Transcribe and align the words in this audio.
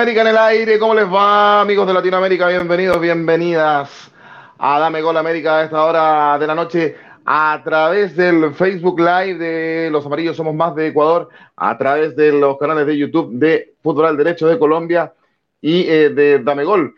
Dame 0.00 0.14
con 0.14 0.20
América 0.22 0.22
en 0.22 0.28
el 0.28 0.38
aire, 0.38 0.78
¿cómo 0.78 0.94
les 0.94 1.04
va 1.04 1.60
amigos 1.60 1.86
de 1.86 1.92
Latinoamérica? 1.92 2.48
Bienvenidos, 2.48 2.98
bienvenidas 3.02 4.10
a 4.56 4.78
Dame 4.78 5.02
Gol 5.02 5.18
América 5.18 5.58
a 5.58 5.64
esta 5.64 5.84
hora 5.84 6.38
de 6.38 6.46
la 6.46 6.54
noche 6.54 6.96
a 7.26 7.60
través 7.62 8.16
del 8.16 8.54
Facebook 8.54 8.98
Live 8.98 9.34
de 9.34 9.90
Los 9.90 10.06
Amarillos 10.06 10.38
Somos 10.38 10.54
Más 10.54 10.74
de 10.74 10.86
Ecuador, 10.86 11.28
a 11.54 11.76
través 11.76 12.16
de 12.16 12.32
los 12.32 12.56
canales 12.56 12.86
de 12.86 12.96
YouTube 12.96 13.32
de 13.32 13.74
Fútbol 13.82 14.16
Derecho 14.16 14.48
de 14.48 14.58
Colombia 14.58 15.12
y 15.60 15.82
eh, 15.82 16.08
de 16.08 16.38
Dame 16.38 16.64
Gol. 16.64 16.94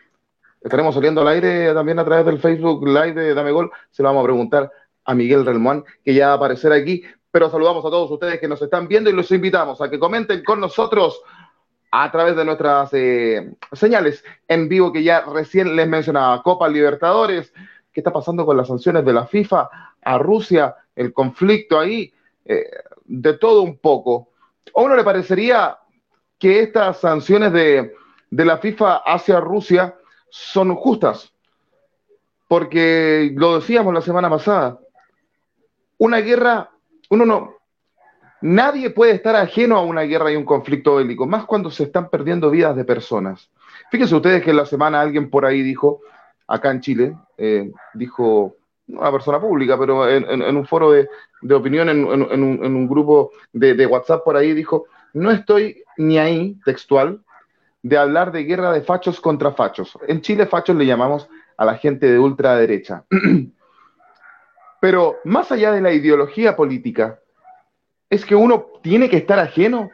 Estaremos 0.61 0.95
saliendo 0.95 1.19
al 1.19 1.27
aire 1.27 1.73
también 1.73 1.99
a 1.99 2.05
través 2.05 2.25
del 2.25 2.39
Facebook 2.39 2.87
Live 2.87 3.15
de 3.15 3.33
Dame 3.33 3.51
Gol. 3.51 3.69
Se 3.91 4.01
lo 4.01 4.07
vamos 4.07 4.21
a 4.21 4.27
preguntar 4.27 4.71
a 5.03 5.13
Miguel 5.13 5.45
Relmuán, 5.45 5.83
que 6.05 6.13
ya 6.13 6.27
va 6.27 6.33
a 6.33 6.35
aparecer 6.37 6.71
aquí. 6.71 7.03
Pero 7.31 7.49
saludamos 7.49 7.83
a 7.83 7.89
todos 7.89 8.09
ustedes 8.09 8.39
que 8.39 8.47
nos 8.47 8.61
están 8.61 8.87
viendo 8.87 9.09
y 9.09 9.13
los 9.13 9.29
invitamos 9.31 9.81
a 9.81 9.89
que 9.89 9.99
comenten 9.99 10.41
con 10.41 10.61
nosotros 10.61 11.21
a 11.95 12.11
través 12.11 12.35
de 12.35 12.43
nuestras 12.43 12.89
eh, 12.93 13.53
señales 13.71 14.23
en 14.47 14.67
vivo 14.67 14.91
que 14.91 15.03
ya 15.03 15.21
recién 15.31 15.75
les 15.75 15.87
mencionaba. 15.87 16.41
Copa 16.41 16.67
Libertadores, 16.67 17.53
¿qué 17.91 17.99
está 17.99 18.11
pasando 18.11 18.47
con 18.47 18.57
las 18.57 18.67
sanciones 18.67 19.05
de 19.05 19.13
la 19.13 19.27
FIFA 19.27 19.69
a 20.01 20.17
Rusia? 20.17 20.75
El 20.95 21.13
conflicto 21.13 21.79
ahí, 21.79 22.11
eh, 22.45 22.65
de 23.05 23.33
todo 23.33 23.61
un 23.61 23.77
poco. 23.77 24.29
¿A 24.75 24.81
uno 24.81 24.95
le 24.95 25.03
parecería 25.03 25.77
que 26.39 26.61
estas 26.61 26.99
sanciones 26.99 27.53
de, 27.53 27.93
de 28.31 28.45
la 28.45 28.57
FIFA 28.57 29.03
hacia 29.05 29.39
Rusia 29.39 29.95
son 30.31 30.73
justas? 30.73 31.31
Porque 32.47 33.31
lo 33.35 33.59
decíamos 33.59 33.93
la 33.93 34.01
semana 34.01 34.31
pasada, 34.31 34.79
una 35.99 36.21
guerra, 36.21 36.71
uno 37.11 37.23
no, 37.23 37.53
Nadie 38.43 38.89
puede 38.89 39.13
estar 39.13 39.37
ajeno 39.37 39.77
a 39.77 39.85
una 39.85 40.01
guerra 40.01 40.29
y 40.29 40.35
un 40.35 40.43
conflicto 40.43 40.95
bélico, 40.95 41.25
más 41.25 41.45
cuando 41.45 41.71
se 41.71 41.83
están 41.83 42.09
perdiendo 42.09 42.51
vidas 42.51 42.75
de 42.75 42.83
personas. 42.83 43.49
Fíjense 43.89 44.13
ustedes 44.13 44.43
que 44.43 44.49
en 44.49 44.57
la 44.57 44.65
semana 44.65 44.99
alguien 44.99 45.29
por 45.29 45.45
ahí 45.45 45.61
dijo, 45.61 46.01
acá 46.45 46.71
en 46.71 46.81
Chile, 46.81 47.15
eh, 47.37 47.71
dijo, 47.93 48.57
una 48.89 49.13
persona 49.13 49.39
pública, 49.39 49.79
pero 49.79 50.09
en, 50.09 50.57
un 50.57 50.65
foro 50.65 50.91
de, 50.91 51.07
opinión, 51.53 51.87
en, 51.87 52.03
un, 52.03 52.87
grupo 52.89 53.31
de, 53.53 53.75
de, 53.75 53.85
WhatsApp 53.85 54.25
por 54.25 54.35
ahí, 54.35 54.53
dijo, 54.53 54.87
no 55.13 55.31
estoy 55.31 55.81
ni 55.95 56.17
ahí, 56.17 56.57
textual, 56.65 57.21
de 57.81 57.97
hablar 57.97 58.33
de 58.33 58.43
guerra 58.43 58.73
de 58.73 58.81
fachos 58.81 59.21
contra 59.21 59.53
fachos. 59.53 59.97
En 60.05 60.19
Chile 60.19 60.47
fachos 60.47 60.75
le 60.75 60.85
llamamos 60.85 61.29
a 61.55 61.63
la 61.63 61.75
gente 61.75 62.11
de 62.11 62.19
ultraderecha. 62.19 63.05
pero 64.81 65.15
más 65.23 65.49
allá 65.49 65.71
de 65.71 65.79
la 65.79 65.93
ideología 65.93 66.57
política, 66.57 67.21
es 68.13 68.25
que 68.25 68.35
uno 68.35 68.67
tiene 68.81 69.09
que 69.09 69.17
estar 69.17 69.39
ajeno 69.39 69.89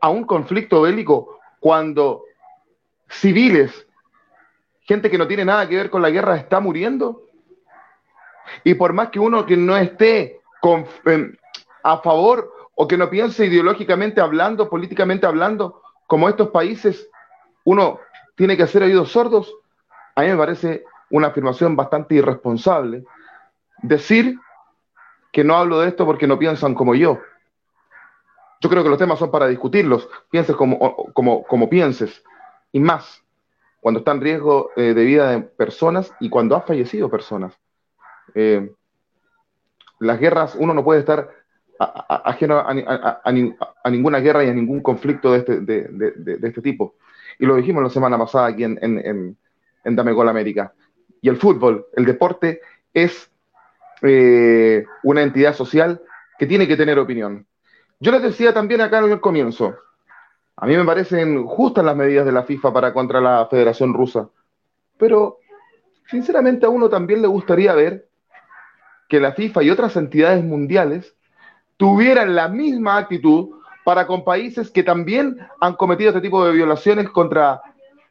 a 0.00 0.08
un 0.08 0.24
conflicto 0.24 0.82
bélico 0.82 1.38
cuando 1.60 2.24
civiles, 3.08 3.86
gente 4.80 5.10
que 5.10 5.18
no 5.18 5.28
tiene 5.28 5.44
nada 5.44 5.68
que 5.68 5.76
ver 5.76 5.90
con 5.90 6.00
la 6.00 6.10
guerra, 6.10 6.36
está 6.36 6.58
muriendo. 6.58 7.22
Y 8.64 8.74
por 8.74 8.94
más 8.94 9.10
que 9.10 9.20
uno 9.20 9.44
que 9.44 9.56
no 9.56 9.76
esté 9.76 10.40
a 11.82 11.98
favor 11.98 12.52
o 12.74 12.88
que 12.88 12.96
no 12.96 13.10
piense 13.10 13.46
ideológicamente 13.46 14.20
hablando, 14.20 14.70
políticamente 14.70 15.26
hablando, 15.26 15.82
como 16.06 16.28
estos 16.28 16.48
países, 16.48 17.08
uno 17.64 18.00
tiene 18.36 18.56
que 18.56 18.62
hacer 18.62 18.82
oídos 18.82 19.12
sordos, 19.12 19.54
a 20.14 20.22
mí 20.22 20.28
me 20.28 20.36
parece 20.36 20.84
una 21.10 21.28
afirmación 21.28 21.76
bastante 21.76 22.14
irresponsable. 22.14 23.04
Decir 23.82 24.38
que 25.32 25.42
no 25.42 25.56
hablo 25.56 25.80
de 25.80 25.88
esto 25.88 26.04
porque 26.04 26.26
no 26.26 26.38
piensan 26.38 26.74
como 26.74 26.94
yo. 26.94 27.18
Yo 28.60 28.70
creo 28.70 28.84
que 28.84 28.90
los 28.90 28.98
temas 28.98 29.18
son 29.18 29.30
para 29.30 29.48
discutirlos, 29.48 30.08
pienses 30.30 30.54
como, 30.54 30.78
como, 31.12 31.68
pienses, 31.68 32.22
y 32.70 32.78
más 32.78 33.24
cuando 33.80 33.98
está 33.98 34.12
en 34.12 34.20
riesgo 34.20 34.70
eh, 34.76 34.94
de 34.94 35.04
vida 35.04 35.30
de 35.30 35.40
personas 35.40 36.12
y 36.20 36.28
cuando 36.28 36.54
ha 36.54 36.60
fallecido 36.60 37.10
personas. 37.10 37.58
Eh, 38.34 38.70
las 39.98 40.20
guerras, 40.20 40.54
uno 40.56 40.74
no 40.74 40.84
puede 40.84 41.00
estar 41.00 41.28
ajeno 41.78 42.58
a, 42.58 43.32
ninguna 43.90 44.20
guerra 44.20 44.44
y 44.44 44.48
a 44.48 44.54
ningún 44.54 44.80
conflicto 44.80 45.32
de 45.32 45.38
este, 45.38 45.60
de, 45.60 46.38
este 46.42 46.62
tipo. 46.62 46.94
Y 47.40 47.46
lo 47.46 47.56
dijimos 47.56 47.82
la 47.82 47.90
semana 47.90 48.16
pasada 48.16 48.48
aquí 48.48 48.62
en, 48.62 48.78
en, 48.80 49.36
en 49.84 49.96
Dame 49.96 50.12
Gol 50.12 50.28
América. 50.28 50.72
Y 51.20 51.28
el 51.28 51.36
fútbol, 51.36 51.86
el 51.94 52.04
deporte, 52.04 52.60
es 52.94 53.31
eh, 54.02 54.84
una 55.02 55.22
entidad 55.22 55.54
social 55.54 56.02
que 56.38 56.46
tiene 56.46 56.66
que 56.66 56.76
tener 56.76 56.98
opinión. 56.98 57.46
Yo 58.00 58.10
les 58.10 58.22
decía 58.22 58.52
también 58.52 58.80
acá 58.80 58.98
en 58.98 59.12
el 59.12 59.20
comienzo, 59.20 59.76
a 60.56 60.66
mí 60.66 60.76
me 60.76 60.84
parecen 60.84 61.46
justas 61.46 61.84
las 61.84 61.96
medidas 61.96 62.26
de 62.26 62.32
la 62.32 62.42
FIFA 62.42 62.72
para 62.72 62.92
contra 62.92 63.20
la 63.20 63.46
Federación 63.46 63.94
Rusa, 63.94 64.28
pero 64.98 65.38
sinceramente 66.10 66.66
a 66.66 66.68
uno 66.68 66.88
también 66.88 67.22
le 67.22 67.28
gustaría 67.28 67.74
ver 67.74 68.08
que 69.08 69.20
la 69.20 69.32
FIFA 69.32 69.62
y 69.62 69.70
otras 69.70 69.96
entidades 69.96 70.44
mundiales 70.44 71.14
tuvieran 71.76 72.34
la 72.34 72.48
misma 72.48 72.96
actitud 72.96 73.50
para 73.84 74.06
con 74.06 74.24
países 74.24 74.70
que 74.70 74.82
también 74.82 75.38
han 75.60 75.74
cometido 75.74 76.10
este 76.10 76.20
tipo 76.20 76.44
de 76.44 76.52
violaciones 76.52 77.08
contra 77.10 77.60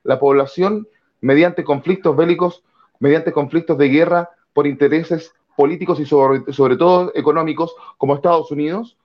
la 0.03 0.19
población 0.19 0.88
mediante 1.22 1.63
conflictos 1.63 2.16
bélicos, 2.16 2.63
mediante 3.00 3.31
conflictos 3.31 3.78
de 3.78 3.90
guerra 3.90 4.30
por 4.53 4.68
intereses 4.68 5.34
políticos 5.61 5.99
y 5.99 6.07
sobre, 6.07 6.75
todo 6.75 7.11
económicos 7.13 7.75
como 7.99 8.16
Estados 8.16 8.49
Unidos, 8.49 8.97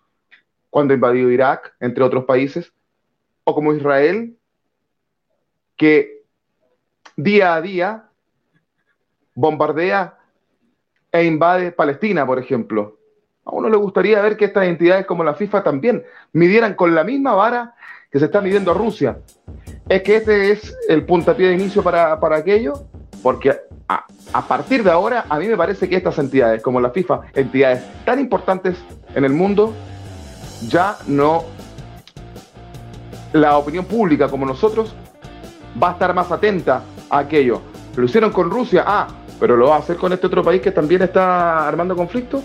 cuando 0.70 0.94
invadió 0.94 1.30
Irak, 1.30 1.74
entre 1.80 2.02
otros 2.02 2.24
países, 2.24 2.72
o 3.44 3.54
como 3.54 3.74
Israel, 3.74 4.38
que 5.76 6.22
día 7.14 7.54
a 7.54 7.60
día 7.60 8.08
bombardea 9.34 10.18
e 11.12 11.24
invade 11.24 11.72
Palestina, 11.72 12.24
por 12.24 12.38
ejemplo. 12.38 12.96
A 13.44 13.50
uno 13.50 13.68
le 13.68 13.76
gustaría 13.76 14.22
ver 14.22 14.38
que 14.38 14.46
estas 14.46 14.64
entidades 14.64 15.04
como 15.04 15.24
la 15.24 15.34
FIFA 15.34 15.62
también 15.62 16.04
midieran 16.32 16.72
con 16.72 16.94
la 16.94 17.04
misma 17.04 17.34
vara 17.34 17.74
que 18.10 18.18
se 18.18 18.24
está 18.24 18.40
midiendo 18.40 18.70
a 18.70 18.74
Rusia. 18.74 19.18
Es 19.90 20.02
que 20.02 20.16
este 20.16 20.52
es 20.52 20.74
el 20.88 21.04
puntapié 21.04 21.48
de 21.48 21.54
inicio 21.54 21.82
para, 21.82 22.18
para 22.18 22.36
aquello, 22.36 22.86
porque 23.22 23.56
a, 23.88 24.46
partir 24.46 24.82
de 24.82 24.90
ahora, 24.90 25.26
a 25.28 25.38
mí 25.38 25.46
me 25.46 25.56
parece 25.56 25.88
que 25.88 25.96
estas 25.96 26.18
entidades, 26.18 26.62
como 26.62 26.80
la 26.80 26.90
FIFA, 26.90 27.20
entidades 27.34 27.84
tan 28.04 28.18
importantes 28.18 28.76
en 29.14 29.24
el 29.24 29.32
mundo, 29.32 29.72
ya 30.68 30.96
no. 31.06 31.44
La 33.32 33.56
opinión 33.58 33.84
pública, 33.84 34.28
como 34.28 34.46
nosotros, 34.46 34.94
va 35.80 35.90
a 35.90 35.92
estar 35.92 36.14
más 36.14 36.30
atenta 36.30 36.82
a 37.10 37.18
aquello. 37.18 37.60
Lo 37.96 38.04
hicieron 38.04 38.32
con 38.32 38.50
Rusia, 38.50 38.84
ah, 38.86 39.08
pero 39.38 39.56
lo 39.56 39.68
va 39.68 39.76
a 39.76 39.78
hacer 39.78 39.96
con 39.96 40.12
este 40.12 40.26
otro 40.26 40.42
país 40.42 40.62
que 40.62 40.70
también 40.70 41.02
está 41.02 41.66
armando 41.66 41.94
conflicto. 41.94 42.42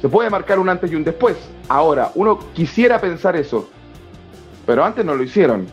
Se 0.00 0.08
puede 0.08 0.30
marcar 0.30 0.58
un 0.58 0.68
antes 0.68 0.90
y 0.92 0.94
un 0.94 1.04
después. 1.04 1.36
Ahora, 1.68 2.12
uno 2.14 2.38
quisiera 2.54 3.00
pensar 3.00 3.36
eso, 3.36 3.68
pero 4.64 4.84
antes 4.84 5.04
no 5.04 5.14
lo 5.14 5.22
hicieron. 5.22 5.66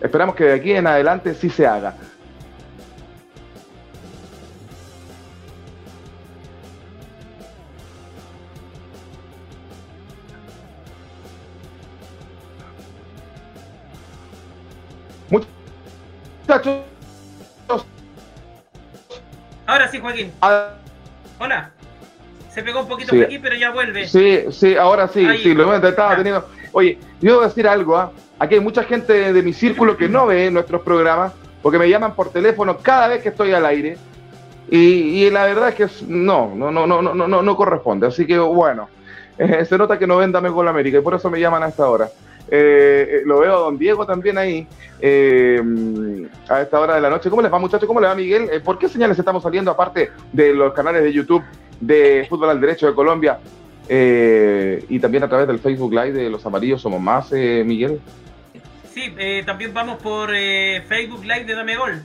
Esperamos 0.00 0.34
que 0.34 0.44
de 0.44 0.54
aquí 0.54 0.72
en 0.72 0.86
adelante 0.86 1.34
sí 1.34 1.50
se 1.50 1.66
haga. 1.66 1.96
Ahora 19.66 19.88
sí, 19.88 20.00
Joaquín. 20.00 20.32
Hola. 21.38 21.70
Se 22.50 22.62
pegó 22.62 22.80
un 22.80 22.88
poquito 22.88 23.14
por 23.14 23.24
aquí, 23.24 23.38
pero 23.38 23.56
ya 23.56 23.70
vuelve. 23.70 24.06
Sí, 24.06 24.44
sí, 24.50 24.76
ahora 24.76 25.08
sí, 25.08 25.26
sí, 25.42 25.54
lo 25.54 25.62
hemos 25.62 25.76
intentado 25.76 26.16
teniendo. 26.16 26.46
Oye, 26.72 26.98
yo 27.20 27.36
voy 27.36 27.44
a 27.44 27.48
decir 27.48 27.66
algo, 27.66 27.96
¿ah? 27.96 28.12
Aquí 28.38 28.56
hay 28.56 28.60
mucha 28.60 28.84
gente 28.84 29.32
de 29.32 29.42
mi 29.42 29.52
círculo 29.52 29.96
que 29.96 30.08
no 30.08 30.26
ve 30.26 30.50
nuestros 30.50 30.82
programas 30.82 31.32
porque 31.62 31.78
me 31.78 31.88
llaman 31.88 32.14
por 32.14 32.30
teléfono 32.30 32.76
cada 32.78 33.08
vez 33.08 33.22
que 33.22 33.30
estoy 33.30 33.52
al 33.52 33.64
aire. 33.64 33.96
Y, 34.70 35.28
la 35.30 35.44
verdad 35.44 35.68
es 35.68 35.74
que 35.74 35.86
no, 36.06 36.54
no, 36.54 36.70
no, 36.70 36.86
no, 36.86 37.02
no, 37.02 37.14
no, 37.14 37.42
no 37.42 37.56
corresponde. 37.56 38.06
Así 38.06 38.26
que 38.26 38.38
bueno, 38.38 38.88
se 39.68 39.78
nota 39.78 39.98
que 39.98 40.06
no 40.06 40.16
ven 40.16 40.32
Dame 40.32 40.50
con 40.50 40.66
América 40.66 40.98
y 40.98 41.02
por 41.02 41.14
eso 41.14 41.30
me 41.30 41.40
llaman 41.40 41.62
a 41.62 41.68
esta 41.68 41.88
hora. 41.88 42.08
Eh, 42.50 43.06
eh, 43.08 43.22
lo 43.24 43.40
veo 43.40 43.54
a 43.54 43.60
don 43.60 43.78
Diego 43.78 44.04
también 44.04 44.36
ahí 44.36 44.66
eh, 45.00 45.60
a 46.48 46.62
esta 46.62 46.80
hora 46.80 46.96
de 46.96 47.00
la 47.00 47.10
noche. 47.10 47.30
¿Cómo 47.30 47.42
les 47.42 47.52
va, 47.52 47.58
muchachos? 47.58 47.86
¿Cómo 47.86 48.00
le 48.00 48.08
va, 48.08 48.14
Miguel? 48.14 48.48
¿Por 48.62 48.78
qué 48.78 48.88
señales 48.88 49.18
estamos 49.18 49.42
saliendo, 49.42 49.70
aparte 49.70 50.10
de 50.32 50.54
los 50.54 50.72
canales 50.72 51.02
de 51.02 51.12
YouTube 51.12 51.42
de 51.80 52.26
Fútbol 52.28 52.50
al 52.50 52.60
Derecho 52.60 52.86
de 52.86 52.94
Colombia 52.94 53.38
y 53.88 54.98
también 55.00 55.22
a 55.24 55.28
través 55.28 55.46
del 55.46 55.58
Facebook 55.58 55.92
Live 55.92 56.12
de 56.12 56.30
Los 56.30 56.46
Amarillos 56.46 56.80
Somos 56.80 57.00
Más, 57.00 57.32
Miguel? 57.32 58.00
Sí, 58.94 59.12
también 59.44 59.74
vamos 59.74 60.00
por 60.02 60.30
Facebook 60.30 61.24
Live 61.24 61.44
de 61.44 61.54
Dame 61.54 61.76
Gol. 61.76 62.02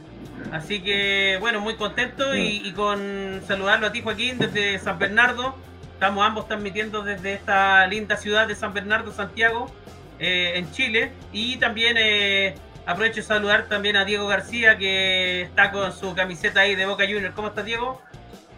Así 0.52 0.82
que, 0.82 1.38
bueno, 1.40 1.60
muy 1.62 1.76
contento 1.76 2.36
y, 2.36 2.72
con 2.74 3.42
saludarlo 3.46 3.88
a 3.88 3.92
ti, 3.92 4.02
Joaquín, 4.02 4.38
desde 4.38 4.80
San 4.80 4.98
Bernardo. 4.98 5.56
Estamos 5.94 6.26
ambos 6.26 6.48
transmitiendo 6.48 7.04
desde 7.04 7.34
esta 7.34 7.86
linda 7.88 8.18
ciudad 8.18 8.48
de 8.48 8.56
San 8.56 8.74
Bernardo, 8.74 9.12
Santiago, 9.12 9.72
eh, 10.20 10.54
en 10.56 10.72
Chile. 10.72 11.12
Y 11.32 11.58
también 11.58 11.96
eh, 12.00 12.56
aprovecho 12.86 13.18
de 13.18 13.24
saludar 13.24 13.68
también 13.68 13.96
a 13.96 14.06
Diego 14.06 14.28
García, 14.28 14.78
que 14.78 15.44
está 15.44 15.72
con 15.72 15.92
su 15.94 16.14
camiseta 16.14 16.62
ahí 16.62 16.76
de 16.76 16.86
Boca 16.86 17.06
Juniors. 17.06 17.36
¿Cómo 17.36 17.50
estás, 17.50 17.66
Diego? 17.66 18.02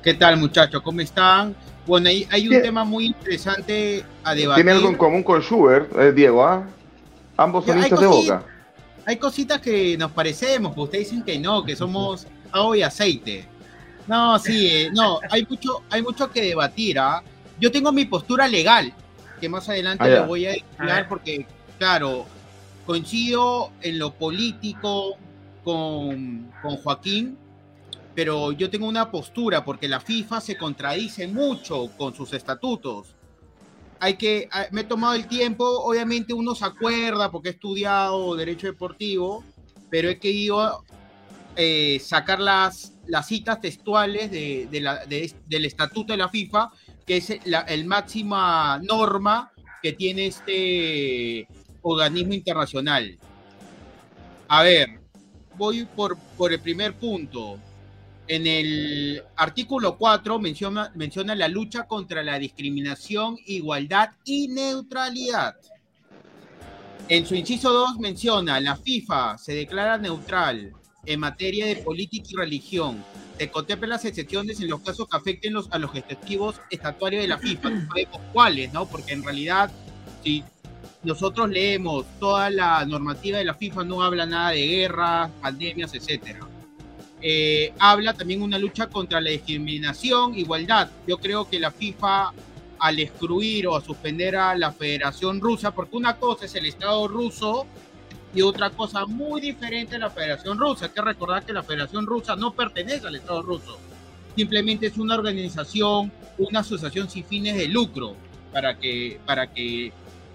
¿Qué 0.04 0.14
tal, 0.14 0.38
muchachos? 0.38 0.82
¿Cómo 0.82 1.02
están? 1.02 1.56
Bueno, 1.86 2.10
hay, 2.10 2.28
hay 2.32 2.48
un 2.48 2.62
tema 2.62 2.84
muy 2.84 3.08
interesante 3.08 4.04
a 4.24 4.34
debatir. 4.34 4.64
Tiene 4.64 4.78
algo 4.78 4.90
en 4.90 4.96
común 4.96 5.24
con 5.24 5.42
Schubert, 5.42 5.92
eh, 5.98 6.12
Diego, 6.12 6.46
¿ah? 6.46 6.66
Ambos 7.36 7.66
son 7.66 7.78
hinchas 7.78 8.00
de 8.00 8.06
Boca 8.06 8.46
hay 9.10 9.18
cositas 9.18 9.60
que 9.60 9.98
nos 9.98 10.12
parecemos, 10.12 10.72
pues 10.76 10.86
ustedes 10.86 11.10
dicen 11.10 11.24
que 11.24 11.40
no, 11.40 11.64
que 11.64 11.76
somos 11.76 12.28
agua 12.52 12.78
y 12.78 12.84
aceite. 12.84 13.44
No, 14.06 14.38
sí, 14.38 14.68
eh, 14.68 14.90
no, 14.94 15.20
hay 15.32 15.48
mucho, 15.50 15.82
hay 15.90 16.04
mucho 16.04 16.30
que 16.30 16.44
debatir. 16.44 17.00
¿ah? 17.00 17.24
Yo 17.60 17.72
tengo 17.72 17.92
mi 17.92 18.06
postura 18.06 18.48
legal, 18.48 18.94
que 19.40 19.50
más 19.50 19.70
adelante 19.70 20.04
ah, 20.04 20.22
lo 20.22 20.28
voy 20.28 20.46
a 20.46 20.54
explicar 20.54 21.08
porque, 21.08 21.46
claro, 21.78 22.26
coincido 22.86 23.72
en 23.82 24.00
lo 24.00 24.14
político 24.14 25.18
con, 25.64 26.52
con 26.62 26.78
Joaquín, 26.78 27.38
pero 28.16 28.52
yo 28.52 28.70
tengo 28.70 28.88
una 28.88 29.12
postura 29.12 29.64
porque 29.64 29.88
la 29.88 30.00
FIFA 30.00 30.42
se 30.42 30.58
contradice 30.58 31.28
mucho 31.28 31.90
con 31.98 32.14
sus 32.14 32.34
estatutos. 32.34 33.16
Hay 34.00 34.16
que, 34.16 34.48
ah, 34.52 34.66
me 34.72 34.82
he 34.82 34.84
tomado 34.84 35.14
el 35.14 35.28
tiempo, 35.28 35.66
obviamente 35.66 36.34
uno 36.34 36.56
se 36.56 36.66
acuerda 36.66 37.32
porque 37.32 37.50
he 37.50 37.52
estudiado 37.52 38.36
derecho 38.36 38.68
deportivo, 38.68 39.44
pero 39.90 40.10
he 40.10 40.20
querido 40.20 40.84
eh, 41.56 42.00
sacar 42.00 42.40
las, 42.40 42.94
las 43.08 43.28
citas 43.28 43.60
textuales 43.60 44.32
de, 44.32 44.68
del 45.48 45.66
estatuto 45.66 46.14
de 46.14 46.18
la 46.18 46.30
FIFA, 46.30 46.72
que 47.10 47.18
es 47.18 47.40
la 47.46 47.62
el 47.62 47.86
máxima 47.86 48.80
norma 48.84 49.52
que 49.82 49.94
tiene 49.94 50.28
este 50.28 51.48
organismo 51.82 52.36
internacional. 52.36 53.18
A 54.48 54.62
ver, 54.62 55.00
voy 55.58 55.86
por, 55.86 56.20
por 56.38 56.54
el 56.54 56.60
primer 56.60 56.94
punto. 56.94 57.58
En 58.28 58.46
el 58.46 59.24
artículo 59.38 59.98
4 59.98 60.38
menciona, 60.38 60.92
menciona 60.94 61.34
la 61.34 61.48
lucha 61.48 61.88
contra 61.88 62.22
la 62.22 62.38
discriminación, 62.38 63.40
igualdad 63.48 64.12
y 64.24 64.50
neutralidad. 64.50 65.56
En 67.08 67.26
su 67.26 67.34
inciso 67.34 67.74
2 67.74 67.98
menciona, 67.98 68.60
la 68.60 68.76
FIFA 68.76 69.40
se 69.40 69.54
declara 69.54 69.98
neutral 69.98 70.74
en 71.08 71.20
materia 71.20 71.66
de 71.66 71.78
política 71.78 72.28
y 72.30 72.36
religión. 72.36 73.04
Se 73.40 73.50
contemplan 73.50 73.92
las 73.92 74.04
excepciones 74.04 74.60
en 74.60 74.70
los 74.70 74.82
casos 74.82 75.08
que 75.08 75.16
afecten 75.16 75.56
a 75.56 75.80
los 75.80 75.90
objetivos 75.90 76.60
estatuarios 76.70 77.22
de 77.22 77.30
la 77.30 77.38
FIFA. 77.38 77.70
No 77.70 77.88
sabemos 77.88 78.22
cuáles, 78.34 78.74
¿no? 78.74 78.86
Porque 78.86 79.14
en 79.14 79.24
realidad, 79.24 79.72
si 80.22 80.44
nosotros 81.04 81.50
leemos 81.50 82.06
toda 82.20 82.50
la 82.50 82.86
normativa 82.86 83.38
de 83.38 83.46
la 83.46 83.54
FIFA, 83.54 83.86
no 83.86 84.04
habla 84.04 84.26
nada 84.26 84.50
de 84.50 84.68
guerras, 84.68 85.32
pandemias, 85.42 85.94
etcétera. 85.94 86.40
Eh, 87.22 87.74
habla 87.80 88.14
también 88.14 88.42
una 88.42 88.60
lucha 88.60 88.88
contra 88.88 89.22
la 89.22 89.30
discriminación, 89.30 90.38
igualdad. 90.38 90.90
Yo 91.08 91.18
creo 91.18 91.50
que 91.50 91.62
la 91.62 91.72
FIFA 91.72 92.34
al 92.78 93.00
excluir 93.00 93.68
o 93.68 93.76
a 93.78 93.82
suspender 93.82 94.36
a 94.36 94.54
la 94.56 94.74
Federación 94.74 95.40
Rusa, 95.40 95.72
porque 95.72 95.96
una 95.96 96.18
cosa 96.18 96.46
es 96.46 96.56
el 96.56 96.66
Estado 96.66 97.08
ruso 97.08 97.66
y 98.34 98.42
otra 98.42 98.70
cosa 98.70 99.06
muy 99.06 99.42
diferente 99.42 99.96
a 99.96 100.00
la 100.00 100.10
Federación 100.10 100.58
Rusa. 100.58 100.86
Hay 100.86 100.92
que 100.92 101.02
recordar 101.02 101.46
que 101.46 101.54
la 101.54 101.64
Federación 101.64 102.06
Rusa 102.06 102.36
no 102.36 102.54
pertenece 102.54 103.08
al 103.08 103.16
Estado 103.16 103.42
ruso, 103.42 103.78
simplemente 104.36 104.88
es 104.88 104.98
una 104.98 105.16
organización, 105.16 106.12
una 106.38 106.60
asociación 106.60 107.10
sin 107.10 107.26
fines 107.26 107.58
de 107.58 107.68
lucro, 107.68 108.16
para 108.52 108.78
que, 108.78 109.20
para 109.26 109.52
que, 109.52 109.92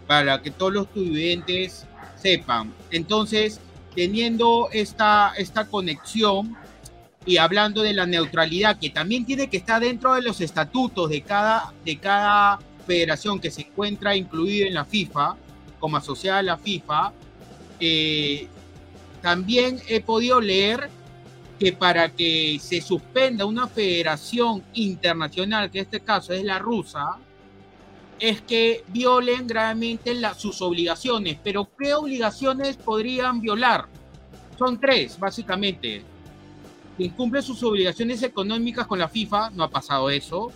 para 0.07 0.43
que 0.43 0.51
todos 0.51 0.73
los 0.73 0.87
estudiantes 0.87 1.87
sepan. 2.17 2.73
Entonces, 2.91 3.61
teniendo 3.95 4.69
esta, 4.73 5.33
esta 5.37 5.67
conexión, 5.67 6.57
y 7.27 7.39
hablando 7.39 7.83
de 7.83 7.95
la 7.95 8.07
neutralidad, 8.07 8.79
que 8.79 8.91
también 8.91 9.25
tiene 9.25 9.49
que 9.49 9.57
estar 9.57 9.81
dentro 9.81 10.15
de 10.15 10.23
los 10.23 10.41
estatutos 10.41 11.09
de 11.09 11.23
cada, 11.23 11.73
de 11.85 11.99
cada 11.99 12.59
federación 12.87 13.41
que 13.41 13.51
se 13.51 13.63
encuentra 13.63 14.15
incluida 14.15 14.67
en 14.67 14.75
la 14.75 14.85
FIFA, 14.85 15.37
como 15.81 15.97
asociada 15.97 16.41
a 16.41 16.43
la 16.43 16.59
FIFA, 16.59 17.13
eh, 17.81 18.49
también 19.23 19.81
he 19.89 20.01
podido 20.01 20.41
leer 20.41 20.89
que 21.59 21.73
para 21.73 22.09
que 22.11 22.59
se 22.61 22.81
suspenda 22.81 23.45
una 23.45 23.69
federación 23.69 24.63
internacional, 24.75 25.71
que 25.71 25.79
en 25.79 25.85
este 25.85 26.01
caso 26.01 26.33
es 26.33 26.45
la 26.45 26.59
rusa, 26.59 27.17
es 28.19 28.41
que 28.43 28.85
violen 28.89 29.47
gravemente 29.47 30.15
sus 30.37 30.61
obligaciones. 30.63 31.39
Pero 31.43 31.69
¿qué 31.79 31.95
obligaciones 31.95 32.77
podrían 32.77 33.41
violar? 33.41 33.87
Son 34.59 34.79
tres, 34.81 35.19
básicamente 35.19 36.03
incumple 36.99 37.43
sus 37.43 37.63
obligaciones 37.63 38.23
económicas 38.23 38.87
con 38.87 38.99
la 38.99 39.09
FIFA, 39.09 39.51
no 39.51 39.65
ha 39.65 39.71
pasado 39.71 40.11
eso. 40.11 40.53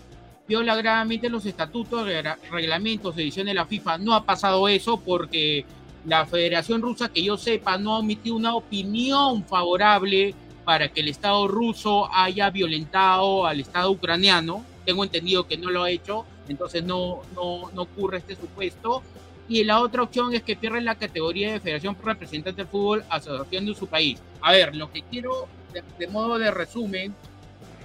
Viola 0.46 0.76
gravemente 0.76 1.28
los 1.28 1.44
estatutos, 1.44 2.08
reglamentos, 2.50 3.16
ediciones 3.16 3.52
de 3.52 3.56
la 3.56 3.66
FIFA, 3.66 3.98
no 3.98 4.14
ha 4.14 4.24
pasado 4.24 4.68
eso 4.68 4.98
porque 4.98 5.66
la 6.04 6.26
Federación 6.26 6.82
Rusa, 6.82 7.08
que 7.08 7.22
yo 7.22 7.36
sepa, 7.36 7.78
no 7.78 7.96
ha 7.96 8.00
emitido 8.00 8.36
una 8.36 8.54
opinión 8.54 9.44
favorable 9.44 10.34
para 10.64 10.88
que 10.88 11.00
el 11.00 11.08
Estado 11.08 11.48
ruso 11.48 12.08
haya 12.12 12.50
violentado 12.50 13.46
al 13.46 13.60
Estado 13.60 13.90
ucraniano. 13.90 14.64
Tengo 14.84 15.04
entendido 15.04 15.46
que 15.46 15.56
no 15.56 15.70
lo 15.70 15.82
ha 15.82 15.90
hecho, 15.90 16.24
entonces 16.48 16.82
no, 16.84 17.22
no, 17.34 17.70
no 17.74 17.82
ocurre 17.82 18.18
este 18.18 18.36
supuesto. 18.36 19.02
Y 19.48 19.64
la 19.64 19.80
otra 19.80 20.02
opción 20.02 20.34
es 20.34 20.42
que 20.42 20.56
pierden 20.56 20.84
la 20.84 20.94
categoría 20.94 21.52
de 21.52 21.60
Federación 21.60 21.96
Representante 22.02 22.62
del 22.62 22.70
Fútbol 22.70 23.04
Asociación 23.08 23.66
de 23.66 23.74
su 23.74 23.86
país. 23.86 24.20
A 24.42 24.52
ver, 24.52 24.76
lo 24.76 24.92
que 24.92 25.02
quiero 25.02 25.48
de, 25.72 26.06
modo 26.08 26.38
de 26.38 26.50
resumen, 26.50 27.14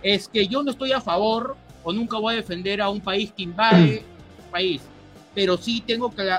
es 0.02 0.28
que 0.28 0.48
yo 0.48 0.64
no 0.64 0.72
estoy 0.72 0.92
a 0.92 1.02
favor 1.02 1.56
o 1.84 1.94
nunca 1.94 2.18
voy 2.18 2.34
a 2.34 2.38
defender 2.38 2.82
a 2.82 2.90
un 2.90 3.02
país 3.02 3.32
que 3.36 3.44
invade 3.44 4.04
país, 4.52 4.82
pero 5.34 5.58
sí 5.58 5.82
tengo 5.86 6.14
que 6.14 6.30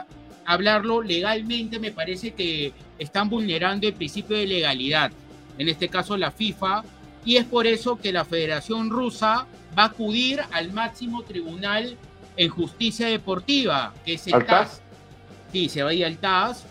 hablarlo 0.47 1.03
legalmente, 1.03 1.79
me 1.79 1.91
parece 1.91 2.33
que 2.35 2.73
están 2.99 3.29
vulnerando 3.29 3.87
el 3.87 3.95
principio 3.95 4.37
de 4.37 4.47
legalidad, 4.47 5.13
en 5.59 5.69
este 5.69 5.89
caso 5.89 6.17
la 6.17 6.31
FIFA, 6.31 6.85
y 7.25 7.37
es 7.37 7.45
por 7.45 7.67
eso 7.67 7.97
que 7.97 8.13
la 8.13 8.25
Federación 8.25 8.91
Rusa 8.91 9.47
va 9.77 9.85
a 9.85 9.87
acudir 9.87 10.41
al 10.53 10.73
máximo 10.73 11.23
tribunal 11.23 11.97
en 12.37 12.51
justicia 12.51 13.07
deportiva, 13.07 13.95
que 14.05 14.15
es 14.15 14.27
el 14.27 14.45
TAS. 14.45 14.83
Sí, 15.53 15.69
se 15.69 15.83
va 15.83 15.91
a 15.91 15.95
ir 15.95 16.05
al 16.05 16.19
TAS 16.19 16.65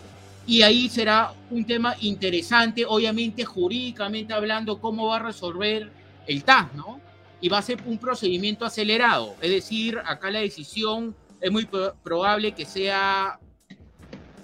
y 0.46 0.62
ahí 0.62 0.88
será 0.88 1.32
un 1.50 1.64
tema 1.64 1.96
interesante, 2.00 2.84
obviamente 2.86 3.44
jurídicamente 3.44 4.34
hablando, 4.34 4.78
cómo 4.78 5.06
va 5.06 5.16
a 5.16 5.20
resolver 5.20 5.90
el 6.26 6.44
TAS, 6.44 6.72
¿no? 6.74 7.00
Y 7.40 7.48
va 7.48 7.58
a 7.58 7.62
ser 7.62 7.78
un 7.86 7.98
procedimiento 7.98 8.64
acelerado, 8.64 9.34
es 9.40 9.50
decir, 9.50 9.98
acá 10.04 10.30
la 10.30 10.40
decisión 10.40 11.14
es 11.40 11.50
muy 11.50 11.66
probable 12.02 12.52
que 12.52 12.64
sea 12.64 13.38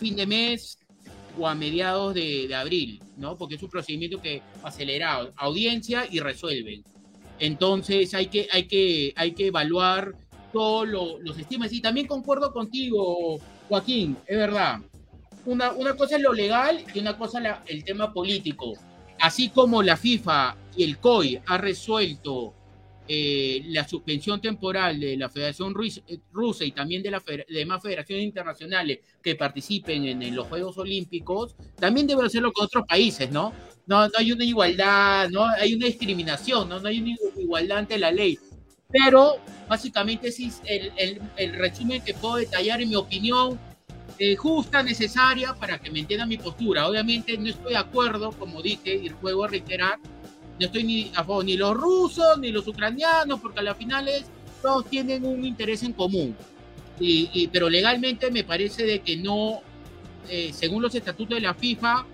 fin 0.00 0.16
de 0.16 0.26
mes 0.26 0.78
o 1.38 1.47
a 1.47 1.54
mediados 1.54 2.14
de, 2.14 2.52
abril, 2.54 3.00
¿no? 3.16 3.37
Porque 3.37 3.54
es 3.54 3.62
un 3.62 3.71
procedimiento 3.71 4.21
que 4.21 4.42
acelerado, 4.64 5.33
audiencia 5.37 6.07
y 6.11 6.19
resuelven. 6.19 6.83
Entonces 7.38 8.12
hay 8.14 8.26
que, 8.26 8.49
hay 8.50 8.64
que, 8.64 9.12
hay 9.14 9.33
que 9.33 9.47
evaluar 9.47 10.14
todos 10.52 10.88
los 10.88 11.38
estímulos. 11.38 11.73
Y 11.73 11.80
también 11.80 12.07
concuerdo 12.07 12.52
contigo, 12.52 13.38
Joaquín, 13.69 14.16
es 14.26 14.37
verdad 14.37 14.80
una, 15.47 15.97
cosa 15.97 16.16
es 16.16 16.23
lo 16.23 16.33
legal 16.33 16.85
y 16.95 16.99
una 16.99 17.16
cosa 17.16 17.62
el 17.66 17.85
tema 17.85 18.12
político. 18.12 18.75
Así 19.21 19.50
como 19.50 19.83
la 19.83 19.97
FIFA 19.97 20.57
y 20.76 20.85
el 20.85 20.99
COI 20.99 21.40
ha 21.47 21.59
resuelto 21.59 22.54
eh, 23.09 23.62
la 23.66 23.87
suspensión 23.88 24.40
temporal 24.40 25.00
de 25.00 25.16
la 25.16 25.28
Federación 25.28 25.75
Rusa 25.75 26.64
y 26.64 26.73
también 26.73 27.02
de 27.02 27.11
las 27.11 27.23
demás 27.49 27.83
federaciones 27.83 28.25
internacionales 28.25 29.00
que 29.23 29.35
participen 29.35 30.04
en, 30.07 30.35
los 30.35 30.47
Juegos 30.47 30.78
Olímpicos, 30.78 31.57
también 31.76 32.07
debe 32.07 32.25
hacerlo 32.25 32.52
con 32.52 32.66
otros 32.66 32.85
países, 32.87 33.30
¿no? 33.30 33.52
¿no? 33.87 34.07
No 34.07 34.12
hay 34.16 34.33
una 34.33 34.45
igualdad, 34.45 35.28
no 35.30 35.45
hay 35.45 35.75
una 35.75 35.87
discriminación, 35.87 36.69
no, 36.69 36.78
no 36.78 36.88
hay 36.88 37.00
una 37.00 37.16
igualdad 37.37 37.78
ante 37.78 37.99
la 37.99 38.12
ley. 38.12 38.38
Pero 38.88 39.37
básicamente 39.69 40.28
es 40.28 40.61
el, 40.64 40.92
el, 40.97 41.21
el 41.37 41.52
resumen 41.54 42.02
que 42.02 42.14
puedo 42.14 42.37
detallar 42.37 42.80
en 42.80 42.88
mi 42.88 42.97
opinión 42.97 43.59
eh, 44.23 44.37
justa, 44.37 44.83
necesaria 44.83 45.54
para 45.54 45.78
que 45.78 45.90
me 45.90 46.00
entienda 46.00 46.26
mi 46.26 46.37
postura. 46.37 46.87
Obviamente 46.87 47.38
no 47.38 47.49
estoy 47.49 47.73
de 47.73 47.78
acuerdo, 47.78 48.33
como 48.33 48.61
dije, 48.61 48.95
y 48.95 49.09
juego 49.09 49.45
a 49.45 49.49
reiterar, 49.49 49.99
no 50.61 50.67
estoy 50.67 50.85
ni 50.85 51.11
a 51.17 51.25
favor 51.25 51.45
ni 51.45 51.57
los 51.57 51.75
rusos 51.75 52.38
ni 52.38 52.52
los 52.52 52.69
ucranianos, 52.69 53.40
porque 53.40 53.61
a 53.61 53.62
las 53.62 53.76
finales 53.76 54.26
todos 54.62 54.87
tienen 54.87 55.25
un 55.25 55.45
interés 55.45 55.83
en 55.83 55.95
común. 55.95 56.37
Y, 57.02 57.49
pero 57.49 57.71
legalmente 57.71 58.31
me 58.31 58.45
parece 58.45 58.85
de 58.85 59.00
que 59.00 59.17
no, 59.17 59.62
eh, 60.29 60.50
según 60.52 60.83
los 60.83 60.95
estatutos 60.95 61.35
de 61.35 61.40
la 61.40 61.55
FIFA, 61.55 62.05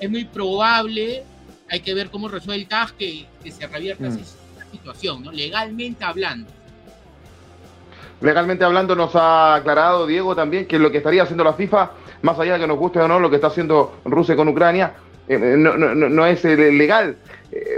es 0.00 0.10
muy 0.10 0.24
probable 0.24 1.24
hay 1.70 1.80
que 1.80 1.94
ver 1.94 2.10
cómo 2.10 2.28
resuelve 2.28 2.60
el 2.62 2.68
CAS 2.68 2.92
que, 2.92 3.26
se 3.48 3.66
revierta 3.66 4.04
mm. 4.04 4.18
esa 4.18 4.36
situación, 4.72 5.22
¿no? 5.22 5.32
Legalmente 5.32 6.04
hablando. 6.04 6.50
Legalmente 8.20 8.64
hablando, 8.64 8.94
nos 8.96 9.14
ha 9.14 9.54
aclarado 9.54 10.06
Diego 10.06 10.34
también 10.34 10.66
que 10.66 10.78
lo 10.78 10.90
que 10.90 10.98
estaría 10.98 11.22
haciendo 11.22 11.44
la 11.44 11.54
FIFA, 11.54 11.92
más 12.22 12.38
allá 12.38 12.54
de 12.54 12.60
que 12.60 12.66
nos 12.66 12.78
guste 12.78 12.98
o 12.98 13.08
no, 13.08 13.20
lo 13.20 13.30
que 13.30 13.36
está 13.36 13.48
haciendo 13.48 14.00
Rusia 14.04 14.36
con 14.36 14.48
Ucrania, 14.48 14.94
eh, 15.28 15.38
no, 15.38 15.76
no, 15.76 15.94
no, 15.94 16.26
es 16.26 16.44
legal. 16.44 17.16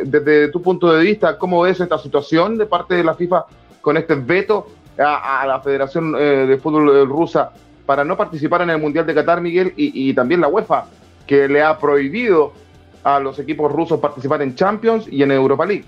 Desde 0.04 0.48
tu 0.48 0.62
punto 0.62 0.92
de 0.92 1.02
vista, 1.02 1.38
¿cómo 1.38 1.62
ves 1.62 1.80
esta 1.80 1.98
situación 1.98 2.58
de 2.58 2.66
parte 2.66 2.94
de 2.94 3.04
la 3.04 3.14
FIFA 3.14 3.44
con 3.80 3.96
este 3.96 4.14
veto 4.14 4.68
a, 4.98 5.44
la 5.46 5.60
Federación 5.60 6.12
de 6.12 6.58
Fútbol 6.62 7.08
Rusa 7.08 7.52
para 7.86 8.04
no 8.04 8.16
participar 8.16 8.62
en 8.62 8.70
el 8.70 8.78
Mundial 8.78 9.06
de 9.06 9.14
Qatar, 9.14 9.40
Miguel, 9.40 9.72
y, 9.76 10.12
también 10.14 10.40
la 10.40 10.48
UEFA, 10.48 10.86
que 11.26 11.48
le 11.48 11.62
ha 11.62 11.78
prohibido 11.78 12.52
a 13.02 13.18
los 13.18 13.38
equipos 13.38 13.72
rusos 13.72 13.98
participar 14.00 14.42
en 14.42 14.54
Champions 14.54 15.06
y 15.10 15.22
en 15.22 15.32
Europa 15.32 15.66
League. 15.66 15.84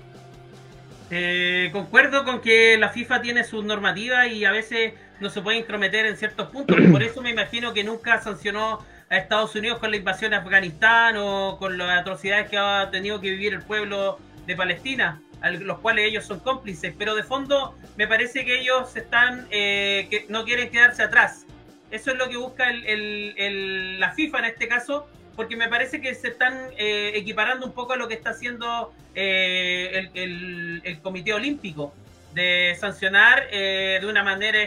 Eh, 1.11 1.69
concuerdo 1.71 2.25
con 2.25 2.41
que 2.41 2.77
la 2.77 2.89
FIFA 2.89 3.21
tiene 3.21 3.43
sus 3.43 3.63
normativas 3.63 4.27
y 4.27 4.43
a 4.43 4.51
veces 4.51 4.93
no 5.19 5.29
se 5.29 5.41
puede 5.41 5.57
intrometer 5.57 6.05
en 6.05 6.17
ciertos 6.17 6.49
puntos. 6.49 6.77
Por 6.91 7.03
eso 7.03 7.21
me 7.21 7.29
imagino 7.29 7.73
que 7.73 7.83
nunca 7.83 8.21
sancionó 8.21 8.79
a 9.09 9.17
Estados 9.17 9.55
Unidos 9.55 9.79
con 9.79 9.91
la 9.91 9.97
invasión 9.97 10.31
de 10.31 10.37
Afganistán 10.37 11.15
o 11.17 11.57
con 11.59 11.77
las 11.77 11.99
atrocidades 11.99 12.49
que 12.49 12.57
ha 12.57 12.89
tenido 12.91 13.21
que 13.21 13.29
vivir 13.29 13.53
el 13.53 13.61
pueblo 13.61 14.19
de 14.47 14.55
Palestina, 14.55 15.21
los 15.59 15.79
cuales 15.79 16.05
ellos 16.05 16.25
son 16.25 16.39
cómplices. 16.39 16.93
Pero 16.97 17.15
de 17.15 17.23
fondo 17.23 17.75
me 17.97 18.07
parece 18.07 18.45
que 18.45 18.61
ellos 18.61 18.95
están, 18.95 19.47
eh, 19.51 20.07
que 20.09 20.25
no 20.29 20.43
quieren 20.43 20.69
quedarse 20.69 21.03
atrás. 21.03 21.45
Eso 21.91 22.11
es 22.11 22.17
lo 22.17 22.29
que 22.29 22.37
busca 22.37 22.65
la 22.71 24.11
FIFA 24.11 24.39
en 24.39 24.45
este 24.45 24.67
caso, 24.67 25.07
porque 25.35 25.55
me 25.55 25.67
parece 25.67 26.01
que 26.01 26.15
se 26.15 26.29
están 26.29 26.57
eh, 26.77 27.11
equiparando 27.15 27.65
un 27.65 27.73
poco 27.73 27.93
a 27.93 27.97
lo 27.97 28.07
que 28.07 28.15
está 28.15 28.31
haciendo 28.31 28.93
eh, 29.13 30.09
el, 30.13 30.99
Comité 31.01 31.33
Olímpico, 31.33 31.93
de 32.33 32.75
sancionar 32.79 33.49
de 33.49 34.05
una 34.09 34.23
manera, 34.23 34.59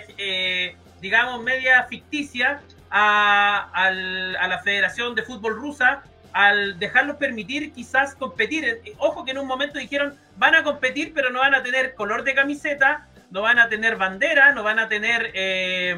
digamos, 1.01 1.43
media 1.43 1.85
ficticia 1.85 2.63
a, 2.91 3.91
la 3.91 4.59
Federación 4.61 5.15
de 5.15 5.23
Fútbol 5.23 5.57
Rusa 5.57 6.03
al 6.33 6.79
dejarlos 6.79 7.17
permitir 7.17 7.73
quizás 7.73 8.15
competir. 8.15 8.81
Ojo 8.99 9.25
que 9.25 9.33
en 9.33 9.39
un 9.39 9.47
momento 9.47 9.79
dijeron 9.79 10.15
van 10.37 10.55
a 10.55 10.63
competir 10.63 11.13
pero 11.15 11.31
no 11.31 11.41
van 11.41 11.55
a 11.55 11.63
tener 11.63 11.95
color 11.95 12.23
de 12.25 12.35
camiseta, 12.35 13.07
no 13.31 13.43
van 13.43 13.59
a 13.59 13.69
tener 13.69 13.97
bandera, 13.97 14.53
no 14.53 14.63
van 14.63 14.79
a 14.79 14.89
tener 14.89 15.31
eh, 15.35 15.97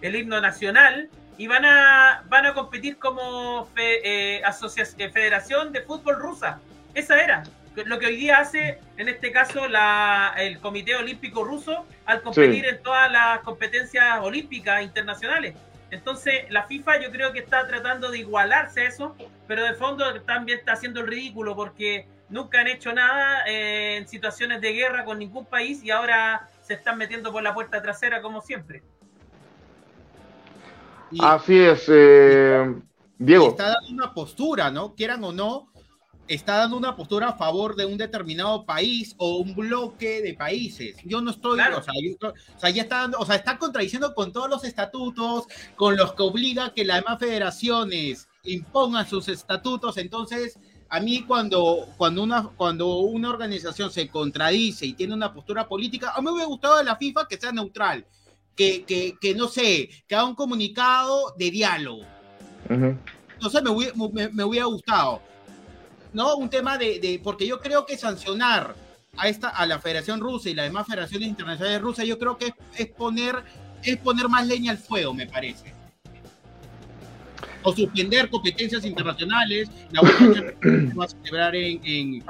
el 0.00 0.16
himno 0.16 0.40
nacional 0.40 1.08
y 1.38 1.46
van 1.46 1.64
a, 1.64 2.22
van 2.28 2.46
a 2.46 2.54
competir 2.54 2.98
como 2.98 3.68
eh, 3.76 4.40
asociación, 4.44 5.00
eh, 5.00 5.10
Federación 5.10 5.72
de 5.72 5.82
Fútbol 5.82 6.16
Rusa. 6.16 6.60
Esa 6.94 7.22
era 7.22 7.42
lo 7.86 7.98
que 7.98 8.06
hoy 8.06 8.16
día 8.16 8.38
hace, 8.38 8.78
en 8.96 9.08
este 9.08 9.32
caso, 9.32 9.66
la, 9.66 10.34
el 10.36 10.58
Comité 10.58 10.94
Olímpico 10.94 11.44
Ruso 11.44 11.86
al 12.04 12.22
competir 12.22 12.66
en 12.66 12.82
todas 12.82 13.10
las 13.10 13.40
competencias 13.40 14.20
olímpicas 14.20 14.82
internacionales. 14.82 15.54
Entonces, 15.92 16.46
la 16.48 16.62
FIFA 16.64 17.02
yo 17.02 17.10
creo 17.10 17.34
que 17.34 17.40
está 17.40 17.66
tratando 17.66 18.10
de 18.10 18.18
igualarse 18.20 18.80
a 18.80 18.88
eso, 18.88 19.14
pero 19.46 19.62
de 19.62 19.74
fondo 19.74 20.22
también 20.22 20.58
está 20.58 20.72
haciendo 20.72 21.00
el 21.00 21.06
ridículo 21.06 21.54
porque 21.54 22.08
nunca 22.30 22.60
han 22.60 22.68
hecho 22.68 22.94
nada 22.94 23.42
en 23.46 24.08
situaciones 24.08 24.62
de 24.62 24.72
guerra 24.72 25.04
con 25.04 25.18
ningún 25.18 25.44
país 25.44 25.84
y 25.84 25.90
ahora 25.90 26.48
se 26.62 26.74
están 26.74 26.96
metiendo 26.96 27.30
por 27.30 27.42
la 27.42 27.52
puerta 27.52 27.82
trasera 27.82 28.22
como 28.22 28.40
siempre. 28.40 28.82
Así 31.20 31.60
es, 31.60 31.84
eh, 31.88 32.74
Diego. 33.18 33.48
Está 33.48 33.74
dando 33.74 33.90
una 33.90 34.14
postura, 34.14 34.70
¿no? 34.70 34.94
Quieran 34.94 35.22
o 35.24 35.30
no, 35.30 35.71
está 36.34 36.56
dando 36.56 36.76
una 36.76 36.96
postura 36.96 37.28
a 37.28 37.36
favor 37.36 37.76
de 37.76 37.86
un 37.86 37.98
determinado 37.98 38.64
país 38.64 39.14
o 39.18 39.36
un 39.36 39.54
bloque 39.54 40.22
de 40.22 40.34
países. 40.34 40.96
Yo 41.04 41.20
no 41.20 41.30
estoy, 41.30 41.60
o, 41.60 41.82
sea, 42.58 42.70
ya 42.70 42.82
está 42.82 42.98
dando, 42.98 43.18
o 43.18 43.26
sea, 43.26 43.36
está 43.36 43.58
contradiciendo 43.58 44.14
con 44.14 44.32
todos 44.32 44.48
los 44.48 44.64
estatutos, 44.64 45.46
con 45.76 45.96
los 45.96 46.14
que 46.14 46.22
obliga 46.22 46.72
que 46.74 46.84
las 46.84 47.02
demás 47.02 47.18
federaciones 47.18 48.28
impongan 48.44 49.08
sus 49.08 49.28
estatutos, 49.28 49.98
entonces 49.98 50.58
a 50.88 51.00
mí 51.00 51.22
cuando, 51.22 51.86
cuando, 51.96 52.22
una, 52.22 52.48
cuando 52.56 52.98
una 52.98 53.30
organización 53.30 53.90
se 53.90 54.08
contradice 54.08 54.84
y 54.84 54.92
tiene 54.92 55.14
una 55.14 55.32
postura 55.32 55.66
política, 55.66 56.12
a 56.14 56.20
mí 56.20 56.26
me 56.26 56.32
hubiera 56.32 56.48
gustado 56.48 56.76
de 56.78 56.84
la 56.84 56.96
FIFA 56.96 57.26
que 57.28 57.38
sea 57.38 57.50
neutral, 57.50 58.06
que, 58.54 58.84
que, 58.84 59.16
que 59.20 59.34
no 59.34 59.48
sé, 59.48 59.88
que 60.06 60.14
haga 60.14 60.26
un 60.26 60.34
comunicado 60.34 61.34
de 61.38 61.50
diálogo. 61.50 62.02
Entonces 62.68 63.62
me, 63.62 63.70
hubiera, 63.70 63.94
me, 64.32 64.44
hubiera 64.44 64.66
gustado. 64.66 65.22
¿No? 66.12 66.36
Un 66.36 66.50
tema 66.50 66.78
de, 66.78 66.98
de, 67.00 67.20
porque 67.22 67.46
yo 67.46 67.60
creo 67.60 67.86
que 67.86 67.96
sancionar 67.96 68.74
a 69.16 69.28
esta 69.28 69.48
a 69.48 69.66
la 69.66 69.78
Federación 69.78 70.20
Rusa 70.20 70.50
y 70.50 70.54
las 70.54 70.66
demás 70.66 70.86
federaciones 70.86 71.28
internacionales 71.28 71.80
rusas, 71.80 72.06
yo 72.06 72.18
creo 72.18 72.38
que 72.38 72.46
es, 72.46 72.54
es 72.76 72.86
poner 72.88 73.42
es 73.82 73.96
poner 73.98 74.28
más 74.28 74.46
leña 74.46 74.70
al 74.70 74.78
fuego, 74.78 75.12
me 75.12 75.26
parece 75.26 75.72
o 77.62 77.74
suspender 77.74 78.28
competencias 78.28 78.84
internacionales. 78.84 79.70
La 79.90 80.00
va 80.98 81.04
a 81.04 81.08
celebrar 81.08 81.54
en, 81.54 82.22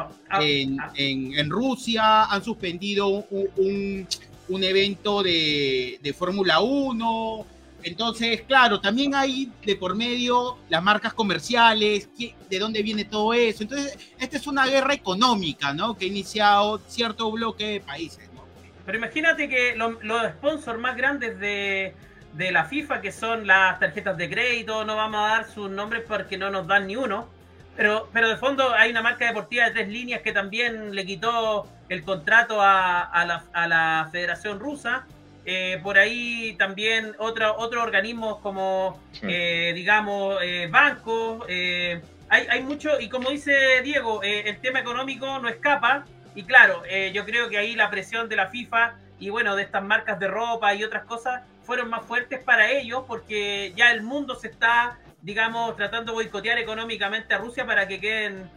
en, 0.95 1.51
Rusia. 1.51 2.25
Han 2.25 2.45
suspendido 2.45 3.09
un, 3.09 4.07
un, 4.49 4.65
evento 4.65 5.23
de, 5.23 5.99
de 6.03 6.13
Fórmula 6.13 6.61
1. 6.61 7.47
Entonces, 7.83 8.43
claro, 8.43 8.81
también 8.81 9.15
hay 9.15 9.51
de 9.65 9.77
por 9.77 9.95
medio 9.95 10.59
las 10.69 10.83
marcas 10.83 11.15
comerciales, 11.15 12.09
de 12.17 12.59
dónde 12.59 12.83
viene 12.83 13.05
todo 13.05 13.35
eso. 13.35 13.63
Entonces, 13.63 13.99
esta 14.19 14.37
es 14.37 14.47
una 14.47 14.67
guerra 14.67 14.95
económica, 14.95 15.73
¿no? 15.73 15.97
Que 15.97 16.07
ha 16.07 16.09
iniciado 16.09 16.81
cierto 16.87 17.31
bloque 17.31 17.67
de 17.67 17.81
países, 17.81 18.31
¿no? 18.35 18.45
Pero 18.85 18.99
imagínate 18.99 19.49
que 19.49 19.75
los 19.77 20.27
sponsors 20.33 20.79
más 20.79 20.97
grandes 20.97 21.39
de, 21.39 21.95
de 22.35 22.53
la 22.53 22.65
FIFA, 22.65 23.01
que 23.01 23.13
son 23.13 23.47
las 23.47 23.79
tarjetas 23.79 24.17
de 24.17 24.29
crédito, 24.29 24.85
no 24.85 24.97
vamos 24.97 25.21
a 25.21 25.35
dar 25.35 25.51
sus 25.51 25.71
nombres 25.71 26.03
porque 26.07 26.37
no 26.37 26.51
nos 26.51 26.67
dan 26.67 26.87
ni 26.87 26.97
uno. 26.97 27.29
Pero, 27.77 28.09
pero 28.13 28.29
de 28.29 28.37
fondo 28.37 28.73
hay 28.75 28.91
una 28.91 29.03
marca 29.03 29.27
deportiva 29.27 29.65
de 29.65 29.71
tres 29.71 29.89
líneas 29.89 30.21
que 30.23 30.33
también 30.33 30.95
le 30.95 31.07
quitó 31.07 31.67
el 31.89 32.03
contrato 32.03 32.61
a, 32.61 33.03
a, 33.03 33.67
la, 33.67 34.09
Federación 34.13 34.61
Rusa. 34.61 35.07
Eh, 35.45 35.81
por 35.83 35.99
ahí 35.99 36.55
también 36.57 37.15
otro, 37.19 37.57
otros 37.59 37.83
organismos 37.83 38.39
como, 38.39 39.01
eh, 39.23 39.73
digamos, 39.75 40.39
eh, 40.43 40.69
bancos. 40.71 41.45
hay, 41.49 42.47
hay 42.49 42.63
mucho, 42.63 43.01
y 43.01 43.09
como 43.09 43.31
dice 43.31 43.83
Diego, 43.83 44.23
el 44.23 44.59
tema 44.59 44.81
económico 44.81 45.39
no 45.39 45.49
escapa. 45.49 46.05
Y 46.35 46.45
claro, 46.45 46.83
yo 47.13 47.27
creo 47.27 47.51
que 47.51 47.59
ahí 47.59 47.75
la 47.75 47.91
presión 47.91 48.29
de 48.31 48.37
la 48.37 48.49
FIFA 48.49 48.95
y 49.19 49.29
bueno, 49.29 49.55
de 49.55 49.65
estas 49.65 49.83
marcas 49.83 50.19
de 50.19 50.29
ropa 50.29 50.75
y 50.75 50.83
otras 50.83 51.05
cosas 51.05 51.43
fueron 51.63 51.91
más 51.91 52.07
fuertes 52.07 52.43
para 52.43 52.71
ellos 52.71 53.05
porque 53.07 53.75
ya 53.77 53.93
el 53.93 54.03
mundo 54.03 54.35
se 54.35 54.49
está, 54.49 54.99
digamos, 55.21 55.77
tratando 55.77 56.13
de 56.13 56.17
boicotear 56.17 56.59
económicamente 56.59 57.35
a 57.35 57.39
Rusia 57.39 57.67
para 57.67 57.87
que 57.87 58.01
queden, 58.01 58.51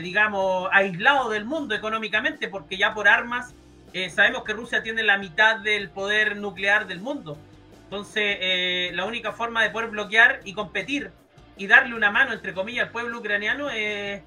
digamos, 0.00 0.68
aislados 0.70 1.32
del 1.32 1.44
mundo 1.44 1.74
económicamente, 1.74 2.46
porque 2.46 2.76
ya 2.76 2.94
por 2.94 3.08
armas 3.08 3.52
eh, 3.92 4.10
sabemos 4.10 4.44
que 4.44 4.52
Rusia 4.52 4.82
tiene 4.82 5.02
la 5.02 5.18
mitad 5.18 5.58
del 5.58 5.90
poder 5.90 6.36
nuclear 6.36 6.86
del 6.86 7.00
mundo. 7.00 7.36
Entonces, 7.84 8.38
eh, 8.40 8.90
la 8.94 9.04
única 9.04 9.32
forma 9.32 9.62
de 9.62 9.70
poder 9.70 9.90
bloquear 9.90 10.40
y 10.44 10.54
competir 10.54 11.10
y 11.56 11.66
darle 11.66 11.94
una 11.94 12.10
mano, 12.10 12.32
entre 12.32 12.54
comillas, 12.54 12.86
al 12.86 12.92
pueblo 12.92 13.18
ucraniano 13.18 13.70
es 13.70 14.22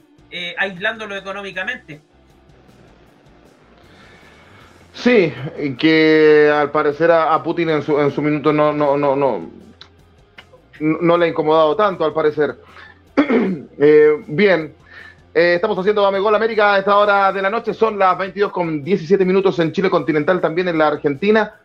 aislándolo 0.57 1.15
económicamente. 1.15 2.01
Sí, 4.95 5.33
que 5.77 6.51
al 6.53 6.71
parecer 6.71 7.11
a, 7.11 7.41
Putin 7.43 7.69
en 7.69 7.83
su, 7.83 7.99
en 7.99 8.11
su 8.11 8.21
minuto 8.21 8.53
no, 8.53 8.71
no, 8.73 8.97
no, 8.97 9.15
no, 9.15 9.49
no 10.79 11.17
le 11.17 11.25
ha 11.25 11.29
incomodado 11.29 11.75
tanto, 11.75 12.05
al 12.05 12.13
parecer. 12.13 12.55
Eh, 13.77 14.23
bien, 14.27 14.73
eh, 15.35 15.55
estamos 15.55 15.77
haciendo 15.77 16.01
Dame 16.01 16.19
Gol 16.19 16.33
América 16.33 16.75
a 16.75 16.79
esta 16.79 16.97
hora 16.97 17.33
de 17.33 17.41
la 17.41 17.49
noche. 17.49 17.73
Son 17.73 17.99
las 17.99 18.17
22 18.17 18.53
con 18.53 18.81
17 18.85 19.25
minutos 19.25 19.59
en 19.59 19.73
Chile 19.73 19.89
continental, 19.89 20.39
también 20.39 20.69
en 20.69 20.77
la 20.77 20.87
Argentina. 20.87 21.55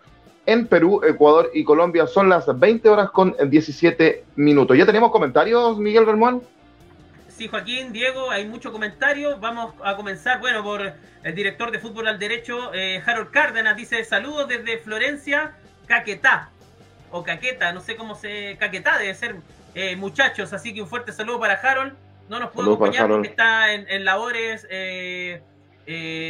En 0.44 0.66
Perú, 0.66 1.00
Ecuador 1.06 1.52
y 1.54 1.62
Colombia 1.62 2.08
son 2.08 2.28
las 2.28 2.58
20 2.58 2.88
horas 2.88 3.10
con 3.10 3.36
17 3.48 4.24
minutos. 4.34 4.76
¿Ya 4.76 4.86
tenemos 4.86 5.12
comentarios, 5.12 5.78
Miguel 5.78 6.04
Ramón? 6.04 6.42
Sí, 7.28 7.46
Joaquín, 7.46 7.92
Diego, 7.92 8.32
hay 8.32 8.44
muchos 8.44 8.72
comentarios. 8.72 9.38
Vamos 9.38 9.72
a 9.84 9.94
comenzar, 9.94 10.40
bueno, 10.40 10.64
por 10.64 10.92
el 11.22 11.34
director 11.36 11.70
de 11.70 11.78
fútbol 11.78 12.08
al 12.08 12.18
derecho, 12.18 12.74
eh, 12.74 13.00
Harold 13.06 13.30
Cárdenas, 13.30 13.76
dice 13.76 14.02
saludos 14.02 14.48
desde 14.48 14.78
Florencia, 14.78 15.52
Caquetá, 15.86 16.50
o 17.12 17.22
Caqueta, 17.22 17.72
no 17.72 17.80
sé 17.80 17.94
cómo 17.94 18.16
se... 18.16 18.56
Caquetá 18.58 18.98
debe 18.98 19.14
ser, 19.14 19.36
eh, 19.76 19.94
muchachos, 19.94 20.52
así 20.52 20.74
que 20.74 20.82
un 20.82 20.88
fuerte 20.88 21.12
saludo 21.12 21.38
para 21.38 21.54
Harold. 21.54 21.92
No 22.30 22.38
nos 22.38 22.50
puede 22.52 22.68
acompañar 22.68 23.08
porque 23.08 23.28
está 23.28 23.72
en, 23.72 24.04
labores, 24.04 24.64
eh, 24.70 25.42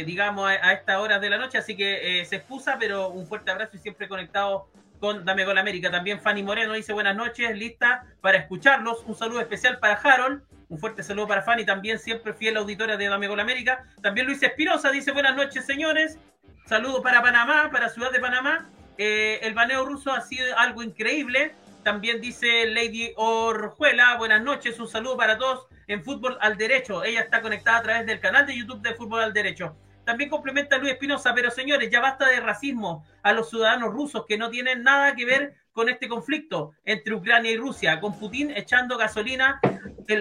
digamos, 0.07 0.49
a, 0.49 0.53
a 0.53 0.73
estas 0.73 0.97
horas 0.97 1.21
de 1.21 1.29
la 1.29 1.37
noche, 1.37 1.59
así 1.59 1.77
que 1.77 2.25
se 2.27 2.37
excusa, 2.37 2.77
pero 2.79 3.09
un 3.09 3.27
fuerte 3.27 3.51
abrazo 3.51 3.77
y 3.77 3.79
siempre 3.79 4.07
conectado 4.07 4.67
con 4.99 5.23
Dame 5.25 5.45
Gol 5.45 5.59
América. 5.59 5.91
También 5.91 6.19
Fanny 6.19 6.41
Moreno 6.41 6.73
dice 6.73 6.91
buenas 6.91 7.15
noches, 7.15 7.55
lista 7.55 8.03
para 8.19 8.39
escucharlos. 8.39 9.03
Un 9.05 9.15
saludo 9.15 9.41
especial 9.41 9.77
para 9.77 9.93
Harold. 9.93 10.41
Un 10.69 10.79
fuerte 10.79 11.03
saludo 11.03 11.27
para 11.27 11.43
Fanny, 11.43 11.65
también 11.65 11.99
siempre 11.99 12.33
fiel 12.33 12.57
auditora 12.57 12.97
de 12.97 13.07
Dame 13.07 13.27
Gol 13.27 13.39
América. 13.39 13.83
También 14.01 14.25
Luis 14.25 14.41
Espirosa 14.41 14.89
dice 14.89 15.11
buenas 15.11 15.35
noches, 15.35 15.67
señores. 15.67 16.17
Saludo 16.65 17.03
para 17.03 17.21
Panamá, 17.21 17.69
para 17.71 17.89
Ciudad 17.89 18.11
de 18.11 18.19
Panamá. 18.19 18.69
Eh, 18.97 19.39
el 19.43 19.53
baneo 19.53 19.85
ruso 19.85 20.11
ha 20.11 20.21
sido 20.21 20.57
algo 20.57 20.81
increíble. 20.81 21.53
También 21.83 22.21
dice 22.21 22.65
Lady 22.65 23.13
Orjuela, 23.17 24.15
buenas 24.17 24.41
noches, 24.41 24.79
un 24.79 24.87
saludo 24.87 25.15
para 25.15 25.37
todos 25.37 25.67
en 25.91 26.03
Fútbol 26.03 26.37
al 26.41 26.57
Derecho. 26.57 27.03
Ella 27.03 27.21
está 27.21 27.41
conectada 27.41 27.77
a 27.77 27.83
través 27.83 28.05
del 28.05 28.19
canal 28.19 28.45
de 28.45 28.57
YouTube 28.57 28.81
de 28.81 28.93
Fútbol 28.93 29.21
al 29.21 29.33
Derecho. 29.33 29.75
También 30.05 30.29
complementa 30.29 30.77
Luis 30.77 30.93
Espinosa, 30.93 31.33
pero 31.35 31.51
señores, 31.51 31.89
ya 31.89 31.99
basta 31.99 32.27
de 32.27 32.39
racismo 32.39 33.05
a 33.21 33.33
los 33.33 33.49
ciudadanos 33.49 33.93
rusos 33.93 34.25
que 34.27 34.37
no 34.37 34.49
tienen 34.49 34.83
nada 34.83 35.15
que 35.15 35.25
ver 35.25 35.55
con 35.73 35.89
este 35.89 36.07
conflicto 36.07 36.73
entre 36.85 37.13
Ucrania 37.13 37.51
y 37.51 37.57
Rusia, 37.57 37.99
con 37.99 38.17
Putin 38.19 38.51
echando 38.51 38.97
gasolina 38.97 39.59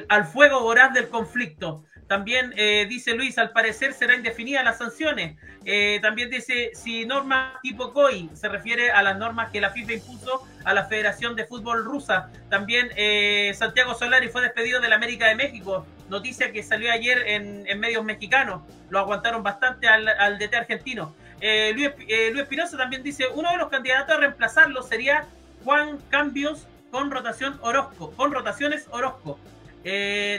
al 0.09 0.25
fuego 0.25 0.61
voraz 0.61 0.93
del 0.95 1.09
conflicto. 1.09 1.85
También 2.11 2.53
eh, 2.57 2.87
dice 2.89 3.15
Luis, 3.15 3.39
al 3.39 3.53
parecer 3.53 3.93
será 3.93 4.17
indefinida 4.17 4.65
las 4.65 4.79
sanciones. 4.79 5.37
Eh, 5.65 6.01
también 6.03 6.29
dice, 6.29 6.73
si 6.75 7.07
norma 7.07 7.61
tipo 7.63 7.93
COI 7.93 8.31
se 8.35 8.49
refiere 8.49 8.91
a 8.91 9.01
las 9.03 9.17
normas 9.17 9.51
que 9.53 9.61
la 9.61 9.71
FIFA 9.71 9.93
impuso 9.93 10.45
a 10.65 10.75
la 10.75 10.87
Federación 10.87 11.37
de 11.37 11.45
Fútbol 11.47 11.85
Rusa. 11.85 12.29
También 12.49 12.91
eh, 12.97 13.53
Santiago 13.55 13.95
Solari 13.95 14.29
fue 14.29 14.43
despedido 14.43 14.81
de 14.81 14.89
la 14.89 14.97
América 14.97 15.29
de 15.29 15.37
México. 15.37 15.87
Noticia 16.09 16.51
que 16.51 16.65
salió 16.65 16.91
ayer 16.91 17.29
en, 17.29 17.79
medios 17.79 18.05
mexicanos. 18.05 18.63
Lo 18.89 18.99
aguantaron 18.99 19.45
bastante 19.45 19.87
al, 19.87 20.09
al 20.09 20.37
DT 20.41 20.53
argentino. 20.55 21.15
Luis, 21.41 21.91
Luis 21.97 22.43
Espinosa 22.43 22.77
también 22.77 23.05
dice, 23.05 23.27
uno 23.33 23.53
de 23.53 23.57
los 23.57 23.69
candidatos 23.69 24.17
a 24.17 24.19
reemplazarlo 24.19 24.83
sería 24.83 25.29
Juan 25.65 25.99
Cambios 26.09 26.67
con 26.91 27.11
rotación 27.11 27.59
Orozco, 27.63 28.13
con 28.13 28.33
rotaciones 28.33 28.87
Orozco. 28.91 29.39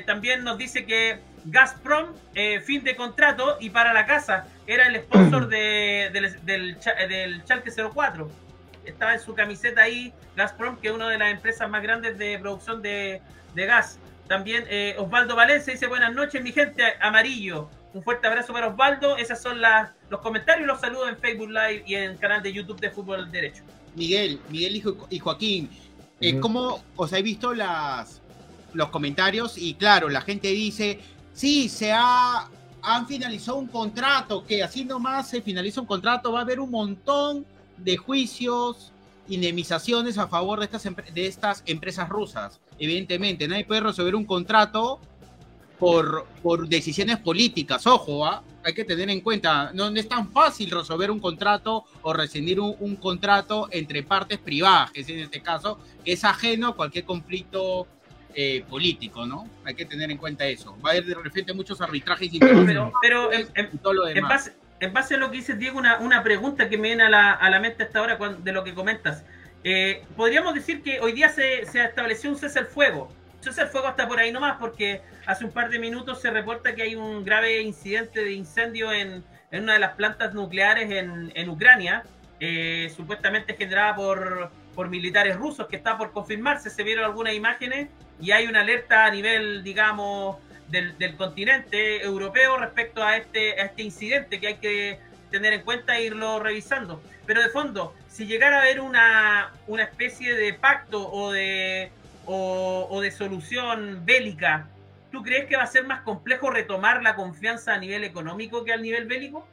también 0.06 0.44
nos 0.44 0.58
dice 0.58 0.86
que 0.86 1.20
Gazprom, 1.46 2.14
eh, 2.36 2.60
fin 2.62 2.84
de 2.84 2.96
contrato, 2.96 3.58
y 3.60 3.70
para 3.70 3.94
la 3.94 4.06
casa 4.06 4.48
era 4.68 4.88
el 4.88 5.02
sponsor 5.02 5.48
de, 5.48 6.10
del, 6.14 6.46
del, 6.46 6.78
del 7.10 7.44
Chalke 7.46 7.72
04. 7.72 8.30
Estaba 8.86 9.14
en 9.14 9.20
su 9.20 9.34
camiseta 9.34 9.82
ahí, 9.82 10.14
Gazprom, 10.36 10.78
que 10.78 10.90
es 10.90 10.94
una 10.94 11.10
de 11.10 11.18
las 11.18 11.32
empresas 11.32 11.70
más 11.70 11.82
grandes 11.82 12.18
de 12.18 12.38
producción 12.40 12.82
de, 12.82 13.22
gas. 13.56 14.00
También 14.28 14.66
eh, 14.70 14.96
Osvaldo 14.98 15.36
Valencia 15.36 15.74
dice 15.74 15.88
buenas 15.88 16.14
noches, 16.14 16.42
mi 16.42 16.52
gente 16.52 16.84
amarillo. 17.02 17.70
Un 17.94 18.02
fuerte 18.02 18.28
abrazo 18.28 18.54
para 18.54 18.68
Osvaldo. 18.68 19.18
Esos 19.18 19.40
son 19.40 19.60
las, 19.60 19.92
los 20.10 20.22
comentarios 20.22 20.66
los 20.66 20.80
saludos 20.80 21.10
en 21.10 21.18
Facebook 21.18 21.50
Live 21.50 21.84
y 21.86 21.96
en 21.96 22.12
el 22.12 22.20
canal 22.20 22.42
de 22.42 22.54
YouTube 22.54 22.80
de 22.80 22.90
Fútbol 22.90 23.30
Derecho. 23.30 23.64
Miguel, 23.96 24.40
Miguel 24.50 24.82
y 25.10 25.20
Joaquín, 25.20 25.70
eh, 26.20 26.40
¿cómo 26.40 26.84
os 26.96 27.14
he 27.14 27.22
visto 27.22 27.54
las, 27.54 28.22
los 28.74 28.90
comentarios? 28.90 29.58
Y 29.58 29.74
claro, 29.74 30.10
la 30.10 30.22
gente 30.22 30.50
dice, 30.50 31.00
Sí, 31.34 31.70
se 31.70 31.92
ha, 31.92 32.50
han 32.82 33.08
finalizado 33.08 33.58
un 33.58 33.68
contrato, 33.68 34.46
que 34.46 34.64
así 34.64 34.84
nomás 34.84 35.30
se 35.30 35.42
finaliza 35.42 35.82
un 35.82 35.88
contrato, 35.88 36.32
va 36.32 36.40
a 36.40 36.42
haber 36.44 36.60
un 36.60 36.72
montón 36.72 37.46
de 37.78 37.98
juicios, 37.98 38.92
indemnizaciones 39.28 40.18
a 40.18 40.28
favor 40.28 40.60
de 40.60 40.66
estas, 40.66 40.84
de 40.84 41.26
estas 41.26 41.64
empresas 41.66 42.10
rusas. 42.10 42.60
Evidentemente, 42.78 43.48
nadie 43.48 43.66
puede 43.66 43.82
resolver 43.82 44.16
un 44.16 44.26
contrato 44.26 45.00
por, 45.82 46.28
por 46.44 46.68
decisiones 46.68 47.18
políticas. 47.18 47.88
Ojo, 47.88 48.24
¿ah? 48.24 48.44
hay 48.64 48.76
que 48.76 48.86
tener 48.86 49.10
en 49.10 49.20
cuenta, 49.22 49.72
no, 49.74 49.88
es 49.88 50.08
tan 50.08 50.32
fácil 50.32 50.70
resolver 50.70 51.10
un 51.10 51.20
contrato 51.20 51.86
o 52.04 52.14
rescindir 52.14 52.60
un, 52.60 52.76
un, 52.80 52.96
contrato 52.98 53.68
entre 53.72 54.04
partes 54.04 54.38
privadas, 54.38 54.92
que 54.92 55.02
es 55.02 55.10
en 55.10 55.18
este 55.18 55.42
caso, 55.42 55.80
que 56.06 56.12
es 56.12 56.24
ajeno 56.24 56.68
a 56.68 56.76
cualquier 56.76 57.04
conflicto 57.04 57.88
eh, 58.36 58.64
político, 58.70 59.26
¿no? 59.26 59.48
Hay 59.66 59.74
que 59.74 59.86
tener 59.86 60.12
en 60.12 60.18
cuenta 60.18 60.46
eso. 60.46 60.78
Va 60.86 60.90
a 60.90 60.92
haber 60.92 61.06
de 61.06 61.16
repente 61.16 61.52
muchos 61.52 61.82
arbitrajes 61.82 62.30
pero, 62.40 62.94
pero 63.02 63.34
en, 63.34 63.48
en, 63.56 63.72
base, 64.28 64.54
en, 64.82 64.94
base, 64.94 65.16
a 65.16 65.18
lo 65.18 65.32
que 65.32 65.38
dice 65.38 65.56
Diego, 65.56 65.80
una, 65.80 65.98
una 65.98 66.22
pregunta 66.22 66.70
que 66.70 66.78
me 66.78 66.90
viene 66.90 67.06
a 67.06 67.10
la, 67.10 67.32
a 67.32 67.50
la 67.50 67.60
mente 67.60 67.82
hasta 67.82 67.98
ahora 67.98 68.20
de 68.38 68.52
lo 68.52 68.64
que 68.64 68.76
comentas. 68.76 69.26
Eh, 69.64 70.04
podríamos 70.16 70.54
decir 70.54 70.84
que 70.84 71.00
hoy 71.00 71.14
día 71.14 71.30
se, 71.30 71.66
se 71.66 71.84
estableció 71.84 72.30
un 72.30 72.38
cese 72.38 72.60
al 72.60 72.68
fuego. 72.68 73.12
Cese 73.42 73.62
al 73.62 73.70
fuego 73.70 73.88
hasta 73.88 74.08
por 74.08 74.20
ahí 74.20 74.32
nomás, 74.32 74.58
porque 74.60 75.02
hace 75.26 75.46
un 75.46 75.52
par 75.52 75.70
de 75.70 75.80
minutos 75.80 76.22
se 76.22 76.30
reporta 76.30 76.76
que 76.76 76.84
hay 76.84 76.96
un 76.96 77.26
grave 77.26 77.62
incidente 77.62 78.24
de 78.24 78.34
incendio 78.34 78.94
en, 78.94 79.24
en 79.52 79.64
una 79.64 79.74
de 79.74 79.80
las 79.80 79.96
plantas 79.96 80.34
nucleares 80.34 80.92
en, 80.92 81.32
en 81.36 81.50
Ucrania, 81.50 82.04
eh, 82.40 82.92
supuestamente 82.96 83.56
generada 83.56 83.96
por, 83.96 84.52
por 84.76 84.90
militares 84.90 85.36
rusos, 85.36 85.68
que 85.68 85.76
está 85.76 85.98
por 85.98 86.12
confirmarse. 86.12 86.70
Se 86.70 86.84
vieron 86.84 87.06
algunas 87.06 87.34
imágenes 87.34 87.90
y 88.20 88.32
hay 88.32 88.48
una 88.48 88.62
alerta 88.62 89.06
a 89.06 89.12
nivel, 89.12 89.64
digamos, 89.64 90.38
del, 90.70 91.16
continente 91.18 92.04
europeo 92.04 92.58
respecto 92.58 93.04
a 93.04 93.18
este, 93.18 93.60
a 93.60 93.66
este 93.66 93.84
incidente 93.84 94.40
que 94.40 94.48
hay 94.48 94.58
que 94.58 95.00
tener 95.30 95.54
en 95.54 95.62
cuenta 95.62 95.98
e 95.98 96.06
irlo 96.06 96.40
revisando. 96.40 97.02
Pero 97.26 97.42
de 97.42 97.50
fondo, 97.50 97.94
si 98.08 98.26
llegara 98.26 98.58
a 98.58 98.62
haber 98.62 98.80
una, 98.82 99.52
una 99.68 99.84
especie 99.84 100.34
de 100.36 100.54
pacto 100.54 101.12
o 101.12 101.32
de, 101.32 101.92
o, 102.26 103.00
de 103.02 103.12
solución 103.12 104.02
bélica, 104.06 104.70
¿tú 105.12 105.22
crees 105.22 105.48
que 105.48 105.58
va 105.58 105.64
a 105.64 105.68
ser 105.68 105.86
más 105.86 106.02
complejo 106.02 106.50
retomar 106.50 107.02
la 107.02 107.16
confianza 107.16 107.74
a 107.74 107.78
nivel 107.78 108.04
económico 108.04 108.64
que 108.64 108.74
al 108.74 108.82
nivel 108.82 109.06
bélico? 109.06 109.46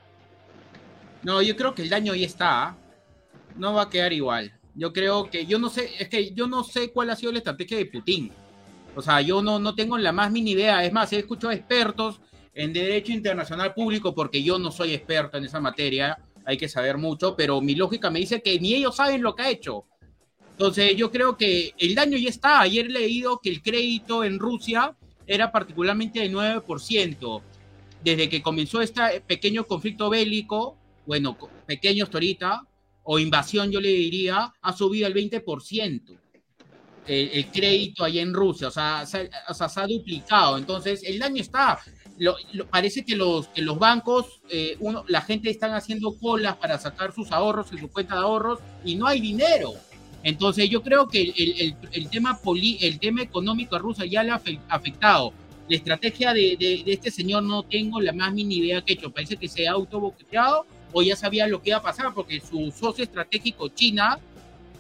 No, 1.23 1.43
yo 1.43 1.57
creo 1.57 1.75
que 1.75 1.83
el 1.83 1.89
daño 1.89 2.13
ahí 2.13 2.25
está. 2.25 2.69
¿ah? 2.69 2.77
No 3.57 3.75
va 3.75 3.83
a 3.83 3.91
quedar 3.91 4.13
igual. 4.13 4.53
Yo 4.75 4.93
creo 4.93 5.29
que, 5.29 5.47
yo 5.47 5.59
no 5.59 5.69
sé, 5.71 5.91
es 5.99 6.09
que 6.09 6.33
yo 6.33 6.47
no 6.47 6.63
sé 6.63 6.93
cuál 6.93 7.11
ha 7.11 7.17
sido 7.17 7.33
la 7.33 7.39
estrategia 7.39 7.77
de 7.77 7.87
Putin. 7.87 8.31
O 8.95 9.03
sea, 9.03 9.21
yo 9.21 9.43
no, 9.43 9.59
no 9.59 9.75
tengo 9.75 9.99
la 9.99 10.13
más 10.13 10.31
mini 10.31 10.53
idea. 10.53 10.85
Es 10.85 10.93
más, 10.93 11.13
he 11.13 11.19
escuchado 11.19 11.53
expertos 11.53 12.21
en 12.55 12.73
derecho 12.73 13.13
internacional 13.13 13.75
público 13.75 14.15
porque 14.15 14.43
yo 14.43 14.59
no 14.59 14.73
soy 14.73 14.93
experto 14.93 15.39
en 15.39 15.45
esa 15.45 15.61
materia, 15.61 16.19
hay 16.45 16.57
que 16.57 16.69
saber 16.69 16.99
mucho, 16.99 17.37
pero 17.37 17.61
mi 17.61 17.75
lógica 17.75 18.11
me 18.11 18.19
dice 18.19 18.43
que 18.43 18.59
ni 18.59 18.75
ellos 18.75 18.97
saben 18.97 19.23
lo 19.23 19.35
que 19.35 19.43
ha 19.43 19.51
hecho. 19.51 19.85
Entonces 20.59 20.97
yo 20.97 21.13
creo 21.13 21.37
que 21.37 21.73
el 21.79 21.95
daño 21.95 22.19
ya 22.19 22.29
está. 22.29 22.61
Ayer 22.61 22.87
he 22.87 22.89
leído 22.89 23.39
que 23.39 23.49
el 23.49 23.63
crédito 23.63 24.25
en 24.25 24.41
Rusia 24.41 24.97
era 25.25 25.53
particularmente 25.53 26.19
de 26.19 26.33
9%. 26.33 27.43
Desde 28.03 28.29
que 28.29 28.43
comenzó 28.43 28.81
este 28.81 29.21
pequeño 29.21 29.65
conflicto 29.65 30.11
bélico, 30.11 30.77
bueno, 31.07 31.39
pequeño 31.65 32.05
hasta 32.05 32.63
o 33.05 33.19
invasión 33.21 33.71
yo 33.71 33.81
le 33.81 33.89
diría, 33.89 34.53
ha 34.61 34.73
subido 34.73 35.07
al 35.07 35.15
20% 35.15 36.19
el, 37.09 37.47
crédito 37.47 38.05
allá 38.05 38.21
en 38.21 38.35
Rusia, 38.35 38.69
o 38.69 38.71
sea, 38.71 39.07
se, 39.07 39.31
o 39.49 39.55
sea, 39.55 39.69
se 39.69 39.81
ha 39.81 39.87
duplicado. 39.87 40.59
Entonces, 40.59 41.03
el 41.05 41.19
daño 41.19 41.41
está. 41.41 41.81
Lo, 42.19 42.37
parece 42.69 43.05
que 43.05 43.17
los, 43.17 43.49
que 43.49 43.63
los 43.63 43.79
bancos, 43.79 44.41
eh, 44.51 44.77
uno, 44.81 45.05
la 45.09 45.21
gente 45.23 45.51
están 45.51 45.73
haciendo 45.73 46.19
colas 46.19 46.57
para 46.57 46.77
sacar 46.77 47.15
sus 47.15 47.31
ahorros 47.31 47.71
en 47.73 47.79
su 47.79 47.89
cuenta 47.91 48.17
de 48.17 48.23
ahorros 48.23 48.59
y 48.85 48.97
no 48.97 49.07
hay 49.07 49.21
dinero. 49.21 49.73
Entonces 50.23 50.69
yo 50.69 50.83
creo 50.83 51.09
que 51.09 51.23
el, 51.23 51.55
el, 51.59 51.77
el 51.93 52.11
tema, 52.11 52.39
poli, 52.39 52.79
el 52.81 52.99
tema 52.99 53.23
económico 53.23 53.77
a 53.77 53.79
Rusia 53.79 54.05
ya 54.07 54.23
le 54.23 54.33
ha 54.33 54.43
afectado. 54.69 55.33
La 55.69 55.77
estrategia 55.77 56.33
de, 56.33 56.57
de, 56.59 56.83
de, 56.85 56.93
este 56.93 57.11
señor 57.11 57.43
no 57.43 57.63
tengo 57.63 58.01
la 58.01 58.13
más 58.13 58.33
mini 58.33 58.57
idea 58.57 58.83
que 58.83 58.95
hecho. 58.95 59.11
Parece 59.11 59.37
que 59.37 59.49
se 59.49 59.69
ha 59.69 59.73
autoboqueteado 59.73 60.67
o 60.93 61.03
ya 61.03 61.15
sabía 61.15 61.47
lo 61.47 61.63
que 61.63 61.71
iba 61.71 61.79
a 61.79 61.83
pasar 61.83 62.13
porque 62.15 62.41
su 62.41 62.73
socio 62.73 63.05
estratégico 63.05 63.69
China 63.69 64.19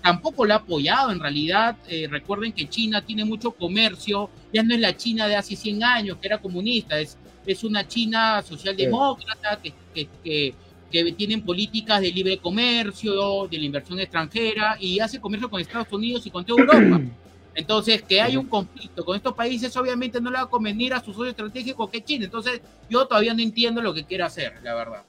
tampoco 0.03 0.44
lo 0.44 0.55
ha 0.55 0.59
apoyado 0.59 1.11
en 1.12 1.20
realidad. 1.20 1.77
Eh, 1.88 2.09
recuerden 2.11 2.53
que 2.53 2.68
China 2.68 3.03
tiene 3.05 3.24
mucho 3.24 3.53
comercio, 3.53 4.31
ya 4.53 4.62
no 4.62 4.74
es 4.74 4.81
la 4.81 4.96
China 4.96 5.27
de 5.29 5.37
hace 5.37 5.57
100 5.57 5.85
años, 5.85 6.18
que 6.18 6.27
era 6.29 6.38
comunista, 6.38 6.98
es, 6.98 7.16
es 7.46 7.64
una 7.64 7.87
China 7.87 8.42
socialdemócrata 8.42 9.61
que, 9.62 9.72
que, 9.94 10.09
que, 10.24 10.55
que 10.90 11.12
tienen 11.12 11.42
políticas 11.42 12.01
de 12.01 12.11
libre 12.11 12.38
comercio, 12.38 13.46
de 13.48 13.59
la 13.59 13.64
inversión 13.64 14.01
extranjera 14.01 14.77
y 14.81 15.01
hace 15.01 15.20
comercio 15.20 15.51
con 15.51 15.61
Estados 15.61 15.92
Unidos 15.92 16.27
y 16.27 16.31
con 16.31 16.44
toda 16.44 16.62
Europa. 16.62 17.01
Entonces, 17.55 18.03
que 18.03 18.20
hay 18.20 18.37
un 18.37 18.46
conflicto 18.46 19.05
con 19.05 19.16
estos 19.16 19.35
países, 19.35 19.77
obviamente 19.77 20.20
no 20.20 20.31
le 20.31 20.37
va 20.37 20.44
a 20.44 20.46
convenir 20.46 20.94
a 20.94 21.01
su 21.01 21.12
socio 21.12 21.31
estratégico 21.31 21.90
que 21.90 22.05
China. 22.05 22.27
Entonces, 22.27 22.61
yo 22.88 23.05
todavía 23.07 23.35
no 23.35 23.42
entiendo 23.42 23.83
lo 23.83 23.92
que 23.92 24.05
quiere 24.05 24.22
hacer, 24.22 24.55
la 24.62 24.74
verdad. 24.74 25.03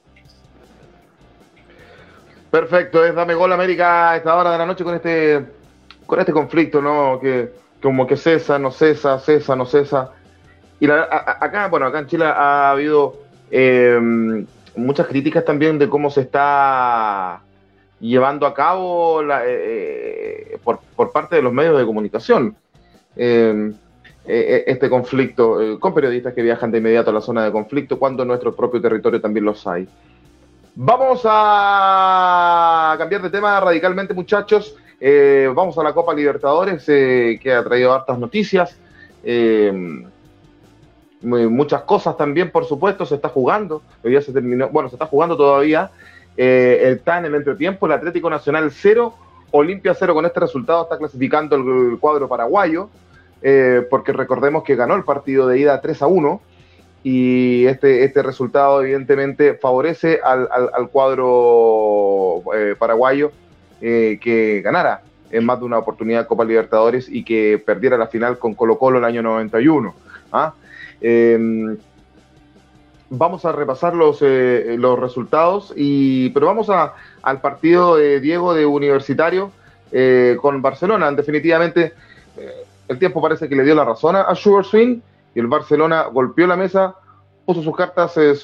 Perfecto, 2.50 3.04
es 3.04 3.14
Dame 3.14 3.34
Gol 3.34 3.52
América 3.52 4.10
a 4.10 4.16
esta 4.16 4.34
hora 4.34 4.50
de 4.50 4.58
la 4.58 4.66
noche 4.66 4.82
con 4.82 4.96
este, 4.96 5.46
con 6.06 6.18
este 6.18 6.32
conflicto, 6.32 6.82
¿no? 6.82 7.20
Que, 7.20 7.52
como 7.80 8.06
que 8.06 8.16
cesa, 8.16 8.58
no 8.58 8.72
cesa, 8.72 9.18
cesa, 9.20 9.54
no 9.54 9.64
cesa. 9.64 10.10
Y 10.80 10.90
acá, 10.90 11.68
bueno, 11.68 11.86
acá 11.86 12.00
en 12.00 12.06
Chile 12.06 12.24
ha 12.24 12.70
habido 12.70 13.22
em, 13.50 14.46
muchas 14.76 15.06
críticas 15.06 15.44
también 15.44 15.78
de 15.78 15.88
cómo 15.88 16.10
se 16.10 16.22
está 16.22 17.42
llevando 18.00 18.46
a 18.46 18.54
cabo 18.54 19.22
eh, 19.22 20.54
eh, 20.54 20.58
por, 20.64 21.12
parte 21.12 21.36
de 21.36 21.42
los 21.42 21.52
medios 21.52 21.78
de 21.78 21.84
comunicación 21.84 22.56
em, 23.14 23.74
e, 24.24 24.64
e, 24.66 24.72
este 24.72 24.88
conflicto, 24.88 25.60
eh, 25.60 25.78
con 25.78 25.94
periodistas 25.94 26.34
que 26.34 26.42
viajan 26.42 26.70
de 26.70 26.78
inmediato 26.78 27.10
a 27.10 27.12
la 27.12 27.20
zona 27.20 27.44
de 27.44 27.52
conflicto, 27.52 27.98
cuando 27.98 28.24
nuestro 28.24 28.54
propio 28.54 28.80
territorio 28.80 29.20
también 29.20 29.44
los 29.44 29.66
hay. 29.66 29.86
Vamos 30.74 31.22
a 31.24 32.94
cambiar 32.98 33.22
de 33.22 33.30
tema 33.30 33.60
radicalmente, 33.60 34.14
muchachos. 34.14 34.76
vamos 35.54 35.76
a 35.76 35.82
la 35.82 35.92
Copa 35.92 36.14
Libertadores, 36.14 36.84
que 36.86 37.52
ha 37.52 37.64
traído 37.64 37.92
hartas 37.92 38.18
noticias. 38.18 38.78
Muchas 41.22 41.82
cosas 41.82 42.16
también, 42.16 42.50
por 42.50 42.64
supuesto, 42.64 43.04
se 43.06 43.14
está 43.14 43.28
jugando. 43.28 43.82
Hoy 44.02 44.10
día 44.10 44.22
se 44.22 44.32
terminó, 44.32 44.68
bueno, 44.68 44.88
se 44.88 44.96
está 44.96 45.06
jugando 45.06 45.36
todavía. 45.36 45.90
está 46.36 47.18
en 47.18 47.26
el 47.26 47.34
entretiempo, 47.34 47.86
el 47.86 47.92
Atlético 47.92 48.30
Nacional 48.30 48.70
0, 48.70 49.14
Olimpia 49.52 49.94
0 49.94 50.14
con 50.14 50.26
este 50.26 50.40
resultado 50.40 50.84
está 50.84 50.98
clasificando 50.98 51.56
el, 51.56 51.98
cuadro 51.98 52.28
paraguayo, 52.28 52.88
eh, 53.42 53.86
porque 53.90 54.12
recordemos 54.12 54.62
que 54.62 54.76
ganó 54.76 54.94
el 54.94 55.04
partido 55.04 55.48
de 55.48 55.58
ida 55.58 55.80
3 55.80 56.02
a 56.02 56.06
1 56.06 56.40
y 57.02 57.64
este, 57.66 58.04
este 58.04 58.22
resultado 58.22 58.82
evidentemente 58.82 59.54
favorece 59.54 60.20
al, 60.22 60.88
cuadro 60.90 62.42
eh, 62.54 62.74
paraguayo 62.78 63.32
eh, 63.80 64.18
que 64.20 64.60
ganara 64.62 65.02
en 65.30 65.46
más 65.46 65.58
de 65.58 65.64
una 65.64 65.78
oportunidad 65.78 66.26
Copa 66.26 66.44
Libertadores 66.44 67.08
y 67.08 67.24
que 67.24 67.62
perdiera 67.64 67.96
la 67.96 68.08
final 68.08 68.38
con 68.38 68.54
Colo 68.54 68.78
Colo 68.78 68.98
el 68.98 69.04
año 69.04 69.22
91. 69.22 69.94
¿ah? 70.32 70.54
Em, 71.00 71.76
vamos 73.10 73.44
a 73.44 73.52
repasar 73.52 73.94
los, 73.94 74.20
los 74.22 74.98
resultados, 74.98 75.72
y, 75.76 76.30
pero 76.30 76.46
vamos 76.46 76.70
a, 76.70 76.94
al 77.22 77.40
partido 77.40 77.96
de 77.96 78.20
Diego 78.20 78.54
de 78.54 78.66
Universitario 78.66 79.50
eh, 79.92 80.36
con 80.40 80.62
Barcelona. 80.62 81.10
Definitivamente, 81.10 81.92
eh, 82.36 82.64
el 82.86 82.98
tiempo 82.98 83.20
parece 83.20 83.48
que 83.48 83.56
le 83.56 83.64
dio 83.64 83.74
la 83.74 83.84
razón 83.84 84.14
a 84.14 84.32
Sugar 84.36 84.64
Swing 84.64 85.00
y 85.34 85.40
el 85.40 85.48
Barcelona 85.48 86.04
golpeó 86.04 86.46
la 86.46 86.56
mesa, 86.56 86.94
puso 87.44 87.62
sus 87.62 87.76
cartas 87.76 88.16
eh, 88.16 88.36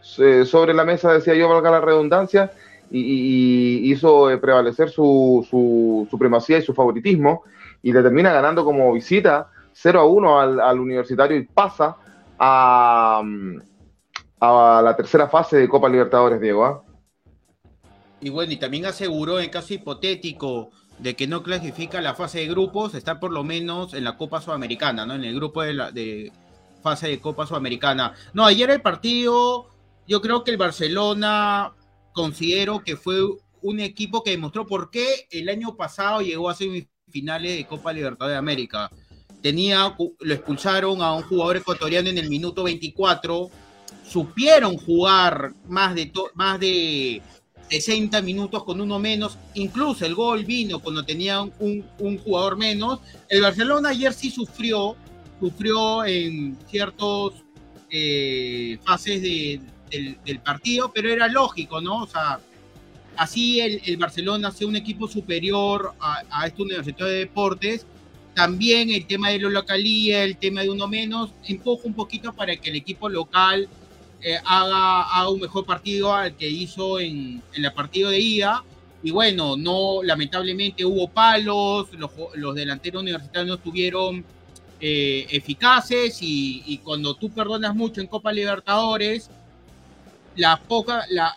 sobre 0.00 0.74
la 0.74 0.84
mesa, 0.84 1.12
decía 1.12 1.34
yo, 1.34 1.48
valga 1.48 1.70
la 1.70 1.80
redundancia, 1.80 2.52
y, 2.90 3.90
hizo 3.90 4.28
prevalecer 4.40 4.90
su, 4.90 5.46
su, 5.50 6.06
supremacía 6.10 6.58
y 6.58 6.62
su 6.62 6.72
favoritismo, 6.72 7.42
y 7.82 7.92
le 7.92 8.02
termina 8.02 8.32
ganando 8.32 8.64
como 8.64 8.92
visita 8.92 9.48
0 9.78 10.00
a 10.00 10.04
1 10.06 10.40
al, 10.62 10.80
Universitario 10.80 11.36
y 11.36 11.44
pasa 11.44 11.96
a, 12.38 13.22
a 14.40 14.82
la 14.82 14.96
tercera 14.96 15.28
fase 15.28 15.58
de 15.58 15.68
Copa 15.68 15.88
Libertadores, 15.88 16.40
Diego. 16.40 16.64
¿ah? 16.64 16.82
Y 18.20 18.30
bueno, 18.30 18.52
y 18.52 18.56
también 18.56 18.86
aseguró 18.86 19.38
en 19.38 19.50
caso 19.50 19.74
hipotético 19.74 20.70
de 20.98 21.14
que 21.14 21.26
no 21.26 21.42
clasifica 21.42 22.00
la 22.00 22.14
fase 22.14 22.38
de 22.38 22.46
grupos, 22.46 22.94
está 22.94 23.20
por 23.20 23.32
lo 23.32 23.44
menos 23.44 23.92
en 23.92 24.04
la 24.04 24.16
Copa 24.16 24.40
Sudamericana, 24.40 25.04
¿no? 25.04 25.14
En 25.14 25.24
el 25.24 25.34
grupo 25.34 25.62
de, 25.62 25.74
la, 25.74 25.90
de 25.90 26.32
fase 26.82 27.08
de 27.08 27.20
Copa 27.20 27.46
Sudamericana. 27.46 28.14
No, 28.32 28.46
ayer 28.46 28.70
el 28.70 28.80
partido, 28.80 29.68
yo 30.08 30.22
creo 30.22 30.42
que 30.42 30.52
el 30.52 30.56
Barcelona 30.56 31.74
considero 32.14 32.82
que 32.82 32.96
fue 32.96 33.20
un 33.60 33.80
equipo 33.80 34.22
que 34.22 34.30
demostró 34.30 34.66
por 34.66 34.90
qué 34.90 35.26
el 35.30 35.50
año 35.50 35.76
pasado 35.76 36.22
llegó 36.22 36.48
a 36.48 36.54
semifinales 36.54 37.58
de 37.58 37.66
Copa 37.66 37.92
Libertadores 37.92 38.34
de 38.34 38.38
América. 38.38 38.90
Tenía, 39.46 39.94
lo 40.18 40.34
expulsaron 40.34 41.00
a 41.00 41.12
un 41.12 41.22
jugador 41.22 41.58
ecuatoriano 41.58 42.08
en 42.08 42.18
el 42.18 42.28
minuto 42.28 42.64
24, 42.64 43.48
supieron 44.04 44.76
jugar 44.76 45.52
más 45.68 45.94
de, 45.94 46.10
más 46.34 46.58
de 46.58 47.22
60 47.70 48.22
minutos 48.22 48.64
con 48.64 48.80
uno 48.80 48.98
menos, 48.98 49.38
incluso 49.54 50.04
el 50.04 50.16
gol 50.16 50.44
vino 50.44 50.80
cuando 50.80 51.04
tenía 51.04 51.42
un, 51.42 52.18
jugador 52.24 52.56
menos. 52.56 52.98
El 53.28 53.40
Barcelona 53.40 53.90
ayer 53.90 54.12
sí 54.12 54.32
sufrió, 54.32 54.96
sufrió 55.38 56.04
en 56.04 56.58
ciertas 56.68 57.40
eh, 57.88 58.78
fases 58.82 59.22
del, 59.22 60.40
partido, 60.44 60.90
pero 60.92 61.08
era 61.08 61.28
lógico, 61.28 61.80
¿no? 61.80 62.02
O 62.02 62.06
sea, 62.08 62.40
así 63.16 63.60
el, 63.60 63.96
Barcelona 63.96 64.50
sea 64.50 64.66
un 64.66 64.74
equipo 64.74 65.06
superior 65.06 65.94
a, 66.00 66.22
a 66.30 66.48
este 66.48 66.62
Universitario 66.62 67.12
de 67.12 67.18
Deportes, 67.20 67.86
también 68.36 68.90
el 68.90 69.06
tema 69.06 69.30
de 69.30 69.38
la 69.40 69.48
localía, 69.48 70.22
el 70.22 70.36
tema 70.36 70.60
de 70.60 70.68
uno 70.68 70.86
menos, 70.86 71.30
empuja 71.48 71.86
un 71.86 71.94
poquito 71.94 72.34
para 72.34 72.54
que 72.54 72.68
el 72.68 72.76
equipo 72.76 73.08
local 73.08 73.66
eh, 74.20 74.36
haga, 74.44 75.26
un 75.30 75.40
mejor 75.40 75.64
partido 75.64 76.12
al 76.12 76.36
que 76.36 76.46
hizo 76.46 77.00
en, 77.00 77.42
en 77.54 77.62
la 77.62 77.72
partido 77.72 78.10
de 78.10 78.20
ida. 78.20 78.62
Y 79.02 79.10
bueno, 79.10 79.56
no, 79.56 80.02
lamentablemente 80.02 80.84
hubo 80.84 81.08
palos, 81.08 81.88
los, 81.94 82.54
delanteros 82.54 83.02
universitarios 83.02 83.48
no 83.48 83.54
estuvieron 83.54 84.22
eh, 84.80 85.26
eficaces 85.30 86.18
y, 86.20 86.78
cuando 86.84 87.14
tú 87.14 87.30
perdonas 87.30 87.74
mucho 87.74 88.02
en 88.02 88.06
Copa 88.06 88.32
Libertadores, 88.32 89.30
la 90.34 90.58
poca, 90.58 91.06
la, 91.08 91.34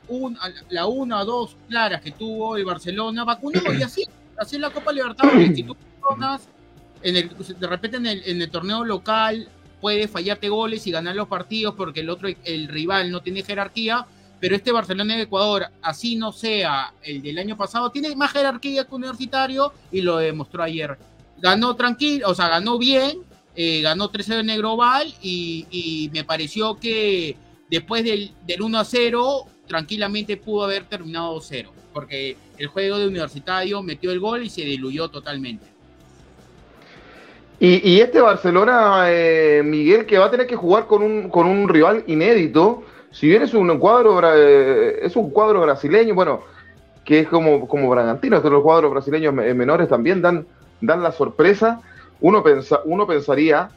la 0.67 0.85
una 0.85 1.21
o 1.21 1.25
dos 1.25 1.55
claras 1.69 2.01
que 2.01 2.11
tuvo 2.11 2.57
el 2.57 2.65
Barcelona 2.65 3.23
vacunó 3.23 3.61
y 3.73 3.83
así, 3.83 4.03
así 4.37 4.57
la 4.57 4.69
Copa 4.69 4.91
Libertadores. 4.91 5.55
Si 5.55 5.63
tú 5.63 5.77
perdonas, 5.77 6.49
en 7.01 7.15
el, 7.15 7.29
de 7.59 7.67
repente 7.67 7.97
en 7.97 8.41
el, 8.41 8.49
torneo 8.49 8.83
local 8.83 9.47
puede 9.81 10.07
fallarte 10.07 10.49
goles 10.49 10.85
y 10.87 10.91
ganar 10.91 11.15
los 11.15 11.27
partidos 11.27 11.75
porque 11.75 12.01
el 12.01 12.09
otro, 12.09 12.29
el 12.43 12.67
rival 12.67 13.11
no 13.11 13.21
tiene 13.21 13.43
jerarquía, 13.43 14.05
pero 14.39 14.55
este 14.55 14.71
Barcelona 14.71 15.15
de 15.15 15.23
Ecuador, 15.23 15.67
así 15.81 16.15
no 16.15 16.31
sea 16.31 16.93
el 17.03 17.21
del 17.21 17.37
año 17.39 17.57
pasado, 17.57 17.89
tiene 17.91 18.15
más 18.15 18.31
jerarquía 18.31 18.85
que 18.85 18.95
Universitario 18.95 19.73
y 19.91 20.01
lo 20.01 20.17
demostró 20.17 20.63
ayer. 20.63 20.97
Ganó 21.37 21.75
tranquilo, 21.75 22.29
o 22.29 22.35
sea, 22.35 22.49
ganó 22.49 22.77
bien, 22.77 23.19
eh, 23.55 23.81
ganó 23.81 24.11
3-0 24.11 24.39
en 24.41 24.49
el 24.49 24.59
global 24.59 25.13
y, 25.21 26.09
me 26.13 26.23
pareció 26.23 26.79
que 26.79 27.37
después 27.69 28.03
del, 28.03 28.33
del 28.45 28.59
1-0 28.59 29.45
tranquilamente 29.67 30.37
pudo 30.37 30.63
haber 30.65 30.85
terminado 30.85 31.39
0, 31.39 31.71
porque 31.93 32.35
el 32.57 32.67
juego 32.67 32.97
de 32.97 33.07
Universitario 33.07 33.81
metió 33.81 34.11
el 34.11 34.19
gol 34.19 34.43
y 34.43 34.49
se 34.49 34.61
diluyó 34.61 35.09
totalmente. 35.09 35.78
Y, 37.61 37.99
este 37.99 38.21
Barcelona, 38.21 39.03
eh, 39.07 39.61
Miguel, 39.65 40.05
que 40.05 40.17
va 40.17 40.27
a 40.27 40.31
tener 40.31 40.47
que 40.47 40.55
jugar 40.55 40.87
con 40.87 41.03
un, 41.03 41.29
con 41.29 41.45
un 41.45 41.67
rival 41.67 42.05
inédito, 42.07 42.83
si 43.11 43.27
bien 43.27 43.41
es 43.41 43.53
un 43.53 43.77
cuadro, 43.79 44.21
eh, 44.33 44.99
es 45.01 45.15
un 45.17 45.29
cuadro 45.29 45.59
brasileño, 45.61 46.15
bueno, 46.15 46.41
que 47.03 47.19
es 47.19 47.27
como, 47.27 47.67
como 47.67 47.89
Bragantino, 47.89 48.41
que 48.41 48.49
los 48.49 48.63
cuadros 48.63 48.91
brasileños 48.91 49.33
menores 49.33 49.89
también 49.89 50.21
dan, 50.21 50.47
dan 50.79 51.03
la 51.03 51.11
sorpresa, 51.11 51.81
uno, 52.21 52.41
pensa, 52.43 52.79
uno 52.85 53.05
pensaría, 53.05 53.69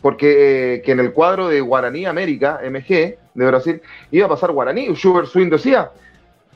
porque 0.00 0.74
eh, 0.74 0.82
que 0.82 0.92
en 0.92 1.00
el 1.00 1.12
cuadro 1.12 1.48
de 1.48 1.60
Guaraní 1.60 2.06
América, 2.06 2.60
MG, 2.62 3.16
de 3.34 3.46
Brasil, 3.46 3.82
iba 4.12 4.26
a 4.26 4.28
pasar 4.28 4.52
Guaraní, 4.52 4.94
Schubert 4.94 5.26
Swing 5.26 5.50
decía, 5.50 5.90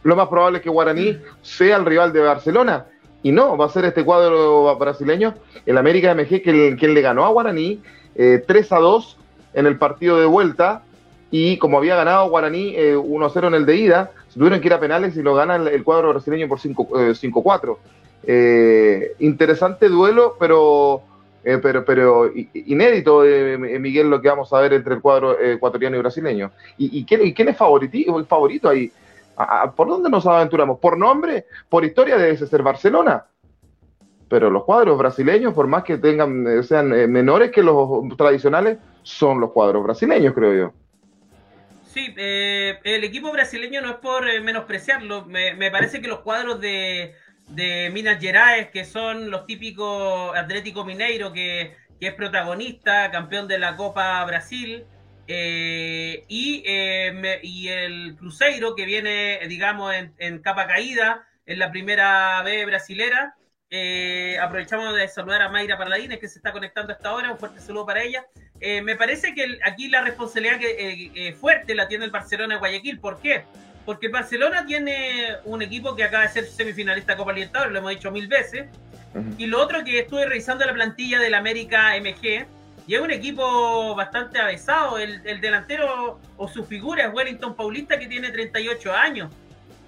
lo 0.04 0.14
más 0.14 0.28
probable 0.28 0.58
es 0.58 0.62
que 0.62 0.70
Guaraní 0.70 1.18
sea 1.42 1.76
el 1.76 1.86
rival 1.86 2.12
de 2.12 2.20
Barcelona, 2.20 2.86
y 3.22 3.32
no, 3.32 3.56
va 3.56 3.66
a 3.66 3.70
ser 3.70 3.84
este 3.84 4.04
cuadro 4.04 4.76
brasileño, 4.76 5.34
el 5.66 5.78
América 5.78 6.14
MG, 6.14 6.42
que 6.42 6.76
quien 6.78 6.94
le 6.94 7.00
ganó 7.00 7.24
a 7.24 7.30
Guaraní 7.30 7.80
3 8.14 8.48
eh, 8.48 8.66
a 8.70 8.78
2 8.78 9.16
en 9.54 9.66
el 9.66 9.76
partido 9.76 10.18
de 10.18 10.26
vuelta. 10.26 10.82
Y 11.30 11.58
como 11.58 11.78
había 11.78 11.96
ganado 11.96 12.30
Guaraní 12.30 12.76
1 12.78 13.26
a 13.26 13.30
0 13.30 13.48
en 13.48 13.54
el 13.54 13.66
de 13.66 13.76
ida, 13.76 14.12
tuvieron 14.32 14.60
que 14.60 14.68
ir 14.68 14.72
a 14.72 14.80
penales 14.80 15.16
y 15.16 15.22
lo 15.22 15.34
gana 15.34 15.56
el, 15.56 15.84
cuadro 15.84 16.10
brasileño 16.10 16.48
por 16.48 16.58
5-4. 16.58 17.76
Eh, 18.22 18.28
eh, 18.30 19.12
interesante 19.18 19.88
duelo, 19.88 20.36
pero, 20.38 21.02
pero, 21.42 21.84
pero 21.84 22.30
inédito, 22.54 23.24
Miguel, 23.80 24.08
lo 24.08 24.22
que 24.22 24.28
vamos 24.28 24.52
a 24.52 24.60
ver 24.60 24.72
entre 24.72 24.94
el 24.94 25.00
cuadro 25.00 25.38
ecuatoriano 25.40 25.96
y 25.96 26.00
brasileño. 26.00 26.50
¿Y, 26.78 27.04
quién, 27.04 27.32
quién, 27.32 27.48
es 27.48 27.56
favorito, 27.56 28.24
favorito 28.24 28.68
ahí? 28.68 28.90
¿Por 29.76 29.88
dónde 29.88 30.10
nos 30.10 30.26
aventuramos? 30.26 30.78
¿Por 30.80 30.98
nombre? 30.98 31.46
¿Por 31.68 31.84
historia 31.84 32.16
debe 32.16 32.36
ser 32.36 32.62
Barcelona? 32.62 33.26
Pero 34.28 34.50
los 34.50 34.64
cuadros 34.64 34.98
brasileños, 34.98 35.54
por 35.54 35.66
más 35.66 35.84
que 35.84 35.96
tengan, 35.96 36.46
eh, 36.46 36.62
sean 36.62 36.92
eh, 36.92 37.06
menores 37.06 37.50
que 37.50 37.62
los 37.62 37.88
tradicionales, 38.16 38.78
son 39.02 39.40
los 39.40 39.52
cuadros 39.52 39.84
brasileños, 39.84 40.34
creo 40.34 40.54
yo. 40.54 40.72
Sí, 41.86 42.12
eh, 42.16 42.78
el 42.84 43.04
equipo 43.04 43.32
brasileño 43.32 43.80
no 43.80 43.90
es 43.90 43.96
por 43.96 44.24
menospreciarlo. 44.42 45.24
Me, 45.24 45.70
parece 45.70 46.02
que 46.02 46.08
los 46.08 46.20
cuadros 46.20 46.60
de, 46.60 47.14
Minas 47.92 48.20
Gerais, 48.20 48.68
que 48.68 48.84
son 48.84 49.30
los 49.30 49.46
típicos 49.46 50.36
Atlético 50.36 50.84
Mineiro, 50.84 51.32
que 51.32 51.74
es 52.00 52.14
protagonista, 52.14 53.10
campeón 53.10 53.48
de 53.48 53.58
la 53.58 53.76
Copa 53.76 54.22
Brasil, 54.26 54.84
eh, 55.30 56.24
y, 56.26 56.62
eh, 56.64 57.40
y, 57.42 57.68
el 57.68 58.16
Cruzeiro, 58.16 58.74
que 58.74 58.86
viene, 58.86 59.38
digamos, 59.46 59.94
en, 60.16 60.38
capa 60.38 60.66
caída 60.66 61.28
en 61.44 61.58
la 61.58 61.70
primera 61.70 62.42
B 62.42 62.64
brasilera. 62.64 63.34
Eh, 63.70 64.38
aprovechamos 64.40 64.96
de 64.96 65.06
saludar 65.06 65.42
a 65.42 65.50
Mayra 65.50 65.76
Parladines, 65.76 66.18
que 66.18 66.28
se 66.28 66.38
está 66.38 66.50
conectando 66.50 66.94
hasta 66.94 67.10
ahora. 67.10 67.30
Un 67.30 67.38
fuerte 67.38 67.60
saludo 67.60 67.84
para 67.84 68.02
ella. 68.02 68.24
me 68.82 68.96
parece 68.96 69.34
que 69.34 69.58
aquí 69.64 69.88
la 69.88 70.00
responsabilidad 70.00 70.58
que, 70.58 71.36
fuerte 71.38 71.74
la 71.74 71.86
tiene 71.88 72.06
el 72.06 72.10
Barcelona 72.10 72.54
de 72.54 72.60
Guayaquil. 72.60 72.98
¿Por 72.98 73.20
qué? 73.20 73.44
Porque 73.84 74.06
el 74.06 74.12
Barcelona 74.12 74.64
tiene 74.64 75.36
un 75.44 75.60
equipo 75.60 75.94
que 75.94 76.04
acaba 76.04 76.22
de 76.22 76.30
ser 76.30 76.46
semifinalista 76.46 77.12
de 77.12 77.18
Copa 77.18 77.34
Libertadores, 77.34 77.72
lo 77.72 77.78
hemos 77.80 77.90
dicho 77.90 78.10
mil 78.10 78.28
veces. 78.28 78.66
Y 79.36 79.46
lo 79.46 79.60
otro 79.60 79.84
que 79.84 79.98
estuve 79.98 80.24
revisando 80.24 80.64
la 80.64 80.72
plantilla 80.72 81.18
del 81.18 81.34
América 81.34 81.94
MG, 81.98 82.46
y 82.88 82.94
es 82.94 83.02
un 83.02 83.10
equipo 83.10 83.94
bastante 83.94 84.40
avesado. 84.40 84.98
El, 84.98 85.22
delantero 85.42 86.18
o 86.38 86.48
su 86.48 86.64
figura 86.64 87.06
es 87.06 87.14
Wellington 87.14 87.54
Paulista, 87.54 87.98
que 87.98 88.06
tiene 88.06 88.30
38 88.30 88.94
años. 88.94 89.30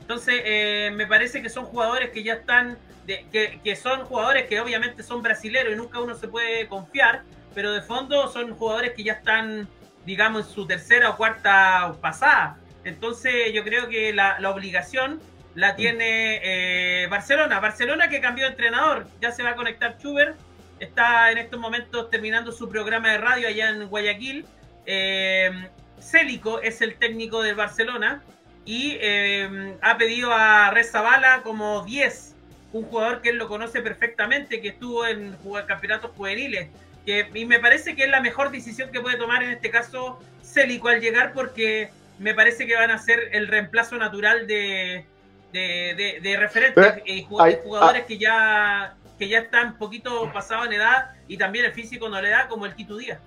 Entonces, 0.02 0.42
eh, 0.44 0.92
me 0.94 1.06
parece 1.06 1.40
que 1.40 1.48
son 1.48 1.64
jugadores 1.64 2.10
que 2.10 2.22
ya 2.22 2.34
están, 2.34 2.76
que, 3.06 3.58
que, 3.64 3.76
son 3.76 4.04
jugadores 4.04 4.46
que 4.48 4.60
obviamente 4.60 5.02
son 5.02 5.22
brasileños 5.22 5.72
y 5.72 5.76
nunca 5.76 5.98
uno 5.98 6.14
se 6.14 6.28
puede 6.28 6.68
confiar, 6.68 7.22
pero 7.54 7.72
de 7.72 7.80
fondo 7.80 8.28
son 8.28 8.54
jugadores 8.54 8.92
que 8.92 9.02
ya 9.02 9.14
están, 9.14 9.66
digamos, 10.04 10.46
en 10.46 10.52
su 10.52 10.66
tercera 10.66 11.08
o 11.08 11.16
cuarta 11.16 11.94
pasada. 12.02 12.58
Entonces, 12.84 13.54
yo 13.54 13.64
creo 13.64 13.88
que 13.88 14.12
la, 14.12 14.36
obligación 14.50 15.22
la 15.54 15.74
tiene 15.74 16.40
eh, 16.42 17.06
Barcelona. 17.06 17.60
Barcelona 17.60 18.10
que 18.10 18.20
cambió 18.20 18.44
de 18.44 18.50
entrenador, 18.50 19.06
ya 19.22 19.32
se 19.32 19.42
va 19.42 19.50
a 19.50 19.54
conectar 19.54 19.96
Chuber, 19.96 20.34
está 20.80 21.30
en 21.30 21.38
estos 21.38 21.60
momentos 21.60 22.10
terminando 22.10 22.50
su 22.50 22.68
programa 22.68 23.12
de 23.12 23.18
radio 23.18 23.48
allá 23.48 23.70
en 23.70 23.86
Guayaquil. 23.86 24.46
Eh, 24.86 25.68
Célico 26.00 26.60
es 26.60 26.80
el 26.80 26.96
técnico 26.96 27.42
de 27.42 27.52
Barcelona 27.52 28.22
y 28.64 28.96
eh, 29.00 29.76
ha 29.82 29.96
pedido 29.98 30.32
a 30.32 30.70
Rezabala 30.70 31.42
como 31.42 31.84
10, 31.84 32.34
un 32.72 32.84
jugador 32.84 33.20
que 33.20 33.30
él 33.30 33.36
lo 33.36 33.46
conoce 33.46 33.82
perfectamente, 33.82 34.60
que 34.60 34.68
estuvo 34.68 35.06
en 35.06 35.36
campeonatos 35.68 36.10
juveniles. 36.16 36.68
Que, 37.04 37.30
y 37.34 37.44
me 37.44 37.58
parece 37.58 37.94
que 37.94 38.04
es 38.04 38.10
la 38.10 38.20
mejor 38.20 38.50
decisión 38.50 38.90
que 38.90 39.00
puede 39.00 39.16
tomar 39.16 39.42
en 39.42 39.50
este 39.50 39.70
caso 39.70 40.18
Célico 40.42 40.88
al 40.88 41.00
llegar 41.00 41.32
porque 41.32 41.90
me 42.18 42.34
parece 42.34 42.66
que 42.66 42.74
van 42.74 42.90
a 42.90 42.98
ser 42.98 43.30
el 43.32 43.48
reemplazo 43.48 43.96
natural 43.96 44.46
de, 44.46 45.06
de, 45.52 46.36
referentes 46.38 47.02
y 47.06 47.24
jugadores, 47.24 48.04
que 48.04 48.18
ya 48.18 48.94
que 49.20 49.28
ya 49.28 49.40
están 49.40 49.68
un 49.68 49.74
poquito 49.74 50.32
pasados 50.32 50.66
en 50.66 50.72
edad 50.72 51.10
y 51.28 51.36
también 51.36 51.66
el 51.66 51.72
físico 51.72 52.08
no 52.08 52.20
le 52.22 52.30
da 52.30 52.48
como 52.48 52.64
el 52.64 52.74
Quito 52.74 52.96
Díaz. 52.96 53.20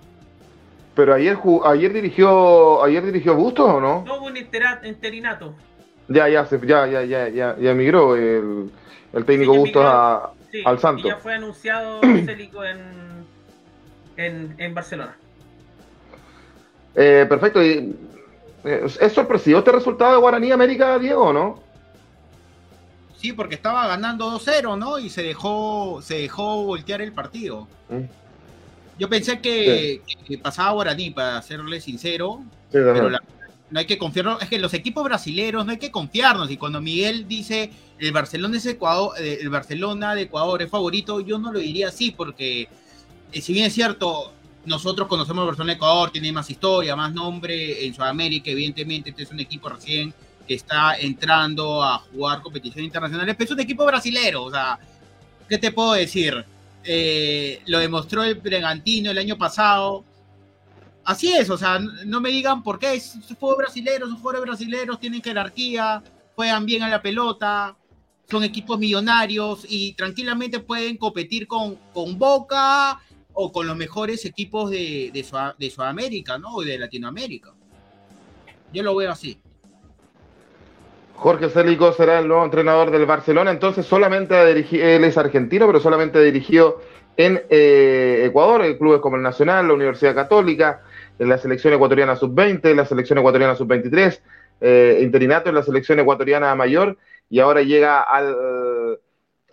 Pero 0.96 1.14
ayer 1.14 1.38
ayer 1.64 1.92
dirigió 1.92 2.82
ayer 2.82 3.04
dirigió 3.04 3.36
Bustos 3.36 3.70
o 3.70 3.80
no? 3.80 4.02
No 4.04 4.16
hubo 4.18 4.26
un 4.26 4.36
interinato. 4.36 5.54
Ya, 6.08 6.28
ya, 6.28 6.48
ya, 6.50 6.86
ya, 6.88 7.04
ya, 7.04 7.28
ya, 7.28 7.56
ya 7.56 7.70
emigró 7.70 8.16
el, 8.16 8.72
el 9.12 9.24
técnico 9.24 9.54
Bustos 9.54 9.84
al 10.64 10.78
Santo. 10.80 11.06
ya 11.06 11.16
fue 11.16 11.34
anunciado 11.34 12.00
Célico 12.26 12.64
en, 12.64 13.24
en, 14.16 14.54
en 14.58 14.74
Barcelona. 14.74 15.16
Eh, 16.96 17.24
perfecto. 17.28 17.62
Eh, 17.62 17.94
¿Es 18.64 19.12
sorpresivo 19.12 19.60
este 19.60 19.70
resultado 19.70 20.14
de 20.14 20.18
Guaraní 20.18 20.50
América, 20.50 20.98
Diego, 20.98 21.32
no? 21.32 21.63
Sí, 23.24 23.32
porque 23.32 23.54
estaba 23.54 23.86
ganando 23.86 24.30
2-0, 24.38 24.76
¿no? 24.78 24.98
Y 24.98 25.08
se 25.08 25.22
dejó, 25.22 26.02
se 26.02 26.18
dejó 26.18 26.64
voltear 26.64 27.00
el 27.00 27.14
partido. 27.14 27.66
Yo 28.98 29.08
pensé 29.08 29.40
que, 29.40 30.02
pasaba 30.42 30.72
Guaraní, 30.72 31.08
para 31.08 31.40
serle 31.40 31.80
sincero, 31.80 32.42
pero 32.70 33.08
no 33.08 33.78
hay 33.80 33.86
que 33.86 33.96
confiarnos. 33.96 34.42
Es 34.42 34.50
que 34.50 34.58
los 34.58 34.74
equipos 34.74 35.02
brasileños 35.04 35.64
no 35.64 35.72
hay 35.72 35.78
que 35.78 35.90
confiarnos. 35.90 36.50
Y 36.50 36.58
cuando 36.58 36.82
Miguel 36.82 37.26
dice 37.26 37.70
el 37.98 38.12
Barcelona 38.12 38.58
es 38.58 38.66
Ecuador, 38.66 39.12
eh, 39.18 39.38
el 39.40 39.48
Barcelona 39.48 40.14
de 40.14 40.24
Ecuador 40.24 40.60
es 40.60 40.68
favorito, 40.68 41.20
yo 41.20 41.38
no 41.38 41.50
lo 41.50 41.60
diría 41.60 41.88
así, 41.88 42.10
porque 42.10 42.68
eh, 43.32 43.40
si 43.40 43.54
bien 43.54 43.64
es 43.64 43.72
cierto, 43.72 44.34
nosotros 44.66 45.08
conocemos 45.08 45.40
al 45.40 45.46
Barcelona 45.46 45.72
de 45.72 45.76
Ecuador, 45.76 46.10
tiene 46.10 46.30
más 46.30 46.50
historia, 46.50 46.94
más 46.94 47.14
nombre 47.14 47.86
en 47.86 47.94
Sudamérica, 47.94 48.50
evidentemente, 48.50 49.08
este 49.08 49.22
es 49.22 49.30
un 49.30 49.40
equipo 49.40 49.70
recién 49.70 50.12
que 50.46 50.54
está 50.54 50.96
entrando 50.96 51.82
a 51.82 51.98
jugar 51.98 52.42
competiciones 52.42 52.86
internacionales, 52.86 53.34
pero 53.36 53.46
es 53.46 53.52
un 53.52 53.60
equipo 53.60 53.84
brasilero, 53.84 54.44
o 54.44 54.50
sea, 54.50 54.78
¿qué 55.48 55.58
te 55.58 55.72
puedo 55.72 55.92
decir? 55.92 56.44
Eh, 56.84 57.62
lo 57.66 57.78
demostró 57.78 58.22
el 58.24 58.34
Bragantino 58.34 59.10
el 59.10 59.18
año 59.18 59.38
pasado. 59.38 60.04
Así 61.04 61.32
es, 61.32 61.50
o 61.50 61.58
sea, 61.58 61.78
no 61.78 62.20
me 62.20 62.30
digan 62.30 62.62
por 62.62 62.78
qué, 62.78 62.98
son 63.00 63.22
juegos 63.38 63.58
brasileños, 63.58 64.08
son 64.08 64.18
jugadores 64.18 64.46
brasileños, 64.46 64.98
tienen 64.98 65.22
jerarquía, 65.22 66.02
juegan 66.34 66.64
bien 66.64 66.82
a 66.82 66.88
la 66.88 67.02
pelota, 67.02 67.76
son 68.30 68.42
equipos 68.42 68.78
millonarios 68.78 69.66
y 69.68 69.92
tranquilamente 69.92 70.60
pueden 70.60 70.96
competir 70.96 71.46
con, 71.46 71.76
con 71.92 72.18
Boca 72.18 73.00
o 73.34 73.52
con 73.52 73.66
los 73.66 73.76
mejores 73.76 74.24
equipos 74.24 74.70
de, 74.70 75.10
de, 75.12 75.70
Sudamérica, 75.70 76.38
¿no? 76.38 76.54
O 76.54 76.62
de 76.62 76.78
Latinoamérica. 76.78 77.52
Yo 78.72 78.82
lo 78.82 78.96
veo 78.96 79.10
así. 79.10 79.38
Jorge 81.16 81.48
Célico 81.48 81.92
será 81.92 82.18
el 82.18 82.28
nuevo 82.28 82.44
entrenador 82.44 82.90
del 82.90 83.06
Barcelona, 83.06 83.50
entonces 83.50 83.86
solamente 83.86 84.36
ha 84.36 84.44
dirigido, 84.44 84.84
él 84.84 85.04
es 85.04 85.16
argentino, 85.16 85.66
pero 85.66 85.80
solamente 85.80 86.18
ha 86.18 86.22
dirigido 86.22 86.80
en 87.16 87.42
eh, 87.48 88.24
Ecuador, 88.26 88.62
en 88.64 88.76
clubes 88.76 89.00
como 89.00 89.16
el 89.16 89.22
Nacional, 89.22 89.68
la 89.68 89.74
Universidad 89.74 90.14
Católica, 90.14 90.82
en 91.18 91.28
la 91.28 91.38
selección 91.38 91.72
ecuatoriana 91.72 92.16
sub-20, 92.16 92.74
la 92.74 92.84
selección 92.84 93.18
ecuatoriana 93.18 93.54
sub-23, 93.54 94.20
eh, 94.60 95.00
interinato 95.02 95.48
en 95.48 95.54
la 95.54 95.62
selección 95.62 96.00
ecuatoriana 96.00 96.54
mayor, 96.54 96.98
y 97.30 97.40
ahora 97.40 97.62
llega 97.62 98.02
al, 98.02 98.98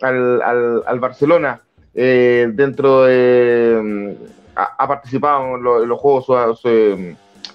al, 0.00 1.00
Barcelona. 1.00 1.62
Eh, 1.94 2.48
dentro 2.52 3.04
de. 3.04 4.16
Ha, 4.54 4.88
participado 4.88 5.56
en, 5.56 5.62
los 5.62 5.98
Juegos 5.98 6.60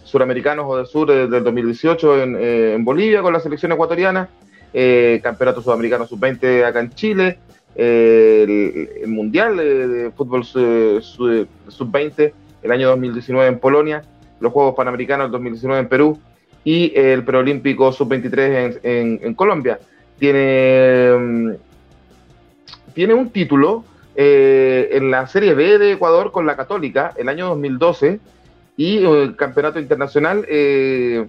suramericanos 0.08 0.66
o 0.68 0.78
del 0.78 0.88
sur 0.88 1.08
del 1.08 1.44
2018 1.44 2.24
en, 2.24 2.36
eh, 2.40 2.74
en, 2.74 2.86
Bolivia 2.86 3.22
con 3.22 3.34
la 3.34 3.40
selección 3.40 3.74
ecuatoriana, 3.74 4.30
eh, 4.74 5.20
Campeonato 5.22 5.62
Sudamericano 5.62 6.08
Sub-20 6.08 6.64
acá 6.66 6.80
en 6.80 6.92
Chile, 6.92 7.40
eh, 7.76 8.90
el, 9.04 9.10
Mundial 9.10 9.58
de, 9.58 10.12
Fútbol 10.16 10.46
Sub-20 10.46 12.34
el 12.64 12.72
año 12.72 12.88
2019 12.90 13.48
en 13.48 13.60
Polonia, 13.60 14.02
los 14.40 14.54
Juegos 14.54 14.76
Panamericanos 14.76 15.26
del 15.26 15.34
2019 15.34 15.82
en 15.82 15.90
Perú 15.90 16.20
y 16.64 16.94
el 16.96 17.24
Preolímpico 17.24 17.92
Sub-23 17.92 18.80
en, 18.84 19.20
en, 19.22 19.34
Colombia. 19.36 19.80
Tiene, 20.18 21.12
mm, 21.20 21.52
tiene 22.94 23.14
un 23.14 23.30
título 23.30 23.84
en 24.20 25.12
la 25.12 25.28
Serie 25.28 25.54
B 25.54 25.78
de 25.78 25.92
Ecuador 25.92 26.32
con 26.32 26.48
la 26.48 26.56
Católica 26.56 27.14
el 27.18 27.30
año 27.30 27.50
2012 27.50 28.20
y 28.78 29.00
eh, 29.00 29.24
el 29.24 29.36
campeonato 29.36 29.80
internacional 29.80 30.46
eh, 30.48 31.28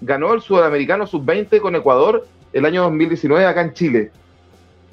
ganó 0.00 0.34
el 0.34 0.42
sudamericano 0.42 1.06
sub-20 1.06 1.60
con 1.60 1.76
Ecuador 1.76 2.26
el 2.52 2.64
año 2.66 2.82
2019 2.82 3.46
acá 3.46 3.62
en 3.62 3.72
Chile. 3.72 4.10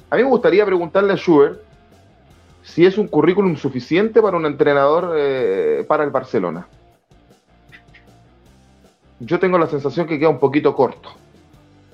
A 0.08 0.16
mí 0.16 0.22
me 0.22 0.28
gustaría 0.28 0.64
preguntarle 0.64 1.12
a 1.12 1.16
Schubert 1.16 1.60
si 2.62 2.86
es 2.86 2.96
un 2.96 3.08
currículum 3.08 3.56
suficiente 3.56 4.22
para 4.22 4.36
un 4.36 4.46
entrenador 4.46 5.14
eh, 5.16 5.84
para 5.86 6.04
el 6.04 6.10
Barcelona. 6.10 6.66
Yo 9.18 9.38
tengo 9.38 9.58
la 9.58 9.66
sensación 9.66 10.06
que 10.06 10.18
queda 10.18 10.28
un 10.28 10.38
poquito 10.38 10.74
corto. 10.74 11.10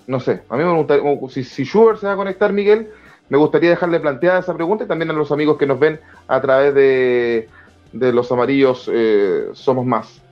No 0.07 0.21
sé, 0.21 0.43
a 0.49 0.57
mí 0.57 0.65
me 0.65 0.75
gustaría, 0.75 1.05
si, 1.31 1.45
si 1.45 1.65
Schubert 1.65 2.01
se 2.01 2.07
va 2.07 2.13
a 2.13 2.17
conectar, 2.17 2.53
Miguel, 2.53 2.91
me 3.29 3.39
gustaría 3.39 3.71
dejarle 3.71 4.01
planteada 4.01 4.41
esa 4.41 4.55
pregunta 4.55 4.85
y 4.85 4.89
también 4.89 5.11
a 5.11 5.15
los 5.15 5.31
amigos 5.31 5.57
que 5.57 5.67
nos 5.67 5.79
ven 5.79 6.01
a 6.27 6.41
través 6.41 6.75
de, 6.75 7.49
de 7.93 8.13
los 8.13 8.31
amarillos 8.33 8.91
eh, 8.93 9.49
somos 9.53 9.87
más. 9.87 10.23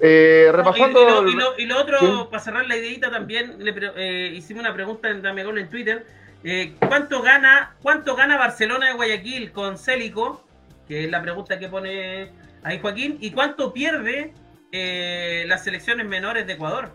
Eh, 0.00 0.50
repasando. 0.52 1.28
y, 1.58 1.66
lo, 1.66 1.78
otro, 1.78 2.28
para 2.28 2.42
cerrar 2.42 2.66
la 2.66 2.76
ideita 2.76 3.10
también, 3.10 3.64
le, 3.64 3.72
eh, 3.96 4.32
hicimos 4.34 4.62
una 4.62 4.74
pregunta 4.74 5.08
en 5.08 5.22
Dame 5.22 5.44
Gol 5.44 5.58
en 5.58 5.68
Twitter. 5.68 6.06
¿cuánto, 6.80 7.22
gana, 7.22 7.76
¿Cuánto 7.82 8.16
gana 8.16 8.36
Barcelona 8.36 8.88
de 8.88 8.94
Guayaquil 8.94 9.52
con 9.52 9.78
Célico? 9.78 10.44
Que 10.88 11.04
es 11.04 11.10
la 11.10 11.22
pregunta 11.22 11.56
que 11.60 11.68
pone 11.68 12.32
ahí 12.64 12.80
Joaquín. 12.80 13.16
¿Y 13.20 13.30
cuánto 13.30 13.72
pierde 13.72 14.32
las 14.72 15.62
selecciones 15.62 16.06
menores 16.08 16.46
de 16.48 16.54
Ecuador? 16.54 16.90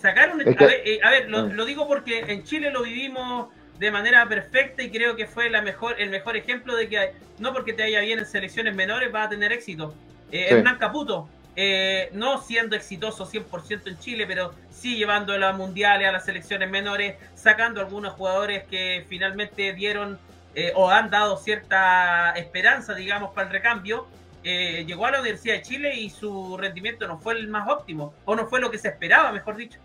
Sacaron. 0.00 0.40
a 0.40 1.10
ver, 1.10 1.28
lo, 1.28 1.38
ah. 1.38 1.48
lo 1.52 1.64
digo 1.64 1.88
porque 1.88 2.20
en 2.28 2.44
Chile 2.44 2.70
lo 2.70 2.82
vivimos 2.82 3.48
de 3.80 3.90
manera 3.90 4.28
perfecta 4.28 4.82
y 4.82 4.90
creo 4.90 5.16
que 5.16 5.26
fue 5.26 5.48
la 5.48 5.62
mejor, 5.62 5.98
el 5.98 6.10
mejor 6.10 6.36
ejemplo 6.36 6.76
de 6.76 6.86
que 6.86 7.12
no 7.38 7.54
porque 7.54 7.72
te 7.72 7.82
vaya 7.84 8.00
bien 8.00 8.18
en 8.18 8.26
selecciones 8.26 8.74
menores 8.74 9.12
va 9.12 9.22
a 9.22 9.28
tener 9.30 9.52
éxito. 9.52 9.94
Eh, 10.30 10.48
Hernán 10.50 10.76
Caputo, 10.76 11.30
eh, 11.56 12.10
no 12.12 12.42
siendo 12.42 12.76
exitoso 12.76 13.24
100% 13.24 13.88
en 13.88 13.98
Chile, 13.98 14.26
pero 14.26 14.54
sí 14.70 14.96
llevando 14.96 15.32
a 15.32 15.38
las 15.38 15.56
mundiales, 15.56 16.06
a 16.06 16.12
las 16.12 16.26
selecciones 16.26 16.68
menores, 16.68 17.16
sacando 17.34 17.80
algunos 17.80 18.12
jugadores 18.12 18.64
que 18.64 19.06
finalmente 19.08 19.72
dieron 19.72 20.18
eh, 20.54 20.72
o 20.76 20.90
han 20.90 21.08
dado 21.08 21.38
cierta 21.38 22.32
esperanza, 22.32 22.94
digamos, 22.94 23.32
para 23.32 23.46
el 23.46 23.52
recambio. 23.54 24.06
llegó 24.42 25.06
a 25.06 25.12
la 25.12 25.20
Universidad 25.20 25.54
de 25.54 25.62
Chile 25.62 25.94
y 25.96 26.10
su 26.10 26.58
rendimiento 26.58 27.08
no 27.08 27.18
fue 27.18 27.32
el 27.32 27.48
más 27.48 27.66
óptimo, 27.66 28.12
o 28.26 28.36
no 28.36 28.46
fue 28.46 28.60
lo 28.60 28.70
que 28.70 28.76
se 28.76 28.88
esperaba, 28.88 29.32
mejor 29.32 29.56
dicho. 29.56 29.80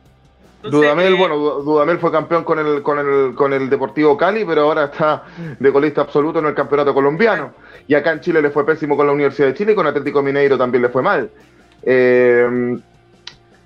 Dudamel, 0.70 1.14
eh, 1.14 1.18
bueno, 1.18 1.38
Dudamel 1.38 2.00
fue 2.00 2.12
campeón 2.12 2.44
con 2.44 2.60
el, 2.60 2.82
con, 2.82 3.00
el, 3.00 3.36
con 3.36 3.54
el 3.54 3.70
Deportivo 3.70 4.18
Cali, 4.18 4.46
pero 4.46 4.64
ahora 4.64 4.86
está 4.86 5.24
de 5.60 5.72
colista 5.72 6.02
absoluto 6.02 6.40
en 6.40 6.46
el 6.46 6.54
campeonato 6.54 6.94
colombiano. 6.94 7.54
Y 7.88 7.96
acá 7.96 8.12
en 8.12 8.22
Chile 8.22 8.42
le 8.42 8.50
fue 8.50 8.66
pésimo 8.66 8.98
con 8.98 9.08
la 9.08 9.14
Universidad 9.14 9.48
de 9.50 9.54
Chile 9.54 9.74
y 9.74 9.76
con 9.76 9.88
Atlético 9.88 10.22
Mineiro 10.22 10.58
también 10.58 10.82
le 10.82 10.90
fue 10.90 11.02
mal. 11.02 11.30
Eh, 11.84 12.78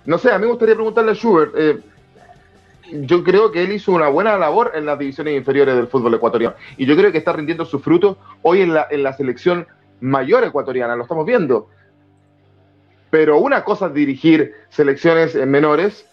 no 0.05 0.17
sé, 0.17 0.31
a 0.31 0.37
mí 0.37 0.45
me 0.45 0.51
gustaría 0.51 0.75
preguntarle 0.75 1.11
a 1.11 1.15
Schubert. 1.15 1.53
Eh, 1.55 1.79
yo 2.91 3.23
creo 3.23 3.51
que 3.51 3.63
él 3.63 3.71
hizo 3.71 3.91
una 3.91 4.09
buena 4.09 4.37
labor 4.37 4.71
en 4.73 4.85
las 4.85 4.97
divisiones 4.97 5.35
inferiores 5.35 5.75
del 5.75 5.87
fútbol 5.87 6.15
ecuatoriano. 6.15 6.55
Y 6.77 6.85
yo 6.85 6.95
creo 6.97 7.11
que 7.11 7.19
está 7.19 7.33
rindiendo 7.33 7.65
sus 7.65 7.81
frutos 7.81 8.17
hoy 8.41 8.61
en 8.61 8.73
la, 8.73 8.87
en 8.89 9.03
la 9.03 9.13
selección 9.13 9.67
mayor 10.01 10.43
ecuatoriana, 10.43 10.95
lo 10.95 11.03
estamos 11.03 11.25
viendo. 11.25 11.69
Pero 13.11 13.37
una 13.37 13.63
cosa 13.63 13.87
es 13.87 13.93
dirigir 13.93 14.53
selecciones 14.69 15.35
menores 15.35 16.08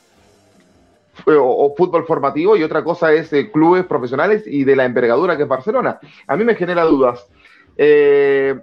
o, 1.26 1.74
fútbol 1.76 2.05
formativo 2.07 2.57
y 2.57 2.62
otra 2.62 2.85
cosa 2.85 3.12
es 3.12 3.31
clubes 3.52 3.85
profesionales 3.87 4.44
y 4.46 4.64
de 4.64 4.76
la 4.76 4.85
envergadura 4.85 5.37
que 5.37 5.44
es 5.44 5.48
Barcelona. 5.48 5.98
A 6.26 6.37
mí 6.37 6.44
me 6.44 6.55
genera 6.55 6.85
dudas. 6.85 7.26
el 7.76 8.62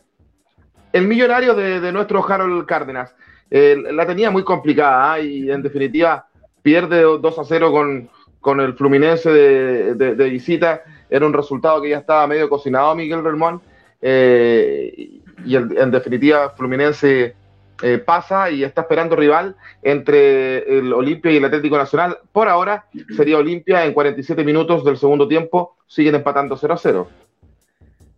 millonario 0.94 1.56
de, 1.56 1.92
nuestro 1.92 2.24
Harold 2.28 2.66
Cárdenas 2.66 3.16
la 3.50 4.06
tenía 4.06 4.32
muy 4.32 4.44
complicada 4.44 5.14
¿ah? 5.14 5.20
y 5.20 5.52
en 5.52 5.62
definitiva 5.62 6.28
pierde 6.64 7.02
2 7.02 7.40
a 7.40 7.44
0 7.44 7.72
con, 7.72 8.10
con 8.44 8.60
el 8.60 8.74
Fluminense 8.74 9.32
de, 9.32 10.30
visita. 10.30 10.84
Era 11.10 11.26
un 11.26 11.34
resultado 11.34 11.82
que 11.82 11.90
ya 11.90 12.00
estaba 12.00 12.28
medio 12.28 12.50
cocinado 12.50 12.94
Miguel 12.94 13.24
Relmón. 13.24 13.62
Eh, 14.02 15.20
y 15.46 15.56
en, 15.56 15.92
definitiva, 15.92 16.50
Fluminense 16.50 17.36
eh, 17.82 17.98
pasa 17.98 18.50
y 18.52 18.64
está 18.64 18.82
esperando 18.82 19.16
rival 19.16 19.56
entre 19.82 20.78
el 20.78 20.94
Olimpia 20.94 21.32
y 21.32 21.38
el 21.38 21.46
Atlético 21.46 21.78
Nacional. 21.78 22.20
Por 22.32 22.48
ahora 22.48 22.86
sería 23.16 23.38
Olimpia 23.38 23.86
en 23.86 23.94
47 23.94 24.44
minutos 24.44 24.86
del 24.86 24.98
segundo 24.98 25.28
tiempo. 25.28 25.76
Siguen 25.88 26.16
empatando 26.16 26.56
0 26.56 26.74
a 26.74 26.78
0. 26.78 27.10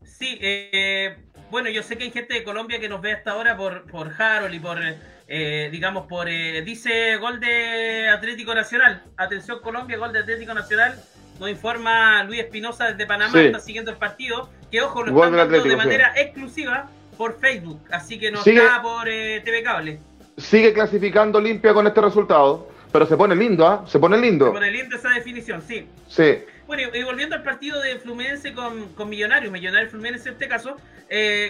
Sí, 0.03 0.37
eh, 0.41 1.15
bueno, 1.51 1.69
yo 1.69 1.83
sé 1.83 1.97
que 1.97 2.05
hay 2.05 2.11
gente 2.11 2.33
de 2.33 2.43
Colombia 2.43 2.79
que 2.79 2.89
nos 2.89 3.01
ve 3.01 3.13
hasta 3.13 3.31
ahora 3.31 3.55
por, 3.55 3.89
por 3.89 4.11
Harold 4.19 4.53
y 4.53 4.59
por 4.59 4.79
eh, 5.27 5.69
digamos, 5.71 6.05
por 6.05 6.29
eh, 6.29 6.61
dice 6.61 7.17
gol 7.17 7.39
de 7.39 8.09
Atlético 8.09 8.53
Nacional. 8.53 9.03
Atención 9.17 9.59
Colombia, 9.61 9.97
gol 9.97 10.13
de 10.13 10.19
Atlético 10.19 10.53
Nacional. 10.53 10.95
Nos 11.39 11.49
informa 11.49 12.23
Luis 12.23 12.41
Espinosa 12.41 12.91
desde 12.91 13.05
Panamá, 13.05 13.41
está 13.41 13.59
siguiendo 13.59 13.91
el 13.91 13.97
partido. 13.97 14.49
Que 14.71 14.81
ojo, 14.81 15.03
lo 15.03 15.25
están 15.25 15.49
de 15.49 15.75
manera 15.75 16.13
exclusiva 16.15 16.89
por 17.15 17.39
Facebook, 17.39 17.81
así 17.91 18.19
que 18.19 18.31
no 18.31 18.39
está 18.43 18.81
por 18.81 19.07
eh, 19.07 19.41
TV 19.43 19.63
Cable. 19.63 19.99
Sigue 20.37 20.73
clasificando 20.73 21.39
limpia 21.39 21.73
con 21.73 21.87
este 21.87 22.01
resultado, 22.01 22.69
pero 22.91 23.05
se 23.05 23.15
pone 23.15 23.35
lindo, 23.35 23.65
¿ah? 23.67 23.85
Se 23.87 23.99
pone 23.99 24.17
lindo. 24.17 24.47
Se 24.47 24.51
pone 24.51 24.71
lindo 24.71 24.95
esa 24.95 25.09
definición, 25.09 25.61
sí. 25.61 25.87
Sí. 26.07 26.39
Bueno, 26.67 26.83
y 26.93 27.03
volviendo 27.03 27.35
al 27.35 27.43
partido 27.43 27.81
de 27.81 27.97
Fluminense 27.99 28.53
con, 28.53 28.89
con 28.95 29.09
Millonarios, 29.09 29.51
Millonarios 29.51 29.91
Fluminense 29.91 30.29
en 30.29 30.33
este 30.33 30.47
caso, 30.47 30.77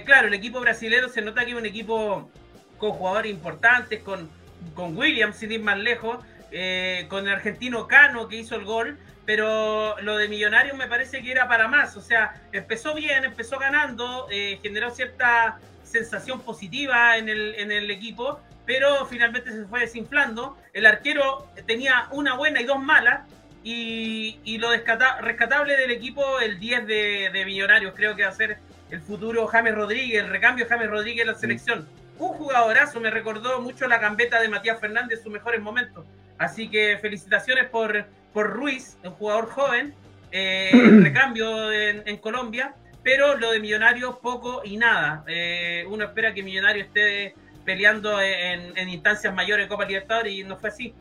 claro, 0.06 0.28
el 0.28 0.34
equipo 0.34 0.60
brasileño 0.60 1.10
se 1.10 1.22
nota 1.22 1.46
que 1.46 1.52
es 1.52 1.58
un 1.58 1.66
equipo 1.66 2.30
con 2.78 2.92
jugadores 2.92 3.32
importantes, 3.32 4.02
con, 4.02 4.30
con 4.74 4.98
Williams, 4.98 5.38
sin 5.38 5.52
ir 5.52 5.62
más 5.62 5.78
lejos, 5.78 6.20
eh, 6.52 7.06
con 7.10 7.28
el 7.28 7.34
argentino 7.34 7.88
Cano 7.88 8.28
que 8.28 8.38
hizo 8.38 8.56
el 8.56 8.66
gol, 8.66 8.98
pero 9.26 9.96
lo 10.02 10.18
de 10.18 10.28
Millonarios 10.28 10.78
me 10.78 10.88
parece 10.88 11.22
que 11.22 11.32
era 11.32 11.48
para 11.48 11.68
más, 11.68 11.96
o 11.98 12.02
sea, 12.02 12.42
empezó 12.52 12.94
bien, 12.94 13.24
empezó 13.24 13.58
ganando, 13.58 14.28
eh, 14.32 14.60
generó 14.62 14.92
cierta 14.92 15.60
sensación 15.84 16.42
positiva 16.42 17.18
en 17.18 17.30
el, 17.30 17.56
en 17.56 17.72
el 17.72 17.90
equipo, 17.92 18.40
pero 18.66 19.06
finalmente 19.06 19.52
se 19.52 19.66
fue 19.66 19.82
desinflando. 19.82 20.58
El 20.74 20.86
arquero 20.86 21.48
tenía 21.66 22.08
una 22.12 22.36
buena 22.36 22.62
y 22.62 22.66
dos 22.66 22.80
malas, 22.80 23.28
y, 23.64 24.40
y 24.44 24.60
lo 24.60 24.70
rescatable 24.70 25.76
del 25.76 25.90
equipo, 25.90 26.40
el 26.40 26.60
10 26.60 26.86
de, 26.86 27.30
de 27.34 27.46
Millonarios, 27.46 27.94
creo 27.96 28.16
que 28.16 28.24
va 28.24 28.30
a 28.30 28.34
ser 28.34 28.60
el 28.92 29.02
futuro 29.02 29.48
James 29.48 29.74
Rodríguez, 29.74 30.24
el 30.24 30.30
recambio 30.30 30.68
James 30.70 30.88
Rodríguez 30.88 31.22
en 31.22 31.28
la 31.28 31.36
selección 31.36 31.88
un 32.18 32.30
jugadorazo, 32.30 33.00
me 33.00 33.10
recordó 33.10 33.62
mucho 33.62 33.88
la 33.88 33.98
gambeta 33.98 34.40
de 34.40 34.48
Matías 34.48 34.80
Fernández, 34.80 35.22
sus 35.22 35.32
mejores 35.32 35.62
momentos. 35.62 36.06
Así 36.38 36.70
que 36.70 36.98
felicitaciones 37.02 37.70
por, 37.70 38.06
por 38.36 38.52
Ruiz, 38.52 38.98
un 39.02 39.12
jugador 39.12 39.50
joven, 39.50 39.96
eh, 40.32 40.70
recambio 41.02 41.72
en, 41.72 42.18
Colombia, 42.18 42.76
pero 43.02 43.38
lo 43.38 43.52
de 43.52 43.62
Millonarios 43.62 44.18
poco 44.18 44.62
y 44.66 44.76
nada. 44.76 45.24
Eh, 45.26 45.86
uno 45.90 46.04
espera 46.04 46.34
que 46.34 46.44
Millonarios 46.44 46.88
esté 46.88 47.34
peleando 47.64 48.20
en, 48.22 48.90
instancias 48.90 49.34
mayores 49.34 49.66
de 49.66 49.70
Copa 49.70 49.86
Libertadores 49.86 50.34
y 50.34 50.44
no 50.44 50.58
fue 50.58 50.70
así. 50.70 50.94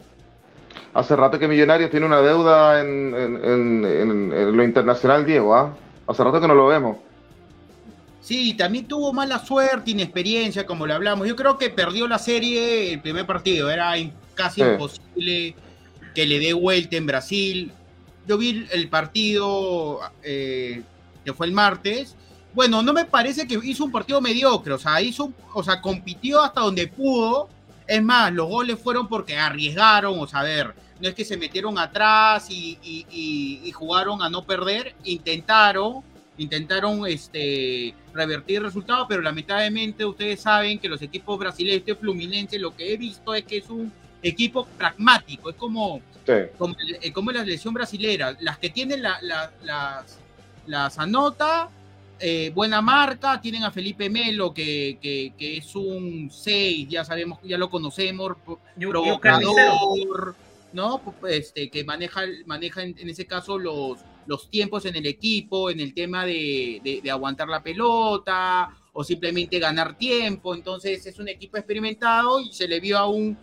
Hace 0.94 1.16
rato 1.16 1.38
que 1.38 1.48
Millonarios 1.48 1.90
tiene 1.90 2.06
una 2.06 2.20
deuda 2.20 2.80
en, 2.80 4.56
lo 4.56 4.62
internacional, 4.62 5.26
Diego. 5.26 5.56
¿ah? 5.56 5.76
Hace 6.06 6.22
rato 6.22 6.40
que 6.40 6.46
no 6.46 6.54
lo 6.54 6.68
vemos. 6.68 6.98
Sí, 8.20 8.54
también 8.54 8.86
tuvo 8.86 9.12
mala 9.12 9.40
suerte, 9.40 9.90
inexperiencia, 9.90 10.64
como 10.64 10.86
le 10.86 10.94
hablamos. 10.94 11.26
Yo 11.26 11.34
creo 11.34 11.58
que 11.58 11.68
perdió 11.68 12.06
la 12.06 12.18
serie 12.18 12.92
el 12.92 13.00
primer 13.00 13.26
partido. 13.26 13.70
Era 13.70 13.94
casi 14.34 14.62
imposible 14.62 15.56
que 16.14 16.26
le 16.26 16.38
dé 16.38 16.52
vuelta 16.52 16.96
en 16.96 17.06
Brasil. 17.06 17.72
Yo 18.26 18.38
vi 18.38 18.66
el 18.70 18.88
partido 18.88 20.00
eh, 20.22 20.82
que 21.24 21.32
fue 21.32 21.46
el 21.46 21.52
martes. 21.52 22.16
Bueno, 22.54 22.82
no 22.82 22.92
me 22.92 23.04
parece 23.04 23.46
que 23.46 23.58
hizo 23.62 23.84
un 23.84 23.92
partido 23.92 24.20
mediocre. 24.20 24.74
O 24.74 24.78
sea, 24.78 25.00
hizo, 25.02 25.32
o 25.52 25.62
sea, 25.62 25.80
compitió 25.80 26.40
hasta 26.40 26.60
donde 26.60 26.86
pudo. 26.86 27.48
Es 27.86 28.02
más, 28.02 28.32
los 28.32 28.48
goles 28.48 28.78
fueron 28.78 29.08
porque 29.08 29.36
arriesgaron, 29.36 30.18
o 30.18 30.26
sea, 30.26 30.42
no 31.00 31.08
es 31.08 31.14
que 31.14 31.24
se 31.24 31.36
metieron 31.36 31.78
atrás 31.78 32.46
y, 32.48 32.78
y 32.82 33.70
jugaron 33.72 34.22
a 34.22 34.30
no 34.30 34.44
perder, 34.44 34.94
intentaron, 35.04 36.02
intentaron 36.38 37.06
este, 37.06 37.94
revertir 38.12 38.58
el 38.58 38.64
resultado, 38.64 39.06
pero 39.08 39.22
lamentablemente 39.22 40.04
ustedes 40.04 40.40
saben 40.40 40.78
que 40.78 40.88
los 40.88 41.02
equipos 41.02 41.38
brasileños, 41.38 41.80
este 41.80 41.94
Fluminense, 41.94 42.58
lo 42.58 42.74
que 42.74 42.92
he 42.92 42.96
visto 42.96 43.34
es 43.34 43.44
que 43.44 43.58
es 43.58 43.68
un 43.70 43.92
equipo 44.24 44.66
pragmático, 44.78 45.50
es 45.50 45.56
como, 45.56 46.00
como, 46.58 46.76
eh, 47.00 47.12
como, 47.12 47.32
la 47.32 47.40
selección 47.40 47.74
brasilera, 47.74 48.36
las 48.40 48.58
que 48.58 48.70
tienen 48.70 49.02
la, 49.02 49.18
las, 49.62 50.18
las 50.66 50.98
anota, 50.98 51.68
eh, 52.18 52.50
buena 52.54 52.80
marca, 52.80 53.40
tienen 53.40 53.64
a 53.64 53.70
Felipe 53.70 54.08
Melo, 54.08 54.54
que, 54.54 54.98
que, 55.00 55.32
que 55.36 55.58
es 55.58 55.74
un 55.74 56.30
6, 56.32 56.88
ya 56.88 57.04
sabemos, 57.04 57.38
ya 57.42 57.58
lo 57.58 57.68
conocemos, 57.70 58.32
provocador, 58.76 60.34
¿no? 60.72 61.00
Este, 61.28 61.70
que 61.70 61.84
maneja, 61.84 62.22
maneja 62.46 62.82
en, 62.82 62.96
en 62.98 63.08
ese 63.08 63.26
caso 63.26 63.58
los 63.58 63.98
los 64.26 64.50
tiempos 64.50 64.84
en 64.86 64.96
el 64.96 65.06
equipo, 65.06 65.70
en 65.70 65.80
el 65.80 65.94
tema 65.94 66.24
de, 66.24 67.02
aguantar 67.10 67.48
la 67.48 67.62
pelota 67.62 68.70
o 68.92 69.04
simplemente 69.04 69.58
ganar 69.58 69.96
tiempo. 69.96 70.54
Entonces 70.54 71.04
es 71.06 71.18
un 71.18 71.28
equipo 71.28 71.56
experimentado 71.56 72.40
y 72.40 72.52
se 72.52 72.68
le 72.68 72.80
vio 72.80 72.98
a 72.98 73.08
un, 73.08 73.36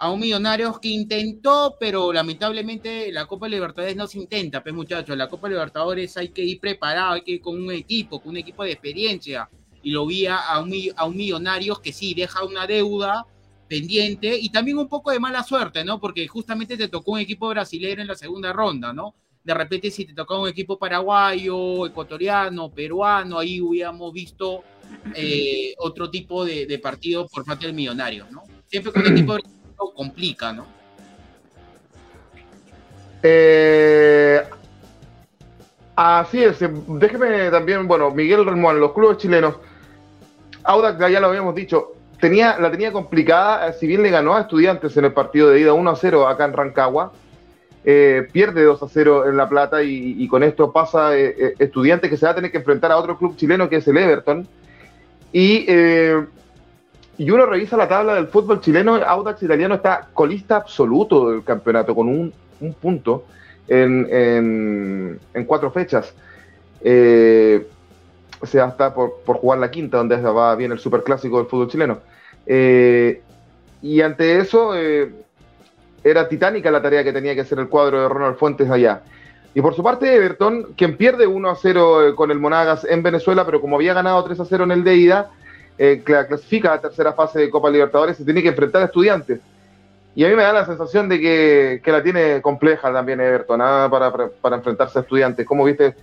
a 0.00 0.10
un 0.10 0.18
Millonarios 0.18 0.80
que 0.80 0.88
intentó, 0.88 1.76
pero 1.78 2.10
lamentablemente 2.10 3.12
la 3.12 3.26
Copa 3.26 3.46
Libertadores 3.46 3.94
no 3.96 4.06
se 4.06 4.18
intenta, 4.18 4.62
pues 4.62 4.74
muchachos, 4.74 5.14
la 5.14 5.28
Copa 5.28 5.46
Libertadores 5.46 6.16
hay 6.16 6.30
que 6.30 6.42
ir 6.42 6.58
preparado, 6.58 7.12
hay 7.12 7.22
que 7.22 7.32
ir 7.32 7.40
con 7.42 7.62
un 7.62 7.70
equipo, 7.70 8.18
con 8.18 8.30
un 8.30 8.38
equipo 8.38 8.64
de 8.64 8.72
experiencia. 8.72 9.50
Y 9.82 9.90
lo 9.90 10.06
vi 10.06 10.26
a 10.26 10.58
un, 10.58 10.72
a 10.96 11.04
un 11.04 11.16
Millonarios 11.16 11.80
que 11.80 11.92
sí 11.92 12.14
deja 12.14 12.44
una 12.44 12.66
deuda 12.66 13.26
pendiente 13.68 14.38
y 14.40 14.48
también 14.48 14.78
un 14.78 14.88
poco 14.88 15.10
de 15.10 15.20
mala 15.20 15.42
suerte, 15.42 15.84
¿no? 15.84 16.00
Porque 16.00 16.26
justamente 16.26 16.78
te 16.78 16.88
tocó 16.88 17.12
un 17.12 17.20
equipo 17.20 17.48
brasileño 17.50 18.00
en 18.00 18.08
la 18.08 18.14
segunda 18.14 18.54
ronda, 18.54 18.94
¿no? 18.94 19.14
de 19.42 19.54
repente 19.54 19.90
si 19.90 20.04
te 20.04 20.12
tocaba 20.12 20.42
un 20.42 20.48
equipo 20.48 20.78
paraguayo, 20.78 21.86
ecuatoriano, 21.86 22.70
peruano, 22.70 23.38
ahí 23.38 23.58
hubiéramos 23.60 24.12
visto 24.12 24.62
eh, 25.14 25.74
otro 25.78 26.10
tipo 26.10 26.44
de, 26.44 26.78
partido 26.82 27.26
por 27.26 27.44
parte 27.44 27.66
del 27.66 27.74
millonario, 27.74 28.26
¿no? 28.30 28.42
Siempre 28.66 28.92
con 28.92 29.06
el 29.06 29.12
equipo 29.12 29.36
complica, 29.94 30.52
¿no? 30.52 30.66
Eh, 33.22 34.42
así 35.96 36.42
es, 36.42 36.58
déjeme 36.60 37.50
también, 37.50 37.86
bueno, 37.86 38.10
Miguel 38.10 38.46
Ramón, 38.46 38.80
los 38.80 38.92
clubes 38.92 39.18
chilenos, 39.18 39.56
Audax, 40.64 40.98
ya 41.10 41.20
lo 41.20 41.28
habíamos 41.28 41.54
dicho, 41.54 41.92
tenía, 42.20 42.58
la 42.58 42.70
tenía 42.70 42.92
complicada, 42.92 43.72
si 43.72 43.86
bien 43.86 44.02
le 44.02 44.10
ganó 44.10 44.36
a 44.36 44.42
estudiantes 44.42 44.96
en 44.96 45.06
el 45.06 45.12
partido 45.12 45.50
de 45.50 45.60
ida 45.60 45.72
1 45.72 45.90
a 45.90 45.96
0 45.96 46.28
acá 46.28 46.44
en 46.44 46.52
Rancagua, 46.52 47.12
eh, 47.82 48.28
pierde 48.30 48.62
2 48.62 48.82
a 48.82 48.88
0 48.88 49.28
en 49.28 49.36
La 49.38 49.48
Plata 49.48 49.82
y, 49.82 50.28
con 50.28 50.42
esto 50.42 50.70
pasa 50.70 51.16
eh, 51.16 51.34
eh, 51.38 51.54
estudiante 51.58 52.10
que 52.10 52.16
se 52.18 52.26
va 52.26 52.32
a 52.32 52.34
tener 52.34 52.50
que 52.50 52.58
enfrentar 52.58 52.92
a 52.92 52.98
otro 52.98 53.16
club 53.16 53.36
chileno 53.36 53.68
que 53.68 53.76
es 53.76 53.88
el 53.88 53.96
Everton. 53.96 54.46
Y, 55.32 55.66
y 57.20 57.30
uno 57.30 57.44
revisa 57.44 57.76
la 57.76 57.86
tabla 57.86 58.14
del 58.14 58.28
fútbol 58.28 58.62
chileno, 58.62 58.94
Audax 58.94 59.42
Italiano 59.42 59.74
está 59.74 60.08
colista 60.14 60.56
absoluto 60.56 61.30
del 61.30 61.44
campeonato 61.44 61.94
con 61.94 62.08
un, 62.08 62.32
punto 62.80 63.26
en, 63.68 65.20
cuatro 65.46 65.70
fechas. 65.70 66.14
o 66.80 68.46
sea, 68.46 68.68
está 68.68 68.94
por, 68.94 69.20
jugar 69.36 69.58
la 69.58 69.70
quinta, 69.70 69.98
donde 69.98 70.16
va 70.16 70.56
bien 70.56 70.72
el 70.72 70.78
superclásico 70.78 71.36
del 71.36 71.46
fútbol 71.46 71.68
chileno. 71.68 71.98
y 72.46 74.00
ante 74.00 74.38
eso, 74.38 74.72
era 76.02 76.26
titánica 76.26 76.70
la 76.70 76.80
tarea 76.80 77.04
que 77.04 77.12
tenía 77.12 77.34
que 77.34 77.42
hacer 77.42 77.58
el 77.58 77.68
cuadro 77.68 78.00
de 78.00 78.08
Ronald 78.08 78.38
Fuentes 78.38 78.70
allá. 78.70 79.02
Y 79.52 79.60
por 79.60 79.74
su 79.74 79.82
parte, 79.82 80.14
Everton, 80.14 80.72
quien 80.74 80.96
pierde 80.96 81.26
1 81.26 81.50
a 81.50 81.54
0 81.54 82.08
eh, 82.08 82.14
con 82.14 82.30
el 82.30 82.38
Monagas 82.38 82.86
en 82.88 83.02
Venezuela, 83.02 83.44
pero 83.44 83.60
como 83.60 83.76
había 83.76 83.92
ganado 83.92 84.24
3 84.24 84.40
a 84.40 84.44
0 84.46 84.64
en 84.64 84.70
el 84.70 84.84
de 84.84 84.96
ida, 84.96 85.30
eh, 85.82 86.02
clasifica 86.04 86.68
a 86.68 86.76
la 86.76 86.82
tercera 86.82 87.14
fase 87.14 87.38
de 87.38 87.48
Copa 87.48 87.70
Libertadores 87.70 88.20
y 88.20 88.24
tiene 88.26 88.42
que 88.42 88.50
enfrentar 88.50 88.82
a 88.82 88.84
estudiantes. 88.84 89.40
Y 90.14 90.26
a 90.26 90.28
mí 90.28 90.34
me 90.34 90.42
da 90.42 90.52
la 90.52 90.66
sensación 90.66 91.08
de 91.08 91.18
que, 91.18 91.90
la 91.90 92.02
tiene 92.02 92.42
compleja 92.42 92.92
también 92.92 93.18
Everton 93.18 93.62
¿ah? 93.62 93.88
para, 93.90 94.12
para, 94.28 94.56
enfrentarse 94.56 94.98
a 94.98 95.02
estudiantes. 95.02 95.46
¿Cómo 95.46 95.64
viste 95.64 95.94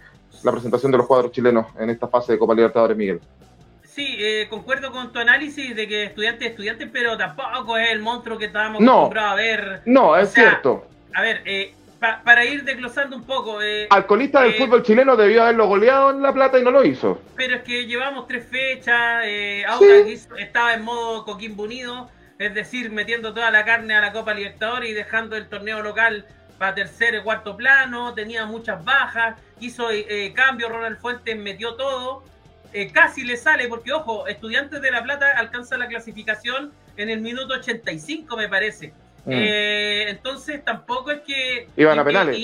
la 0.44 0.52
presentación 0.52 0.92
de 0.92 0.98
los 0.98 1.06
cuadros 1.06 1.32
chilenos 1.32 1.68
en 1.78 1.92
esta 1.92 2.08
fase 2.08 2.32
de 2.32 2.40
Copa 2.40 2.56
Libertadores, 2.56 2.98
Miguel? 2.98 3.22
Sí, 3.84 4.16
eh, 4.18 4.48
concuerdo 4.50 4.92
con 4.92 5.12
tu 5.12 5.20
análisis 5.20 5.76
de 5.76 5.88
que 5.88 6.06
estudiante 6.06 6.46
es 6.46 6.52
estudiante, 6.52 6.88
pero 6.88 7.16
tampoco 7.16 7.78
es 7.78 7.92
el 7.92 8.00
monstruo 8.00 8.40
que 8.40 8.46
estábamos 8.46 8.82
acostumbrados 8.82 9.32
a 9.32 9.36
ver. 9.36 9.82
No, 9.86 10.18
es 10.18 10.34
cierto. 10.34 10.88
a 11.14 11.22
ver, 11.22 11.44
eh, 11.46 11.76
para 12.00 12.46
ir 12.46 12.64
desglosando 12.64 13.16
un 13.16 13.24
poco. 13.24 13.62
Eh, 13.62 13.88
Alcoholista 13.90 14.42
del 14.42 14.54
fútbol 14.54 14.84
chileno 14.84 15.16
debió 15.16 15.44
haberlo 15.44 15.68
goleado 15.68 16.12
en 16.12 16.22
La 16.22 16.34
Plata 16.34 16.60
y 16.60 16.64
no 16.64 16.72
lo 16.72 16.84
hizo. 16.84 17.22
Pero 17.36 17.56
es 17.56 17.64
que 17.64 17.86
llevamos 17.86 18.28
tres 18.28 18.48
fechas, 18.48 19.24
eh, 19.26 19.66
estaba 20.38 20.74
en 20.74 20.84
modo 20.84 21.26
Coquimbo 21.26 21.64
Unido, 21.64 22.10
es 22.40 22.54
decir, 22.54 22.92
metiendo 22.92 23.34
toda 23.34 23.52
la 23.52 23.66
carne 23.66 23.96
a 23.96 24.02
la 24.02 24.12
Copa 24.12 24.34
Libertadores 24.34 24.90
y 24.90 24.94
dejando 24.94 25.36
el 25.36 25.48
torneo 25.48 25.82
local 25.82 26.26
para 26.58 26.76
tercer 26.76 27.16
y 27.16 27.22
cuarto 27.22 27.56
plano, 27.56 28.14
tenía 28.14 28.46
muchas 28.46 28.84
bajas, 28.84 29.40
hizo 29.60 29.92
eh, 29.92 30.34
cambio, 30.36 30.70
Ronald 30.70 30.98
Fuentes 30.98 31.38
metió 31.38 31.76
todo, 31.76 32.24
eh, 32.74 32.92
casi 32.92 33.24
le 33.24 33.38
sale, 33.38 33.68
porque 33.68 33.94
ojo, 33.94 34.28
Estudiantes 34.28 34.82
de 34.82 34.92
La 34.92 35.04
Plata 35.04 35.32
alcanza 35.38 35.78
la 35.78 35.88
clasificación 35.88 36.74
en 36.98 37.10
el 37.10 37.22
minuto 37.22 37.54
85, 37.54 38.36
me 38.36 38.50
parece. 38.50 38.94
Mm. 39.28 39.34
Eh, 39.34 40.10
entonces 40.10 40.64
tampoco 40.66 41.12
es 41.12 41.22
que... 41.22 41.68
Iban 41.76 42.00
a 42.00 42.04
penales. 42.04 42.38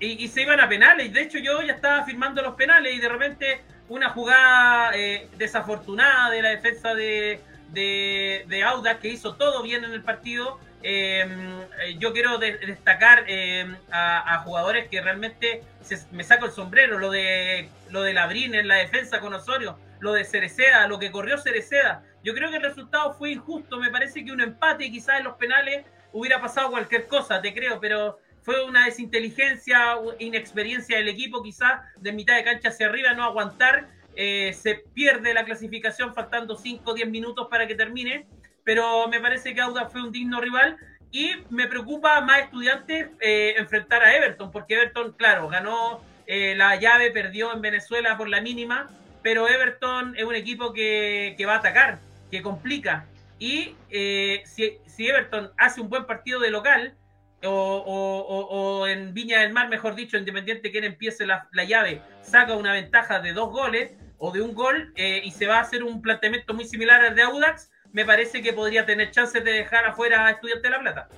Y, 0.00 0.28
se 0.28 0.42
iban 0.42 0.60
a 0.60 0.68
penales. 0.68 1.12
De 1.12 1.22
hecho, 1.22 1.38
yo 1.38 1.60
ya 1.62 1.72
estaba 1.72 2.04
firmando 2.04 2.40
los 2.42 2.54
penales 2.54 2.94
y 2.94 3.00
de 3.00 3.08
repente 3.08 3.60
una 3.88 4.10
jugada 4.10 4.92
desafortunada 5.36 6.30
de 6.30 6.42
la 6.42 6.50
defensa 6.50 6.94
de, 6.94 7.40
de, 7.72 8.44
de 8.46 8.62
Audax 8.62 9.00
que 9.00 9.08
hizo 9.08 9.34
todo 9.34 9.62
bien 9.62 9.82
en 9.82 9.92
el 9.92 10.02
partido 10.02 10.60
Em, 10.82 11.60
eh, 11.60 11.96
yo 11.98 12.12
quiero 12.12 12.38
destacar 12.38 13.24
em, 13.26 13.76
a, 13.90 14.38
jugadores 14.44 14.88
que 14.88 15.00
realmente 15.00 15.64
me 16.12 16.22
saco 16.22 16.46
el 16.46 16.52
sombrero, 16.52 16.98
lo 16.98 17.10
de 17.10 17.68
lo 17.90 18.02
de 18.02 18.12
Labrín 18.12 18.54
en 18.54 18.68
la 18.68 18.76
defensa 18.76 19.18
con 19.20 19.34
Osorio, 19.34 19.76
lo 19.98 20.12
de 20.12 20.24
Cereceda, 20.24 20.86
lo 20.86 20.98
que 20.98 21.10
corrió 21.10 21.38
Cereceda. 21.38 22.04
Yo 22.22 22.32
creo 22.34 22.50
que 22.50 22.58
el 22.58 22.62
resultado 22.62 23.12
fue 23.14 23.32
injusto, 23.32 23.78
me 23.78 23.90
parece 23.90 24.24
que 24.24 24.30
un 24.30 24.40
empate 24.40 24.90
quizás 24.90 25.18
en 25.18 25.24
los 25.24 25.34
penales 25.34 25.84
hubiera 26.12 26.40
pasado 26.40 26.70
cualquier 26.70 27.06
cosa, 27.06 27.40
te 27.40 27.52
creo, 27.54 27.80
pero 27.80 28.18
fue 28.42 28.64
una 28.64 28.86
desinteligencia, 28.86 29.96
inexperiencia 30.18 30.96
del 30.98 31.08
equipo 31.08 31.42
quizás 31.42 31.80
de 31.96 32.12
mitad 32.12 32.36
de 32.36 32.44
cancha 32.44 32.68
hacia 32.68 32.86
arriba, 32.86 33.12
no 33.14 33.24
aguantar, 33.24 33.88
eh, 34.16 34.52
se 34.52 34.82
pierde 34.94 35.34
la 35.34 35.44
clasificación 35.44 36.14
faltando 36.14 36.56
5 36.56 36.90
o 36.90 36.94
10 36.94 37.08
minutos 37.08 37.46
para 37.48 37.66
que 37.66 37.74
termine 37.74 38.26
pero 38.68 39.08
me 39.08 39.18
parece 39.18 39.54
que 39.54 39.62
Auda 39.62 39.86
fue 39.86 40.02
un 40.02 40.12
digno 40.12 40.42
rival 40.42 40.76
y 41.10 41.30
me 41.48 41.68
preocupa 41.68 42.20
más 42.20 42.40
estudiantes 42.40 43.08
eh, 43.18 43.54
enfrentar 43.56 44.02
a 44.02 44.14
Everton, 44.14 44.50
porque 44.50 44.74
Everton, 44.74 45.12
claro, 45.12 45.48
ganó 45.48 46.02
eh, 46.26 46.54
la 46.54 46.76
llave, 46.76 47.10
perdió 47.10 47.50
en 47.54 47.62
Venezuela 47.62 48.18
por 48.18 48.28
la 48.28 48.42
mínima, 48.42 48.90
pero 49.22 49.48
Everton 49.48 50.14
es 50.18 50.24
un 50.24 50.34
equipo 50.34 50.74
que, 50.74 51.34
va 51.46 51.54
a 51.54 51.58
atacar, 51.60 51.98
que 52.30 52.42
complica. 52.42 53.06
Y 53.38 53.76
eh, 53.90 54.42
si, 54.44 54.80
Everton 54.98 55.50
hace 55.56 55.80
un 55.80 55.88
buen 55.88 56.06
partido 56.06 56.40
de 56.40 56.50
local, 56.50 56.96
o, 57.44 58.84
en 58.88 59.14
Viña 59.14 59.40
del 59.40 59.52
Mar, 59.52 59.68
mejor 59.68 59.94
dicho, 59.94 60.16
independiente 60.16 60.72
quien 60.72 60.82
empiece 60.82 61.24
la, 61.24 61.48
la, 61.52 61.62
llave, 61.62 62.02
saca 62.20 62.56
una 62.56 62.72
ventaja 62.72 63.20
de 63.20 63.32
dos 63.32 63.50
goles 63.50 63.92
o 64.18 64.32
de 64.32 64.42
un 64.42 64.54
gol 64.54 64.92
y 64.96 65.30
se 65.30 65.46
va 65.46 65.58
a 65.58 65.60
hacer 65.60 65.84
un 65.84 66.02
planteamiento 66.02 66.52
muy 66.52 66.64
similar 66.64 67.00
al 67.00 67.14
de 67.14 67.22
Audax, 67.22 67.70
me 67.92 68.04
parece 68.04 68.42
que 68.42 68.52
podría 68.52 68.84
tener 68.84 69.12
chances 69.12 69.44
de 69.44 69.52
dejar 69.52 69.84
afuera 69.84 70.26
a 70.26 70.30
Estudiante 70.32 70.66
de 70.66 70.70
La 70.70 70.80
Plata. 70.80 71.08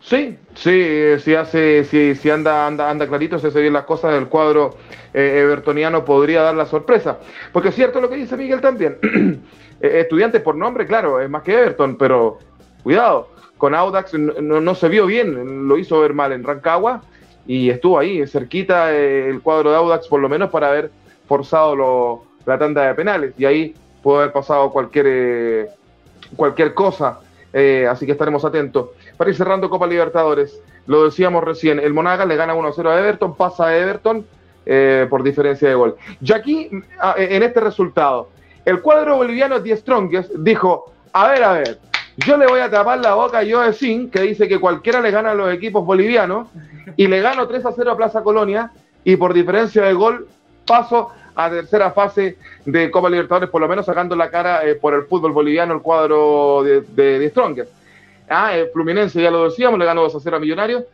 Sí, 0.00 0.38
sí, 0.54 1.18
si 1.18 1.34
hace, 1.34 1.84
si, 1.84 2.14
si 2.14 2.30
anda, 2.30 2.66
anda, 2.66 2.88
anda 2.88 3.06
clarito, 3.06 3.38
si 3.38 3.50
se 3.50 3.60
bien 3.60 3.74
las 3.74 3.84
cosas 3.84 4.14
del 4.14 4.28
cuadro 4.28 4.78
eh, 5.12 5.40
evertoniano 5.42 6.06
podría 6.06 6.40
dar 6.40 6.54
la 6.54 6.64
sorpresa. 6.64 7.18
Porque 7.52 7.68
es 7.68 7.74
cierto 7.74 8.00
lo 8.00 8.08
que 8.08 8.16
dice 8.16 8.36
Miguel 8.36 8.62
también. 8.62 8.96
Eh, 9.80 10.00
estudiante 10.00 10.40
por 10.40 10.56
nombre, 10.56 10.86
claro, 10.86 11.20
es 11.20 11.30
más 11.30 11.42
que 11.42 11.54
Everton, 11.54 11.96
pero 11.96 12.38
cuidado, 12.82 13.28
con 13.56 13.74
Audax 13.74 14.14
no, 14.14 14.74
se 14.74 14.88
vio 14.88 15.06
bien, 15.06 15.68
lo 15.68 15.78
hizo 15.78 16.00
ver 16.00 16.14
mal 16.14 16.32
en 16.32 16.44
Rancagua 16.44 17.02
y 17.46 17.70
estuvo 17.70 17.98
ahí, 17.98 18.26
cerquita 18.26 18.92
eh, 18.94 19.28
el 19.28 19.42
cuadro 19.42 19.70
de 19.70 19.76
Audax, 19.76 20.08
por 20.08 20.20
lo 20.20 20.28
menos 20.28 20.50
para 20.50 20.68
haber 20.68 20.90
forzado 21.26 22.24
la 22.46 22.58
tanda 22.58 22.86
de 22.86 22.94
penales. 22.94 23.34
Y 23.38 23.44
ahí 23.44 23.74
pudo 24.02 24.18
haber 24.18 24.32
pasado 24.32 24.70
cualquier 24.70 25.68
cualquier 26.36 26.74
cosa. 26.74 27.20
Eh, 27.52 27.86
así 27.88 28.06
que 28.06 28.12
estaremos 28.12 28.44
atentos. 28.44 28.90
Para 29.16 29.30
ir 29.30 29.36
cerrando 29.36 29.68
Copa 29.68 29.86
Libertadores, 29.86 30.60
lo 30.86 31.04
decíamos 31.04 31.42
recién, 31.44 31.80
el 31.80 31.92
Monaga 31.92 32.24
le 32.24 32.36
gana 32.36 32.54
1-0 32.54 32.88
a 32.88 32.98
Everton, 32.98 33.36
pasa 33.36 33.66
a 33.66 33.76
Everton 33.76 34.24
eh, 34.66 35.06
por 35.10 35.22
diferencia 35.22 35.68
de 35.68 35.74
gol. 35.74 35.96
Y 36.20 36.32
aquí, 36.32 36.70
en 37.16 37.42
este 37.42 37.60
resultado, 37.60 38.28
el 38.64 38.80
cuadro 38.80 39.16
boliviano 39.16 39.62
The 39.62 39.76
Strongest 39.76 40.32
dijo, 40.34 40.92
a 41.12 41.28
ver, 41.28 41.42
a 41.42 41.52
ver, 41.52 41.78
yo 42.18 42.36
le 42.36 42.46
voy 42.46 42.60
a 42.60 42.70
tapar 42.70 42.98
la 42.98 43.14
boca 43.14 43.38
a 43.38 43.44
Joe 43.48 43.72
Sin, 43.72 44.10
que 44.10 44.20
dice 44.20 44.48
que 44.48 44.60
cualquiera 44.60 45.00
le 45.00 45.10
gana 45.10 45.30
a 45.30 45.34
los 45.34 45.52
equipos 45.52 45.84
bolivianos, 45.84 46.48
y 46.96 47.06
le 47.06 47.20
gano 47.20 47.46
3 47.46 47.62
0 47.74 47.92
a 47.92 47.96
Plaza 47.96 48.22
Colonia, 48.22 48.70
y 49.04 49.16
por 49.16 49.32
diferencia 49.32 49.82
de 49.82 49.94
gol 49.94 50.28
paso 50.66 51.10
a 51.34 51.48
tercera 51.48 51.92
fase 51.92 52.36
de 52.64 52.90
Copa 52.90 53.08
Libertadores, 53.08 53.50
por 53.50 53.60
lo 53.60 53.68
menos 53.68 53.86
sacando 53.86 54.14
la 54.14 54.30
cara 54.30 54.66
eh, 54.66 54.74
por 54.74 54.94
el 54.94 55.04
fútbol 55.04 55.32
boliviano 55.32 55.74
el 55.74 55.80
cuadro 55.80 56.62
de, 56.62 56.82
de, 56.82 57.28
Stronger. 57.30 57.68
Ah, 58.28 58.54
el 58.54 58.68
Fluminense, 58.70 59.22
ya 59.22 59.30
lo 59.30 59.44
decíamos, 59.44 59.78
le 59.78 59.86
ganó 59.86 60.02
2 60.02 60.16
a 60.16 60.20
0 60.20 60.36
a 60.36 60.40
Millonarios. 60.40 60.84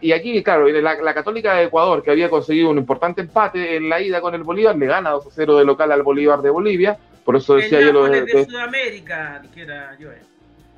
Y 0.00 0.12
aquí, 0.12 0.42
claro, 0.42 0.66
la, 0.68 1.14
Católica 1.14 1.54
de 1.54 1.64
Ecuador, 1.64 2.02
que 2.02 2.10
había 2.10 2.30
conseguido 2.30 2.70
un 2.70 2.78
importante 2.78 3.20
empate 3.20 3.76
en 3.76 3.88
la 3.88 4.00
ida 4.00 4.20
con 4.20 4.34
el 4.34 4.42
Bolívar, 4.42 4.76
le 4.76 4.86
gana 4.86 5.10
2 5.10 5.26
a 5.26 5.30
0 5.30 5.58
de 5.58 5.64
local 5.64 5.92
al 5.92 6.02
Bolívar 6.02 6.40
de 6.40 6.50
Bolivia. 6.50 6.96
Por 7.24 7.36
eso 7.36 7.56
decía 7.56 7.80
yo 7.80 7.92
lo 7.92 8.04
de, 8.08 8.24
de 8.24 8.46
Sudamérica, 8.46 9.40
dijera 9.42 9.94
yo. 9.98 10.08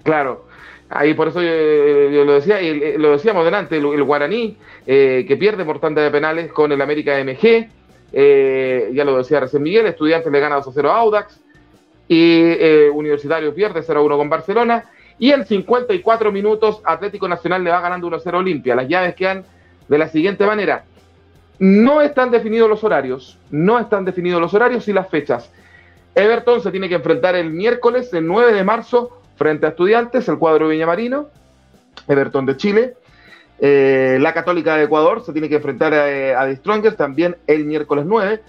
Claro, 0.03 0.47
ahí 0.89 1.15
por 1.15 1.29
eso 1.29 1.41
yo, 1.41 2.25
lo 2.25 2.35
decía, 2.35 2.61
y 2.61 2.99
lo 2.99 3.13
decíamos 3.13 3.45
delante, 3.45 3.77
el, 3.77 4.03
Guaraní, 4.03 4.57
eh, 4.87 5.25
que 5.27 5.37
pierde 5.37 5.65
por 5.65 5.81
tanta 5.81 6.01
de 6.01 6.11
penales 6.11 6.53
con 6.53 6.73
el 6.73 6.81
América 6.81 7.17
MG. 7.23 7.69
Eh, 8.13 8.91
ya 8.93 9.05
lo 9.05 9.19
decía 9.19 9.39
recién 9.39 9.63
Miguel, 9.63 9.87
Estudiantes 9.87 10.33
le 10.33 10.41
gana 10.41 10.57
2 10.57 10.67
a 10.67 10.73
0 10.75 10.91
a 10.91 10.99
Audax 10.99 11.41
y 12.09 12.41
eh, 12.43 12.91
Universitario 12.93 13.55
pierde 13.55 13.85
0 13.85 14.01
a 14.01 14.03
1 14.03 14.17
con 14.17 14.29
Barcelona. 14.29 14.85
Y 15.21 15.31
en 15.33 15.45
54 15.47 16.33
minutos 16.33 16.81
Atlético 16.83 17.29
Nacional 17.29 17.63
le 17.63 17.71
va 17.71 17.81
ganando 17.81 18.07
1 18.07 18.17
a 18.17 18.21
0 18.21 18.39
a 18.39 18.41
Olimpia. 18.41 18.75
Las 18.75 18.89
llaves 18.89 19.15
quedan 19.15 19.45
de 19.87 19.99
la 19.99 20.09
siguiente 20.09 20.47
manera. 20.47 20.85
No 21.59 22.01
están 22.01 22.31
definidos 22.31 22.71
los 22.71 22.83
horarios, 22.83 23.39
no 23.51 23.79
están 23.79 24.07
definidos 24.07 24.41
los 24.41 24.55
horarios 24.55 24.89
y 24.89 24.95
las 24.95 25.11
fechas. 25.11 25.53
Everton 26.15 26.63
se 26.63 26.71
tiene 26.71 26.89
que 26.89 26.95
enfrentar 26.95 27.35
el 27.37 27.51
miércoles, 27.51 28.13
el 28.15 28.27
9 28.27 28.55
de 28.55 28.65
marzo, 28.65 29.21
frente 29.37 29.67
a 29.67 29.69
Estudiantes, 29.69 30.27
el 30.29 30.39
cuadro 30.39 30.69
Viñamarino, 30.69 31.29
Everton 32.09 32.47
de 32.47 32.57
Chile. 32.57 32.95
Eh, 33.59 34.17
la 34.23 34.33
Católica 34.33 34.77
de 34.77 34.85
Ecuador 34.85 35.23
se 35.23 35.35
tiene 35.35 35.51
que 35.51 35.57
enfrentar 35.57 35.93
a, 35.93 36.41
a 36.41 36.55
Strongest 36.57 36.97
también 36.97 37.37
el 37.47 37.67
miércoles 37.67 38.07
9. 38.07 38.41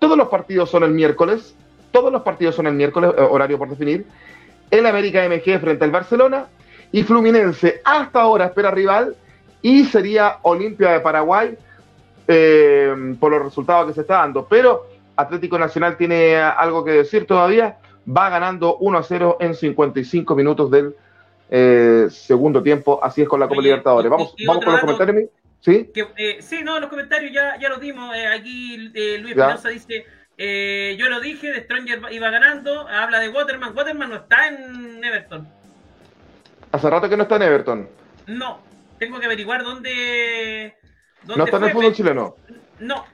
Todos 0.00 0.18
los 0.18 0.28
partidos 0.28 0.68
son 0.68 0.82
el 0.82 0.90
miércoles. 0.90 1.54
Todos 1.92 2.10
los 2.12 2.22
partidos 2.22 2.56
son 2.56 2.66
el 2.66 2.74
miércoles, 2.74 3.12
eh, 3.16 3.22
horario 3.22 3.56
por 3.56 3.68
definir. 3.68 4.04
El 4.72 4.86
América 4.86 5.22
MG 5.28 5.60
frente 5.60 5.84
al 5.84 5.90
Barcelona. 5.90 6.46
Y 6.90 7.02
Fluminense 7.04 7.82
hasta 7.84 8.22
ahora 8.22 8.46
espera 8.46 8.70
rival. 8.70 9.14
Y 9.60 9.84
sería 9.84 10.38
Olimpia 10.42 10.92
de 10.92 11.00
Paraguay 11.00 11.56
eh, 12.26 13.14
por 13.20 13.30
los 13.30 13.42
resultados 13.42 13.86
que 13.86 13.94
se 13.94 14.00
está 14.00 14.14
dando. 14.14 14.46
Pero 14.48 14.86
Atlético 15.14 15.58
Nacional 15.58 15.96
tiene 15.96 16.36
algo 16.36 16.84
que 16.84 16.92
decir 16.92 17.26
todavía. 17.26 17.76
Va 18.08 18.30
ganando 18.30 18.78
1 18.78 18.98
a 18.98 19.02
0 19.02 19.36
en 19.40 19.54
55 19.54 20.34
minutos 20.34 20.70
del 20.70 20.96
eh, 21.50 22.06
segundo 22.10 22.62
tiempo. 22.62 22.98
Así 23.02 23.20
es 23.20 23.28
con 23.28 23.40
la 23.40 23.48
Copa 23.48 23.60
Libertadores. 23.60 24.10
Vamos, 24.10 24.34
vamos 24.46 24.64
con 24.64 24.72
los 24.72 24.80
comentarios. 24.80 25.28
¿Sí? 25.60 25.92
Eh, 26.16 26.38
sí, 26.40 26.62
no, 26.64 26.80
los 26.80 26.88
comentarios 26.88 27.30
ya, 27.30 27.56
ya 27.60 27.68
los 27.68 27.78
dimos. 27.78 28.10
Aquí 28.34 28.78
Luis 28.78 29.36
Espinosa 29.36 29.68
dice: 29.68 30.06
Yo 30.38 31.08
lo 31.08 31.20
dije, 31.20 31.52
de 31.52 31.62
Stranger 31.62 32.00
iba 32.10 32.30
ganando. 32.30 32.88
Habla 32.88 33.20
de 33.20 33.28
Waterman. 33.28 33.76
Waterman 33.76 34.10
no 34.10 34.16
está 34.16 34.48
en 34.48 35.04
Everton. 35.04 35.48
Hace 36.72 36.90
rato 36.90 37.08
que 37.08 37.16
no 37.16 37.24
está 37.24 37.36
en 37.36 37.42
Everton. 37.42 37.88
No, 38.26 38.60
tengo 38.98 39.20
que 39.20 39.26
averiguar 39.26 39.62
dónde. 39.62 40.76
no 41.24 41.44
está 41.44 41.58
en 41.58 41.64
el 41.64 41.70
fútbol 41.70 41.92
chileno. 41.92 42.36
No, 42.80 43.04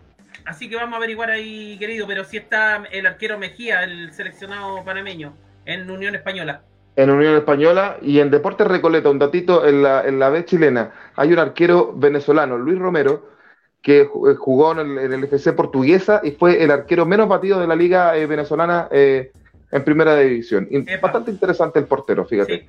así 0.45 0.69
que 0.69 0.77
vamos 0.77 0.95
a 0.95 0.97
averiguar 0.99 1.31
ahí, 1.31 1.77
querido. 1.79 2.07
Pero 2.07 2.25
sí 2.25 2.37
está 2.37 2.85
el 2.91 3.07
arquero 3.07 3.39
Mejía, 3.39 3.83
el 3.83 4.13
seleccionado 4.13 4.85
panameño, 4.85 5.37
en 5.65 5.91
Unión 5.91 6.15
Española 6.15 6.63
en 6.99 7.11
Unión 7.11 7.37
Española 7.37 7.97
y 8.03 8.19
en 8.19 8.29
Deportes 8.29 8.67
Recoleta, 8.67 9.09
un 9.09 9.21
datito 9.21 9.65
en 9.65 9.85
la, 9.85 10.03
en 10.05 10.19
la 10.19 10.31
B 10.31 10.45
chilena, 10.45 10.91
hay 11.15 11.33
un 11.33 11.39
arquero 11.39 11.93
venezolano, 11.95 12.59
Luis 12.59 12.77
Romero, 12.77 13.38
que 13.83 14.01
eh, 14.03 14.09
jugó 14.39 14.73
en 14.73 14.99
el, 14.99 15.25
FC 15.25 15.53
Portuguesa 15.53 16.21
y 16.23 16.33
fue 16.33 16.63
el 16.63 16.71
arquero 16.71 17.07
menos 17.07 17.29
batido 17.29 17.61
de 17.61 17.67
la 17.67 17.77
liga 17.77 18.17
eh, 18.17 18.27
venezolana 18.27 18.89
eh, 18.91 19.33
en 19.71 19.85
primera 19.85 20.17
división. 20.17 20.69
Bastante 21.01 21.31
interesante 21.31 21.79
el 21.79 21.87
portero, 21.87 22.25
fíjate. 22.25 22.67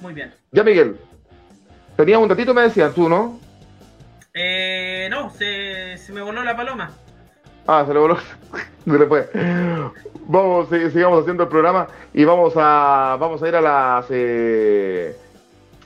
Muy 0.00 0.14
bien. 0.14 0.32
Ya, 0.52 0.62
Miguel, 0.62 0.96
tenía 1.96 2.18
un 2.18 2.28
datito, 2.28 2.54
me 2.54 2.62
decías 2.62 2.94
tú, 2.94 3.08
¿no? 3.08 3.38
no, 5.10 5.30
se, 5.30 5.98
se 5.98 6.12
me 6.12 6.22
voló 6.22 6.42
la 6.42 6.56
paloma. 6.56 6.90
Ah, 7.66 7.84
se 7.86 7.92
le 7.92 8.00
voló. 8.00 8.16
se 8.84 8.98
le 8.98 9.06
fue. 9.06 9.28
Vamos, 10.26 10.68
sigamos 10.68 11.20
haciendo 11.20 11.44
el 11.44 11.48
programa 11.48 11.88
y 12.14 12.24
vamos 12.24 12.54
a, 12.56 13.16
vamos 13.20 13.42
a 13.42 13.48
ir 13.48 13.56
a 13.56 13.60
las, 13.60 14.06
eh, 14.10 15.16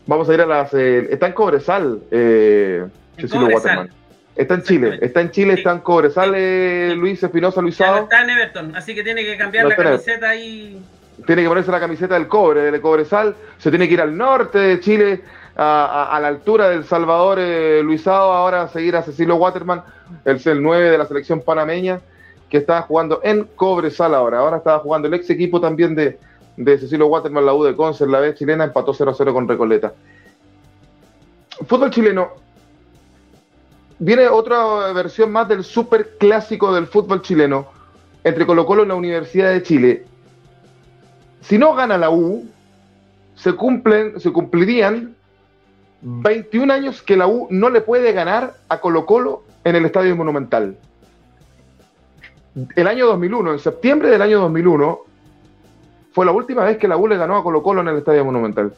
Vamos 0.06 0.28
a 0.28 0.34
ir 0.34 0.40
a 0.42 0.46
las. 0.46 0.74
Eh, 0.74 1.08
está 1.10 1.26
en 1.28 1.32
Cobresal, 1.32 2.02
eh, 2.10 2.86
Cecilio 3.16 3.48
Waterman. 3.48 3.90
Está 4.36 4.54
en 4.54 4.62
Chile, 4.62 4.98
está 5.00 5.20
en 5.20 5.30
Chile, 5.30 5.54
está 5.54 5.72
en 5.72 5.78
Cobresal, 5.78 6.32
eh, 6.34 6.94
Luis 6.96 7.22
Espinosa 7.22 7.60
Luisado. 7.60 8.02
está 8.02 8.22
en 8.22 8.30
Everton, 8.30 8.74
así 8.74 8.92
que 8.92 9.04
tiene 9.04 9.24
que 9.24 9.36
cambiar 9.36 9.66
la 9.66 9.76
camiseta 9.76 10.28
ahí. 10.28 10.82
Tiene 11.24 11.42
que 11.42 11.48
ponerse 11.48 11.70
la 11.70 11.78
camiseta 11.78 12.14
del 12.14 12.26
cobre, 12.26 12.62
del 12.62 12.80
Cobresal. 12.80 13.36
Se 13.58 13.70
tiene 13.70 13.86
que 13.86 13.94
ir 13.94 14.00
al 14.00 14.16
norte 14.16 14.58
de 14.58 14.80
Chile, 14.80 15.20
a, 15.54 16.18
la 16.20 16.26
altura 16.26 16.68
del 16.68 16.84
Salvador 16.84 17.38
eh, 17.40 17.80
Luisado, 17.84 18.32
ahora 18.32 18.62
a 18.62 18.68
seguir 18.68 18.96
a 18.96 19.02
Cecilio 19.02 19.36
Waterman, 19.36 19.82
el, 20.24 20.40
el 20.44 20.62
9 20.62 20.90
de 20.90 20.98
la 20.98 21.06
selección 21.06 21.40
panameña, 21.40 22.00
que 22.50 22.56
está 22.56 22.82
jugando 22.82 23.20
en 23.22 23.44
Cobresal 23.54 24.16
ahora. 24.16 24.40
Ahora 24.40 24.56
estaba 24.56 24.80
jugando 24.80 25.06
el 25.06 25.14
ex 25.14 25.30
equipo 25.30 25.60
también 25.60 25.94
de, 25.94 26.18
de 26.56 26.78
Cecilio 26.78 27.06
Waterman, 27.06 27.46
la 27.46 27.54
U 27.54 27.62
de 27.62 27.76
Conce, 27.76 28.04
la 28.06 28.18
B 28.18 28.34
chilena, 28.34 28.64
empató 28.64 28.92
0-0 28.92 29.32
con 29.32 29.46
Recoleta. 29.46 29.92
Fútbol 31.68 31.90
chileno. 31.90 32.43
Viene 33.98 34.28
otra 34.28 34.92
versión 34.92 35.30
más 35.30 35.48
del 35.48 35.64
super 35.64 36.16
clásico 36.18 36.74
del 36.74 36.86
fútbol 36.86 37.22
chileno 37.22 37.68
entre 38.24 38.46
Colo 38.46 38.66
Colo 38.66 38.84
y 38.84 38.88
la 38.88 38.94
Universidad 38.94 39.50
de 39.50 39.62
Chile. 39.62 40.06
Si 41.42 41.58
no 41.58 41.74
gana 41.74 41.98
la 41.98 42.10
U, 42.10 42.44
se 43.36 43.52
cumplen, 43.52 44.18
se 44.18 44.32
cumplirían 44.32 45.14
21 46.00 46.72
años 46.72 47.02
que 47.02 47.16
la 47.16 47.26
U 47.26 47.46
no 47.50 47.70
le 47.70 47.80
puede 47.82 48.12
ganar 48.12 48.54
a 48.68 48.80
Colo 48.80 49.06
Colo 49.06 49.42
en 49.62 49.76
el 49.76 49.84
Estadio 49.84 50.16
Monumental. 50.16 50.76
El 52.76 52.86
año 52.86 53.06
2001, 53.06 53.52
en 53.52 53.58
septiembre 53.58 54.10
del 54.10 54.22
año 54.22 54.40
2001, 54.40 55.00
fue 56.12 56.26
la 56.26 56.32
última 56.32 56.64
vez 56.64 56.78
que 56.78 56.88
la 56.88 56.96
U 56.96 57.08
le 57.08 57.16
ganó 57.16 57.36
a 57.36 57.42
Colo 57.42 57.62
Colo 57.62 57.80
en 57.80 57.88
el 57.88 57.96
Estadio 57.98 58.24
Monumental. 58.24 58.74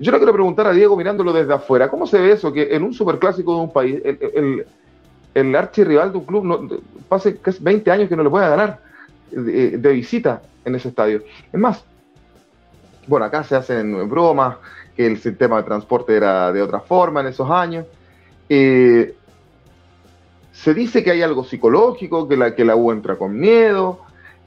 Yo 0.00 0.10
le 0.12 0.16
quiero 0.16 0.32
preguntar 0.32 0.66
a 0.66 0.72
Diego 0.72 0.96
mirándolo 0.96 1.30
desde 1.30 1.52
afuera, 1.52 1.90
¿cómo 1.90 2.06
se 2.06 2.18
ve 2.18 2.32
eso 2.32 2.50
que 2.50 2.74
en 2.74 2.82
un 2.82 2.94
superclásico 2.94 3.54
de 3.54 3.60
un 3.60 3.70
país, 3.70 4.00
el, 4.02 4.66
el, 5.34 5.54
archirrival 5.54 6.10
de 6.10 6.18
un 6.18 6.24
club 6.24 6.44
no, 6.44 6.68
pase 7.06 7.38
20 7.60 7.90
años 7.90 8.08
que 8.08 8.16
no 8.16 8.22
le 8.22 8.30
pueda 8.30 8.48
ganar 8.48 8.80
de, 9.30 9.76
visita 9.92 10.40
en 10.64 10.74
ese 10.74 10.88
estadio? 10.88 11.22
Es 11.52 11.60
más, 11.60 11.84
bueno, 13.06 13.26
acá 13.26 13.44
se 13.44 13.54
hacen 13.54 14.08
bromas, 14.08 14.56
que 14.96 15.06
el 15.06 15.18
sistema 15.18 15.58
de 15.58 15.64
transporte 15.64 16.16
era 16.16 16.50
de 16.50 16.62
otra 16.62 16.80
forma 16.80 17.20
en 17.20 17.26
esos 17.26 17.50
años. 17.50 17.84
Eh, 18.48 19.14
se 20.52 20.72
dice 20.72 21.04
que 21.04 21.10
hay 21.10 21.20
algo 21.20 21.44
psicológico, 21.44 22.26
que 22.26 22.64
la, 22.64 22.74
U 22.74 22.90
entra 22.90 23.16
con 23.16 23.38
miedo, 23.38 24.00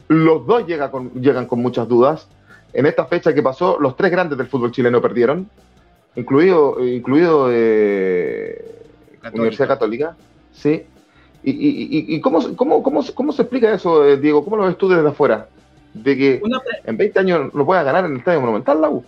los 0.08 0.48
dos 0.48 0.66
llegan 0.66 1.46
con 1.46 1.60
muchas 1.62 1.88
dudas. 1.88 2.28
En 2.74 2.86
esta 2.86 3.06
fecha 3.06 3.34
que 3.34 3.44
pasó, 3.44 3.78
los 3.80 3.96
tres 3.96 4.12
grandes 4.12 4.38
del 4.38 4.48
fútbol 4.48 4.72
chileno 4.72 5.02
perdieron, 5.02 5.48
incluido, 6.16 6.84
incluido 6.86 7.50
eh, 7.52 8.74
Universidad 9.32 9.68
Católica. 9.68 10.16
Sí. 10.52 10.84
¿Y, 11.46 12.16
y, 12.16 12.22
cómo, 12.22 12.56
cómo, 12.56 12.82
cómo, 12.82 13.04
cómo, 13.14 13.32
se 13.34 13.42
explica 13.42 13.74
eso, 13.74 14.06
eh, 14.08 14.18
Diego? 14.18 14.46
¿Cómo 14.46 14.56
lo 14.56 14.64
ves 14.64 14.78
tú 14.78 14.88
desde 14.88 15.08
afuera? 15.08 15.48
De 15.94 16.18
que 16.18 16.42
en 16.86 16.98
20 16.98 17.20
años 17.20 17.54
lo 17.54 17.66
pueda 17.66 17.84
ganar 17.84 18.06
en 18.06 18.14
el 18.14 18.18
Estadio 18.20 18.40
Monumental, 18.40 18.82
la 18.82 18.90
U. 18.90 19.04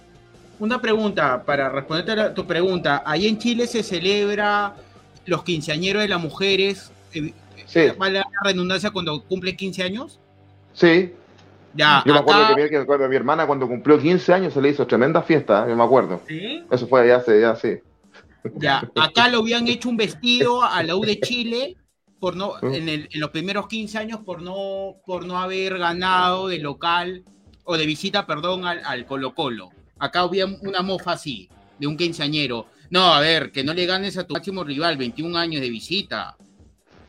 Una 0.59 0.81
pregunta, 0.81 1.43
para 1.43 1.69
responderte 1.69 2.11
a 2.21 2.33
tu 2.33 2.45
pregunta. 2.45 3.03
Ahí 3.05 3.27
en 3.27 3.37
Chile 3.37 3.67
se 3.67 3.83
celebra 3.83 4.75
los 5.25 5.43
quinceañeros 5.43 6.01
de 6.03 6.09
las 6.09 6.21
mujeres. 6.21 6.91
Eh, 7.13 7.33
sí. 7.65 7.87
¿Vale 7.97 8.19
la 8.19 8.25
redundancia 8.43 8.91
cuando 8.91 9.23
cumple 9.23 9.55
15 9.55 9.83
años? 9.83 10.19
Sí. 10.73 11.13
Ya, 11.75 12.03
yo 12.05 12.13
me 12.13 12.19
acuerdo 12.19 12.55
que, 12.55 12.79
mi, 12.79 13.07
mi 13.09 13.15
hermana 13.15 13.45
cuando 13.45 13.67
cumplió 13.67 13.99
15 13.99 14.33
años 14.33 14.53
se 14.53 14.61
le 14.61 14.69
hizo 14.69 14.87
tremenda 14.87 15.21
fiesta, 15.21 15.67
yo 15.67 15.75
me 15.75 15.83
acuerdo. 15.83 16.21
¿Sí? 16.27 16.63
Eso 16.71 16.87
fue 16.87 17.07
ya 17.07 17.17
hace, 17.17 17.41
ya 17.41 17.55
sí. 17.55 17.79
Ya, 18.55 18.89
acá 18.95 19.27
lo 19.27 19.39
habían 19.39 19.67
hecho 19.67 19.89
un 19.89 19.97
vestido 19.97 20.63
a 20.63 20.83
la 20.83 20.95
U 20.95 21.03
de 21.03 21.19
Chile 21.19 21.77
por 22.19 22.35
no, 22.35 22.53
en, 22.61 23.07
los 23.13 23.29
primeros 23.31 23.67
15 23.67 23.97
años 23.97 24.19
por 24.25 24.41
no, 24.41 24.95
por 25.05 25.25
no 25.25 25.37
haber 25.37 25.77
ganado 25.77 26.47
de 26.47 26.59
local 26.59 27.23
o 27.63 27.77
de 27.77 27.85
visita, 27.85 28.25
perdón, 28.25 28.65
al, 28.65 29.05
Colo 29.05 29.33
Colo. 29.33 29.69
Acá 29.97 30.21
había 30.21 30.45
una 30.45 30.81
mofa 30.81 31.13
así, 31.13 31.49
de 31.79 31.87
un 31.87 31.97
quinceañero. 31.97 32.67
No, 32.89 33.13
a 33.13 33.19
ver, 33.19 33.51
que 33.51 33.63
no 33.63 33.73
le 33.73 33.85
ganes 33.85 34.17
a 34.17 34.25
tu 34.25 34.33
máximo 34.33 34.63
rival 34.63 34.97
21 34.97 35.37
años 35.37 35.61
de 35.61 35.69
visita. 35.69 36.37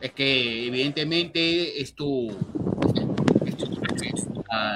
Es 0.01 0.11
que 0.11 0.67
evidentemente 0.67 1.79
es 1.81 1.93
tu, 1.93 2.31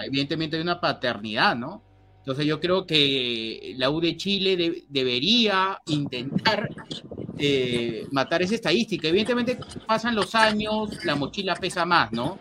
evidentemente 0.05 0.57
hay 0.57 0.61
una 0.61 0.79
paternidad, 0.81 1.55
¿no? 1.55 1.83
Entonces 2.19 2.45
yo 2.45 2.59
creo 2.59 2.85
que 2.85 3.73
la 3.77 3.89
U 3.89 3.99
de 3.99 4.15
Chile 4.15 4.85
debería 4.89 5.81
intentar 5.87 6.69
eh, 7.43 8.07
matar 8.11 8.41
esa 8.41 8.55
estadística. 8.55 9.07
Evidentemente 9.07 9.57
pasan 9.87 10.15
los 10.15 10.35
años, 10.35 11.03
la 11.03 11.15
mochila 11.15 11.55
pesa 11.55 11.85
más, 11.85 12.11
¿no? 12.11 12.37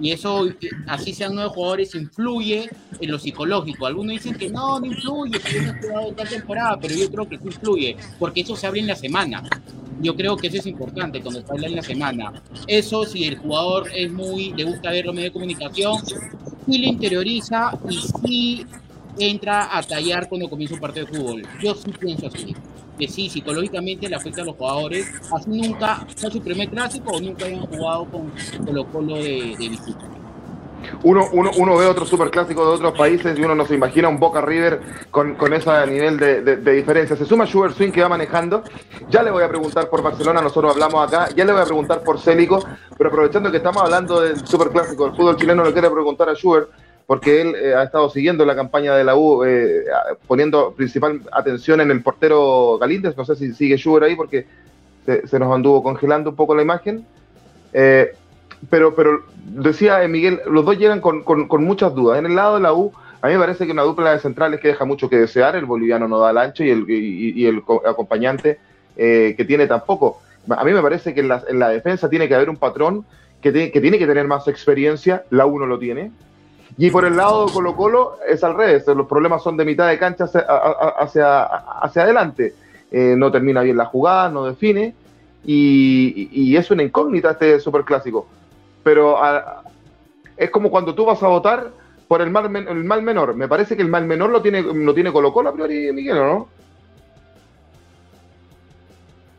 Y 0.00 0.10
eso, 0.10 0.46
así 0.86 1.14
sean 1.14 1.34
nueve 1.34 1.50
jugadores, 1.54 1.94
influye 1.94 2.68
en 3.00 3.10
lo 3.10 3.18
psicológico. 3.18 3.86
Algunos 3.86 4.12
dicen 4.12 4.34
que 4.34 4.50
no, 4.50 4.78
no 4.78 4.86
influye, 4.86 5.38
que 5.40 5.60
no 5.62 5.74
jugado 5.80 6.10
esta 6.10 6.24
temporada, 6.24 6.78
pero 6.80 6.94
yo 6.94 7.10
creo 7.10 7.28
que 7.28 7.38
sí 7.38 7.46
influye, 7.46 7.96
porque 8.18 8.42
eso 8.42 8.54
se 8.56 8.66
abre 8.66 8.80
en 8.80 8.88
la 8.88 8.96
semana. 8.96 9.42
Yo 10.00 10.16
creo 10.16 10.36
que 10.36 10.48
eso 10.48 10.58
es 10.58 10.66
importante 10.66 11.20
cuando 11.20 11.40
se 11.40 11.52
habla 11.52 11.68
en 11.68 11.76
la 11.76 11.82
semana. 11.82 12.32
Eso, 12.66 13.04
si 13.04 13.24
el 13.24 13.38
jugador 13.38 13.88
es 13.94 14.10
muy, 14.10 14.52
le 14.52 14.64
gusta 14.64 14.90
ver 14.90 15.06
los 15.06 15.14
medios 15.14 15.30
de 15.30 15.32
comunicación, 15.32 15.96
sí 16.66 16.78
le 16.78 16.88
interioriza 16.88 17.78
y 17.88 17.98
sí 17.98 18.66
entra 19.18 19.76
a 19.76 19.82
tallar 19.82 20.28
cuando 20.28 20.48
comienza 20.48 20.74
un 20.74 20.80
partido 20.80 21.06
de 21.06 21.12
fútbol. 21.12 21.42
Yo 21.62 21.74
sí 21.74 21.92
pienso 21.98 22.26
así. 22.26 22.54
Que 22.98 23.08
sí, 23.08 23.28
psicológicamente 23.28 24.08
le 24.08 24.16
afecta 24.16 24.42
a 24.42 24.44
los 24.44 24.56
jugadores. 24.56 25.10
Así 25.32 25.50
nunca 25.50 26.06
fue 26.16 26.30
su 26.30 26.40
primer 26.40 26.68
clásico 26.68 27.12
o 27.12 27.20
nunca 27.20 27.46
hayan 27.46 27.66
jugado 27.66 28.04
con 28.06 28.32
Colo 28.64 28.86
Colo 28.86 29.16
de, 29.16 29.56
de 29.58 29.68
visita. 29.68 30.08
Uno, 31.02 31.28
uno, 31.32 31.50
uno, 31.56 31.76
ve 31.76 31.86
otros 31.86 32.08
superclásicos 32.08 32.66
de 32.66 32.74
otros 32.74 32.98
países 32.98 33.38
y 33.38 33.42
uno 33.42 33.54
no 33.54 33.64
se 33.64 33.74
imagina 33.74 34.08
un 34.08 34.18
Boca 34.18 34.40
River 34.40 34.80
con, 35.10 35.34
con 35.34 35.52
ese 35.52 35.70
nivel 35.86 36.18
de, 36.18 36.42
de, 36.42 36.72
diferencia. 36.72 37.16
Se 37.16 37.24
suma 37.24 37.46
Schubert 37.46 37.74
Swing 37.74 37.90
que 37.90 38.02
va 38.02 38.08
manejando. 38.08 38.62
Ya 39.08 39.22
le 39.22 39.30
voy 39.30 39.42
a 39.42 39.48
preguntar 39.48 39.88
por 39.88 40.02
Barcelona, 40.02 40.40
nosotros 40.40 40.72
hablamos 40.72 41.06
acá. 41.06 41.28
Ya 41.34 41.44
le 41.44 41.52
voy 41.52 41.62
a 41.62 41.64
preguntar 41.64 42.02
por 42.02 42.18
Célico, 42.20 42.64
pero 42.96 43.10
aprovechando 43.10 43.50
que 43.50 43.58
estamos 43.58 43.82
hablando 43.82 44.20
del 44.20 44.46
superclásico 44.46 45.06
del 45.06 45.16
fútbol 45.16 45.36
chileno, 45.36 45.64
le 45.64 45.72
quiero 45.72 45.92
preguntar 45.92 46.28
a 46.28 46.34
Schubert 46.34 46.70
porque 47.12 47.42
él 47.42 47.54
eh, 47.56 47.74
ha 47.74 47.82
estado 47.82 48.08
siguiendo 48.08 48.46
la 48.46 48.56
campaña 48.56 48.94
de 48.94 49.04
la 49.04 49.14
U, 49.14 49.44
eh, 49.44 49.84
poniendo 50.26 50.72
principal 50.72 51.20
atención 51.30 51.82
en 51.82 51.90
el 51.90 52.02
portero 52.02 52.78
Galíndez. 52.78 53.14
No 53.18 53.26
sé 53.26 53.36
si 53.36 53.52
sigue 53.52 53.76
Schubert 53.76 54.06
ahí 54.06 54.16
porque 54.16 54.46
se, 55.04 55.38
nos 55.38 55.54
anduvo 55.54 55.82
congelando 55.82 56.30
un 56.30 56.36
poco 56.36 56.54
la 56.54 56.62
imagen. 56.62 57.04
Eh, 57.74 58.14
pero, 58.70 58.94
pero 58.94 59.24
decía 59.44 59.98
Miguel, 60.08 60.40
los 60.46 60.64
dos 60.64 60.78
llegan 60.78 61.02
con, 61.02 61.22
muchas 61.62 61.94
dudas. 61.94 62.18
En 62.18 62.24
el 62.24 62.34
lado 62.34 62.54
de 62.54 62.62
la 62.62 62.72
U, 62.72 62.90
a 63.20 63.26
mí 63.26 63.34
me 63.34 63.40
parece 63.40 63.66
que 63.66 63.72
una 63.72 63.82
dupla 63.82 64.12
de 64.12 64.18
centrales 64.18 64.58
que 64.58 64.68
deja 64.68 64.86
mucho 64.86 65.10
que 65.10 65.18
desear. 65.18 65.54
El 65.54 65.66
boliviano 65.66 66.08
no 66.08 66.18
da 66.18 66.30
el 66.30 66.38
ancho 66.38 66.64
y 66.64 66.70
el, 66.70 66.86
y, 66.88 67.44
el 67.44 67.62
acompañante 67.86 68.58
que 68.96 69.44
tiene 69.46 69.66
tampoco. 69.66 70.22
A 70.48 70.64
mí 70.64 70.72
me 70.72 70.80
parece 70.80 71.12
que 71.12 71.20
en 71.20 71.28
la, 71.28 71.68
defensa 71.68 72.08
tiene 72.08 72.26
que 72.26 72.36
haber 72.36 72.48
un 72.48 72.56
patrón 72.56 73.04
que 73.42 73.52
tiene 73.52 73.98
que 73.98 74.06
tener 74.06 74.26
más 74.26 74.48
experiencia. 74.48 75.24
La 75.28 75.44
U 75.44 75.58
no 75.58 75.66
lo 75.66 75.78
tiene 75.78 76.10
y 76.78 76.90
por 76.90 77.04
el 77.04 77.16
lado 77.16 77.46
de 77.46 77.52
Colo 77.52 77.76
Colo 77.76 78.18
es 78.26 78.42
al 78.42 78.56
revés, 78.56 78.86
los 78.86 79.06
problemas 79.06 79.42
son 79.42 79.56
de 79.56 79.64
mitad 79.64 79.88
de 79.88 79.98
cancha 79.98 80.24
hacia, 80.24 81.44
hacia, 81.44 82.02
adelante. 82.02 82.54
Eh, 82.90 83.14
no 83.16 83.30
termina 83.30 83.62
bien 83.62 83.76
la 83.76 83.86
jugada, 83.86 84.28
no 84.28 84.44
define, 84.44 84.94
y, 85.44 86.56
es 86.56 86.70
una 86.70 86.82
incógnita 86.82 87.32
este 87.32 87.60
superclásico. 87.60 88.26
Pero 88.82 89.18
es 90.36 90.50
como 90.50 90.70
cuando 90.70 90.94
tú 90.94 91.04
vas 91.04 91.22
a 91.22 91.28
votar 91.28 91.70
por 92.08 92.22
el 92.22 92.30
mal, 92.30 92.54
el 92.54 92.84
mal 92.84 93.02
menor. 93.02 93.34
Me 93.34 93.48
parece 93.48 93.76
que 93.76 93.82
el 93.82 93.88
mal 93.88 94.06
menor 94.06 94.30
lo 94.30 94.42
tiene, 94.42 94.62
lo 94.62 94.94
tiene 94.94 95.12
Colo 95.12 95.32
Colo 95.32 95.50
a 95.50 95.52
priori, 95.52 95.92
Miguel, 95.92 96.18
¿o 96.18 96.26
no? 96.26 96.48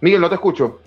Miguel, 0.02 0.22
no 0.22 0.30
te 0.30 0.36
escucho. 0.36 0.80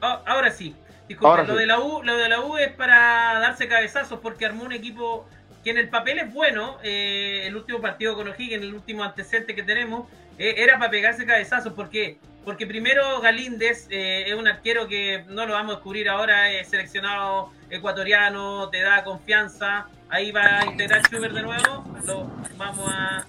Ah, 0.00 0.22
ahora 0.26 0.50
sí 0.50 0.74
lo, 1.18 1.56
de 1.56 1.66
la 1.66 1.80
U, 1.80 2.02
lo 2.02 2.16
de 2.16 2.28
la 2.28 2.40
U 2.40 2.56
es 2.56 2.72
para 2.72 3.38
darse 3.40 3.68
cabezazos 3.68 4.20
porque 4.20 4.46
armó 4.46 4.64
un 4.64 4.72
equipo 4.72 5.26
que 5.64 5.70
en 5.70 5.78
el 5.78 5.88
papel 5.88 6.18
es 6.18 6.32
bueno. 6.32 6.78
Eh, 6.82 7.44
el 7.46 7.56
último 7.56 7.80
partido 7.80 8.14
con 8.14 8.28
O'Higgins, 8.28 8.62
el 8.62 8.74
último 8.74 9.04
antecedente 9.04 9.54
que 9.54 9.62
tenemos, 9.62 10.08
eh, 10.38 10.54
era 10.58 10.78
para 10.78 10.90
pegarse 10.90 11.26
cabezazos. 11.26 11.72
¿Por 11.72 11.90
qué? 11.90 12.18
Porque 12.44 12.66
primero 12.66 13.20
Galíndez 13.20 13.86
eh, 13.90 14.24
es 14.26 14.34
un 14.34 14.48
arquero 14.48 14.88
que 14.88 15.24
no 15.28 15.46
lo 15.46 15.52
vamos 15.52 15.72
a 15.72 15.76
descubrir 15.76 16.08
ahora, 16.08 16.50
es 16.50 16.68
seleccionado 16.68 17.52
ecuatoriano, 17.68 18.68
te 18.70 18.80
da 18.80 19.04
confianza. 19.04 19.88
Ahí 20.08 20.32
va 20.32 20.60
a 20.60 20.66
integrar 20.66 21.02
Schubert 21.02 21.34
de 21.34 21.42
nuevo. 21.42 21.84
Lo 22.04 22.30
vamos 22.56 22.90
a. 22.92 23.26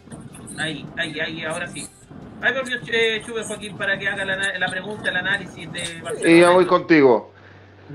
Ahí, 0.58 0.86
ahí, 0.98 1.20
ahí, 1.20 1.44
ahora 1.44 1.68
sí. 1.68 1.88
Ahí 2.42 2.54
volvió 2.54 2.78
Schubert 2.80 3.48
Joaquín 3.48 3.78
para 3.78 4.00
que 4.00 4.08
haga 4.08 4.26
la, 4.26 4.68
pregunta, 4.68 5.10
el 5.10 5.18
análisis 5.18 5.72
de 5.72 6.04
Y 6.26 6.40
ya 6.40 6.50
voy 6.50 6.66
contigo. 6.66 7.32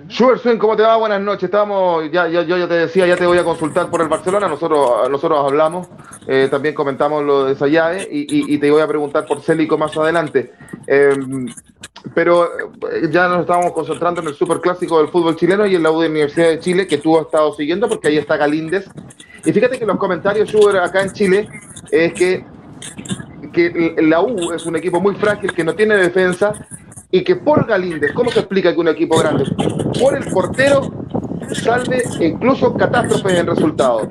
Schubert 0.08 0.40
Swing, 0.40 0.58
¿cómo 0.58 0.76
te 0.76 0.82
va? 0.82 0.96
Buenas 0.96 1.20
noches. 1.20 1.44
Estábamos, 1.44 2.10
ya, 2.12 2.28
ya, 2.28 2.42
yo 2.42 2.56
ya 2.56 2.68
te 2.68 2.74
decía, 2.74 3.06
ya 3.06 3.16
te 3.16 3.26
voy 3.26 3.38
a 3.38 3.44
consultar 3.44 3.90
por 3.90 4.00
el 4.00 4.08
Barcelona. 4.08 4.48
Nosotros, 4.48 5.10
nosotros 5.10 5.40
hablamos, 5.44 5.88
eh, 6.26 6.48
también 6.50 6.74
comentamos 6.74 7.24
lo 7.24 7.44
de 7.44 7.54
esa 7.54 7.66
llave 7.66 8.08
y, 8.10 8.54
y, 8.54 8.58
te 8.58 8.70
voy 8.70 8.82
a 8.82 8.86
preguntar 8.86 9.26
por 9.26 9.42
Célico 9.42 9.76
más 9.76 9.96
adelante. 9.96 10.52
Eh, 10.86 11.16
pero 12.14 12.46
eh, 12.46 13.08
ya 13.10 13.28
nos 13.28 13.40
estábamos 13.40 13.72
concentrando 13.72 14.20
en 14.20 14.28
el 14.28 14.34
superclásico 14.34 14.98
del 14.98 15.08
fútbol 15.08 15.36
chileno 15.36 15.66
y 15.66 15.74
en 15.74 15.82
la 15.82 15.90
Universidad 15.90 16.48
de 16.48 16.60
Chile, 16.60 16.86
que 16.86 16.98
tú 16.98 17.18
has 17.18 17.26
estado 17.26 17.52
siguiendo, 17.54 17.88
porque 17.88 18.08
ahí 18.08 18.18
está 18.18 18.36
Galíndez. 18.36 18.88
Y 19.44 19.52
fíjate 19.52 19.78
que 19.78 19.86
los 19.86 19.98
comentarios, 19.98 20.48
Schubert, 20.48 20.78
acá 20.78 21.02
en 21.02 21.12
Chile, 21.12 21.48
es 21.90 22.12
que 22.12 22.44
la 23.98 24.20
U 24.20 24.52
es 24.52 24.66
un 24.66 24.76
equipo 24.76 25.00
muy 25.00 25.14
frágil, 25.14 25.52
que 25.52 25.64
no 25.64 25.74
tiene 25.74 25.96
defensa 25.96 26.52
y 27.16 27.24
que 27.24 27.36
por 27.36 27.66
Galíndez, 27.66 28.12
¿cómo 28.12 28.30
se 28.30 28.40
explica 28.40 28.74
que 28.74 28.78
un 28.78 28.88
equipo 28.88 29.18
grande, 29.18 29.44
por 29.98 30.14
el 30.14 30.24
portero, 30.30 30.92
salve 31.50 32.02
incluso 32.20 32.74
catástrofes 32.74 33.38
en 33.38 33.46
resultados? 33.46 34.08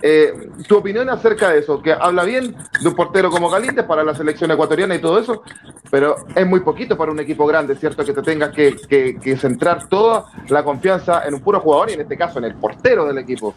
Eh, 0.00 0.32
tu 0.66 0.78
opinión 0.78 1.10
acerca 1.10 1.50
de 1.50 1.58
eso, 1.58 1.82
que 1.82 1.92
habla 1.92 2.24
bien 2.24 2.56
de 2.80 2.88
un 2.88 2.94
portero 2.94 3.30
como 3.30 3.50
Galíndez 3.50 3.84
para 3.84 4.02
la 4.02 4.14
selección 4.14 4.50
ecuatoriana 4.52 4.94
y 4.94 5.00
todo 5.00 5.18
eso, 5.18 5.42
pero 5.90 6.16
es 6.34 6.46
muy 6.46 6.60
poquito 6.60 6.96
para 6.96 7.12
un 7.12 7.20
equipo 7.20 7.46
grande, 7.46 7.76
¿cierto? 7.76 8.02
Que 8.06 8.14
te 8.14 8.22
tengas 8.22 8.50
que, 8.54 8.74
que 8.88 9.36
centrar 9.36 9.86
toda 9.86 10.24
la 10.48 10.64
confianza 10.64 11.26
en 11.26 11.34
un 11.34 11.40
puro 11.40 11.60
jugador 11.60 11.90
y 11.90 11.92
en 11.92 12.00
este 12.00 12.16
caso 12.16 12.38
en 12.38 12.46
el 12.46 12.54
portero 12.54 13.04
del 13.04 13.18
equipo. 13.18 13.54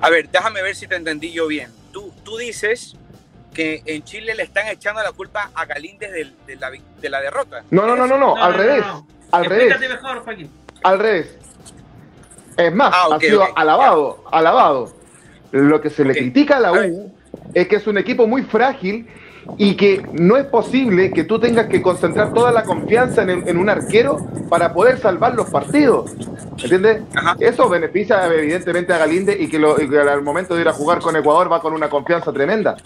A 0.00 0.10
ver, 0.10 0.28
déjame 0.28 0.60
ver 0.60 0.74
si 0.74 0.88
te 0.88 0.96
entendí 0.96 1.30
yo 1.30 1.46
bien. 1.46 1.70
Tú, 1.92 2.12
tú 2.24 2.36
dices 2.36 2.96
que 3.58 3.82
en 3.86 4.04
Chile 4.04 4.36
le 4.36 4.44
están 4.44 4.68
echando 4.68 5.02
la 5.02 5.10
culpa 5.10 5.50
a 5.52 5.66
Galíndez 5.66 6.12
de, 6.12 6.30
de, 6.46 6.54
la, 6.60 6.70
de 6.70 7.10
la, 7.10 7.20
derrota. 7.20 7.64
No, 7.72 7.88
no, 7.88 7.96
no, 7.96 8.06
no, 8.06 8.16
no, 8.16 8.36
al 8.36 8.54
revés. 8.54 8.84
Al 9.32 9.46
revés. 9.46 9.80
mejor, 9.80 10.20
Joaquín. 10.20 10.48
Al 10.84 11.00
revés. 11.00 11.36
Es 12.56 12.72
más, 12.72 12.92
ah, 12.94 13.08
ha 13.16 13.18
sido 13.18 13.44
alabado, 13.56 14.22
alabado. 14.30 14.92
Lo 15.50 15.80
que 15.80 15.90
se 15.90 16.04
le 16.04 16.14
critica 16.14 16.58
a 16.58 16.60
la 16.60 16.72
U 16.72 17.12
es 17.52 17.66
que 17.66 17.74
es 17.74 17.86
un 17.88 17.98
equipo 17.98 18.28
muy 18.28 18.42
frágil 18.42 19.08
y 19.56 19.74
que 19.76 20.06
no 20.12 20.36
es 20.36 20.44
posible 20.44 21.10
que 21.10 21.24
tú 21.24 21.40
tengas 21.40 21.66
que 21.66 21.82
concentrar 21.82 22.32
toda 22.32 22.52
la 22.52 22.62
confianza 22.62 23.22
en, 23.22 23.58
un 23.58 23.68
arquero 23.68 24.18
para 24.48 24.72
poder 24.72 24.98
salvar 24.98 25.34
los 25.34 25.50
partidos. 25.50 26.12
¿Entiendes? 26.62 27.02
Eso 27.40 27.68
beneficia 27.68 28.24
evidentemente 28.32 28.92
a 28.92 28.98
Galinde 28.98 29.36
y 29.36 29.48
que, 29.48 29.58
lo, 29.58 29.82
y 29.82 29.90
que, 29.90 29.98
al 29.98 30.22
momento 30.22 30.54
de 30.54 30.60
ir 30.60 30.68
a 30.68 30.72
jugar 30.72 31.00
con 31.00 31.16
Ecuador 31.16 31.50
va 31.50 31.60
con 31.60 31.72
una 31.72 31.90
confianza 31.90 32.32
tremenda 32.32 32.76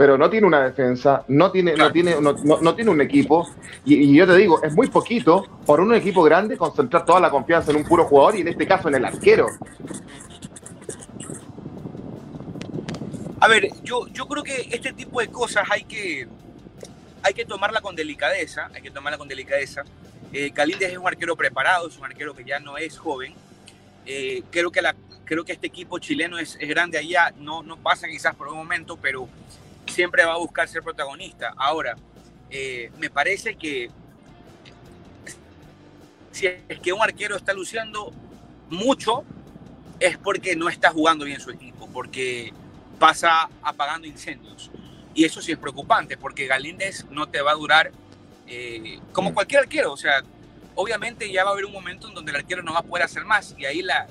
pero 0.00 0.16
no 0.16 0.30
tiene 0.30 0.46
una 0.46 0.64
defensa, 0.64 1.26
no 1.28 1.50
tiene, 1.50 1.74
no 1.74 1.92
tiene, 1.92 2.18
no, 2.22 2.32
no, 2.32 2.74
tiene 2.74 2.90
un 2.90 3.02
equipo. 3.02 3.46
Y, 3.84 4.16
yo 4.16 4.26
te 4.26 4.34
digo, 4.34 4.62
es 4.62 4.72
muy 4.72 4.86
poquito 4.86 5.60
por 5.66 5.78
un 5.78 5.94
equipo 5.94 6.22
grande 6.22 6.56
concentrar 6.56 7.04
toda 7.04 7.20
la 7.20 7.28
confianza 7.28 7.70
en 7.70 7.76
un 7.76 7.84
puro 7.84 8.06
jugador 8.06 8.34
y 8.36 8.40
en 8.40 8.48
este 8.48 8.66
caso 8.66 8.88
en 8.88 8.94
el 8.94 9.04
arquero. 9.04 9.48
A 13.40 13.46
ver, 13.46 13.68
yo, 13.82 14.06
yo 14.06 14.26
creo 14.26 14.42
que 14.42 14.70
este 14.72 14.94
tipo 14.94 15.20
de 15.20 15.28
cosas 15.28 15.68
hay 15.70 15.84
que, 15.84 16.26
hay 17.22 17.34
que 17.34 17.44
tomarla 17.44 17.82
con 17.82 17.94
delicadeza, 17.94 18.70
hay 18.72 18.80
que 18.80 18.90
tomarla 18.90 19.18
con 19.18 19.28
delicadeza. 19.28 19.82
Eh, 20.32 20.50
es 20.80 20.96
un 20.96 21.08
arquero 21.08 21.36
preparado, 21.36 21.88
es 21.88 21.98
un 21.98 22.06
arquero 22.06 22.34
que 22.34 22.42
ya 22.42 22.58
no 22.58 22.78
es 22.78 22.96
joven. 22.96 23.34
Eh, 24.06 24.44
creo, 24.50 24.70
que 24.70 24.80
la, 24.80 24.96
creo 25.26 25.44
que 25.44 25.52
este 25.52 25.66
equipo 25.66 25.98
chileno 25.98 26.38
es, 26.38 26.56
es, 26.58 26.70
grande 26.70 26.96
allá, 26.96 27.34
no, 27.38 27.62
no 27.62 27.76
pasa 27.76 28.08
quizás 28.08 28.34
por 28.34 28.48
un 28.48 28.56
momento, 28.56 28.96
pero 28.96 29.28
siempre 29.90 30.24
va 30.24 30.34
a 30.34 30.38
buscar 30.38 30.68
ser 30.68 30.82
protagonista. 30.82 31.52
Ahora, 31.56 31.96
eh, 32.50 32.90
me 32.98 33.10
parece 33.10 33.56
que 33.56 33.90
si 36.32 36.46
es 36.46 36.80
que 36.80 36.92
un 36.92 37.02
arquero 37.02 37.36
está 37.36 37.52
luciendo 37.52 38.12
mucho, 38.68 39.24
es 39.98 40.16
porque 40.16 40.56
no 40.56 40.68
está 40.68 40.90
jugando 40.90 41.24
bien 41.24 41.40
su 41.40 41.50
equipo, 41.50 41.88
porque 41.92 42.52
pasa 42.98 43.48
apagando 43.62 44.06
incendios. 44.06 44.70
Y 45.14 45.24
eso 45.24 45.42
sí 45.42 45.52
es 45.52 45.58
preocupante, 45.58 46.16
porque 46.16 46.46
Galíndez 46.46 47.04
no 47.10 47.28
te 47.28 47.42
va 47.42 47.52
a 47.52 47.56
durar 47.56 47.90
eh, 48.46 49.00
como 49.12 49.34
cualquier 49.34 49.62
arquero. 49.62 49.92
O 49.92 49.96
sea, 49.96 50.22
obviamente 50.74 51.30
ya 51.30 51.44
va 51.44 51.50
a 51.50 51.52
haber 51.52 51.64
un 51.64 51.72
momento 51.72 52.08
en 52.08 52.14
donde 52.14 52.30
el 52.30 52.36
arquero 52.36 52.62
no 52.62 52.72
va 52.72 52.80
a 52.80 52.84
poder 52.84 53.04
hacer 53.04 53.24
más 53.24 53.54
y 53.58 53.64
ahí 53.66 53.82
la, 53.82 54.06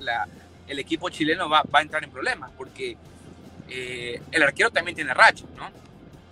el 0.67 0.79
equipo 0.79 1.09
chileno 1.09 1.49
va, 1.49 1.63
va, 1.63 1.79
a 1.79 1.81
entrar 1.81 2.03
en 2.03 2.11
problemas, 2.11 2.51
porque 2.57 2.97
eh, 3.69 4.21
el 4.31 4.43
arquero 4.43 4.71
también 4.71 4.95
tiene 4.95 5.13
racha, 5.13 5.45
¿no? 5.57 5.69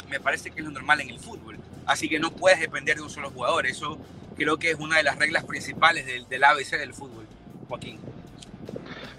Me 0.09 0.19
parece 0.19 0.51
que 0.51 0.59
es 0.59 0.65
lo 0.65 0.71
normal 0.71 1.01
en 1.01 1.09
el 1.09 1.19
fútbol. 1.19 1.57
Así 1.85 2.09
que 2.09 2.19
no 2.19 2.31
puedes 2.31 2.59
depender 2.59 2.97
de 2.97 3.03
un 3.03 3.09
solo 3.09 3.29
jugador. 3.29 3.65
Eso 3.65 3.97
creo 4.35 4.57
que 4.57 4.71
es 4.71 4.75
una 4.79 4.97
de 4.97 5.03
las 5.03 5.17
reglas 5.17 5.43
principales 5.43 6.05
del, 6.05 6.43
ABC 6.43 6.71
del 6.71 6.93
fútbol, 6.93 7.25
Joaquín. 7.67 7.99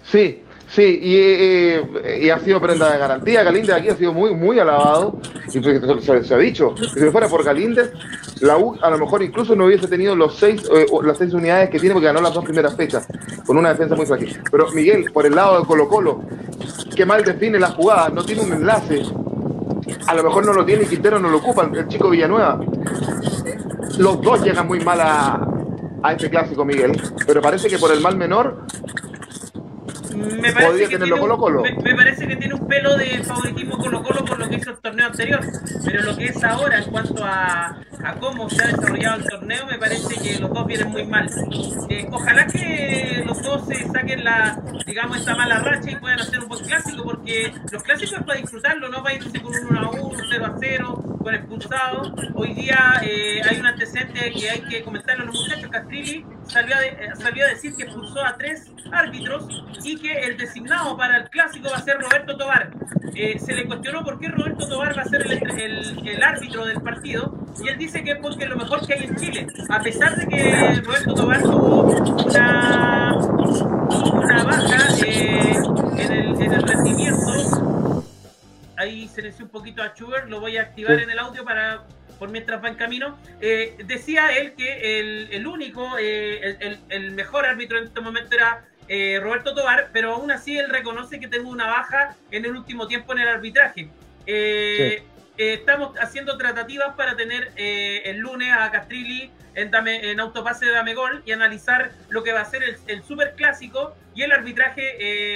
Sí, 0.03 0.43
Sí, 0.71 0.99
y, 1.01 2.29
ha 2.29 2.39
sido 2.39 2.61
prenda 2.61 2.91
de 2.91 2.99
garantía. 2.99 3.41
Galíndez 3.41 3.75
aquí 3.75 3.89
ha 3.89 3.95
sido 3.95 4.13
muy, 4.13 4.35
muy 4.35 4.59
alabado. 4.59 5.19
Y 5.47 5.63
se, 5.63 6.33
ha 6.33 6.37
dicho 6.37 6.75
si 6.77 6.99
fuera 7.09 7.27
por 7.27 7.43
Galíndez, 7.43 7.91
la 8.41 8.55
U 8.57 8.77
a 8.79 8.91
lo 8.91 8.99
mejor 8.99 9.23
incluso 9.23 9.55
no 9.55 9.65
hubiese 9.65 9.87
tenido 9.87 10.15
los 10.15 10.37
seis, 10.37 10.61
eh, 10.71 10.85
las 11.03 11.17
seis 11.17 11.33
unidades 11.33 11.71
que 11.71 11.79
tiene 11.79 11.93
porque 11.93 12.05
ganó 12.05 12.21
las 12.21 12.35
dos 12.35 12.45
primeras 12.45 12.75
fechas 12.75 13.07
con 13.47 13.57
una 13.57 13.69
defensa 13.69 13.95
muy 13.95 14.05
frágil. 14.05 14.39
Pero 14.51 14.71
Miguel, 14.71 15.11
por 15.11 15.25
el 15.25 15.33
lado 15.33 15.59
de 15.59 15.65
Colo 15.65 15.89
Colo, 15.89 16.23
que 16.95 17.05
mal 17.05 17.23
define 17.23 17.59
la 17.59 17.71
jugada, 17.71 18.09
no 18.09 18.23
tiene 18.23 18.41
un 18.41 18.53
enlace. 18.53 19.03
A 20.07 20.13
lo 20.13 20.23
mejor 20.23 20.45
no 20.45 20.53
lo 20.53 20.65
tiene 20.65 20.83
y 20.83 20.87
Quintero 20.87 21.19
no 21.19 21.29
lo 21.29 21.37
ocupa, 21.37 21.69
el 21.73 21.87
chico 21.87 22.09
Villanueva. 22.09 22.59
Los 23.97 24.21
dos 24.21 24.41
llegan 24.43 24.67
muy 24.67 24.79
mal 24.81 24.99
a, 25.01 25.47
a 26.03 26.13
este 26.13 26.29
clásico, 26.29 26.63
Miguel. 26.65 26.99
Pero 27.25 27.41
parece 27.41 27.67
que 27.69 27.77
por 27.77 27.91
el 27.91 28.01
mal 28.01 28.17
menor 28.17 28.65
me 30.19 30.51
parece, 30.51 30.89
que 30.89 30.97
tiene 30.97 31.13
un, 31.13 31.61
Me, 31.83 31.95
parece 31.95 32.27
que 32.27 32.35
tiene 32.35 32.53
un 32.53 32.67
pelo 32.67 32.97
de 32.97 33.23
favoritismo 33.23 33.77
Colo 33.77 34.03
Colo 34.03 34.25
por 34.25 34.39
lo 34.39 34.49
que 34.49 34.55
hizo 34.55 34.71
el 34.71 34.77
torneo 34.77 35.07
anterior, 35.07 35.39
pero 35.85 36.03
lo 36.03 36.17
que 36.17 36.25
es 36.25 36.43
ahora 36.43 36.79
en 36.79 36.91
cuanto 36.91 37.23
a, 37.23 37.77
a 38.03 38.15
cómo 38.19 38.49
se 38.49 38.63
ha 38.63 38.67
desarrollado 38.67 39.17
el 39.17 39.25
torneo, 39.25 39.65
me 39.67 39.77
parece 39.77 40.15
que 40.21 40.39
los 40.39 40.51
dos 40.51 40.67
vienen 40.67 40.89
muy 40.89 41.05
mal. 41.05 41.29
Eh, 41.89 42.07
ojalá 42.11 42.47
que 42.47 43.23
los 43.25 43.41
dos 43.41 43.67
se 43.67 43.87
saquen 43.87 44.23
la, 44.23 44.61
digamos, 44.85 45.17
esta 45.17 45.35
mala 45.35 45.59
racha 45.59 45.91
y 45.91 45.95
puedan 45.95 46.19
hacer 46.19 46.39
un 46.39 46.47
buen 46.47 46.63
clásico, 46.63 47.03
porque 47.03 47.53
los 47.71 47.83
clásicos 47.83 48.19
es 48.19 48.23
para 48.23 48.39
disfrutarlo, 48.39 48.89
no 48.89 49.03
para 49.03 49.15
irse 49.15 49.41
con 49.41 49.53
un 49.53 49.77
1 49.77 49.79
a 49.79 49.89
1, 49.91 50.17
0 50.29 50.45
a 50.45 50.57
0, 50.59 51.17
con 51.19 51.35
expulsado. 51.35 52.15
Hoy 52.35 52.53
día 52.53 53.01
eh, 53.03 53.41
hay 53.47 53.59
un 53.59 53.65
antecedente 53.65 54.31
que 54.31 54.49
hay 54.49 54.61
que 54.61 54.83
comentarlo 54.83 55.23
a 55.23 55.27
los 55.27 55.35
muchachos. 55.35 55.69
Castrilli 55.69 56.25
salió 56.47 56.75
a, 56.75 56.83
eh, 56.83 57.09
salió 57.17 57.45
a 57.45 57.49
decir 57.49 57.75
que 57.75 57.83
expulsó 57.83 58.23
a 58.23 58.35
tres 58.37 58.71
árbitros 58.91 59.63
y 59.83 59.97
que 59.97 60.08
el 60.11 60.37
designado 60.37 60.97
para 60.97 61.17
el 61.17 61.29
clásico 61.29 61.69
va 61.69 61.77
a 61.77 61.81
ser 61.81 61.97
Roberto 61.99 62.37
Tobar. 62.37 62.71
Eh, 63.15 63.39
se 63.39 63.53
le 63.53 63.65
cuestionó 63.65 64.03
por 64.03 64.19
qué 64.19 64.29
Roberto 64.29 64.67
Tobar 64.67 64.97
va 64.97 65.01
a 65.01 65.05
ser 65.05 65.21
el, 65.25 66.07
el, 66.07 66.23
árbitro 66.23 66.65
del 66.65 66.81
partido 66.81 67.33
y 67.63 67.67
él 67.67 67.77
dice 67.77 68.03
que 68.03 68.11
es 68.11 68.17
porque 68.21 68.45
es 68.45 68.49
lo 68.49 68.57
mejor 68.57 68.85
que 68.85 68.93
hay 68.93 69.03
en 69.05 69.15
Chile. 69.15 69.47
A 69.69 69.79
pesar 69.81 70.15
de 70.15 70.27
que 70.27 70.81
Roberto 70.81 71.13
Tobar 71.13 71.41
tuvo 71.41 71.81
una, 72.25 73.15
una 73.15 74.43
baja 74.43 75.05
eh, 75.05 75.53
en, 75.97 76.11
el, 76.11 76.41
en 76.41 76.53
el 76.53 76.63
rendimiento, 76.63 78.03
ahí 78.77 79.07
silencié 79.07 79.43
un 79.43 79.51
poquito 79.51 79.83
a 79.83 79.89
Schubert, 79.89 80.29
lo 80.29 80.39
voy 80.39 80.57
a 80.57 80.61
activar 80.61 80.99
en 80.99 81.09
el 81.09 81.19
audio 81.19 81.43
para 81.43 81.83
por 82.19 82.29
mientras 82.29 82.61
va 82.61 82.67
en 82.67 82.75
camino, 82.75 83.17
eh, 83.39 83.77
decía 83.85 84.37
él 84.37 84.53
que 84.53 84.99
el, 84.99 85.29
el 85.31 85.47
único, 85.47 85.97
eh, 85.97 86.57
el, 86.59 86.79
el, 86.89 87.11
mejor 87.11 87.45
árbitro 87.45 87.79
en 87.79 87.85
este 87.85 88.01
momento 88.01 88.35
era 88.35 88.65
eh, 88.89 89.19
Roberto 89.21 89.53
Tobar, 89.53 89.89
pero 89.93 90.15
aún 90.15 90.31
así 90.31 90.57
él 90.57 90.67
reconoce 90.67 91.19
que 91.19 91.27
tengo 91.27 91.51
una 91.51 91.67
baja 91.67 92.15
en 92.31 92.43
el 92.43 92.57
último 92.57 92.87
tiempo 92.87 93.13
en 93.13 93.19
el 93.19 93.27
arbitraje. 93.27 93.87
Eh, 94.25 95.03
eh, 95.37 95.53
estamos 95.53 95.95
haciendo 95.99 96.35
tratativas 96.39 96.95
para 96.95 97.15
tener 97.15 97.51
el 97.55 98.17
lunes 98.17 98.51
a 98.51 98.71
Castrilli 98.71 99.29
en, 99.53 99.71
en 99.85 100.19
autopase 100.19 100.65
de 100.65 100.71
Damegol 100.71 101.21
y 101.23 101.31
analizar 101.31 101.91
lo 102.09 102.23
que 102.23 102.33
va 102.33 102.41
a 102.41 102.45
ser 102.45 102.63
el, 102.63 102.77
el 102.87 103.03
super 103.03 103.35
clásico 103.35 103.93
y 104.15 104.23
el 104.23 104.31
arbitraje 104.31 104.81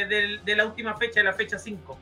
de 0.09 0.55
la 0.55 0.65
última 0.65 0.97
fecha, 0.97 1.19
de 1.19 1.25
la 1.25 1.33
fecha 1.33 1.59
5. 1.59 1.99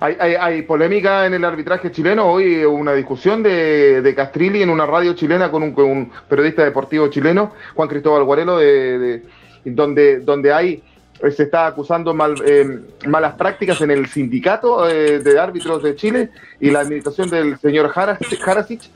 Hay, 0.00 0.16
hay, 0.18 0.62
polémica 0.62 1.24
en 1.24 1.32
el 1.32 1.44
arbitraje 1.46 1.90
chileno. 1.90 2.26
Hoy 2.26 2.62
una 2.64 2.92
discusión 2.92 3.42
de, 3.42 4.02
de 4.02 4.14
Castrilli 4.14 4.60
en 4.60 4.68
una 4.68 4.84
radio 4.84 5.14
chilena 5.14 5.50
con 5.50 5.62
un, 5.62 6.12
periodista 6.28 6.62
deportivo 6.62 7.08
chileno, 7.08 7.54
Juan 7.74 7.88
Cristóbal 7.88 8.24
Guarelo, 8.24 8.58
de 8.58 9.22
donde, 9.64 10.20
donde 10.20 10.52
hay 10.52 10.82
eh, 11.22 11.30
se 11.30 11.44
está 11.44 11.66
acusando 11.66 12.12
mal, 12.12 12.34
eh, 12.44 12.80
malas 13.06 13.34
prácticas 13.34 13.80
en 13.80 13.90
el 13.90 14.06
sindicato 14.06 14.88
eh, 14.88 15.20
de 15.20 15.38
árbitros 15.38 15.82
de 15.82 15.94
Chile 15.94 16.30
y 16.60 16.70
la 16.70 16.80
administración 16.80 17.30
del 17.30 17.58
señor 17.58 17.88
Jarasic, 17.88 18.90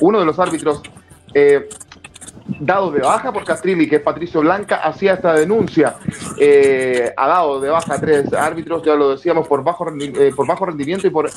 uno 0.00 0.20
de 0.20 0.26
los 0.26 0.38
árbitros 0.38 0.82
dados 2.60 2.94
de 2.94 3.00
baja 3.00 3.32
por 3.32 3.44
Castrilli, 3.44 3.88
que 3.88 3.96
es 3.96 4.02
Patricio 4.02 4.40
Blanca, 4.40 4.76
hacía 4.76 5.14
esta 5.14 5.34
denuncia. 5.34 5.96
ha 7.16 7.28
dado 7.28 7.60
de 7.60 7.68
baja 7.68 7.94
a 7.94 8.00
tres 8.00 8.32
árbitros, 8.32 8.82
ya 8.84 8.94
lo 8.94 9.10
decíamos, 9.10 9.46
por 9.46 9.62
bajo, 9.62 9.86
por 10.36 10.46
bajo 10.46 10.66
rendimiento 10.66 11.06
y 11.06 11.10
por 11.10 11.30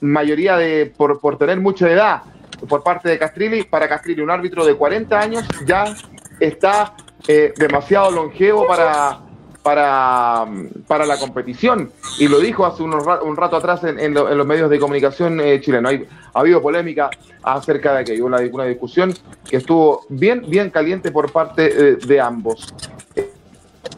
mayoría 0.00 0.56
de 0.56 0.92
por, 0.96 1.20
por 1.20 1.36
tener 1.38 1.60
mucha 1.60 1.90
edad. 1.90 2.22
por 2.68 2.82
parte 2.82 3.08
de 3.08 3.18
Castrilli. 3.18 3.64
Para 3.64 3.88
Castrilli, 3.88 4.22
un 4.22 4.30
árbitro 4.30 4.64
de 4.64 4.74
40 4.74 5.18
años 5.18 5.44
ya 5.66 5.94
está 6.38 6.94
eh, 7.28 7.52
demasiado 7.56 8.10
longevo 8.10 8.66
para, 8.66 9.20
para, 9.62 10.46
para 10.86 11.06
la 11.06 11.18
competición. 11.18 11.92
Y 12.18 12.28
lo 12.28 12.40
dijo 12.40 12.64
hace 12.66 12.82
unos, 12.82 13.04
un 13.22 13.36
rato 13.36 13.56
atrás 13.56 13.84
en, 13.84 14.14
los 14.14 14.46
medios 14.46 14.70
de 14.70 14.78
comunicación 14.78 15.40
eh, 15.40 15.60
chilenos. 15.60 15.92
ha 16.34 16.40
habido 16.40 16.62
polémica 16.62 17.10
acerca 17.42 17.94
de 17.94 18.00
aquello, 18.00 18.26
una, 18.26 18.38
una 18.52 18.64
discusión 18.64 19.14
que 19.48 19.56
estuvo 19.56 20.06
bien, 20.08 20.44
bien 20.46 20.70
caliente 20.70 21.10
por 21.10 21.30
parte 21.32 21.66
eh, 21.66 21.96
de 21.96 22.20
ambos. 22.20 22.72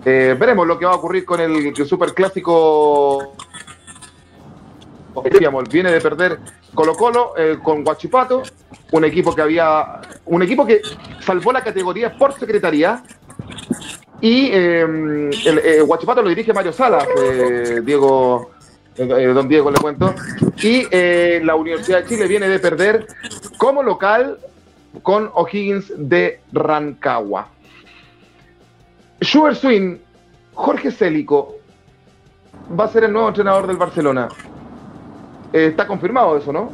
Eh, 0.05 0.37
veremos 0.39 0.67
lo 0.67 0.79
que 0.79 0.85
va 0.85 0.93
a 0.93 0.97
ocurrir 0.97 1.25
con 1.25 1.41
el, 1.41 1.73
Viene 5.71 5.93
de 5.93 6.01
perder 6.01 6.39
Colo 6.75 6.95
Colo 6.95 7.35
con 7.63 7.85
Guachipato, 7.85 8.43
un 8.93 9.05
equipo 9.05 9.35
que 9.35 9.43
había, 9.43 10.01
un 10.27 10.43
equipo 10.43 10.65
que 10.65 10.81
salvó 11.21 11.53
la 11.53 11.63
categoría 11.63 12.17
por 12.17 12.33
secretaría 12.39 13.03
y 14.23 14.53
em, 14.53 15.31
el, 15.31 15.59
eh, 15.59 15.83
Huachipato 15.83 16.23
lo 16.23 16.29
dirige 16.29 16.53
Mario 16.53 16.73
Salas, 16.73 17.05
eh, 17.19 17.81
Diego, 17.85 18.53
eh, 18.97 19.05
don 19.35 19.49
Diego 19.49 19.69
le 19.69 19.79
cuento. 19.79 20.15
Y 20.63 20.87
la 21.45 21.57
Universidad 21.57 22.03
de 22.03 22.09
Chile 22.09 22.29
viene 22.29 22.49
de 22.49 22.61
perder 22.61 23.09
como 23.59 23.83
local 23.83 24.39
con 25.03 25.29
O'Higgins 25.35 25.93
de 25.97 26.41
Rancagua. 26.53 27.49
Schubert 29.21 29.57
Swing, 29.57 29.99
Jorge 30.55 30.93
Célico, 30.93 31.57
va 32.79 32.85
a 32.85 32.89
ser 32.89 33.05
el 33.05 33.13
nuevo 33.13 33.27
entrenador 33.27 33.67
del 33.67 33.77
Barcelona. 33.77 34.29
Está 35.53 35.87
confirmado 35.87 36.37
eso, 36.37 36.53
¿no? 36.53 36.73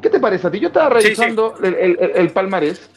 ¿Qué 0.00 0.10
te 0.10 0.18
parece 0.18 0.46
a 0.46 0.50
ti? 0.50 0.60
Yo 0.60 0.68
estaba 0.68 0.88
revisando 0.90 1.54
El, 1.62 2.30
palmarés. 2.30 2.90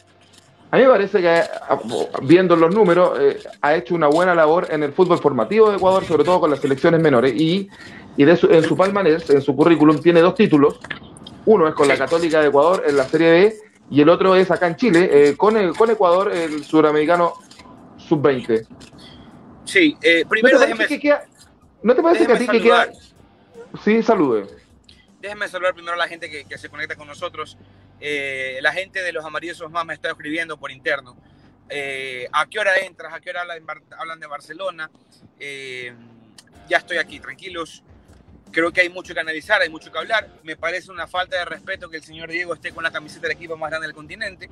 A 0.70 0.76
mí 0.76 0.82
me 0.82 0.88
parece 0.88 1.20
que, 1.20 1.28
ah, 1.28 1.78
viendo 2.22 2.56
los 2.56 2.74
números, 2.74 3.16
eh, 3.20 3.38
ha 3.62 3.76
hecho 3.76 3.94
una 3.94 4.08
buena 4.08 4.34
labor 4.34 4.66
en 4.70 4.82
el 4.82 4.92
fútbol 4.92 5.18
formativo 5.18 5.70
de 5.70 5.76
Ecuador, 5.76 6.04
sobre 6.04 6.24
todo 6.24 6.40
con 6.40 6.50
las 6.50 6.58
selecciones 6.58 7.00
menores. 7.00 7.32
Y, 7.34 7.68
en 8.16 8.62
su 8.62 8.76
palmarés, 8.76 9.30
en 9.30 9.40
su 9.40 9.54
currículum, 9.54 10.00
tiene 10.00 10.20
dos 10.20 10.34
títulos. 10.34 10.80
Uno 11.46 11.68
es 11.68 11.74
con 11.74 11.86
la 11.86 11.96
Católica 11.96 12.40
de 12.40 12.48
Ecuador 12.48 12.82
en 12.86 12.96
la 12.96 13.04
Serie 13.04 13.30
B 13.30 13.54
y 13.90 14.00
el 14.00 14.08
otro 14.08 14.34
es 14.34 14.50
acá 14.50 14.66
en 14.66 14.76
Chile, 14.76 15.10
eh, 15.12 15.36
con, 15.36 15.56
el, 15.56 15.76
con 15.76 15.90
Ecuador, 15.90 16.32
el 16.32 16.64
suramericano 16.64 17.34
sub-20. 17.98 18.66
Sí, 19.64 19.96
eh, 20.02 20.24
primero 20.28 20.58
déjeme, 20.58 20.86
¿No 21.82 21.94
te 21.94 22.02
parece 22.02 22.26
que 22.26 22.32
a 22.32 22.38
ti 22.38 22.46
que 22.46 22.62
queda... 22.62 22.88
Sí, 23.82 24.02
salude 24.02 24.46
déjenme 25.24 25.48
saludar 25.48 25.74
primero 25.74 25.94
a 25.94 25.96
la 25.96 26.06
gente 26.06 26.30
que, 26.30 26.58
se 26.58 26.68
conecta 26.68 26.96
con 26.96 27.08
nosotros. 27.08 27.56
Eh, 27.98 28.58
la 28.60 28.72
gente 28.72 29.02
de 29.02 29.12
los 29.12 29.24
amarillos 29.24 29.58
más 29.70 29.84
me 29.86 29.94
está 29.94 30.10
escribiendo 30.10 30.58
por 30.58 30.70
interno. 30.70 31.16
Eh, 31.70 32.28
¿A 32.30 32.46
qué 32.46 32.58
hora 32.58 32.76
entras? 32.76 33.12
¿A 33.14 33.20
qué 33.20 33.30
hora 33.30 33.42
hablan 33.98 34.20
de 34.20 34.26
Barcelona? 34.26 34.90
Eh, 35.40 35.94
ya 36.68 36.78
estoy 36.78 36.98
aquí, 36.98 37.20
tranquilos. 37.20 37.82
Creo 38.52 38.70
que 38.70 38.82
hay 38.82 38.90
mucho 38.90 39.14
que 39.14 39.20
analizar, 39.20 39.62
hay 39.62 39.70
mucho 39.70 39.90
que 39.90 39.98
hablar. 39.98 40.28
Me 40.42 40.56
parece 40.56 40.90
una 40.90 41.06
falta 41.06 41.38
de 41.38 41.46
respeto 41.46 41.88
que 41.88 41.96
el 41.96 42.04
señor 42.04 42.30
Diego 42.30 42.52
esté 42.52 42.72
con 42.72 42.84
la 42.84 42.92
camiseta 42.92 43.22
del 43.22 43.36
equipo 43.36 43.56
más 43.56 43.70
grande 43.70 43.86
del 43.86 43.96
continente, 43.96 44.50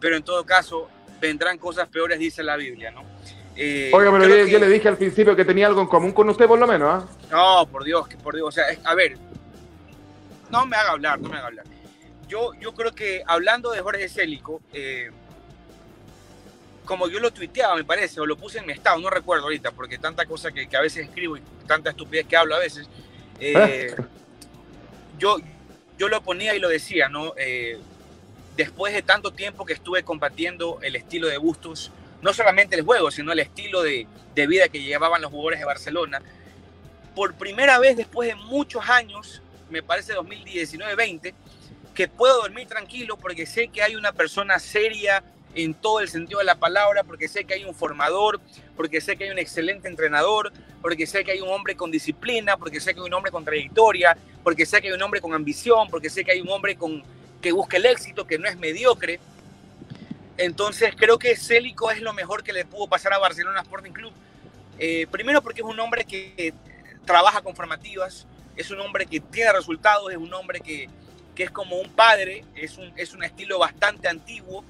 pero 0.00 0.16
en 0.16 0.22
todo 0.22 0.46
caso 0.46 0.88
vendrán 1.20 1.58
cosas 1.58 1.88
peores, 1.88 2.18
dice 2.18 2.42
la 2.42 2.56
Biblia, 2.56 2.90
¿no? 2.90 3.15
Oiga, 3.56 4.12
pero 4.12 4.46
yo, 4.46 4.58
le 4.58 4.68
dije 4.68 4.88
al 4.88 4.98
principio 4.98 5.34
que 5.34 5.44
tenía 5.44 5.66
algo 5.66 5.80
en 5.80 5.86
común 5.86 6.12
con 6.12 6.28
usted, 6.28 6.46
por 6.46 6.58
lo 6.58 6.66
menos, 6.66 7.04
¿ah? 7.04 7.08
No, 7.30 7.66
por 7.66 7.84
Dios, 7.84 8.06
por 8.22 8.34
Dios. 8.34 8.48
O 8.48 8.52
sea, 8.52 8.64
a 8.84 8.94
ver, 8.94 9.16
no 10.50 10.66
me 10.66 10.76
haga 10.76 10.90
hablar, 10.90 11.18
no 11.18 11.28
me 11.28 11.36
haga 11.36 11.46
hablar. 11.46 11.66
Yo, 12.28 12.52
yo 12.60 12.74
creo 12.74 12.92
que 12.92 13.22
hablando 13.26 13.70
de 13.70 13.80
Jorge 13.80 14.08
Célico, 14.08 14.60
eh, 14.72 15.10
como 16.84 17.08
yo 17.08 17.18
lo 17.18 17.32
tuiteaba, 17.32 17.76
me 17.76 17.84
parece, 17.84 18.20
o 18.20 18.26
lo 18.26 18.36
puse 18.36 18.58
en 18.58 18.66
mi 18.66 18.72
estado, 18.72 18.98
no 18.98 19.10
recuerdo 19.10 19.44
ahorita, 19.44 19.72
porque 19.72 19.98
tanta 19.98 20.26
cosa 20.26 20.52
que, 20.52 20.68
a 20.76 20.80
veces 20.80 21.08
escribo 21.08 21.36
y 21.36 21.42
tanta 21.66 21.90
estupidez 21.90 22.26
que 22.26 22.36
hablo 22.36 22.54
a 22.54 22.58
veces, 22.58 22.88
eh, 23.40 23.94
yo, 25.18 25.38
yo 25.98 26.08
lo 26.08 26.22
ponía 26.22 26.54
y 26.54 26.58
lo 26.58 26.68
decía, 26.68 27.08
¿no? 27.08 27.32
Eh, 27.36 27.78
después 28.56 28.94
de 28.94 29.02
tanto 29.02 29.32
tiempo 29.32 29.66
que 29.66 29.74
estuve 29.74 30.02
combatiendo 30.02 30.78
el 30.82 30.96
estilo 30.96 31.28
de 31.28 31.38
Bustos, 31.38 31.90
no 32.22 32.32
solamente 32.32 32.76
el 32.76 32.82
juego, 32.82 33.10
sino 33.10 33.32
el 33.32 33.40
estilo 33.40 33.82
de, 33.82 34.06
vida 34.34 34.68
que 34.68 34.82
llevaban 34.82 35.22
los 35.22 35.30
jugadores 35.30 35.60
de 35.60 35.64
Barcelona, 35.64 36.20
por 37.14 37.34
primera 37.34 37.78
vez 37.78 37.96
después 37.96 38.28
de 38.28 38.34
muchos 38.34 38.86
años 38.88 39.40
me 39.70 39.82
parece 39.82 40.14
2019-20, 40.14 41.32
que 41.94 42.08
puedo 42.08 42.42
dormir 42.42 42.68
tranquilo 42.68 43.16
porque 43.16 43.46
sé 43.46 43.68
que 43.68 43.82
hay 43.82 43.96
una 43.96 44.12
persona 44.12 44.58
seria 44.58 45.24
en 45.54 45.72
todo 45.72 46.00
el 46.00 46.08
sentido 46.08 46.38
de 46.38 46.44
la 46.44 46.56
palabra, 46.56 47.02
porque 47.02 47.28
sé 47.28 47.44
que 47.44 47.54
hay 47.54 47.64
un 47.64 47.74
formador, 47.74 48.40
porque 48.76 49.00
sé 49.00 49.16
que 49.16 49.24
hay 49.24 49.30
un 49.30 49.38
excelente 49.38 49.88
entrenador, 49.88 50.52
porque 50.82 51.06
sé 51.06 51.24
que 51.24 51.32
hay 51.32 51.40
un 51.40 51.48
hombre 51.48 51.74
con 51.74 51.90
disciplina, 51.90 52.58
porque 52.58 52.78
sé 52.78 52.94
que 52.94 53.00
hay 53.00 53.06
un 53.06 53.14
hombre 53.14 53.32
con 53.32 53.44
trayectoria, 53.44 54.16
porque 54.44 54.66
sé 54.66 54.82
que 54.82 54.88
hay 54.88 54.94
un 54.94 55.02
hombre 55.02 55.20
con 55.22 55.32
ambición, 55.32 55.88
porque 55.90 56.10
sé 56.10 56.24
que 56.24 56.32
hay 56.32 56.42
un 56.42 56.50
hombre 56.50 56.76
con, 56.76 57.02
que 57.40 57.52
busca 57.52 57.78
el 57.78 57.86
éxito, 57.86 58.26
que 58.26 58.38
no 58.38 58.46
es 58.46 58.56
mediocre. 58.58 59.18
Entonces 60.38 60.94
creo 60.96 61.18
que 61.18 61.36
Célico 61.36 61.90
es 61.90 62.00
lo 62.00 62.12
mejor 62.12 62.42
que 62.42 62.52
le 62.52 62.64
pudo 62.64 62.86
pasar 62.86 63.12
a 63.12 63.18
Barcelona 63.18 63.60
Sporting 63.60 63.92
Club. 63.92 64.12
Eh, 64.78 65.06
primero 65.10 65.42
porque 65.42 65.62
es 65.62 65.66
un 65.66 65.78
hombre 65.80 66.04
que 66.04 66.52
trabaja 67.06 67.40
con 67.40 67.56
formativas, 67.56 68.26
es 68.56 68.70
un 68.70 68.80
hombre 68.80 69.06
que 69.06 69.20
tiene 69.20 69.52
resultados, 69.52 70.10
es 70.10 70.18
un 70.18 70.32
hombre 70.34 70.60
que, 70.60 70.88
es 71.36 71.50
como 71.50 71.76
un 71.76 71.90
padre, 71.90 72.44
es 72.54 72.76
un, 72.78 72.92
es 72.96 73.12
un 73.12 73.22
estilo 73.22 73.58
bastante 73.58 74.08
antiguo 74.08 74.62
mm. 74.62 74.64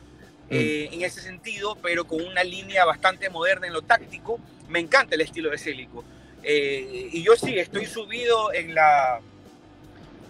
eh, 0.50 0.88
en 0.92 1.02
ese 1.02 1.20
sentido, 1.20 1.76
pero 1.76 2.06
con 2.06 2.20
una 2.24 2.44
línea 2.44 2.84
bastante 2.84 3.30
moderna 3.30 3.66
en 3.66 3.72
lo 3.72 3.82
táctico. 3.82 4.38
Me 4.68 4.80
encanta 4.80 5.14
el 5.14 5.20
estilo 5.20 5.50
de 5.50 5.58
Célico. 5.58 6.04
Eh, 6.42 7.08
y 7.12 7.22
yo 7.22 7.34
sí, 7.36 7.58
estoy 7.58 7.86
subido 7.86 8.52
en 8.52 8.74
la, 8.74 9.20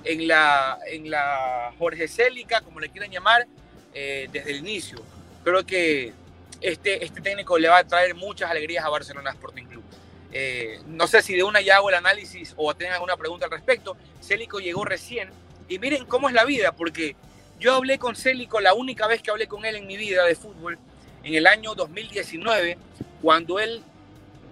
en 0.05 0.29
la, 0.29 0.79
en 0.87 1.11
la 1.11 1.75
Jorge 1.79 2.09
Célica, 2.09 2.61
como 2.63 2.81
le 2.81 2.89
quieran 2.89 3.11
llamar, 3.11 3.47
eh, 3.93 4.29
desde 4.33 4.51
el 4.53 4.59
inicio. 4.59 5.03
Creo 5.47 5.65
que 5.65 6.13
este, 6.61 7.05
este 7.05 7.21
técnico 7.21 7.57
le 7.57 7.69
va 7.69 7.79
a 7.79 7.85
traer 7.85 8.17
muchas 8.17 8.51
alegrías 8.51 8.85
a 8.85 8.89
Barcelona 8.89 9.31
Sporting 9.31 9.67
Club. 9.67 9.85
Eh, 10.33 10.81
no 10.89 11.07
sé 11.07 11.23
si 11.23 11.37
de 11.37 11.45
una 11.45 11.61
ya 11.61 11.77
hago 11.77 11.89
el 11.89 11.95
análisis 11.95 12.53
o 12.57 12.75
tengan 12.75 12.95
alguna 12.95 13.17
pregunta 13.17 13.45
al 13.45 13.53
respecto. 13.53 13.97
Célico 14.21 14.59
llegó 14.59 14.85
recién 14.85 15.31
y 15.69 15.79
miren 15.79 16.05
cómo 16.07 16.29
es 16.29 16.35
la 16.35 16.45
vida, 16.45 16.73
porque 16.73 17.15
yo 17.61 17.75
hablé 17.75 17.97
con 17.97 18.17
Célico 18.17 18.59
la 18.59 18.75
única 18.75 19.07
vez 19.07 19.23
que 19.23 19.31
hablé 19.31 19.47
con 19.47 19.65
él 19.65 19.77
en 19.77 19.87
mi 19.87 19.97
vida 19.97 20.25
de 20.25 20.35
fútbol, 20.35 20.81
en 21.23 21.35
el 21.35 21.47
año 21.47 21.77
2019, 21.77 22.77
cuando 23.23 23.61
él 23.61 23.85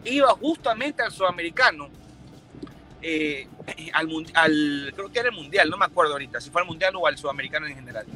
iba 0.04 0.28
justamente 0.36 1.02
al 1.02 1.10
sudamericano, 1.10 1.88
eh, 3.02 3.48
al, 3.94 4.92
creo 4.94 5.10
que 5.10 5.18
era 5.18 5.30
el 5.30 5.34
mundial, 5.34 5.68
no 5.68 5.76
me 5.76 5.86
acuerdo 5.86 6.12
ahorita, 6.12 6.40
si 6.40 6.50
fue 6.50 6.60
al 6.60 6.68
mundial 6.68 6.94
o 6.94 7.04
al 7.08 7.18
sudamericano 7.18 7.66
en 7.66 7.74
general. 7.74 8.06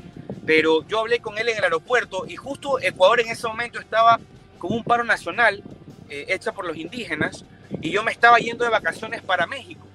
Pero 0.49 0.83
yo 0.89 1.01
hablé 1.01 1.21
con 1.21 1.37
él 1.37 1.51
en 1.51 1.59
el 1.59 1.65
aeropuerto 1.65 2.25
y 2.27 2.35
justo 2.37 2.81
Ecuador 2.81 3.21
en 3.21 3.29
ese 3.29 3.47
momento 3.47 3.79
estaba 3.79 4.19
con 4.59 4.73
un 4.73 4.83
paro 4.83 5.05
nacional 5.05 5.63
eh, 6.09 6.25
hecha 6.29 6.53
por 6.53 6.65
los 6.65 6.79
indígenas 6.79 7.45
y 7.83 7.91
yo 7.91 8.03
me 8.03 8.13
estaba 8.13 8.39
yendo 8.39 8.65
de 8.65 8.71
vacaciones 8.71 9.21
para 9.21 9.47
México. 9.47 9.87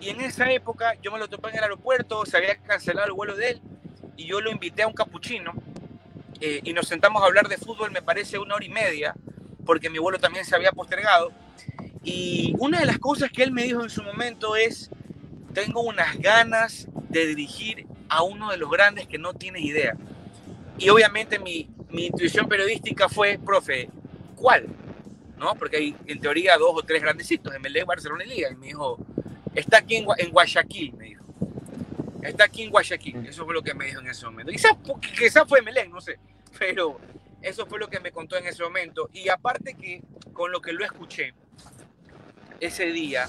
Y 0.00 0.10
en 0.10 0.20
esa 0.20 0.48
época 0.52 0.94
yo 1.02 1.10
me 1.10 1.18
lo 1.18 1.26
topé 1.26 1.48
en 1.48 1.56
el 1.56 1.64
aeropuerto, 1.64 2.24
se 2.26 2.36
había 2.36 2.56
cancelado 2.58 3.08
el 3.08 3.12
vuelo 3.12 3.34
de 3.34 3.50
él 3.50 3.60
y 4.16 4.26
yo 4.26 4.40
lo 4.40 4.52
invité 4.52 4.84
a 4.84 4.86
un 4.86 4.94
capuchino 4.94 5.52
eh, 6.40 6.60
y 6.62 6.72
nos 6.74 6.86
sentamos 6.86 7.20
a 7.20 7.26
hablar 7.26 7.48
de 7.48 7.56
fútbol, 7.56 7.90
me 7.90 8.02
parece 8.02 8.38
una 8.38 8.54
hora 8.54 8.64
y 8.64 8.68
media, 8.68 9.16
porque 9.66 9.90
mi 9.90 9.98
vuelo 9.98 10.20
también 10.20 10.44
se 10.44 10.54
había 10.54 10.70
postergado. 10.70 11.32
Y 12.04 12.54
una 12.60 12.78
de 12.78 12.86
las 12.86 13.00
cosas 13.00 13.32
que 13.32 13.42
él 13.42 13.50
me 13.50 13.64
dijo 13.64 13.82
en 13.82 13.90
su 13.90 14.04
momento 14.04 14.54
es, 14.54 14.90
tengo 15.52 15.80
unas 15.80 16.18
ganas 16.18 16.86
de 17.08 17.26
dirigir 17.26 17.88
a 18.12 18.22
uno 18.22 18.50
de 18.50 18.58
los 18.58 18.70
grandes 18.70 19.06
que 19.06 19.16
no 19.16 19.32
tienes 19.32 19.62
idea. 19.62 19.96
Y 20.78 20.88
obviamente 20.90 21.38
mi, 21.38 21.68
mi 21.90 22.06
intuición 22.06 22.46
periodística 22.46 23.08
fue, 23.08 23.38
profe, 23.42 23.88
¿cuál? 24.36 24.66
¿no? 25.38 25.54
Porque 25.56 25.76
hay 25.78 25.96
en 26.06 26.20
teoría 26.20 26.56
dos 26.58 26.72
o 26.74 26.82
tres 26.82 27.02
grandecitos, 27.02 27.52
MLE, 27.58 27.84
Barcelona 27.84 28.24
y 28.24 28.28
Liga. 28.28 28.50
Y 28.50 28.54
me 28.54 28.66
dijo, 28.66 28.98
está 29.54 29.78
aquí 29.78 29.96
en, 29.96 30.30
Guayaquil, 30.30 30.92
me 30.94 31.06
dijo. 31.06 31.24
Está 32.22 32.44
aquí 32.44 32.62
en 32.62 32.70
Guayaquil. 32.70 33.16
Mm. 33.16 33.26
Eso 33.26 33.44
fue 33.44 33.54
lo 33.54 33.62
que 33.62 33.74
me 33.74 33.86
dijo 33.86 34.00
en 34.00 34.08
ese 34.08 34.26
momento. 34.26 34.52
Quizás, 34.52 34.72
quizás 35.18 35.48
fue 35.48 35.62
MLE, 35.62 35.88
no 35.88 36.00
sé. 36.00 36.18
Pero 36.58 37.00
eso 37.40 37.66
fue 37.66 37.78
lo 37.78 37.88
que 37.88 37.98
me 37.98 38.12
contó 38.12 38.36
en 38.36 38.46
ese 38.46 38.62
momento. 38.62 39.08
Y 39.12 39.30
aparte 39.30 39.74
que 39.74 40.02
con 40.32 40.52
lo 40.52 40.60
que 40.60 40.72
lo 40.72 40.84
escuché 40.84 41.34
ese 42.60 42.86
día, 42.92 43.28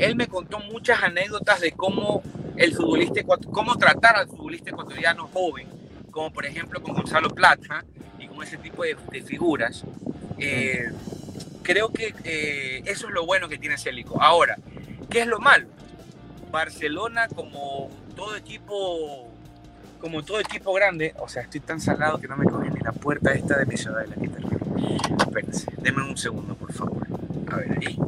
él 0.00 0.16
me 0.16 0.26
contó 0.26 0.58
muchas 0.58 1.02
anécdotas 1.02 1.60
de 1.60 1.72
cómo 1.72 2.22
el 2.56 2.74
futbolista, 2.74 3.20
cómo 3.50 3.76
tratar 3.76 4.16
al 4.16 4.28
futbolista 4.28 4.70
ecuatoriano 4.70 5.28
joven, 5.28 5.68
como 6.10 6.32
por 6.32 6.46
ejemplo 6.46 6.82
con 6.82 6.94
Gonzalo 6.94 7.30
Plata 7.30 7.84
y 8.18 8.28
con 8.28 8.42
ese 8.42 8.58
tipo 8.58 8.84
de, 8.84 8.96
figuras. 9.22 9.84
Eh, 10.38 10.90
creo 11.62 11.92
que 11.92 12.14
eh, 12.24 12.82
eso 12.86 13.08
es 13.08 13.14
lo 13.14 13.26
bueno 13.26 13.48
que 13.48 13.58
tiene 13.58 13.76
Célico. 13.78 14.20
Ahora, 14.22 14.56
¿qué 15.10 15.22
es 15.22 15.26
lo 15.26 15.40
malo? 15.40 15.68
Barcelona 16.50 17.28
como 17.28 17.90
todo 18.14 18.36
equipo 18.36 19.28
como 20.00 20.22
todo 20.22 20.38
equipo 20.38 20.74
grande, 20.74 21.14
o 21.18 21.28
sea, 21.28 21.42
estoy 21.42 21.60
tan 21.60 21.80
salado 21.80 22.20
que 22.20 22.28
no 22.28 22.36
me 22.36 22.44
coge 22.44 22.68
ni 22.68 22.78
la 22.80 22.92
puerta 22.92 23.32
esta 23.32 23.56
de 23.56 23.64
mi 23.64 23.78
ciudad 23.78 24.02
de 24.02 24.08
la 24.08 24.16
guitarra. 24.16 24.48
Espérense, 25.18 25.66
denme 25.78 26.02
un 26.02 26.16
segundo, 26.18 26.54
por 26.54 26.74
favor. 26.74 27.06
A 27.50 27.56
ver, 27.56 27.78
ahí. 27.80 27.98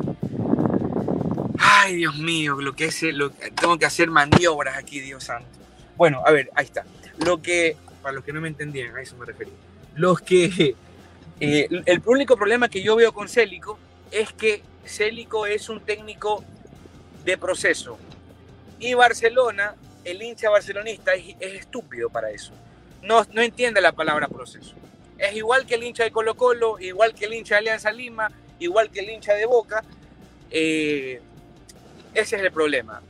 Ay, 1.86 1.94
Dios 1.94 2.16
mío, 2.16 2.60
lo 2.60 2.74
que 2.74 2.86
es, 2.86 3.00
lo, 3.02 3.30
tengo 3.30 3.78
que 3.78 3.86
hacer 3.86 4.10
maniobras 4.10 4.76
aquí, 4.76 4.98
Dios 4.98 5.22
santo. 5.22 5.48
Bueno, 5.96 6.20
a 6.26 6.32
ver, 6.32 6.50
ahí 6.56 6.64
está. 6.64 6.84
Lo 7.24 7.40
que, 7.40 7.76
para 8.02 8.12
los 8.12 8.24
que 8.24 8.32
no 8.32 8.40
me 8.40 8.48
entendían, 8.48 8.96
a 8.96 9.00
eso 9.00 9.16
me 9.16 9.24
referí. 9.24 9.52
Los 9.94 10.20
que, 10.20 10.74
eh, 11.40 11.68
el 11.86 12.02
único 12.04 12.36
problema 12.36 12.68
que 12.68 12.82
yo 12.82 12.96
veo 12.96 13.12
con 13.12 13.28
Célico 13.28 13.78
es 14.10 14.32
que 14.32 14.64
Célico 14.84 15.46
es 15.46 15.68
un 15.68 15.80
técnico 15.80 16.42
de 17.24 17.38
proceso. 17.38 17.98
Y 18.80 18.94
Barcelona 18.94 19.76
el 20.02 20.20
hincha 20.20 20.50
barcelonista 20.50 21.14
es, 21.14 21.36
estúpido 21.38 22.10
para 22.10 22.30
eso. 22.30 22.52
No, 23.00 23.24
no 23.32 23.42
entiende 23.42 23.80
la 23.80 23.92
palabra 23.92 24.26
proceso. 24.26 24.74
Es 25.18 25.36
igual 25.36 25.66
que 25.66 25.76
el 25.76 25.84
hincha 25.84 26.02
de 26.02 26.10
Colo 26.10 26.34
Colo, 26.34 26.80
igual 26.80 27.14
que 27.14 27.26
el 27.26 27.34
hincha 27.34 27.54
de 27.54 27.58
Alianza 27.60 27.92
Lima, 27.92 28.32
igual 28.58 28.90
que 28.90 29.00
el 29.00 29.10
hincha 29.10 29.34
de 29.34 29.46
Boca. 29.46 29.84
Eh, 30.50 31.20
ese 32.20 32.36
es 32.36 32.42
el 32.42 32.52
problema. 32.52 33.02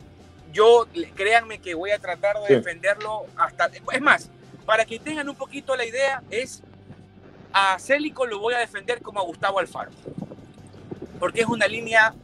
Yo, 0.53 0.87
créanme 1.15 1.59
que 1.59 1.75
voy 1.75 1.91
a 1.91 1.99
tratar 1.99 2.37
de 2.41 2.57
defenderlo 2.57 3.27
hasta... 3.37 3.71
Es 3.93 4.01
más, 4.01 4.31
para 4.65 4.85
que 4.85 4.99
tengan 4.99 5.29
un 5.29 5.37
poquito 5.37 5.77
la 5.77 5.85
idea, 5.85 6.23
es 6.31 6.63
a 7.53 7.79
Célico 7.79 8.27
lo 8.27 8.39
voy 8.39 8.55
a 8.55 8.59
defender 8.59 9.03
como 9.03 9.21
a 9.21 9.23
Gustavo 9.25 9.59
Alfaro. 9.59 9.91
Porque 11.19 11.41
es 11.41 11.47
una 11.47 11.67
línea 11.67 12.15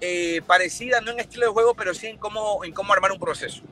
eh, 0.00 0.42
parecida, 0.46 1.00
no 1.00 1.12
en 1.12 1.20
estilo 1.20 1.46
de 1.46 1.52
juego, 1.52 1.74
pero 1.74 1.94
sí 1.94 2.06
en 2.06 2.18
cómo, 2.18 2.64
en 2.64 2.72
cómo 2.72 2.92
armar 2.92 3.12
un 3.12 3.20
proceso 3.20 3.62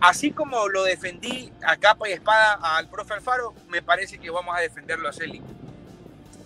así 0.00 0.30
como 0.30 0.68
lo 0.68 0.84
defendí 0.84 1.50
a 1.62 1.76
capa 1.76 2.08
y 2.08 2.12
espada 2.12 2.54
al 2.76 2.88
profe 2.88 3.14
Alfaro, 3.14 3.54
me 3.68 3.82
parece 3.82 4.18
que 4.18 4.30
vamos 4.30 4.54
a 4.56 4.60
defenderlo 4.60 5.08
a 5.08 5.12
Celi. 5.12 5.42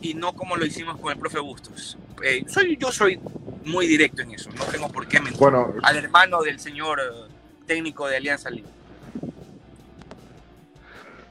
Y 0.01 0.15
no 0.15 0.33
como 0.33 0.57
lo 0.57 0.65
hicimos 0.65 0.99
con 0.99 1.13
el 1.13 1.19
profe 1.19 1.41
Bustos. 1.41 1.99
Eh, 2.23 2.45
soy, 2.49 2.77
yo 2.79 2.91
soy 2.91 3.21
muy 3.65 3.87
directo 3.87 4.23
en 4.23 4.33
eso, 4.33 4.51
no 4.57 4.65
tengo 4.65 4.89
por 4.91 5.07
qué 5.07 5.21
mentir. 5.21 5.39
Bueno, 5.39 5.75
al 5.83 5.97
hermano 5.97 6.43
del 6.43 6.59
señor 6.59 7.01
eh, 7.01 7.33
técnico 7.67 8.07
de 8.09 8.17
Alianza 8.17 8.51
Lima. 8.51 8.69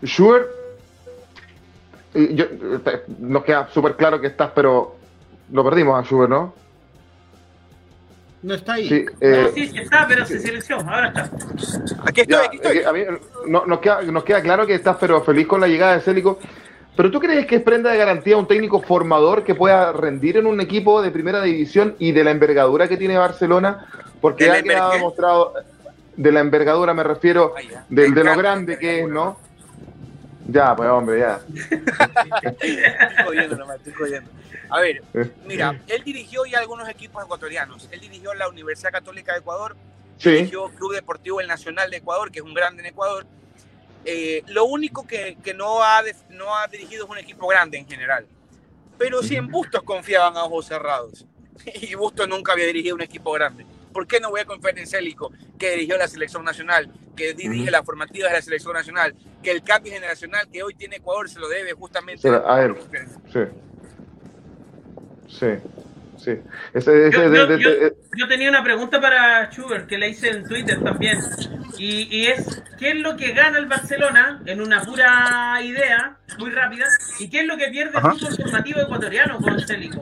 Schubert, 0.03 0.47
nos 3.19 3.43
queda 3.43 3.69
súper 3.73 3.95
claro 3.95 4.19
que 4.19 4.27
estás, 4.27 4.51
pero 4.55 4.95
lo 5.51 5.63
perdimos 5.63 5.99
a 5.99 6.07
Schubert, 6.07 6.29
¿no? 6.29 6.53
No 8.41 8.53
está 8.53 8.73
ahí. 8.73 8.87
Sí, 8.87 9.05
eh, 9.19 9.51
sí, 9.53 9.71
está, 9.75 10.07
pero 10.07 10.25
se 10.25 10.39
silenció. 10.39 10.77
Ahora 10.77 11.09
está. 11.09 11.29
Aquí 12.05 12.21
estoy, 12.21 12.45
aquí 12.45 12.55
estoy. 12.55 12.83
A 12.83 12.93
mí 12.93 13.01
no, 13.47 13.65
nos, 13.65 13.79
queda, 13.79 14.01
nos 14.03 14.23
queda 14.23 14.41
claro 14.41 14.65
que 14.65 14.75
estás, 14.75 14.95
pero 14.97 15.21
feliz 15.23 15.45
con 15.45 15.59
la 15.59 15.67
llegada 15.67 15.95
de 15.95 16.01
Célico. 16.01 16.39
¿Pero 16.99 17.11
tú 17.11 17.21
crees 17.21 17.45
que 17.45 17.55
es 17.55 17.61
prenda 17.61 17.91
de 17.91 17.97
garantía 17.97 18.35
un 18.35 18.45
técnico 18.45 18.81
formador 18.81 19.45
que 19.45 19.55
pueda 19.55 19.93
rendir 19.93 20.35
en 20.35 20.45
un 20.45 20.59
equipo 20.59 21.01
de 21.01 21.11
primera 21.11 21.41
división 21.41 21.95
y 21.97 22.11
de 22.11 22.25
la 22.25 22.31
envergadura 22.31 22.89
que 22.89 22.97
tiene 22.97 23.17
Barcelona? 23.17 23.87
Porque 24.19 24.47
ya 24.47 24.61
quedado 24.61 24.91
demostrado, 24.91 25.53
de 26.17 26.31
la 26.33 26.41
envergadura 26.41 26.93
me 26.93 27.03
refiero, 27.03 27.53
de, 27.87 28.11
de 28.11 28.23
lo 28.25 28.35
grande 28.35 28.77
que 28.77 28.99
es, 28.99 29.07
¿no? 29.07 29.39
Ya, 30.49 30.75
pues 30.75 30.89
hombre, 30.89 31.19
ya. 31.19 31.39
estoy 32.41 32.75
jodiendo 33.25 33.55
nomás, 33.55 33.77
estoy 33.77 33.93
jodiendo. 33.93 34.29
A 34.69 34.81
ver, 34.81 35.01
eh. 35.13 35.31
mira, 35.45 35.79
él 35.87 36.03
dirigió 36.03 36.45
ya 36.47 36.59
algunos 36.59 36.89
equipos 36.89 37.23
ecuatorianos. 37.23 37.87
Él 37.93 38.01
dirigió 38.01 38.33
la 38.33 38.49
Universidad 38.49 38.91
Católica 38.91 39.31
de 39.31 39.39
Ecuador, 39.39 39.77
dirigió 40.21 40.67
Club 40.71 40.95
Deportivo 40.95 41.39
El 41.39 41.47
Nacional 41.47 41.89
de 41.91 41.95
Ecuador, 41.95 42.29
que 42.29 42.39
es 42.39 42.45
un 42.45 42.53
grande 42.53 42.81
en 42.81 42.87
Ecuador. 42.87 43.25
Eh, 44.05 44.43
lo 44.47 44.65
único 44.65 45.05
que, 45.05 45.37
que, 45.43 45.53
no, 45.53 45.83
ha 45.83 46.01
no 46.29 46.55
ha 46.55 46.67
dirigido 46.67 47.05
es 47.05 47.09
un 47.11 47.17
equipo 47.17 47.47
grande 47.47 47.77
en 47.77 47.87
general. 47.87 48.25
Pero 48.97 49.21
sí 49.23 49.35
en 49.35 49.47
Bustos 49.47 49.83
confiaban 49.83 50.35
a 50.37 50.43
ojos 50.43 50.67
cerrados. 50.67 51.25
Y 51.81 51.93
Bustos 51.95 52.27
nunca 52.27 52.53
había 52.53 52.65
dirigido 52.67 52.95
un 52.95 53.01
equipo 53.01 53.31
grande. 53.33 53.65
¿Por 53.93 54.07
qué 54.07 54.19
no 54.19 54.29
voy 54.29 54.41
a 54.41 54.45
confiar 54.45 54.77
en 54.77 54.87
Célico, 54.87 55.31
que 55.57 55.71
dirigió 55.71 55.97
la 55.97 56.07
selección 56.07 56.43
nacional, 56.45 56.91
que 57.15 57.33
dirige 57.33 57.71
las 57.71 57.83
formativas 57.83 58.31
de 58.31 58.37
la 58.37 58.41
selección 58.41 58.73
nacional, 58.73 59.15
que 59.43 59.51
el 59.51 59.63
cambio 59.63 59.91
generacional 59.91 60.47
que 60.49 60.63
hoy 60.63 60.75
tiene 60.75 60.97
Ecuador 60.97 61.27
se 61.27 61.39
lo 61.39 61.49
debe 61.49 61.73
justamente 61.73 62.29
a, 62.29 62.43
a 62.45 62.63
él? 62.63 62.75
Sí. 63.33 63.39
Sí, 65.29 65.47
sí. 66.17 66.31
yo, 68.17 68.27
tenía 68.27 68.49
una 68.49 68.63
pregunta 68.63 68.99
para 68.99 69.49
Schubert 69.51 69.87
que 69.87 69.97
le 69.97 70.09
hice 70.09 70.29
en 70.29 70.47
Twitter 70.47 70.81
también. 70.83 71.19
Y, 71.81 72.27
es, 72.27 72.61
¿qué 72.77 72.89
es 72.89 72.95
lo 72.97 73.15
que 73.15 73.31
gana 73.31 73.57
el 73.57 73.65
Barcelona 73.65 74.41
en 74.45 74.59
una 74.59 74.81
pura 74.81 75.59
idea, 75.63 76.17
muy 76.37 76.51
rápida? 76.51 76.85
¿Y 77.19 77.29
qué 77.29 77.39
es 77.39 77.45
lo 77.45 77.55
que 77.55 77.69
pierde 77.69 77.97
el 77.97 78.03
fútbol 78.03 78.35
formativo 78.35 78.81
ecuatoriano 78.81 79.39
con 79.39 79.57
Célico 79.61 80.01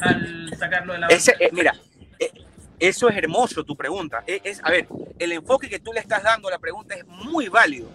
al, 0.00 0.50
sacarlo 0.58 0.94
de 0.94 0.98
la 1.00 1.08
eh, 1.08 1.50
Mira, 1.52 1.74
eh, 2.18 2.32
eso 2.78 3.10
es 3.10 3.16
hermoso 3.16 3.62
tu 3.62 3.76
pregunta. 3.76 4.24
Eh, 4.26 4.40
es, 4.42 4.64
a 4.64 4.70
ver, 4.70 4.88
el 5.18 5.32
enfoque 5.32 5.68
que 5.68 5.80
tú 5.80 5.92
le 5.92 6.00
estás 6.00 6.22
dando 6.22 6.48
a 6.48 6.52
la 6.52 6.58
pregunta 6.58 6.94
es 6.94 7.06
muy 7.06 7.48
válido. 7.48 7.90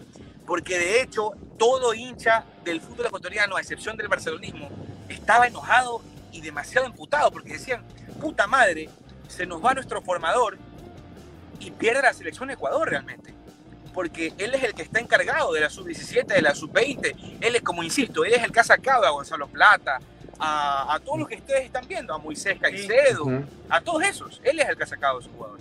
Porque 0.45 0.77
de 0.77 1.01
hecho, 1.01 1.31
todo 1.57 1.95
hincha 1.95 2.43
del 2.63 2.81
fútbol 2.81 3.07
ecuatoriano, 3.07 3.55
a 3.55 3.61
excepción 3.61 3.97
del 3.97 4.09
barcelonismo, 4.09 4.69
estaba 5.09 5.47
enojado 5.47 6.03
y 6.31 6.41
demasiado 6.41 6.85
emputado 6.85 7.31
porque 7.31 7.53
decían, 7.53 7.83
puta 8.19 8.45
madre, 8.45 8.89
se 9.27 9.47
nos 9.47 9.63
va 9.63 9.73
nuestro 9.73 10.03
formador 10.03 10.59
y 11.61 11.71
pierde 11.71 12.01
la 12.01 12.13
selección 12.13 12.47
de 12.47 12.55
Ecuador 12.55 12.89
realmente. 12.89 13.33
Porque 13.93 14.33
él 14.37 14.55
es 14.55 14.63
el 14.63 14.73
que 14.73 14.83
está 14.83 14.99
encargado 14.99 15.51
de 15.53 15.61
la 15.61 15.69
sub-17, 15.69 16.25
de 16.25 16.41
la 16.41 16.55
sub-20. 16.55 17.37
Él 17.41 17.55
es, 17.55 17.61
como 17.61 17.83
insisto, 17.83 18.23
él 18.23 18.33
es 18.33 18.43
el 18.43 18.51
que 18.51 18.61
ha 18.61 18.63
sacado 18.63 19.05
a 19.05 19.09
Gonzalo 19.09 19.47
Plata, 19.47 19.99
a, 20.39 20.99
todos 21.03 21.19
los 21.19 21.27
que 21.27 21.35
ustedes 21.35 21.65
están 21.65 21.87
viendo, 21.87 22.13
a 22.13 22.17
Moisés 22.17 22.57
Caicedo, 22.59 23.25
a 23.69 23.81
todos 23.81 24.03
esos. 24.03 24.41
Él 24.43 24.59
es 24.59 24.67
el 24.67 24.75
que 24.75 24.83
ha 24.83 24.87
sacado 24.87 25.19
a 25.19 25.21
su 25.21 25.29
jugador. 25.29 25.59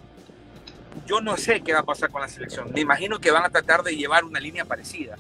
Yo 1.07 1.21
no 1.21 1.37
sé 1.37 1.61
qué 1.61 1.73
va 1.73 1.81
a 1.81 1.85
pasar 1.85 2.11
con 2.11 2.21
la 2.21 2.29
selección. 2.29 2.73
Me 2.73 2.81
imagino 2.81 3.19
que 3.19 3.31
van 3.31 3.45
a 3.45 3.51
tratar 3.51 3.83
de 3.83 3.97
llevar 3.97 4.25
una 4.25 4.41
línea 4.41 4.65
parecida. 4.65 5.17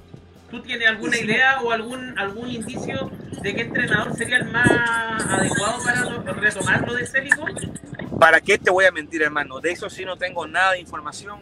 ¿Tú 0.50 0.60
tienes 0.62 0.88
alguna 0.88 1.16
idea 1.16 1.60
o 1.62 1.70
algún, 1.70 2.18
algún 2.18 2.50
indicio 2.50 3.10
de 3.40 3.54
qué 3.54 3.62
entrenador 3.62 4.16
sería 4.16 4.38
el 4.38 4.50
más 4.50 4.68
adecuado 4.68 5.84
para 5.84 6.32
retomarlo 6.32 6.94
de 6.94 7.06
Célico? 7.06 7.44
¿Para 8.18 8.40
qué 8.40 8.58
te 8.58 8.70
voy 8.70 8.84
a 8.84 8.90
mentir, 8.90 9.22
hermano? 9.22 9.60
De 9.60 9.70
eso 9.70 9.88
sí 9.88 10.04
no 10.04 10.16
tengo 10.16 10.46
nada 10.48 10.72
de 10.72 10.80
información. 10.80 11.40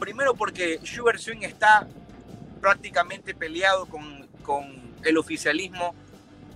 Primero 0.00 0.34
porque 0.34 0.80
Schubert 0.82 1.20
Swing 1.20 1.42
está 1.42 1.86
prácticamente 2.60 3.32
peleado 3.32 3.86
con, 3.86 4.26
con 4.42 4.64
el 5.04 5.16
oficialismo, 5.18 5.94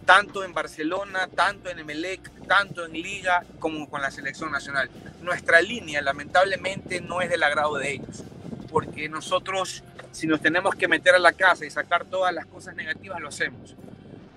tanto 0.05 0.43
en 0.43 0.53
Barcelona, 0.53 1.29
tanto 1.29 1.71
en 1.71 1.79
Emelec, 1.79 2.31
tanto 2.49 2.85
en 2.85 2.93
Liga, 2.93 3.45
como 3.61 3.89
con 3.89 4.03
la 4.03 4.11
selección 4.11 4.51
nacional. 4.51 4.91
Nuestra 5.23 5.63
línea, 5.63 6.03
lamentablemente, 6.03 7.01
no 7.01 7.23
es 7.23 7.31
del 7.31 7.45
agrado 7.45 7.77
de 7.77 7.93
ellos, 7.93 8.25
porque 8.71 9.09
nosotros 9.09 9.85
si 10.13 10.27
nos 10.27 10.41
tenemos 10.41 10.75
que 10.75 10.87
meter 10.87 11.15
a 11.15 11.19
la 11.19 11.33
casa 11.33 11.65
y 11.67 11.71
sacar 11.71 12.05
todas 12.05 12.33
las 12.33 12.47
cosas 12.47 12.77
negativas, 12.77 13.21
lo 13.21 13.29
hacemos. 13.29 13.75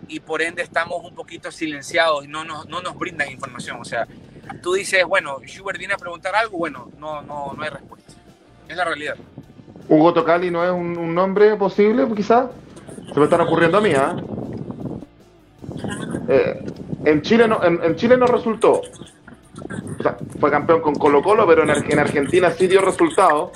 Y 0.07 0.19
por 0.21 0.41
ende 0.41 0.61
estamos 0.61 1.03
un 1.03 1.13
poquito 1.13 1.51
silenciados 1.51 2.25
y 2.25 2.27
no 2.27 2.43
nos, 2.43 2.67
no 2.67 2.81
nos 2.81 2.97
brindan 2.97 3.29
información. 3.29 3.79
O 3.79 3.85
sea, 3.85 4.07
tú 4.61 4.73
dices, 4.73 5.03
bueno, 5.05 5.39
Schubert 5.45 5.77
viene 5.77 5.93
a 5.93 5.97
preguntar 5.97 6.35
algo, 6.35 6.57
bueno, 6.57 6.91
no, 6.97 7.21
no, 7.21 7.53
no 7.53 7.63
hay 7.63 7.69
respuesta. 7.69 8.13
Es 8.67 8.75
la 8.75 8.85
realidad. 8.85 9.15
Hugo 9.89 10.13
Tocali 10.13 10.49
no 10.49 10.63
es 10.63 10.71
un, 10.71 11.13
nombre 11.13 11.55
posible, 11.57 12.07
quizás. 12.15 12.49
Se 13.13 13.19
me 13.19 13.25
están 13.25 13.41
ocurriendo 13.41 13.77
a 13.77 13.81
mí, 13.81 13.91
¿ah? 13.93 14.15
¿eh? 16.29 16.65
en, 17.03 17.21
Chile 17.21 17.47
no, 17.47 17.63
en 17.63 17.95
Chile 17.95 18.17
no 18.17 18.25
resultó 18.25 18.81
fue 20.39 20.51
campeón 20.51 20.81
con 20.81 20.95
Colo 20.95 21.21
Colo, 21.21 21.47
pero 21.47 21.63
en, 21.63 21.99
Argentina 21.99 22.51
sí 22.51 22.67
dio 22.67 22.81
resultados 22.81 23.51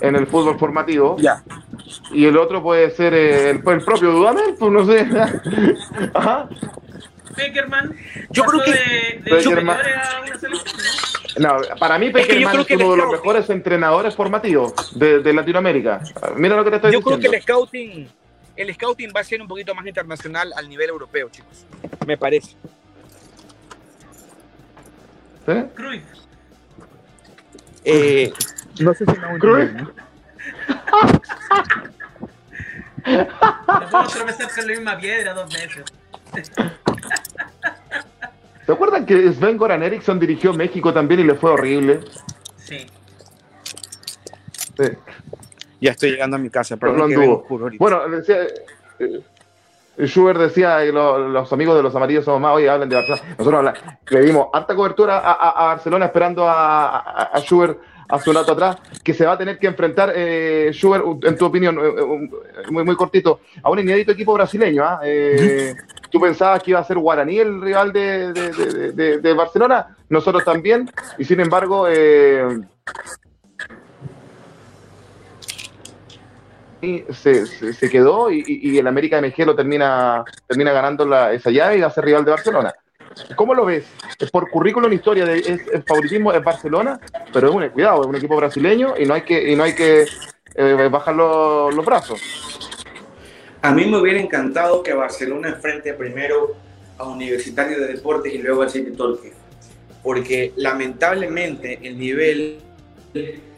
en 0.00 0.16
el 0.16 0.26
fútbol 0.26 0.58
formativo. 0.58 1.16
Ya. 1.18 1.42
Y 2.12 2.26
el 2.26 2.36
otro 2.36 2.62
puede 2.62 2.90
ser 2.90 3.14
eh, 3.14 3.50
el, 3.50 3.60
propio 3.62 4.12
Dudamel, 4.12 4.54
pues 4.58 4.72
no 4.72 4.86
sé. 4.86 5.06
Ajá. 6.14 6.48
Peckerman. 7.34 7.96
Yo 8.30 8.44
creo 8.44 8.62
que. 8.64 9.20
Peckerman. 9.24 9.78
No, 11.38 11.56
para 11.78 11.98
mí 11.98 12.10
Peckerman 12.10 12.60
es, 12.60 12.70
uno 12.70 12.90
de 12.92 12.96
los 12.96 13.12
mejores 13.12 13.48
entrenadores 13.50 14.14
formativos 14.14 14.98
de, 14.98 15.32
Latinoamérica. 15.32 16.02
Mira 16.36 16.56
lo 16.56 16.64
que 16.64 16.70
te 16.70 16.76
estoy 16.76 16.90
diciendo. 16.90 17.10
Yo 17.10 17.18
creo 17.18 17.30
que 17.30 17.36
el 17.36 17.42
scouting, 17.42 18.08
el 18.56 18.74
scouting 18.74 19.12
va 19.14 19.20
a 19.20 19.24
ser 19.24 19.40
un 19.40 19.48
poquito 19.48 19.74
más 19.74 19.86
internacional 19.86 20.52
al 20.56 20.68
nivel 20.68 20.90
europeo, 20.90 21.28
chicos. 21.30 21.64
Me 22.06 22.16
parece. 22.16 22.56
¿Eh? 25.48 25.66
Cruyff. 25.74 26.04
Eh, 27.84 28.32
no 28.80 28.94
sé 28.94 29.04
si 29.06 29.12
me 29.12 29.38
Cruyff. 29.38 29.72
¿no? 29.72 29.92
Nos 33.06 33.90
vamos 33.90 34.14
a 34.14 34.16
tropezar 34.18 34.50
con 34.54 34.66
la 34.66 34.72
misma 34.72 34.98
piedra 34.98 35.32
dos 35.32 35.52
veces. 35.52 35.84
¿Se 38.66 38.72
acuerdan 38.72 39.06
que 39.06 39.32
Sven 39.32 39.56
Goran 39.56 39.82
Eriksson 39.82 40.20
dirigió 40.20 40.52
México 40.52 40.92
también 40.92 41.20
y 41.20 41.24
le 41.24 41.34
fue 41.34 41.50
horrible? 41.52 42.00
Sí. 42.56 42.86
Ya 45.80 45.92
estoy 45.92 46.10
llegando 46.10 46.36
a 46.36 46.38
mi 46.38 46.50
casa, 46.50 46.76
pero 46.76 46.94
Bueno, 47.78 48.08
decía, 48.10 48.42
eh, 48.98 49.22
Schubert 50.06 50.38
decía, 50.38 50.84
y 50.84 50.92
los 50.92 51.52
amigos 51.52 51.76
de 51.76 51.82
los 51.82 51.94
amarillos 51.94 52.24
somos 52.24 52.40
más, 52.40 52.54
oye, 52.54 52.68
hablan 52.68 52.88
de 52.88 52.96
Barcelona. 52.96 53.22
Nosotros 53.38 53.74
le 54.10 54.20
dimos 54.20 54.48
harta 54.52 54.74
cobertura 54.74 55.18
a, 55.18 55.66
Barcelona 55.66 56.06
esperando 56.06 56.48
a, 56.48 57.30
a, 57.32 57.40
Schubert 57.40 57.78
hace 58.08 58.30
un 58.30 58.36
rato 58.36 58.52
atrás, 58.52 58.76
que 59.04 59.12
se 59.12 59.26
va 59.26 59.32
a 59.32 59.38
tener 59.38 59.58
que 59.58 59.66
enfrentar, 59.66 60.12
eh, 60.14 60.70
Schubert, 60.72 61.04
en 61.24 61.36
tu 61.36 61.44
opinión, 61.44 61.78
eh, 61.78 61.94
eh, 61.98 62.70
muy, 62.70 62.84
muy 62.84 62.96
cortito, 62.96 63.40
a 63.62 63.70
un 63.70 63.78
inédito 63.78 64.12
equipo 64.12 64.32
brasileño. 64.32 64.82
¿ah? 64.82 65.00
Eh, 65.04 65.74
¿Tú 66.10 66.18
pensabas 66.20 66.62
que 66.62 66.70
iba 66.70 66.80
a 66.80 66.84
ser 66.84 66.98
Guaraní 66.98 67.38
el 67.38 67.60
rival 67.60 67.92
de, 67.92 68.32
de, 68.32 69.18
de, 69.18 69.34
Barcelona? 69.34 69.96
Nosotros 70.08 70.42
también, 70.44 70.90
y 71.18 71.24
sin 71.24 71.40
embargo, 71.40 71.86
eh, 71.86 72.46
se, 77.12 77.46
se, 77.46 77.90
quedó 77.90 78.30
y, 78.30 78.78
el 78.78 78.86
América 78.86 79.20
de 79.20 79.28
MG 79.28 79.46
lo 79.46 79.56
termina, 79.56 80.24
termina 80.46 80.72
ganando 80.72 81.04
la, 81.04 81.32
esa 81.32 81.50
llave 81.50 81.78
y 81.78 81.90
ser 81.90 82.04
rival 82.04 82.24
de 82.24 82.30
Barcelona. 82.30 82.74
¿Cómo 83.36 83.54
lo 83.54 83.64
ves? 83.64 83.84
Es 84.18 84.30
por 84.30 84.48
currículum, 84.50 84.92
historia, 84.92 85.24
de, 85.24 85.38
es, 85.38 85.60
el 85.72 85.82
favoritismo 85.82 86.32
es 86.32 86.42
Barcelona, 86.44 87.00
pero 87.32 87.48
es 87.48 87.54
un 87.54 87.68
cuidado, 87.70 88.02
es 88.02 88.06
un 88.06 88.16
equipo 88.16 88.36
brasileño 88.36 88.94
y 88.96 89.06
no 89.06 89.14
hay 89.14 89.22
que, 89.22 89.50
y 89.50 89.56
no 89.56 89.64
hay 89.64 89.74
que 89.74 90.06
eh, 90.54 90.88
bajar 90.90 91.14
los, 91.14 91.74
los 91.74 91.84
brazos. 91.84 92.20
A 93.62 93.72
mí 93.72 93.86
me 93.86 93.98
hubiera 93.98 94.20
encantado 94.20 94.82
que 94.82 94.92
Barcelona 94.92 95.48
enfrente 95.48 95.94
primero 95.94 96.54
a 96.96 97.08
Universitario 97.08 97.80
de 97.80 97.94
Deportes 97.94 98.32
y 98.32 98.38
luego 98.38 98.62
al 98.62 98.70
City 98.70 98.92
Torque, 98.92 99.32
porque 100.02 100.52
lamentablemente 100.56 101.80
el 101.82 101.98
nivel 101.98 102.60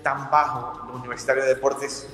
tan 0.02 0.30
bajo 0.30 0.86
de 0.86 0.98
Universitario 0.98 1.42
de 1.42 1.50
Deportes 1.50 2.08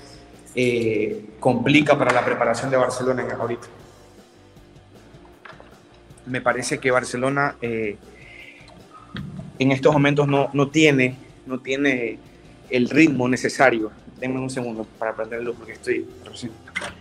eh, 0.59 1.23
complica 1.39 1.99
para 1.99 2.15
la 2.15 2.25
preparación 2.25 2.71
de 2.71 2.79
Barcelona 2.79 3.23
en 3.23 3.31
ahorita. 3.31 3.67
Me 6.25 6.41
parece 6.41 6.79
que 6.79 6.91
Barcelona 6.91 7.57
eh, 7.61 7.99
en 9.59 9.73
estos 9.73 9.93
momentos 9.93 10.27
no, 10.27 10.49
no, 10.55 10.71
tiene, 10.71 11.17
no 11.45 11.61
tiene 11.61 12.19
el 12.71 12.89
ritmo 12.89 13.29
necesario. 13.29 13.93
Denme 14.19 14.41
un 14.41 14.49
segundo 14.49 14.87
para 14.99 15.15
prenderlo 15.15 15.53
porque 15.53 15.73
estoy 15.73 16.07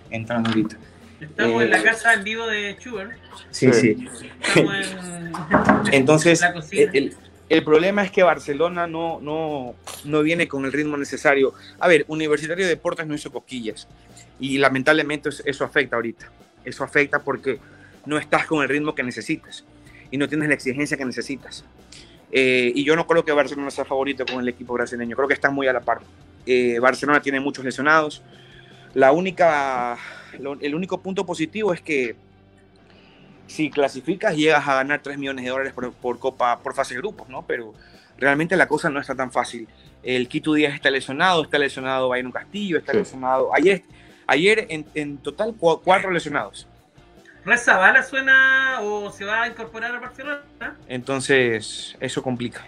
entrando 0.10 0.50
ahorita. 0.50 0.76
Estamos 1.22 1.64
en 1.64 1.70
la 1.70 1.80
eh, 1.80 1.84
casa 1.84 2.14
en 2.14 2.24
vivo 2.26 2.46
de 2.48 2.76
Schubert. 2.78 3.12
Sí, 3.52 3.72
sí. 3.72 4.06
Estamos 4.42 4.76
en, 4.76 5.94
Entonces, 5.94 6.42
el, 6.72 6.90
el 6.94 7.16
problema 7.64 8.04
es 8.04 8.12
que 8.12 8.24
Barcelona 8.24 8.88
no, 8.88 9.20
no, 9.22 9.76
no 10.04 10.22
viene 10.24 10.48
con 10.48 10.66
el 10.66 10.74
ritmo 10.74 10.98
necesario. 10.98 11.54
A 11.80 11.88
ver, 11.88 12.06
Universitario 12.08 12.66
de 12.66 12.70
Deportes 12.70 13.06
no 13.06 13.14
hizo 13.14 13.32
cosquillas 13.32 13.88
y 14.40 14.58
lamentablemente 14.58 15.30
eso 15.46 15.64
afecta 15.64 15.96
ahorita. 15.96 16.32
Eso 16.64 16.84
afecta 16.84 17.20
porque 17.20 17.60
no 18.06 18.18
estás 18.18 18.46
con 18.48 18.64
el 18.64 18.70
ritmo 18.70 18.96
que 18.96 19.04
necesitas 19.04 19.64
y 20.10 20.18
no 20.18 20.28
tienes 20.28 20.48
la 20.48 20.56
exigencia 20.56 20.98
que 20.98 21.06
necesitas. 21.06 21.64
Eh, 22.32 22.72
y 22.74 22.84
yo 22.84 22.96
no 22.96 23.06
creo 23.06 23.24
que 23.24 23.32
Barcelona 23.32 23.70
sea 23.70 23.86
favorito 23.86 24.26
con 24.26 24.40
el 24.40 24.48
equipo 24.48 24.74
brasileño. 24.74 25.16
Creo 25.16 25.28
que 25.28 25.36
están 25.36 25.54
muy 25.54 25.68
a 25.68 25.74
la 25.74 25.82
par. 25.82 26.02
Eh, 26.46 26.80
Barcelona 26.80 27.22
tiene 27.22 27.40
muchos 27.40 27.64
lesionados. 27.64 28.24
La 28.94 29.12
única, 29.12 29.98
el 30.62 30.74
único 30.74 31.02
punto 31.02 31.26
positivo 31.26 31.74
es 31.74 31.82
que 31.82 32.16
si 33.48 33.70
clasificas 33.70 34.36
llegas 34.36 34.68
a 34.68 34.76
ganar 34.76 35.02
3 35.02 35.18
millones 35.18 35.46
de 35.46 35.52
dólares 35.52 35.74
por, 35.74 36.20
copa, 36.20 36.60
por 36.60 36.74
fase 36.74 36.96
de 36.96 37.02
grupos, 37.02 37.30
¿no? 37.30 37.46
Pero 37.46 37.74
realmente 38.18 38.56
la 38.56 38.68
cosa 38.68 38.90
no 38.90 39.00
está 39.00 39.16
tan 39.16 39.32
fácil. 39.32 39.68
El 40.04 40.28
Quito 40.28 40.54
Díaz 40.54 40.74
está 40.74 40.90
lesionado, 40.90 41.44
está 41.44 41.58
lesionado 41.58 42.10
Bayern 42.10 42.32
Castillo, 42.32 42.78
está 42.78 42.94
lesionado. 42.94 43.54
Ayer, 43.54 43.84
ayer 44.28 44.68
en, 44.70 45.18
total 45.18 45.56
cuatro 45.58 46.12
lesionados. 46.12 46.68
¿Rezabala 47.44 48.02
suena 48.04 48.80
o 48.82 49.12
se 49.12 49.24
va 49.24 49.44
a 49.44 49.48
incorporar 49.48 49.96
a 49.96 50.00
Barcelona? 50.00 50.42
Entonces, 50.88 51.96
eso 52.00 52.24
complica. 52.24 52.66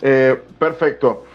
Eh, 0.00 0.40
perfecto. 0.58 1.26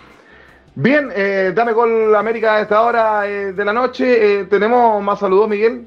Bien, 0.76 1.10
eh, 1.14 1.52
dame 1.54 1.74
gol 1.74 2.16
América 2.16 2.56
a 2.56 2.62
esta 2.62 2.82
hora 2.82 3.28
eh, 3.28 3.52
de 3.52 3.66
la 3.66 3.74
noche. 3.74 4.40
Eh, 4.40 4.46
¿Tenemos 4.46 5.04
más 5.04 5.20
saludos, 5.20 5.50
Miguel? 5.50 5.86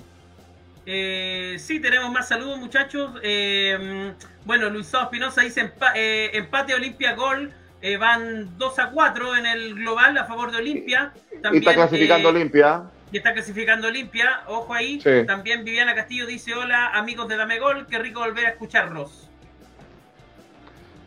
sí, 0.87 1.81
tenemos 1.81 2.13
más 2.13 2.29
saludos, 2.29 2.59
muchachos. 2.59 3.13
bueno, 4.45 4.69
Luisado 4.69 5.05
Espinosa 5.05 5.41
dice 5.41 5.73
empate 6.35 6.75
Olimpia 6.75 7.15
Gol. 7.15 7.51
van 7.99 8.59
2 8.59 8.79
a 8.79 8.91
4 8.91 9.37
en 9.37 9.47
el 9.47 9.75
global 9.75 10.19
a 10.19 10.27
favor 10.27 10.51
de 10.53 10.59
Olimpia. 10.59 11.15
y 11.53 11.57
está 11.57 11.75
clasificando 11.75 12.29
Olimpia. 12.29 12.83
Y 13.11 13.17
está 13.17 13.33
clasificando 13.33 13.89
Olimpia. 13.89 14.43
Ojo 14.49 14.75
ahí. 14.75 14.99
También 15.27 15.65
Viviana 15.65 15.95
Castillo 15.95 16.27
dice: 16.27 16.55
Hola, 16.55 16.89
amigos 16.89 17.29
de 17.29 17.39
Dame 17.39 17.59
Gol. 17.59 17.87
Qué 17.87 17.99
rico 17.99 18.21
volver 18.21 18.45
a 18.45 18.51
escucharlos. 18.51 19.31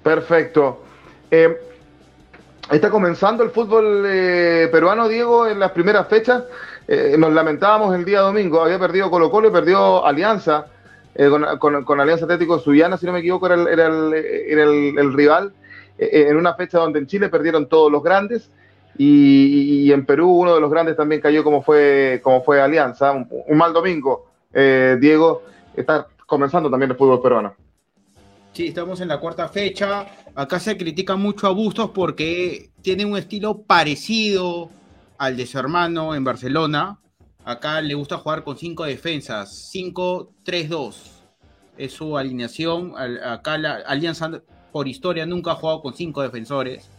Perfecto. 0.02 0.84
Está 2.72 2.89
comenzando 2.89 3.43
el 3.43 3.51
fútbol 3.51 4.03
eh, 4.05 4.68
peruano, 4.70 5.07
Diego, 5.07 5.47
en 5.47 5.57
las 5.57 5.72
primeras 5.72 6.05
fechas. 6.09 6.43
Eh, 6.86 7.15
nos 7.18 7.32
lamentábamos 7.32 7.95
el 7.95 8.03
día 8.03 8.20
domingo, 8.20 8.61
había 8.61 8.78
perdido 8.78 9.09
Colo 9.09 9.32
Colo 9.32 9.47
y 9.47 9.51
perdió 9.51 10.05
Alianza, 10.05 10.65
eh, 11.15 11.30
con, 11.59 12.01
Alianza 12.01 12.26
Atlético 12.26 12.59
Suyana, 12.59 12.97
si 12.97 13.05
no 13.05 13.13
me 13.13 13.20
equivoco, 13.20 13.45
era 13.47 13.55
el, 13.55 15.13
rival, 15.13 15.53
en 15.97 16.36
una 16.36 16.55
fecha 16.55 16.80
donde 16.80 16.99
en 16.99 17.07
Chile 17.07 17.30
perdieron 17.30 17.70
todos 17.70 17.89
los 17.89 18.03
grandes 18.03 18.51
y, 18.97 19.89
en 19.91 20.05
Perú 20.05 20.30
uno 20.30 20.53
de 20.53 20.59
los 20.59 20.70
grandes 20.70 20.97
también 20.97 21.22
cayó 21.22 21.45
como 21.45 21.61
fue, 21.61 22.20
como 22.22 22.43
fue 22.43 22.59
Alianza. 22.59 23.13
Un, 23.13 23.57
mal 23.57 23.72
domingo, 23.72 24.28
Diego, 24.51 25.43
está 25.74 26.07
comenzando 26.26 26.70
también 26.70 26.91
el 26.91 26.97
fútbol 26.97 27.22
peruano. 27.22 27.55
Sí, 28.58 28.66
estamos 28.66 29.01
en 29.01 29.08
la 29.08 29.20
cuarta 29.20 29.47
fecha. 29.49 30.08
Acá 30.34 30.60
se 30.60 30.76
critica 30.78 31.16
mucho 31.16 31.45
a 31.45 31.51
Bustos 31.51 31.91
porque 31.91 32.72
tiene 32.82 33.05
un 33.05 33.16
estilo 33.16 33.62
parecido 33.62 34.72
al 35.20 35.38
de 35.38 35.45
su 35.45 35.60
hermano 35.60 36.16
en 36.16 36.24
Barcelona. 36.24 36.99
Acá 37.45 37.80
le 37.82 37.93
gusta 37.93 38.18
jugar 38.18 38.43
con 38.43 38.58
cinco 38.58 38.86
defensas, 38.86 39.72
5-3-2. 39.72 40.95
Es 41.78 41.93
su 41.93 42.18
alineación. 42.18 42.95
Acá 42.97 43.60
la 43.60 43.76
Alianza 43.86 44.41
por 44.72 44.88
historia 44.88 45.28
nunca 45.28 45.51
ha 45.51 45.55
jugado 45.55 45.84
con 45.84 45.93
cinco 45.93 46.24
defensores. 46.24 46.89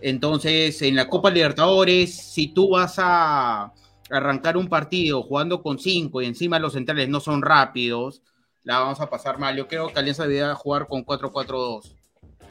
Entonces, 0.00 0.82
en 0.82 0.96
la 0.96 1.08
Copa 1.08 1.30
Libertadores, 1.30 2.12
si 2.12 2.48
tú 2.48 2.70
vas 2.70 2.96
a 2.98 3.72
arrancar 4.10 4.56
un 4.56 4.66
partido 4.66 5.22
jugando 5.22 5.62
con 5.62 5.78
cinco 5.78 6.20
y 6.22 6.26
encima 6.26 6.58
los 6.58 6.72
centrales 6.72 7.08
no 7.08 7.20
son 7.20 7.40
rápidos, 7.40 8.20
la 8.68 8.80
vamos 8.80 9.00
a 9.00 9.08
pasar 9.08 9.38
mal. 9.38 9.56
Yo 9.56 9.66
creo 9.66 9.88
que 9.88 9.98
Alianza 9.98 10.24
debería 10.24 10.54
jugar 10.54 10.86
con 10.86 11.04
4-4-2, 11.04 11.90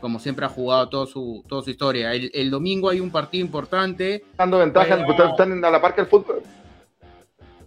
como 0.01 0.19
siempre 0.19 0.45
ha 0.45 0.49
jugado 0.49 0.89
toda 0.89 1.05
su, 1.05 1.43
toda 1.47 1.61
su 1.61 1.69
historia. 1.69 2.11
El, 2.11 2.49
domingo 2.49 2.89
hay 2.89 2.99
un 2.99 3.11
partido 3.11 3.45
importante. 3.45 4.23
Dando 4.35 4.57
ventaja, 4.57 4.97
están 5.29 5.63
a 5.63 5.69
la 5.69 5.79
par 5.79 5.93
que 5.93 6.01
el 6.01 6.07
fútbol. 6.07 6.41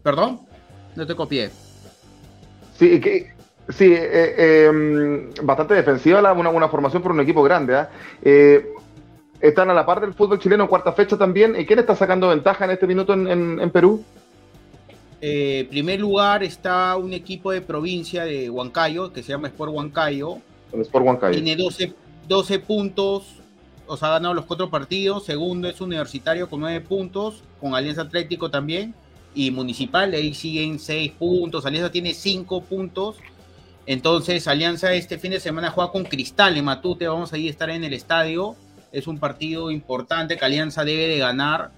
¿Perdón? 0.03 0.41
No 0.97 1.07
te 1.07 1.15
copié. 1.15 1.51
Sí, 2.77 3.01
que, 3.01 3.33
sí 3.69 3.95
eh, 3.95 4.67
em, 4.67 5.31
bastante 5.43 5.75
defensiva 5.75 6.21
la, 6.21 6.33
una, 6.33 6.69
formación 6.69 7.03
por 7.03 7.13
un 7.13 7.21
equipo 7.21 7.45
grande. 7.45 7.77
¿ah? 7.77 7.91
¿eh? 8.23 8.67
están 9.41 9.71
a 9.71 9.75
la 9.75 9.87
par 9.87 10.01
del 10.01 10.13
fútbol 10.13 10.41
chileno 10.41 10.65
en 10.65 10.69
cuarta 10.69 10.93
fecha 10.93 11.17
también. 11.17 11.55
¿Y 11.57 11.67
quién 11.67 11.79
está 11.79 11.95
sacando 11.95 12.29
ventaja 12.29 12.65
en 12.65 12.73
este 12.73 12.89
minuto 12.89 13.15
en, 13.15 13.61
en 13.61 13.71
Perú? 13.71 14.05
Eh, 15.21 15.66
primer 15.68 16.01
lugar 16.01 16.43
está 16.43 16.97
un 16.97 17.12
equipo 17.12 17.53
de 17.53 17.61
provincia 17.61 18.25
de 18.25 18.49
Huancayo, 18.49 19.12
que 19.12 19.23
se 19.23 19.33
llama 19.33 19.49
Sport 19.49 19.73
Huancayo. 19.73 20.39
Sport 20.73 21.05
Huancayo. 21.05 21.35
Tiene 21.35 21.57
12, 21.57 21.93
12 22.27 22.59
puntos, 22.61 23.25
o 23.87 23.97
sea, 23.97 24.09
ha 24.09 24.12
ganado 24.12 24.35
los 24.35 24.47
cuatro 24.47 24.71
partidos. 24.71 25.25
Segundo 25.25 25.68
es 25.68 25.81
Universitario 25.81 26.49
con 26.49 26.61
9 26.61 26.81
puntos, 26.81 27.43
con 27.61 27.75
Alianza 27.75 28.03
Atlético 28.03 28.51
también. 28.51 28.95
Y 29.35 29.51
Municipal, 29.51 30.12
ahí 30.14 30.33
siguen 30.33 30.79
6 30.79 31.12
puntos. 31.12 31.66
Alianza 31.66 31.93
tiene 31.93 32.14
5 32.14 32.62
puntos. 32.62 33.16
Entonces, 33.87 34.47
Alianza 34.49 34.93
este 34.95 35.18
fin 35.18 35.33
de 35.33 35.41
semana 35.41 35.71
juega 35.71 35.93
con 35.93 36.05
Cristal 36.05 36.57
en 36.57 36.64
Matute. 36.64 37.09
Vamos 37.09 37.33
a 37.33 37.39
ir 37.39 37.49
a 37.49 37.51
estar 37.51 37.68
en 37.71 37.85
el 37.85 37.93
estadio. 37.93 38.57
Es 38.93 39.07
un 39.07 39.18
partido 39.18 39.71
importante 39.71 40.37
que 40.37 40.45
Alianza 40.45 40.85
debe 40.85 41.07
de 41.07 41.18
ganar 41.18 41.73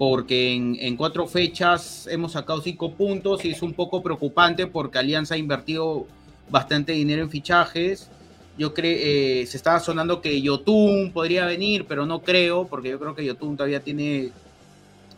porque 0.00 0.54
en, 0.54 0.96
cuatro 0.96 1.26
fechas 1.26 2.08
hemos 2.10 2.32
sacado 2.32 2.62
cinco 2.62 2.92
puntos 2.92 3.44
y 3.44 3.50
es 3.50 3.60
un 3.60 3.74
poco 3.74 4.02
preocupante 4.02 4.66
porque 4.66 4.96
Alianza 4.96 5.34
ha 5.34 5.36
invertido 5.36 6.06
bastante 6.48 6.92
dinero 6.92 7.20
en 7.20 7.28
fichajes. 7.28 8.08
Yo 8.56 8.72
creo, 8.72 8.96
eh, 8.98 9.44
se 9.46 9.58
estaba 9.58 9.78
sonando 9.78 10.22
que 10.22 10.40
Yotun 10.40 11.12
podría 11.12 11.44
venir, 11.44 11.84
pero 11.86 12.06
no 12.06 12.22
creo, 12.22 12.66
porque 12.66 12.88
yo 12.88 12.98
creo 12.98 13.14
que 13.14 13.26
Yotun 13.26 13.58
todavía 13.58 13.80
tiene, 13.80 14.30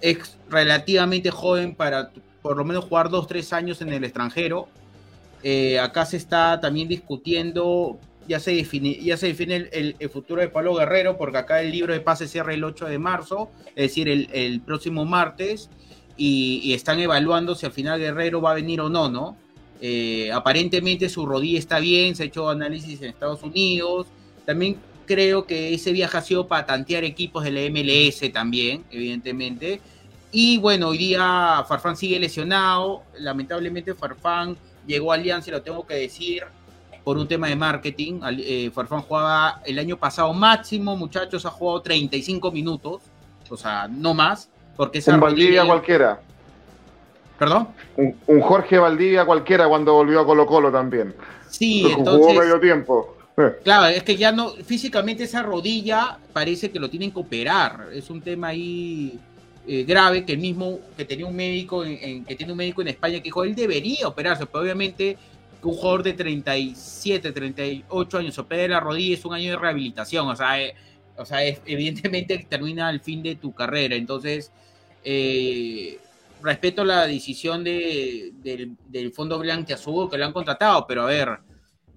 es 0.00 0.36
relativamente 0.50 1.30
joven 1.30 1.76
para 1.76 2.10
por 2.42 2.56
lo 2.56 2.64
menos 2.64 2.86
jugar 2.86 3.08
dos, 3.08 3.28
tres 3.28 3.52
años 3.52 3.80
en 3.82 3.92
el 3.92 4.02
extranjero. 4.02 4.66
Eh, 5.44 5.78
acá 5.78 6.04
se 6.04 6.16
está 6.16 6.58
también 6.60 6.88
discutiendo 6.88 8.00
ya 8.28 8.40
se 8.40 8.54
define, 8.54 8.94
ya 9.02 9.16
se 9.16 9.28
define 9.28 9.68
el, 9.72 9.96
futuro 10.10 10.40
de 10.40 10.48
Pablo 10.48 10.74
Guerrero, 10.74 11.16
porque 11.16 11.38
acá 11.38 11.60
el 11.60 11.70
libro 11.70 11.92
de 11.92 12.00
pase 12.00 12.28
cierra 12.28 12.54
el 12.54 12.64
8 12.64 12.86
de 12.86 12.98
marzo, 12.98 13.50
es 13.68 13.88
decir, 13.88 14.08
el, 14.08 14.60
próximo 14.60 15.04
martes, 15.04 15.70
y, 16.16 16.72
están 16.72 17.00
evaluando 17.00 17.54
si 17.54 17.66
al 17.66 17.72
final 17.72 17.98
Guerrero 17.98 18.40
va 18.40 18.52
a 18.52 18.54
venir 18.54 18.80
o 18.80 18.88
no, 18.88 19.08
¿no? 19.08 19.36
Eh, 19.80 20.30
aparentemente 20.32 21.08
su 21.08 21.26
rodilla 21.26 21.58
está 21.58 21.80
bien, 21.80 22.14
se 22.14 22.22
ha 22.22 22.26
hecho 22.26 22.48
análisis 22.48 23.02
en 23.02 23.10
Estados 23.10 23.42
Unidos, 23.42 24.06
también 24.46 24.76
creo 25.06 25.44
que 25.44 25.74
ese 25.74 25.90
viaje 25.92 26.16
ha 26.16 26.22
sido 26.22 26.46
para 26.46 26.64
tantear 26.66 27.02
equipos 27.02 27.42
de 27.42 27.50
la 27.50 27.60
MLS 27.68 28.32
también, 28.32 28.84
evidentemente, 28.90 29.80
y 30.34 30.56
bueno, 30.56 30.88
hoy 30.88 30.98
día 30.98 31.62
Farfán 31.68 31.94
sigue 31.94 32.18
lesionado, 32.18 33.02
lamentablemente 33.18 33.94
Farfán 33.94 34.56
llegó 34.86 35.12
a 35.12 35.16
Alianza, 35.16 35.50
lo 35.50 35.60
tengo 35.60 35.86
que 35.86 35.94
decir, 35.94 36.44
por 37.04 37.18
un 37.18 37.26
tema 37.26 37.48
de 37.48 37.56
marketing. 37.56 38.20
Eh, 38.38 38.70
Farfán 38.74 39.02
jugaba 39.02 39.60
el 39.64 39.78
año 39.78 39.96
pasado 39.96 40.32
máximo, 40.32 40.96
muchachos, 40.96 41.44
ha 41.46 41.50
jugado 41.50 41.82
35 41.82 42.50
minutos, 42.52 43.02
o 43.48 43.56
sea, 43.56 43.88
no 43.88 44.14
más, 44.14 44.48
porque 44.76 44.98
esa 44.98 45.14
Un 45.14 45.20
Valdivia 45.20 45.64
cualquiera. 45.64 46.20
¿Perdón? 47.38 47.68
Un, 47.96 48.40
Jorge 48.40 48.78
Valdivia 48.78 49.24
cualquiera 49.24 49.68
cuando 49.68 49.94
volvió 49.94 50.20
a 50.20 50.26
Colo 50.26 50.46
Colo 50.46 50.70
también. 50.70 51.14
Sí, 51.48 51.84
entonces... 51.90 52.26
Jugó 52.26 52.40
medio 52.40 52.60
tiempo. 52.60 53.16
Claro, 53.64 53.86
es 53.86 54.02
que 54.02 54.14
ya 54.14 54.30
no, 54.30 54.50
físicamente 54.50 55.24
esa 55.24 55.42
rodilla 55.42 56.18
parece 56.34 56.70
que 56.70 56.78
lo 56.78 56.90
tienen 56.90 57.10
que 57.10 57.18
operar. 57.18 57.88
Es 57.90 58.10
un 58.10 58.20
tema 58.20 58.48
ahí 58.48 59.18
eh, 59.66 59.84
grave 59.84 60.24
que 60.24 60.32
el 60.32 60.38
mismo 60.38 60.80
que 60.96 61.04
tenía 61.04 61.24
un 61.24 61.36
médico 61.36 61.84
en, 61.84 62.24
que 62.24 62.34
tiene 62.34 62.52
un 62.52 62.58
médico 62.58 62.82
en 62.82 62.88
España 62.88 63.18
que 63.18 63.24
dijo 63.24 63.44
él 63.44 63.54
debería 63.54 64.08
operarse, 64.08 64.44
pero 64.44 64.64
obviamente 64.64 65.16
un 65.62 65.74
jugador 65.74 66.02
de 66.02 66.12
37, 66.14 67.32
38 67.32 68.18
años 68.18 68.38
opere 68.38 68.68
la 68.68 68.80
rodilla 68.80 69.14
es 69.14 69.24
un 69.24 69.34
año 69.34 69.50
de 69.50 69.56
rehabilitación, 69.56 70.28
o 70.28 70.36
sea, 70.36 70.60
eh, 70.60 70.74
o 71.16 71.24
sea 71.24 71.44
evidentemente 71.46 72.46
termina 72.48 72.90
el 72.90 73.00
fin 73.00 73.22
de 73.22 73.36
tu 73.36 73.52
carrera, 73.52 73.94
entonces 73.94 74.50
eh, 75.04 75.98
respeto 76.42 76.84
la 76.84 77.06
decisión 77.06 77.62
de, 77.64 78.32
del, 78.42 78.76
del 78.88 79.12
Fondo 79.12 79.40
Azul 79.72 80.10
que 80.10 80.18
lo 80.18 80.24
han 80.24 80.32
contratado, 80.32 80.86
pero 80.86 81.02
a 81.02 81.06
ver, 81.06 81.38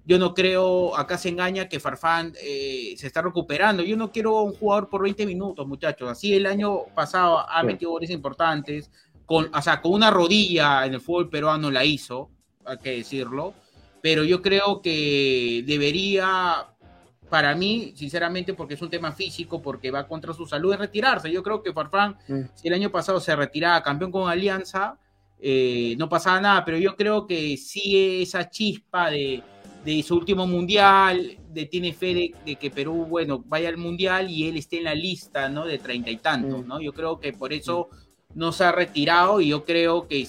yo 0.06 0.20
no 0.20 0.34
creo, 0.34 0.96
acá 0.96 1.18
se 1.18 1.30
engaña 1.30 1.68
que 1.68 1.80
Farfán 1.80 2.32
eh, 2.40 2.94
se 2.96 3.08
está 3.08 3.22
recuperando. 3.22 3.82
Yo 3.82 3.96
no 3.96 4.12
quiero 4.12 4.40
un 4.42 4.54
jugador 4.54 4.88
por 4.88 5.02
20 5.02 5.26
minutos, 5.26 5.66
muchachos. 5.66 6.08
Así 6.08 6.32
el 6.32 6.46
año 6.46 6.84
pasado 6.94 7.40
ha 7.40 7.60
metido 7.64 7.90
goles 7.90 8.10
importantes, 8.10 8.88
con, 9.26 9.52
o 9.52 9.62
sea, 9.62 9.80
con 9.80 9.94
una 9.94 10.12
rodilla 10.12 10.86
en 10.86 10.94
el 10.94 11.00
fútbol 11.00 11.28
peruano 11.28 11.72
la 11.72 11.84
hizo, 11.84 12.30
hay 12.66 12.78
que 12.78 12.96
decirlo. 12.96 13.54
Pero 14.02 14.24
yo 14.24 14.42
creo 14.42 14.82
que 14.82 15.64
debería, 15.66 16.66
para 17.28 17.54
mí, 17.54 17.92
sinceramente, 17.96 18.54
porque 18.54 18.74
es 18.74 18.82
un 18.82 18.90
tema 18.90 19.12
físico, 19.12 19.60
porque 19.60 19.90
va 19.90 20.06
contra 20.06 20.32
su 20.32 20.46
salud, 20.46 20.72
de 20.72 20.76
retirarse. 20.76 21.30
Yo 21.30 21.42
creo 21.42 21.62
que 21.62 21.72
Farfán, 21.72 22.16
mm. 22.28 22.40
si 22.54 22.68
el 22.68 22.74
año 22.74 22.90
pasado 22.90 23.20
se 23.20 23.34
retiraba 23.34 23.82
campeón 23.82 24.12
con 24.12 24.28
Alianza, 24.28 24.98
eh, 25.38 25.94
no 25.98 26.08
pasaba 26.08 26.40
nada, 26.40 26.64
pero 26.64 26.78
yo 26.78 26.96
creo 26.96 27.26
que 27.26 27.56
sí 27.56 28.22
esa 28.22 28.48
chispa 28.48 29.10
de 29.10 29.42
de 29.86 30.02
su 30.02 30.16
último 30.16 30.48
mundial, 30.48 31.38
de, 31.48 31.66
tiene 31.66 31.92
fe 31.92 32.34
de, 32.44 32.56
que 32.56 32.70
Perú, 32.72 33.06
bueno, 33.08 33.44
vaya 33.46 33.68
al 33.68 33.76
mundial 33.76 34.28
y 34.28 34.48
él 34.48 34.56
esté 34.56 34.78
en 34.78 34.84
la 34.84 34.96
lista, 34.96 35.48
¿no? 35.48 35.64
De 35.64 35.78
treinta 35.78 36.10
y 36.10 36.16
tantos, 36.16 36.64
mm. 36.64 36.68
¿no? 36.68 36.80
Yo 36.80 36.92
creo 36.92 37.20
que 37.20 37.32
por 37.32 37.52
eso 37.52 37.88
no 38.34 38.50
se 38.50 38.64
ha 38.64 38.72
retirado 38.72 39.40
y 39.40 39.48
yo 39.48 39.64
creo 39.64 40.08
que 40.08 40.26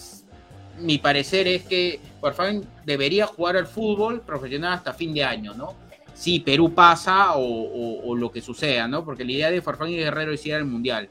mi 0.80 0.98
parecer 0.98 1.48
es 1.48 1.64
que 1.64 2.00
Farfán 2.22 2.64
debería 2.86 3.28
jugar 3.28 3.58
al 3.58 3.68
fútbol 3.68 4.22
profesional 4.22 4.74
hasta 4.74 4.94
fin 4.94 5.14
de 5.14 5.24
año, 5.24 5.54
¿no? 5.54 5.74
Si 6.14 6.40
Perú 6.40 6.74
pasa 6.74 7.34
o, 7.36 8.16
lo 8.16 8.32
que 8.32 8.42
suceda, 8.42 8.88
¿no? 8.88 9.06
Porque 9.06 9.24
la 9.24 9.32
idea 9.32 9.52
de 9.52 9.62
Farfán 9.62 9.90
y 9.90 9.98
Guerrero 9.98 10.32
es 10.32 10.46
ir 10.46 10.56
al 10.56 10.66
mundial. 10.66 11.10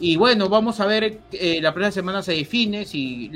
Y 0.00 0.16
bueno, 0.16 0.48
vamos 0.48 0.80
a 0.80 0.86
ver, 0.86 1.20
eh, 1.32 1.60
la 1.60 1.72
primera 1.72 1.92
semana 1.92 2.22
se 2.22 2.32
define 2.32 2.86
si 2.86 3.30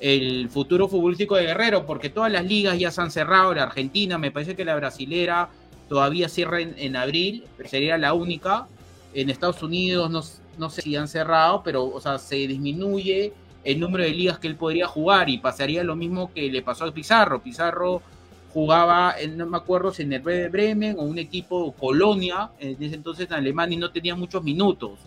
el 0.00 0.48
futuro 0.50 0.88
futbolístico 0.88 1.36
de 1.36 1.44
Guerrero, 1.46 1.86
porque 1.86 2.10
todas 2.10 2.30
las 2.30 2.44
ligas 2.44 2.78
ya 2.78 2.90
se 2.90 3.00
han 3.00 3.10
cerrado, 3.10 3.54
la 3.54 3.62
Argentina, 3.62 4.18
me 4.18 4.30
parece 4.30 4.56
que 4.56 4.64
la 4.64 4.76
brasilera 4.76 5.48
todavía 5.88 6.28
cierra 6.28 6.60
en, 6.60 6.96
abril, 6.96 7.44
sería 7.64 7.96
la 7.96 8.12
única. 8.12 8.66
En 9.14 9.30
Estados 9.30 9.62
Unidos 9.62 10.10
no, 10.10 10.22
no, 10.58 10.70
sé 10.70 10.82
si 10.82 10.94
han 10.96 11.08
cerrado, 11.08 11.62
pero 11.64 11.86
o 11.86 12.00
sea, 12.00 12.18
se 12.18 12.36
disminuye 12.36 13.32
el 13.64 13.80
número 13.80 14.04
de 14.04 14.10
ligas 14.10 14.38
que 14.38 14.48
él 14.48 14.56
podría 14.56 14.86
jugar 14.86 15.28
y 15.28 15.38
pasaría 15.38 15.84
lo 15.84 15.96
mismo 15.96 16.32
que 16.32 16.50
le 16.50 16.62
pasó 16.62 16.84
a 16.84 16.92
Pizarro. 16.92 17.42
Pizarro 17.42 18.02
jugaba, 18.52 19.14
no 19.36 19.46
me 19.46 19.56
acuerdo 19.56 19.92
si 19.92 20.02
en 20.02 20.12
el 20.12 20.20
Bremen 20.20 20.96
o 20.98 21.02
un 21.02 21.18
equipo 21.18 21.72
Colonia, 21.72 22.50
en 22.58 22.82
ese 22.82 22.94
entonces 22.94 23.26
en 23.26 23.34
Alemania, 23.34 23.76
y 23.76 23.78
no 23.78 23.90
tenía 23.90 24.14
muchos 24.14 24.42
minutos. 24.42 24.98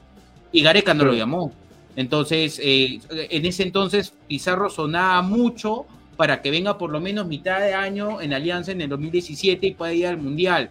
Y 0.52 0.62
Gareca 0.62 0.94
no 0.94 1.06
lo 1.06 1.14
llamó. 1.14 1.52
Entonces, 1.96 2.60
eh, 2.64 3.00
en 3.10 3.46
ese 3.46 3.64
entonces 3.64 4.14
Pizarro 4.28 4.70
sonaba 4.70 5.22
mucho 5.22 5.86
para 6.16 6.42
que 6.42 6.52
venga 6.52 6.78
por 6.78 6.92
lo 6.92 7.02
menos 7.02 7.28
mitad 7.28 7.60
de 7.60 7.74
año 7.74 8.22
en 8.22 8.34
Alianza 8.34 8.72
en 8.72 8.82
el 8.82 8.90
2017 8.90 9.68
y 9.68 9.74
pueda 9.74 9.94
ir 9.94 10.08
al 10.08 10.18
Mundial. 10.18 10.70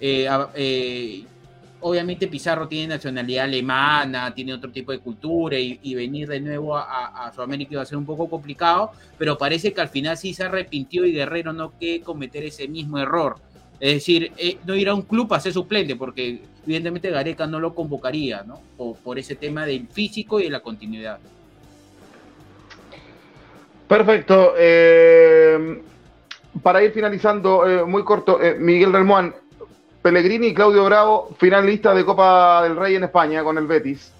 Eh, 0.00 0.28
eh, 0.54 1.24
obviamente 1.80 2.28
Pizarro 2.28 2.68
tiene 2.68 2.94
nacionalidad 2.94 3.44
alemana, 3.44 4.34
tiene 4.34 4.54
otro 4.54 4.70
tipo 4.70 4.92
de 4.92 4.98
cultura 4.98 5.58
y, 5.58 5.94
venir 5.94 6.28
de 6.28 6.40
nuevo 6.40 6.76
a, 6.76 7.26
a, 7.26 7.32
Sudamérica 7.32 7.74
iba 7.74 7.82
a 7.82 7.86
ser 7.86 7.98
un 7.98 8.06
poco 8.06 8.28
complicado, 8.28 8.92
pero 9.16 9.38
parece 9.38 9.72
que 9.72 9.80
al 9.80 9.88
final 9.88 10.16
sí 10.16 10.34
se 10.34 10.44
arrepintió 10.44 11.04
y 11.04 11.12
Guerrero 11.12 11.52
no 11.52 11.72
quiere 11.72 12.02
cometer 12.02 12.44
ese 12.44 12.68
mismo 12.68 12.98
error. 12.98 13.36
Es 13.80 13.94
decir, 13.94 14.32
no 14.64 14.74
ir 14.74 14.88
a 14.88 14.94
un 14.94 15.02
club 15.02 15.32
a 15.32 15.40
ser 15.40 15.52
suplente, 15.52 15.94
porque 15.94 16.42
evidentemente 16.64 17.10
Gareca 17.10 17.46
no 17.46 17.60
lo 17.60 17.74
convocaría, 17.74 18.42
¿no? 18.42 18.60
Por, 18.76 19.18
ese 19.18 19.36
tema 19.36 19.64
del 19.66 19.86
físico 19.86 20.40
y 20.40 20.44
de 20.44 20.50
la 20.50 20.60
continuidad. 20.60 21.18
Perfecto. 23.86 24.54
Eh, 24.58 25.82
para 26.62 26.82
ir 26.82 26.90
finalizando, 26.90 27.68
eh, 27.68 27.84
muy 27.84 28.02
corto, 28.02 28.42
eh, 28.42 28.56
Miguel 28.58 28.92
Relmuán, 28.92 29.34
Pellegrini 30.02 30.48
y 30.48 30.54
Claudio 30.54 30.84
Bravo, 30.84 31.34
finalistas 31.38 31.96
de 31.96 32.04
Copa 32.04 32.62
del 32.62 32.76
Rey 32.76 32.94
en 32.94 33.04
España 33.04 33.42
con 33.42 33.58
el 33.58 33.66
Betis. 33.66 34.12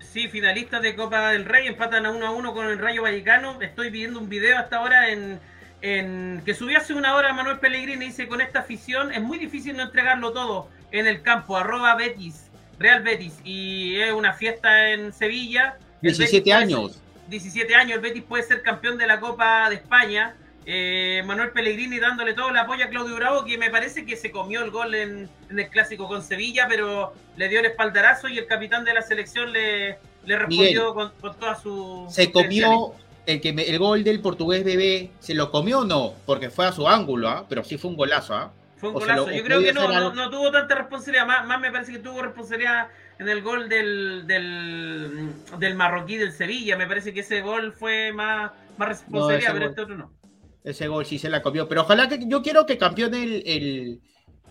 Sí, 0.00 0.28
finalistas 0.28 0.82
de 0.82 0.94
Copa 0.94 1.30
del 1.30 1.44
Rey, 1.44 1.66
empatan 1.66 2.06
a 2.06 2.10
uno 2.10 2.26
a 2.26 2.30
uno 2.30 2.52
con 2.54 2.66
el 2.66 2.78
Rayo 2.78 3.02
Vallecano. 3.02 3.60
Estoy 3.60 3.90
viendo 3.90 4.18
un 4.18 4.28
video 4.28 4.58
hasta 4.58 4.76
ahora 4.76 5.10
en, 5.10 5.40
en 5.80 6.42
que 6.44 6.54
subió 6.54 6.78
hace 6.78 6.94
una 6.94 7.14
hora 7.14 7.32
Manuel 7.32 7.58
Pellegrini 7.58 8.04
y 8.04 8.08
dice 8.08 8.28
con 8.28 8.40
esta 8.40 8.60
afición 8.60 9.12
es 9.12 9.22
muy 9.22 9.38
difícil 9.38 9.76
no 9.76 9.84
entregarlo 9.84 10.32
todo 10.32 10.68
en 10.90 11.06
el 11.06 11.22
campo, 11.22 11.56
arroba 11.56 11.94
Betis, 11.94 12.50
Real 12.78 13.02
Betis, 13.02 13.34
y 13.44 13.96
es 13.96 14.12
una 14.12 14.34
fiesta 14.34 14.90
en 14.90 15.12
Sevilla. 15.12 15.76
17 16.02 16.52
años. 16.52 17.00
17 17.28 17.74
años, 17.74 17.96
el 17.96 18.00
Betis 18.00 18.22
puede 18.22 18.42
ser 18.42 18.62
campeón 18.62 18.98
de 18.98 19.06
la 19.06 19.18
Copa 19.20 19.68
de 19.70 19.76
España. 19.76 20.34
Eh, 20.64 21.22
Manuel 21.26 21.50
Pellegrini 21.50 21.98
dándole 21.98 22.34
todo 22.34 22.50
el 22.50 22.56
apoyo 22.56 22.84
a 22.84 22.88
Claudio 22.88 23.16
Bravo, 23.16 23.44
que 23.44 23.58
me 23.58 23.70
parece 23.70 24.06
que 24.06 24.16
se 24.16 24.30
comió 24.30 24.62
el 24.62 24.70
gol 24.70 24.94
en, 24.94 25.28
el 25.50 25.68
clásico 25.68 26.06
con 26.06 26.22
Sevilla, 26.22 26.66
pero 26.68 27.12
le 27.36 27.48
dio 27.48 27.60
el 27.60 27.66
espaldarazo 27.66 28.28
y 28.28 28.38
el 28.38 28.46
capitán 28.46 28.84
de 28.84 28.94
la 28.94 29.02
selección 29.02 29.52
le, 29.52 29.98
le 30.24 30.38
respondió 30.38 30.94
con, 30.94 31.12
toda 31.20 31.56
su. 31.56 32.06
Se 32.08 32.30
comió 32.30 32.94
el, 33.26 33.40
que 33.40 33.48
el 33.50 33.78
gol 33.78 34.04
del 34.04 34.20
portugués 34.20 34.64
bebé, 34.64 35.10
¿se 35.18 35.34
lo 35.34 35.50
comió 35.50 35.80
o 35.80 35.84
no? 35.84 36.14
Porque 36.26 36.48
fue 36.50 36.66
a 36.66 36.72
su 36.72 36.88
ángulo, 36.88 37.28
¿ah? 37.28 37.46
pero 37.48 37.64
sí 37.64 37.76
fue 37.76 37.90
un 37.90 37.96
golazo. 37.96 38.34
¿ah? 38.34 38.52
Fue 38.76 38.90
un 38.90 38.94
golazo. 38.94 39.30
Yo 39.30 39.42
creo 39.42 39.60
que 39.60 39.72
no, 39.72 40.14
no, 40.14 40.30
tuvo 40.30 40.52
tanta 40.52 40.76
responsabilidad. 40.76 41.26
Más, 41.26 41.60
me 41.60 41.72
parece 41.72 41.92
que 41.92 41.98
tuvo 41.98 42.22
responsabilidad 42.22 42.88
en 43.18 43.28
el 43.28 43.42
gol 43.42 43.68
del, 43.68 44.26
del, 44.26 45.74
marroquí 45.74 46.16
del 46.18 46.32
Sevilla. 46.32 46.76
Me 46.76 46.86
parece 46.86 47.12
que 47.12 47.20
ese 47.20 47.40
gol 47.40 47.72
fue 47.72 48.12
más, 48.12 48.52
más 48.76 48.88
responsabilidad, 48.88 49.52
pero 49.54 49.66
este 49.66 49.80
otro 49.80 49.96
no. 49.96 50.21
Ese 50.64 50.88
gol 50.88 51.04
sí 51.04 51.18
se 51.18 51.28
la 51.28 51.42
copió. 51.42 51.68
Pero 51.68 51.82
ojalá 51.82 52.08
que 52.08 52.20
yo 52.26 52.42
quiero 52.42 52.66
que 52.66 52.78
campeone 52.78 53.42
el, 53.44 54.00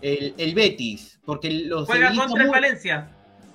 el, 0.00 0.54
Betis. 0.54 1.20
Porque 1.24 1.50
los 1.50 1.86
Juega 1.86 2.14
contra 2.14 2.44
el 2.44 2.50
Valencia. 2.50 3.10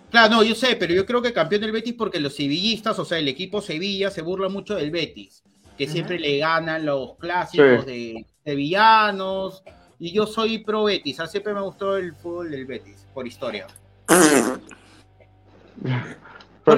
Claro, 0.09 0.35
no, 0.35 0.43
yo 0.43 0.55
sé, 0.55 0.75
pero 0.77 0.93
yo 0.93 1.05
creo 1.05 1.21
que 1.21 1.33
campeón 1.33 1.63
el 1.65 1.71
Betis 1.71 1.93
porque 1.93 2.19
los 2.19 2.35
sevillistas, 2.35 2.97
o 2.97 3.05
sea, 3.05 3.17
el 3.17 3.27
equipo 3.27 3.61
Sevilla 3.61 4.09
se 4.09 4.21
burla 4.21 4.47
mucho 4.47 4.75
del 4.75 4.89
Betis, 4.89 5.43
que 5.77 5.85
siempre 5.85 6.17
le 6.17 6.37
ganan 6.37 6.85
los 6.85 7.17
clásicos 7.17 7.85
de 7.85 8.25
sevillanos, 8.45 9.63
y 9.99 10.13
yo 10.13 10.25
soy 10.25 10.59
pro 10.59 10.85
Betis, 10.85 11.19
¿ah? 11.19 11.27
siempre 11.27 11.53
me 11.53 11.61
gustó 11.61 11.97
el 11.97 12.13
fútbol 12.15 12.51
del 12.51 12.65
Betis, 12.65 13.05
por 13.13 13.27
historia. 13.27 13.67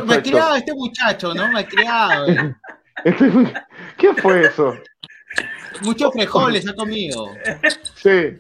Me 0.05 0.15
ha 0.15 0.23
criado 0.23 0.55
este 0.55 0.73
muchacho, 0.73 1.33
¿no? 1.33 1.51
Me 1.51 1.59
ha 1.59 1.67
criado. 1.67 2.27
¿Qué 3.97 4.13
fue 4.15 4.45
eso? 4.45 4.75
Muchos 5.81 6.11
frijoles 6.13 6.67
ha 6.67 6.73
comido. 6.73 7.29
Sí. 7.95 8.37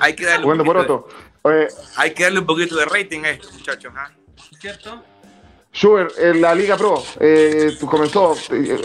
hay 0.00 0.14
que 0.14 0.24
darle 0.24 0.64
por 0.64 0.76
otro. 0.76 1.08
hay 1.96 2.12
que 2.12 2.24
darle 2.24 2.40
un 2.40 2.46
poquito 2.46 2.76
de 2.76 2.84
rating 2.84 3.24
a 3.24 3.30
estos 3.30 3.52
muchachos, 3.52 3.92
¿ah? 3.96 4.10
¿Cierto? 4.60 5.02
Schubert, 5.72 6.18
en 6.18 6.40
la 6.40 6.54
Liga 6.54 6.76
Pro, 6.76 7.02
eh, 7.20 7.76
comenzó 7.88 8.34
eh, 8.50 8.80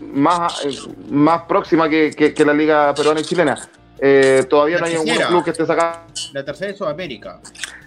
más, 0.00 0.64
eh, 0.64 0.76
más 1.10 1.42
próxima 1.42 1.88
que, 1.88 2.10
que, 2.10 2.44
la 2.44 2.52
Liga 2.52 2.94
peruana 2.94 3.20
y 3.20 3.24
chilena. 3.24 3.56
Eh, 3.98 4.44
todavía 4.50 4.78
no 4.78 4.86
hay 4.86 4.96
un 4.96 5.06
club 5.06 5.44
que 5.44 5.50
esté 5.50 5.64
sacando. 5.64 6.12
La 6.32 6.44
tercera 6.44 6.72
de 6.72 6.76
Sudamérica. 6.76 7.40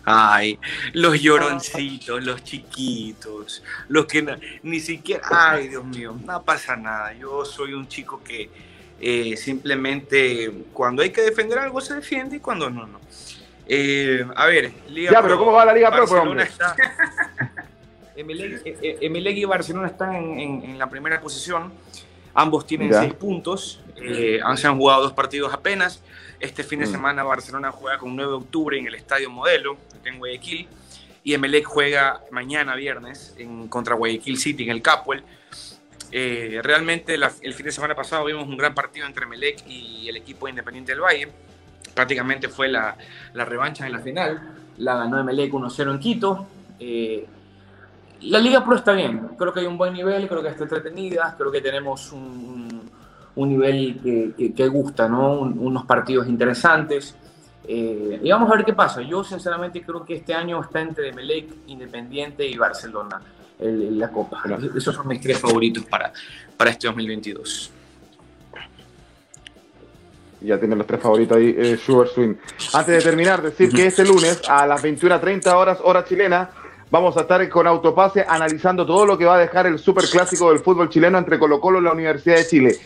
Ay, 0.06 0.58
los 0.94 1.22
lloroncitos, 1.22 2.24
los 2.24 2.44
chiquitos, 2.44 3.62
los 3.90 4.06
que 4.06 4.60
ni 4.64 4.80
siquiera. 4.80 5.22
Ay, 5.30 5.68
Dios 5.68 5.84
mío, 5.84 6.18
no 6.26 6.44
pasa 6.44 6.78
nada. 6.78 7.14
Yo 7.14 7.44
soy 7.44 7.74
un 7.74 7.88
chico 7.88 8.22
que 8.24 8.50
simplemente 9.38 10.52
cuando 10.74 11.04
hay 11.04 11.12
que 11.12 11.22
defender 11.22 11.60
algo 11.60 11.82
se 11.82 11.96
defiende 11.96 12.38
y 12.38 12.40
cuando 12.40 12.70
no, 12.70 12.88
no. 12.88 13.00
a 14.36 14.46
ver, 14.48 14.72
Liga 14.90 15.12
Ya, 15.12 15.22
pero 15.22 15.38
¿cómo 15.38 15.52
va 15.52 15.66
la 15.66 15.74
Liga 15.74 15.90
Pro, 15.92 16.08
Barcelona 16.08 16.44
está, 16.44 16.76
Emelec, 18.18 18.66
e, 18.66 18.98
e, 19.00 19.32
y 19.32 19.46
Barcelona 19.46 19.88
están 19.88 20.16
en, 20.16 20.80
la 20.80 20.90
primera 20.90 21.22
posición. 21.22 21.72
Ambos 22.34 22.66
tienen 22.66 22.92
seis 22.92 23.14
puntos. 23.14 23.80
Eh, 23.96 24.40
se 24.56 24.68
han 24.68 24.78
jugado 24.78 25.04
dos 25.04 25.14
partidos 25.14 25.54
apenas. 25.54 26.02
Este 26.40 26.64
fin 26.64 26.80
de 26.80 26.88
mm. 26.88 26.92
semana 26.92 27.24
Barcelona 27.24 27.72
juega 27.72 27.98
con 28.00 28.16
9 28.16 28.32
de 28.32 28.38
octubre 28.38 28.78
en 28.78 28.88
el 28.88 28.96
Estadio 28.96 29.30
Modelo, 29.30 29.78
en 30.04 30.18
Guayaquil. 30.18 30.68
Y 31.24 31.34
Emelec 31.34 31.66
juega 31.66 32.22
mañana 32.32 32.76
viernes 32.76 33.36
en, 33.38 33.68
contra 33.68 33.96
Guayaquil 33.96 34.38
City 34.38 34.64
en 34.64 34.70
el 34.70 34.82
Capuel. 34.82 35.24
Eh, 36.12 36.62
realmente 36.64 37.16
el 37.16 37.54
fin 37.54 37.66
de 37.66 37.72
semana 37.72 37.94
pasado 37.96 38.26
vimos 38.26 38.48
un 38.48 38.58
gran 38.58 38.74
partido 38.74 39.06
entre 39.06 39.26
Emelec 39.26 39.68
y 39.68 40.08
el 40.08 40.18
equipo 40.18 40.48
Independiente 40.48 40.94
del 40.94 41.02
Valle. 41.02 41.28
Prácticamente 41.94 42.48
fue 42.48 42.68
la, 42.68 42.96
la 43.34 43.46
revancha 43.46 43.86
en 43.86 43.92
la 43.92 44.00
final. 44.00 44.56
La 44.78 44.96
ganó 44.96 45.20
Emelec 45.20 45.52
1-0 45.52 45.92
en 45.92 46.00
Quito. 46.00 46.48
Eh, 46.80 47.26
la 48.22 48.40
Liga 48.40 48.64
Pro 48.64 48.76
está 48.76 48.94
bien, 48.94 49.30
creo 49.38 49.54
que 49.54 49.60
hay 49.60 49.68
un 49.68 49.78
buen 49.78 49.94
nivel, 49.94 50.28
creo 50.28 50.42
que 50.42 50.50
está 50.50 50.64
entretenida, 50.64 51.36
creo 51.38 51.52
que 51.52 51.62
tenemos 51.62 52.12
un, 52.12 52.90
un 53.36 53.50
nivel 53.50 54.00
que, 54.36 54.54
que, 54.54 54.68
gusta, 54.68 55.08
¿no? 55.08 55.40
unos 55.40 55.86
partidos 55.86 56.28
interesantes. 56.28 57.16
Eh, 57.68 58.20
y 58.24 58.32
vamos 58.32 58.50
a 58.50 58.56
ver 58.56 58.66
qué 58.66 58.74
pasa. 58.74 59.02
Yo 59.02 59.24
sinceramente 59.24 59.84
creo 59.84 60.04
que 60.04 60.16
este 60.16 60.34
año 60.34 60.62
está 60.62 60.82
entre 60.82 61.14
Melec, 61.14 61.50
Independiente 61.68 62.48
y 62.48 62.58
Barcelona, 62.58 63.22
la 63.60 64.10
Copa. 64.12 64.44
Esos 64.76 64.96
son 64.96 65.08
mis 65.08 65.22
tres 65.22 65.40
favoritos 65.40 65.86
para, 65.86 66.12
para 66.56 66.70
este 66.72 66.88
2022. 66.88 67.72
Ya 70.42 70.60
tienen 70.60 70.78
los 70.78 70.86
tres 70.86 71.02
favoritos 71.02 71.38
ahí, 71.38 71.56
eh, 71.58 71.78
Sugar 71.78 72.08
Swing. 72.08 72.36
Antes 72.74 72.96
de 72.96 73.02
terminar, 73.02 73.42
decir 73.42 73.72
que 73.72 73.88
este 73.88 74.06
lunes 74.06 74.42
a 74.48 74.68
las 74.68 74.84
21.30 74.84 75.54
horas, 75.54 75.80
hora 75.84 76.06
chilena, 76.06 76.52
Vamos 76.90 77.18
a 77.18 77.22
estar 77.22 77.48
con 77.50 77.68
Autopase 77.68 78.26
analizando 78.26 78.86
todo 78.86 79.06
lo 79.06 79.18
que 79.18 79.26
va 79.26 79.36
a 79.36 79.40
dejar 79.40 79.68
el 79.68 79.78
superclásico 79.78 80.50
del 80.50 80.60
fútbol 80.60 80.88
chileno 80.88 81.18
entre 81.18 81.38
Colo 81.38 81.60
Colo 81.60 81.80
y 81.80 81.84
la 81.84 81.92
Universidad 81.92 82.38
de 82.38 82.48
Chile. 82.48 82.78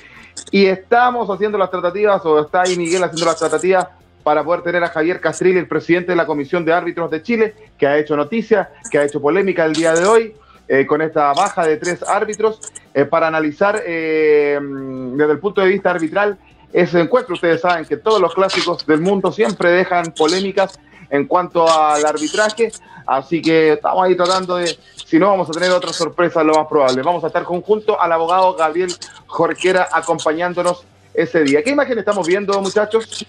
Y 0.50 0.66
estamos 0.66 1.30
haciendo 1.30 1.56
las 1.60 1.70
tratativas, 1.70 2.26
o 2.26 2.40
está 2.40 2.64
ahí 2.64 2.76
Miguel 2.78 3.04
haciendo 3.04 3.28
las 3.28 3.38
tratativas 3.38 3.90
para 4.24 4.44
poder 4.44 4.64
tener 4.64 4.84
a 4.84 4.88
Javier 4.88 5.22
Castrilli, 5.22 5.60
el 5.60 5.68
presidente 5.68 6.14
de 6.14 6.16
la 6.16 6.26
Comisión 6.26 6.66
de 6.66 6.74
Árbitros 6.74 7.12
de 7.12 7.22
Chile, 7.22 7.54
que 7.78 7.86
ha 7.86 8.00
hecho 8.00 8.16
noticia, 8.16 8.72
que 8.90 8.98
ha 8.98 9.04
hecho 9.04 9.22
polémica 9.22 9.66
el 9.66 9.74
día 9.74 9.94
de 9.94 10.06
hoy, 10.06 10.34
eh, 10.74 10.86
con 10.86 11.02
esta 11.02 11.34
baja 11.34 11.66
de 11.66 11.76
tres 11.76 12.02
árbitros, 12.02 12.62
eh, 12.94 13.04
para 13.04 13.28
analizar 13.28 13.84
eh, 13.86 14.58
desde 14.62 15.34
el 15.34 15.40
punto 15.40 15.60
de 15.60 15.68
vista 15.68 15.92
arbitral 15.92 16.38
ese 16.72 17.02
encuentro. 17.02 17.36
Ustedes 17.36 17.60
saben 17.60 17.84
que 17.84 17.98
todos 17.98 18.22
los 18.22 18.34
clásicos 18.34 18.86
del 18.86 19.02
mundo 19.02 19.34
siempre 19.34 19.70
dejan 19.70 20.14
polémicas 20.14 20.80
en 21.10 21.28
cuanto 21.28 21.70
al 21.70 22.06
arbitraje. 22.06 22.72
Así 23.06 23.42
que 23.42 23.74
estamos 23.74 24.06
ahí 24.06 24.16
tratando 24.16 24.56
de, 24.56 24.78
si 25.06 25.20
no, 25.20 25.28
vamos 25.28 25.50
a 25.50 25.52
tener 25.52 25.72
otra 25.72 25.92
sorpresa, 25.92 26.42
lo 26.42 26.54
más 26.54 26.68
probable. 26.68 27.02
Vamos 27.02 27.22
a 27.26 27.28
estar 27.28 27.44
conjunto 27.44 28.00
al 28.00 28.10
abogado 28.14 28.56
Gabriel 28.56 28.96
Jorquera 29.28 29.90
acompañándonos 29.92 30.86
ese 31.14 31.44
día. 31.44 31.62
¿Qué 31.64 31.72
imagen 31.72 32.00
estamos 32.00 32.26
viendo, 32.26 32.62
muchachos? 32.62 33.26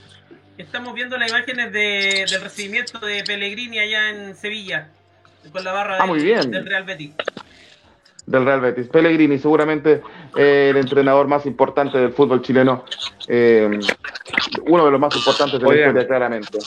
Estamos 0.57 0.95
viendo 0.95 1.19
las 1.19 1.29
imágenes 1.29 1.73
del 1.73 2.41
recibimiento 2.41 3.01
de 3.01 3.25
Pellegrini 3.25 3.81
allá 3.81 4.11
en 4.11 4.37
Sevilla, 4.37 4.91
con 5.51 5.65
la 5.65 5.73
barra 5.73 5.99
ah, 6.01 6.07
muy 6.07 6.23
bien. 6.23 6.51
del 6.51 6.67
Real 6.67 6.85
Betis. 6.85 7.15
Del 8.27 8.45
Real 8.45 8.61
Betis. 8.61 8.89
Pellegrini, 8.89 9.39
seguramente 9.39 10.03
eh, 10.37 10.69
el 10.71 10.77
entrenador 10.77 11.27
más 11.27 11.45
importante 11.47 11.99
del 11.99 12.13
fútbol 12.13 12.41
chileno, 12.43 12.85
eh, 13.29 13.81
uno 14.67 14.85
de 14.85 14.91
los 14.91 15.01
más 15.01 15.17
importantes 15.17 15.61
de 15.61 15.67
la 15.67 15.75
historia, 15.75 16.07
claramente. 16.07 16.59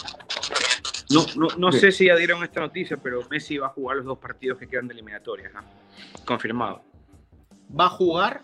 No, 1.11 1.25
no, 1.35 1.47
no 1.57 1.71
sé 1.71 1.91
si 1.91 2.07
ya 2.07 2.15
dieron 2.15 2.43
esta 2.43 2.59
noticia, 2.59 2.97
pero 2.97 3.21
Messi 3.29 3.57
va 3.57 3.67
a 3.67 3.69
jugar 3.69 3.97
los 3.97 4.05
dos 4.05 4.17
partidos 4.17 4.57
que 4.57 4.67
quedan 4.67 4.87
de 4.87 4.95
eliminatorias. 4.95 5.51
Confirmado. 6.25 6.83
¿Va 7.79 7.85
a 7.85 7.89
jugar? 7.89 8.43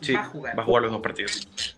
Sí, 0.00 0.12
va 0.12 0.20
a 0.20 0.24
jugar. 0.24 0.58
va 0.58 0.62
a 0.62 0.66
jugar 0.66 0.82
los 0.82 0.92
dos 0.92 1.00
partidos. 1.00 1.75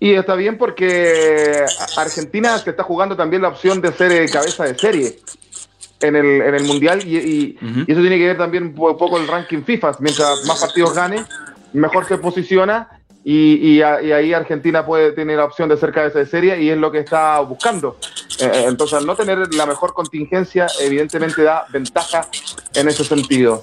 Y 0.00 0.14
está 0.14 0.34
bien 0.34 0.58
porque 0.58 1.64
Argentina 1.96 2.58
se 2.58 2.70
está 2.70 2.82
jugando 2.82 3.16
también 3.16 3.42
la 3.42 3.48
opción 3.48 3.80
de 3.80 3.92
ser 3.92 4.10
eh, 4.10 4.26
cabeza 4.28 4.64
de 4.64 4.76
serie 4.76 5.18
en 6.00 6.16
el, 6.16 6.40
en 6.40 6.54
el 6.54 6.64
Mundial 6.64 7.06
y, 7.06 7.18
y, 7.18 7.58
eso 7.86 8.00
tiene 8.00 8.16
que 8.18 8.26
ver 8.26 8.38
también 8.38 8.64
un 8.64 8.74
poco 8.74 9.18
el 9.18 9.28
ranking 9.28 9.62
FIFA. 9.62 9.92
Mientras 10.00 10.44
más 10.46 10.60
partidos 10.60 10.94
gane, 10.94 11.24
mejor 11.74 12.08
se 12.08 12.16
posiciona 12.16 12.88
y, 13.22 13.82
ahí 13.82 14.32
Argentina 14.32 14.84
puede 14.84 15.12
tener 15.12 15.36
la 15.36 15.44
opción 15.44 15.68
de 15.68 15.76
ser 15.76 15.92
cabeza 15.92 16.18
de 16.18 16.26
serie 16.26 16.60
y 16.62 16.70
es 16.70 16.78
lo 16.78 16.90
que 16.90 17.00
está 17.00 17.38
buscando. 17.40 17.98
Eh, 18.38 18.50
eh, 18.52 18.64
entonces, 18.66 18.98
al 18.98 19.06
no 19.06 19.14
tener 19.14 19.52
la 19.54 19.66
mejor 19.66 19.92
contingencia, 19.92 20.66
evidentemente 20.80 21.42
da 21.42 21.66
ventaja 21.70 22.26
en 22.74 22.88
ese 22.88 23.04
sentido. 23.04 23.62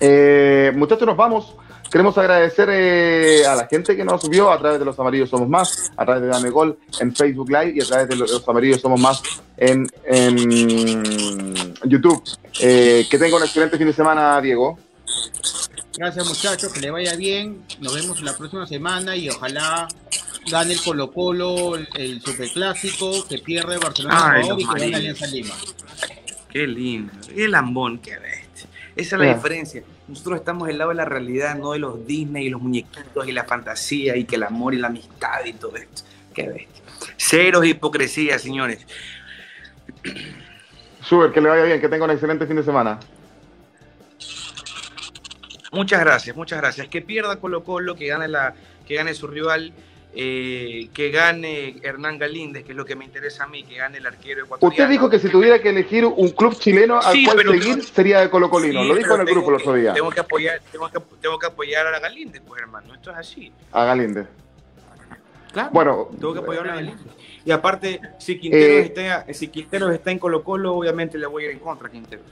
Eh, 0.00 0.72
muchachos, 0.74 1.06
nos 1.06 1.16
vamos. 1.16 1.54
Queremos 1.92 2.16
agradecer 2.16 3.44
a 3.44 3.54
la 3.54 3.66
gente 3.66 3.94
que 3.94 4.02
nos 4.02 4.26
vio 4.26 4.50
a 4.50 4.58
través 4.58 4.78
de 4.78 4.84
Los 4.86 4.98
Amarillos 4.98 5.28
Somos 5.28 5.46
Más, 5.46 5.92
a 5.94 6.06
través 6.06 6.22
de 6.22 6.28
Dame 6.28 6.48
Gol 6.48 6.78
en 6.98 7.14
Facebook 7.14 7.50
Live 7.50 7.74
y 7.76 7.82
a 7.82 7.84
través 7.84 8.08
de 8.08 8.16
Los 8.16 8.48
Amarillos 8.48 8.80
Somos 8.80 8.98
Más 8.98 9.22
en, 9.58 9.86
YouTube. 11.84 12.22
que 12.58 13.06
tenga 13.10 13.36
un 13.36 13.42
excelente 13.42 13.76
fin 13.76 13.86
de 13.88 13.92
semana, 13.92 14.40
Diego. 14.40 14.78
Gracias 15.94 16.26
muchachos, 16.26 16.72
que 16.72 16.80
le 16.80 16.90
vaya 16.90 17.14
bien. 17.14 17.62
Nos 17.80 17.94
vemos 17.94 18.22
la 18.22 18.34
próxima 18.38 18.66
semana 18.66 19.14
y 19.14 19.28
ojalá 19.28 19.86
gane 20.50 20.72
el 20.72 20.80
Colo 20.80 21.12
Colo, 21.12 21.76
el, 21.76 22.22
superclásico, 22.22 23.28
que 23.28 23.36
pierde 23.36 23.76
Barcelona 23.76 24.40
y 24.42 24.66
que 24.66 24.80
gane 24.80 24.96
Alianza 24.96 25.26
Lima. 25.26 25.54
Qué 26.48 26.66
lindo, 26.66 27.12
qué 27.34 27.48
lambón, 27.48 27.98
qué 27.98 28.18
bestia. 28.18 28.66
Esa 28.96 29.16
es 29.16 29.20
la 29.20 29.34
diferencia. 29.34 29.82
Nosotros 30.08 30.38
estamos 30.38 30.68
del 30.68 30.78
lado 30.78 30.90
de 30.90 30.96
la 30.96 31.04
realidad, 31.04 31.56
no 31.56 31.72
de 31.72 31.78
los 31.78 32.06
Disney 32.06 32.46
y 32.46 32.50
los 32.50 32.60
muñequitos 32.60 33.26
y 33.26 33.32
la 33.32 33.44
fantasía 33.44 34.16
y 34.16 34.24
que 34.24 34.36
el 34.36 34.42
amor 34.42 34.74
y 34.74 34.78
la 34.78 34.88
amistad 34.88 35.44
y 35.44 35.52
todo 35.52 35.76
esto. 35.76 36.02
Qué 36.34 36.48
bestia. 36.48 36.82
Cero 37.16 37.62
hipocresía, 37.64 38.38
señores. 38.38 38.86
Super, 41.02 41.32
que 41.32 41.40
le 41.40 41.48
vaya 41.48 41.64
bien, 41.64 41.80
que 41.80 41.88
tenga 41.88 42.04
un 42.04 42.10
excelente 42.10 42.46
fin 42.46 42.56
de 42.56 42.62
semana. 42.62 42.98
Muchas 45.72 46.00
gracias, 46.00 46.36
muchas 46.36 46.60
gracias. 46.60 46.88
Que 46.88 47.00
pierda 47.00 47.36
Colo 47.36 47.64
Colo, 47.64 47.94
que 47.94 48.06
gane, 48.06 48.28
la, 48.28 48.54
que 48.86 48.94
gane 48.94 49.14
su 49.14 49.26
rival, 49.26 49.72
eh, 50.14 50.88
que 50.92 51.10
gane 51.10 51.76
Hernán 51.82 52.18
Galíndez, 52.18 52.64
que 52.64 52.72
es 52.72 52.76
lo 52.76 52.84
que 52.84 52.94
me 52.94 53.04
interesa 53.04 53.44
a 53.44 53.46
mí, 53.46 53.62
que 53.64 53.76
gane 53.76 53.98
el 53.98 54.06
arquero 54.06 54.44
ecuatoriano. 54.44 54.72
Usted 54.72 54.88
dijo 54.88 55.08
que 55.08 55.18
si 55.18 55.28
tuviera 55.30 55.60
que 55.60 55.70
elegir 55.70 56.04
un 56.04 56.30
club 56.30 56.54
chileno 56.58 57.00
al 57.00 57.16
cual 57.24 57.60
seguir 57.60 57.82
sería 57.82 58.20
de 58.20 58.28
Colo 58.28 58.50
Colino, 58.50 58.84
lo 58.84 58.94
dijo 58.94 59.14
en 59.14 59.20
el 59.22 59.26
grupo 59.26 59.50
el 59.50 59.56
otro 59.56 59.74
día. 59.74 59.94
Tengo 59.94 60.10
que, 60.10 60.20
apoyar, 60.20 60.60
tengo, 60.70 60.90
que, 60.90 60.98
tengo 61.20 61.38
que 61.38 61.46
apoyar 61.46 61.86
a 61.86 61.98
Galíndez, 61.98 62.42
pues 62.46 62.60
hermano, 62.60 62.94
esto 62.94 63.10
es 63.10 63.16
así. 63.16 63.52
A 63.72 63.84
Galíndez. 63.84 64.26
Claro, 65.52 65.70
bueno, 65.72 66.08
tengo 66.18 66.34
que 66.34 66.40
apoyar 66.40 66.68
a 66.68 66.74
Galíndez. 66.74 67.06
Y 67.44 67.50
aparte, 67.50 68.00
si 68.18 68.38
Quinteros, 68.38 68.66
eh, 68.66 68.80
está, 68.80 69.32
si 69.32 69.48
Quinteros 69.48 69.92
está 69.92 70.10
en 70.10 70.18
Colo 70.18 70.44
Colo, 70.44 70.74
obviamente 70.74 71.18
le 71.18 71.26
voy 71.26 71.44
a 71.44 71.46
ir 71.46 71.52
en 71.52 71.58
contra 71.58 71.88
a 71.88 71.90
Quinteros. 71.90 72.26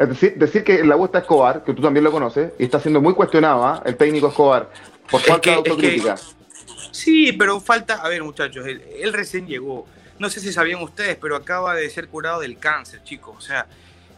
Es 0.00 0.08
decir, 0.08 0.34
decir 0.36 0.64
que 0.64 0.82
la 0.82 0.96
U 0.96 1.04
está 1.04 1.18
Escobar, 1.18 1.62
que 1.62 1.74
tú 1.74 1.82
también 1.82 2.02
lo 2.02 2.10
conoces, 2.10 2.54
y 2.58 2.64
está 2.64 2.80
siendo 2.80 3.02
muy 3.02 3.12
cuestionado 3.12 3.66
¿ah? 3.66 3.82
el 3.84 3.98
técnico 3.98 4.28
Escobar 4.28 4.70
por 5.10 5.20
falta 5.20 5.50
de 5.50 5.56
autocrítica. 5.56 6.16
sí, 6.90 7.32
pero 7.32 7.60
falta, 7.60 7.96
a 7.96 8.08
ver 8.08 8.22
muchachos, 8.22 8.66
él, 8.66 9.12
recién 9.12 9.46
llegó. 9.46 9.86
No 10.18 10.30
sé 10.30 10.40
si 10.40 10.54
sabían 10.54 10.80
ustedes, 10.82 11.18
pero 11.20 11.36
acaba 11.36 11.74
de 11.74 11.90
ser 11.90 12.08
curado 12.08 12.40
del 12.40 12.58
cáncer, 12.58 13.02
chicos. 13.04 13.36
O 13.36 13.40
sea, 13.42 13.66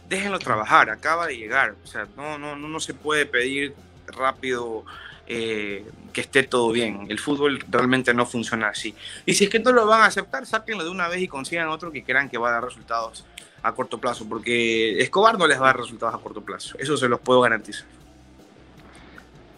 déjenlo 0.07 0.39
trabajar, 0.39 0.89
acaba 0.89 1.27
de 1.27 1.35
llegar. 1.35 1.75
O 1.83 1.87
sea, 1.87 2.07
no, 2.15 2.37
no, 2.37 2.55
no, 2.55 2.69
no 2.69 2.79
se 2.79 2.93
puede 2.93 3.25
pedir 3.25 3.75
rápido 4.07 4.85
eh, 5.27 5.83
que 6.13 6.21
esté 6.21 6.43
todo 6.43 6.71
bien. 6.71 7.07
El 7.09 7.19
fútbol 7.19 7.61
realmente 7.69 8.13
no 8.13 8.25
funciona 8.25 8.69
así. 8.69 8.95
Y 9.25 9.33
si 9.33 9.43
es 9.43 9.49
que 9.49 9.59
no 9.59 9.73
lo 9.73 9.85
van 9.85 10.03
a 10.03 10.05
aceptar, 10.05 10.45
sáquenlo 10.45 10.85
de 10.85 10.89
una 10.89 11.09
vez 11.09 11.21
y 11.21 11.27
consigan 11.27 11.67
otro 11.67 11.91
que 11.91 12.05
crean 12.05 12.29
que 12.29 12.37
va 12.37 12.47
a 12.47 12.51
dar 12.53 12.63
resultados 12.63 13.25
a 13.63 13.71
corto 13.71 13.97
plazo, 13.97 14.27
porque 14.27 14.99
Escobar 15.01 15.39
no 15.39 15.47
les 15.47 15.57
va 15.57 15.63
a 15.63 15.67
dar 15.67 15.77
resultados 15.77 16.13
a 16.13 16.17
corto 16.19 16.41
plazo, 16.41 16.77
eso 16.77 16.97
se 16.97 17.07
los 17.07 17.19
puedo 17.19 17.41
garantizar. 17.41 17.85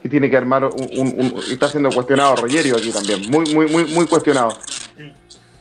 Y 0.04 0.10
tiene 0.10 0.30
que 0.30 0.38
armar 0.38 0.66
un, 0.66 1.44
está 1.52 1.68
siendo 1.68 1.90
cuestionado 1.90 2.36
Rogerio 2.36 2.78
aquí 2.78 2.92
también, 2.92 3.30
muy, 3.30 3.52
muy, 3.54 3.68
muy, 3.68 3.86
muy 3.86 4.06
cuestionado. 4.06 4.58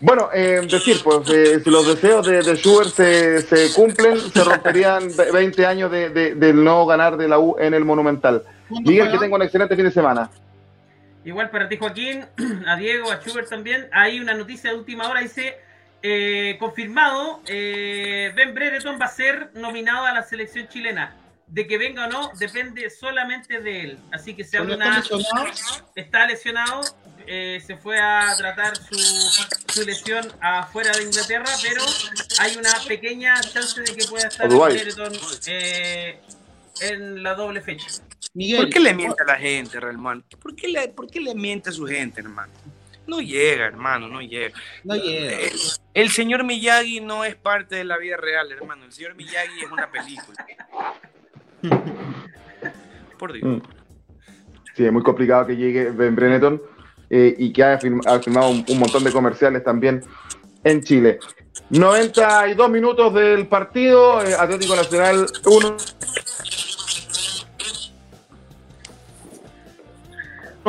Bueno, 0.01 0.29
eh, 0.35 0.61
decir, 0.71 0.99
pues 1.03 1.31
eh, 1.31 1.61
si 1.65 1.71
los 1.71 1.87
deseos 1.87 2.27
de, 2.27 2.43
de 2.43 2.57
Schubert 2.57 2.91
se, 2.91 3.41
se, 3.41 3.73
cumplen, 3.73 4.21
se 4.21 4.45
romperían 4.45 5.09
20 5.33 5.67
años 5.67 5.91
de, 5.91 6.11
de, 6.11 6.35
del 6.35 6.63
no 6.63 6.85
ganar 6.85 7.17
de 7.17 7.27
la 7.27 7.39
U 7.39 7.57
en 7.59 7.73
el 7.73 7.87
Monumental. 7.87 8.43
Miguel, 8.69 9.11
que 9.11 9.19
tenga 9.19 9.37
un 9.37 9.43
excelente 9.43 9.75
fin 9.75 9.87
de 9.87 9.91
semana. 9.91 10.31
Igual 11.25 11.49
para 11.49 11.69
ti, 11.69 11.79
Joaquín, 11.79 12.23
a 12.67 12.77
Diego, 12.77 13.11
a 13.11 13.17
Schubert 13.23 13.49
también. 13.49 13.89
Hay 13.93 14.21
una 14.21 14.35
noticia 14.35 14.71
de 14.71 14.77
última 14.77 15.09
hora, 15.09 15.21
dice, 15.21 15.57
eh, 16.07 16.59
confirmado, 16.59 17.41
eh, 17.47 18.31
Ben 18.37 18.53
Brereton 18.53 18.99
va 19.01 19.07
a 19.07 19.09
ser 19.09 19.51
nominado 19.55 20.05
a 20.05 20.13
la 20.13 20.23
selección 20.23 20.69
chilena. 20.69 21.17
De 21.47 21.67
que 21.67 21.79
venga 21.79 22.07
o 22.07 22.11
no, 22.11 22.31
depende 22.39 22.91
solamente 22.91 23.61
de 23.61 23.81
él. 23.81 23.99
Así 24.13 24.35
que 24.35 24.45
se 24.45 24.59
habla 24.59 24.77
una... 24.77 25.03
Está 25.95 26.27
lesionado, 26.27 26.83
eh, 27.27 27.63
se 27.67 27.77
fue 27.77 27.99
a 27.99 28.35
tratar 28.37 28.77
su, 28.77 28.99
su, 28.99 29.87
lesión 29.87 30.27
afuera 30.41 30.93
de 30.93 31.05
Inglaterra, 31.05 31.51
pero 31.63 31.83
hay 32.39 32.57
una 32.57 32.73
pequeña 32.87 33.41
chance 33.41 33.81
de 33.81 33.95
que 33.95 34.07
pueda 34.07 34.29
estar 34.29 34.47
Brereton 34.47 35.13
eh, 35.47 36.21
en 36.83 37.23
la 37.23 37.35
doble 37.35 37.63
fecha. 37.63 37.87
Miguel, 38.35 38.63
¿Por 38.63 38.71
qué 38.71 38.81
le 38.81 38.93
miente 38.93 39.23
a 39.23 39.27
la 39.27 39.37
gente, 39.37 39.79
hermano? 39.79 40.23
¿Por 40.39 40.55
qué 40.55 40.69
le, 40.69 40.89
por 40.89 41.11
qué 41.11 41.21
le 41.21 41.35
miente 41.35 41.71
a 41.71 41.73
su 41.73 41.87
gente, 41.87 42.21
hermano? 42.21 42.53
No 43.07 43.21
llega, 43.21 43.67
hermano, 43.67 44.09
no 44.09 44.21
llega. 44.21 44.57
No 44.83 44.95
llega. 44.97 45.37
El, 45.93 46.11
señor 46.11 46.45
Miyagi 46.45 47.01
no 47.01 47.25
es 47.25 47.35
parte 47.37 47.77
de 47.77 47.85
la 47.85 47.99
vida 47.99 48.17
real, 48.17 48.51
hermano. 48.51 48.85
El 48.85 48.93
señor 48.93 49.15
Miyagi 49.15 49.61
es 49.65 49.71
una 49.71 49.91
película. 49.91 50.47
Por 53.19 53.33
Dios. 53.33 53.45
Mm. 53.45 53.63
Sí, 54.75 54.85
es 54.85 54.93
muy 54.93 55.03
complicado 55.03 55.47
que 55.47 55.57
llegue 55.57 55.91
Ben 55.91 56.17
Breneton 56.17 56.61
eh, 57.11 57.35
y 57.39 57.53
que 57.53 57.63
haya, 57.63 57.79
firmado 57.79 58.51
un, 58.51 58.79
montón 58.79 59.05
de 59.05 59.13
comerciales 59.13 59.63
también 59.63 60.03
en 60.65 60.83
Chile. 60.83 61.21
92 61.71 62.71
minutos 62.71 63.15
del 63.15 63.47
partido, 63.47 64.21
eh, 64.25 64.35
Atlético 64.37 64.75
Nacional 64.75 65.27
1. 65.45 65.77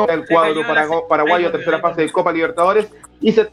El 0.08 0.26
cuadro 0.26 0.62
paraguayo, 1.08 1.50
tercera 1.50 1.80
fase 1.80 2.02
de 2.02 2.12
Copa 2.12 2.32
Libertadores, 2.32 2.88
y 3.20 3.32
se, 3.32 3.48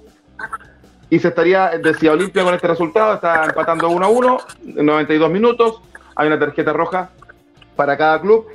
y 1.10 1.20
se 1.20 1.30
estaría, 1.30 1.70
decía 1.82 2.12
Olimpia 2.12 2.44
con 2.44 2.54
este 2.54 2.68
resultado, 2.68 3.16
está 3.16 3.46
empatando 3.46 3.90
1 3.90 4.06
a 4.06 4.10
1, 4.10 4.38
92 4.64 5.32
minutos, 5.32 5.82
hay 6.16 6.28
una 6.28 6.40
tarjeta 6.40 6.74
roja 6.74 7.10
para 7.76 7.98
cada 7.98 8.20
club. 8.22 8.48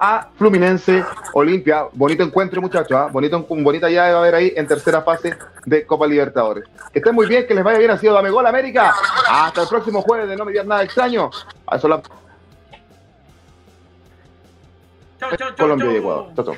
A 0.00 0.28
Fluminense, 0.36 1.04
Olimpia, 1.32 1.86
bonito 1.92 2.22
encuentro 2.22 2.60
muchachos, 2.60 2.92
¿ah? 2.92 3.08
bonito, 3.10 3.46
bonita 3.48 3.88
ya 3.88 4.12
va 4.12 4.16
a 4.16 4.18
haber 4.18 4.34
ahí 4.34 4.52
en 4.54 4.66
tercera 4.66 5.02
fase 5.02 5.36
de 5.64 5.86
Copa 5.86 6.06
Libertadores. 6.06 6.64
Que 6.92 6.98
estén 6.98 7.14
muy 7.14 7.26
bien, 7.26 7.46
que 7.46 7.54
les 7.54 7.64
vaya 7.64 7.78
bien, 7.78 7.90
ha 7.90 7.96
sido 7.96 8.12
Dame 8.12 8.28
Gol 8.28 8.46
América. 8.46 8.92
Hasta 9.30 9.62
el 9.62 9.68
próximo 9.68 10.02
jueves 10.02 10.28
de 10.28 10.36
No 10.36 10.44
Me 10.44 10.52
Digas 10.52 10.66
Nada 10.66 10.82
Extraño. 10.82 11.30
A 11.66 11.76
eso 11.76 11.88
la... 11.88 12.02
Colombia 15.56 15.92
y 15.92 15.96
Ecuador. 15.96 16.32
Chau, 16.36 16.44
chau. 16.44 16.56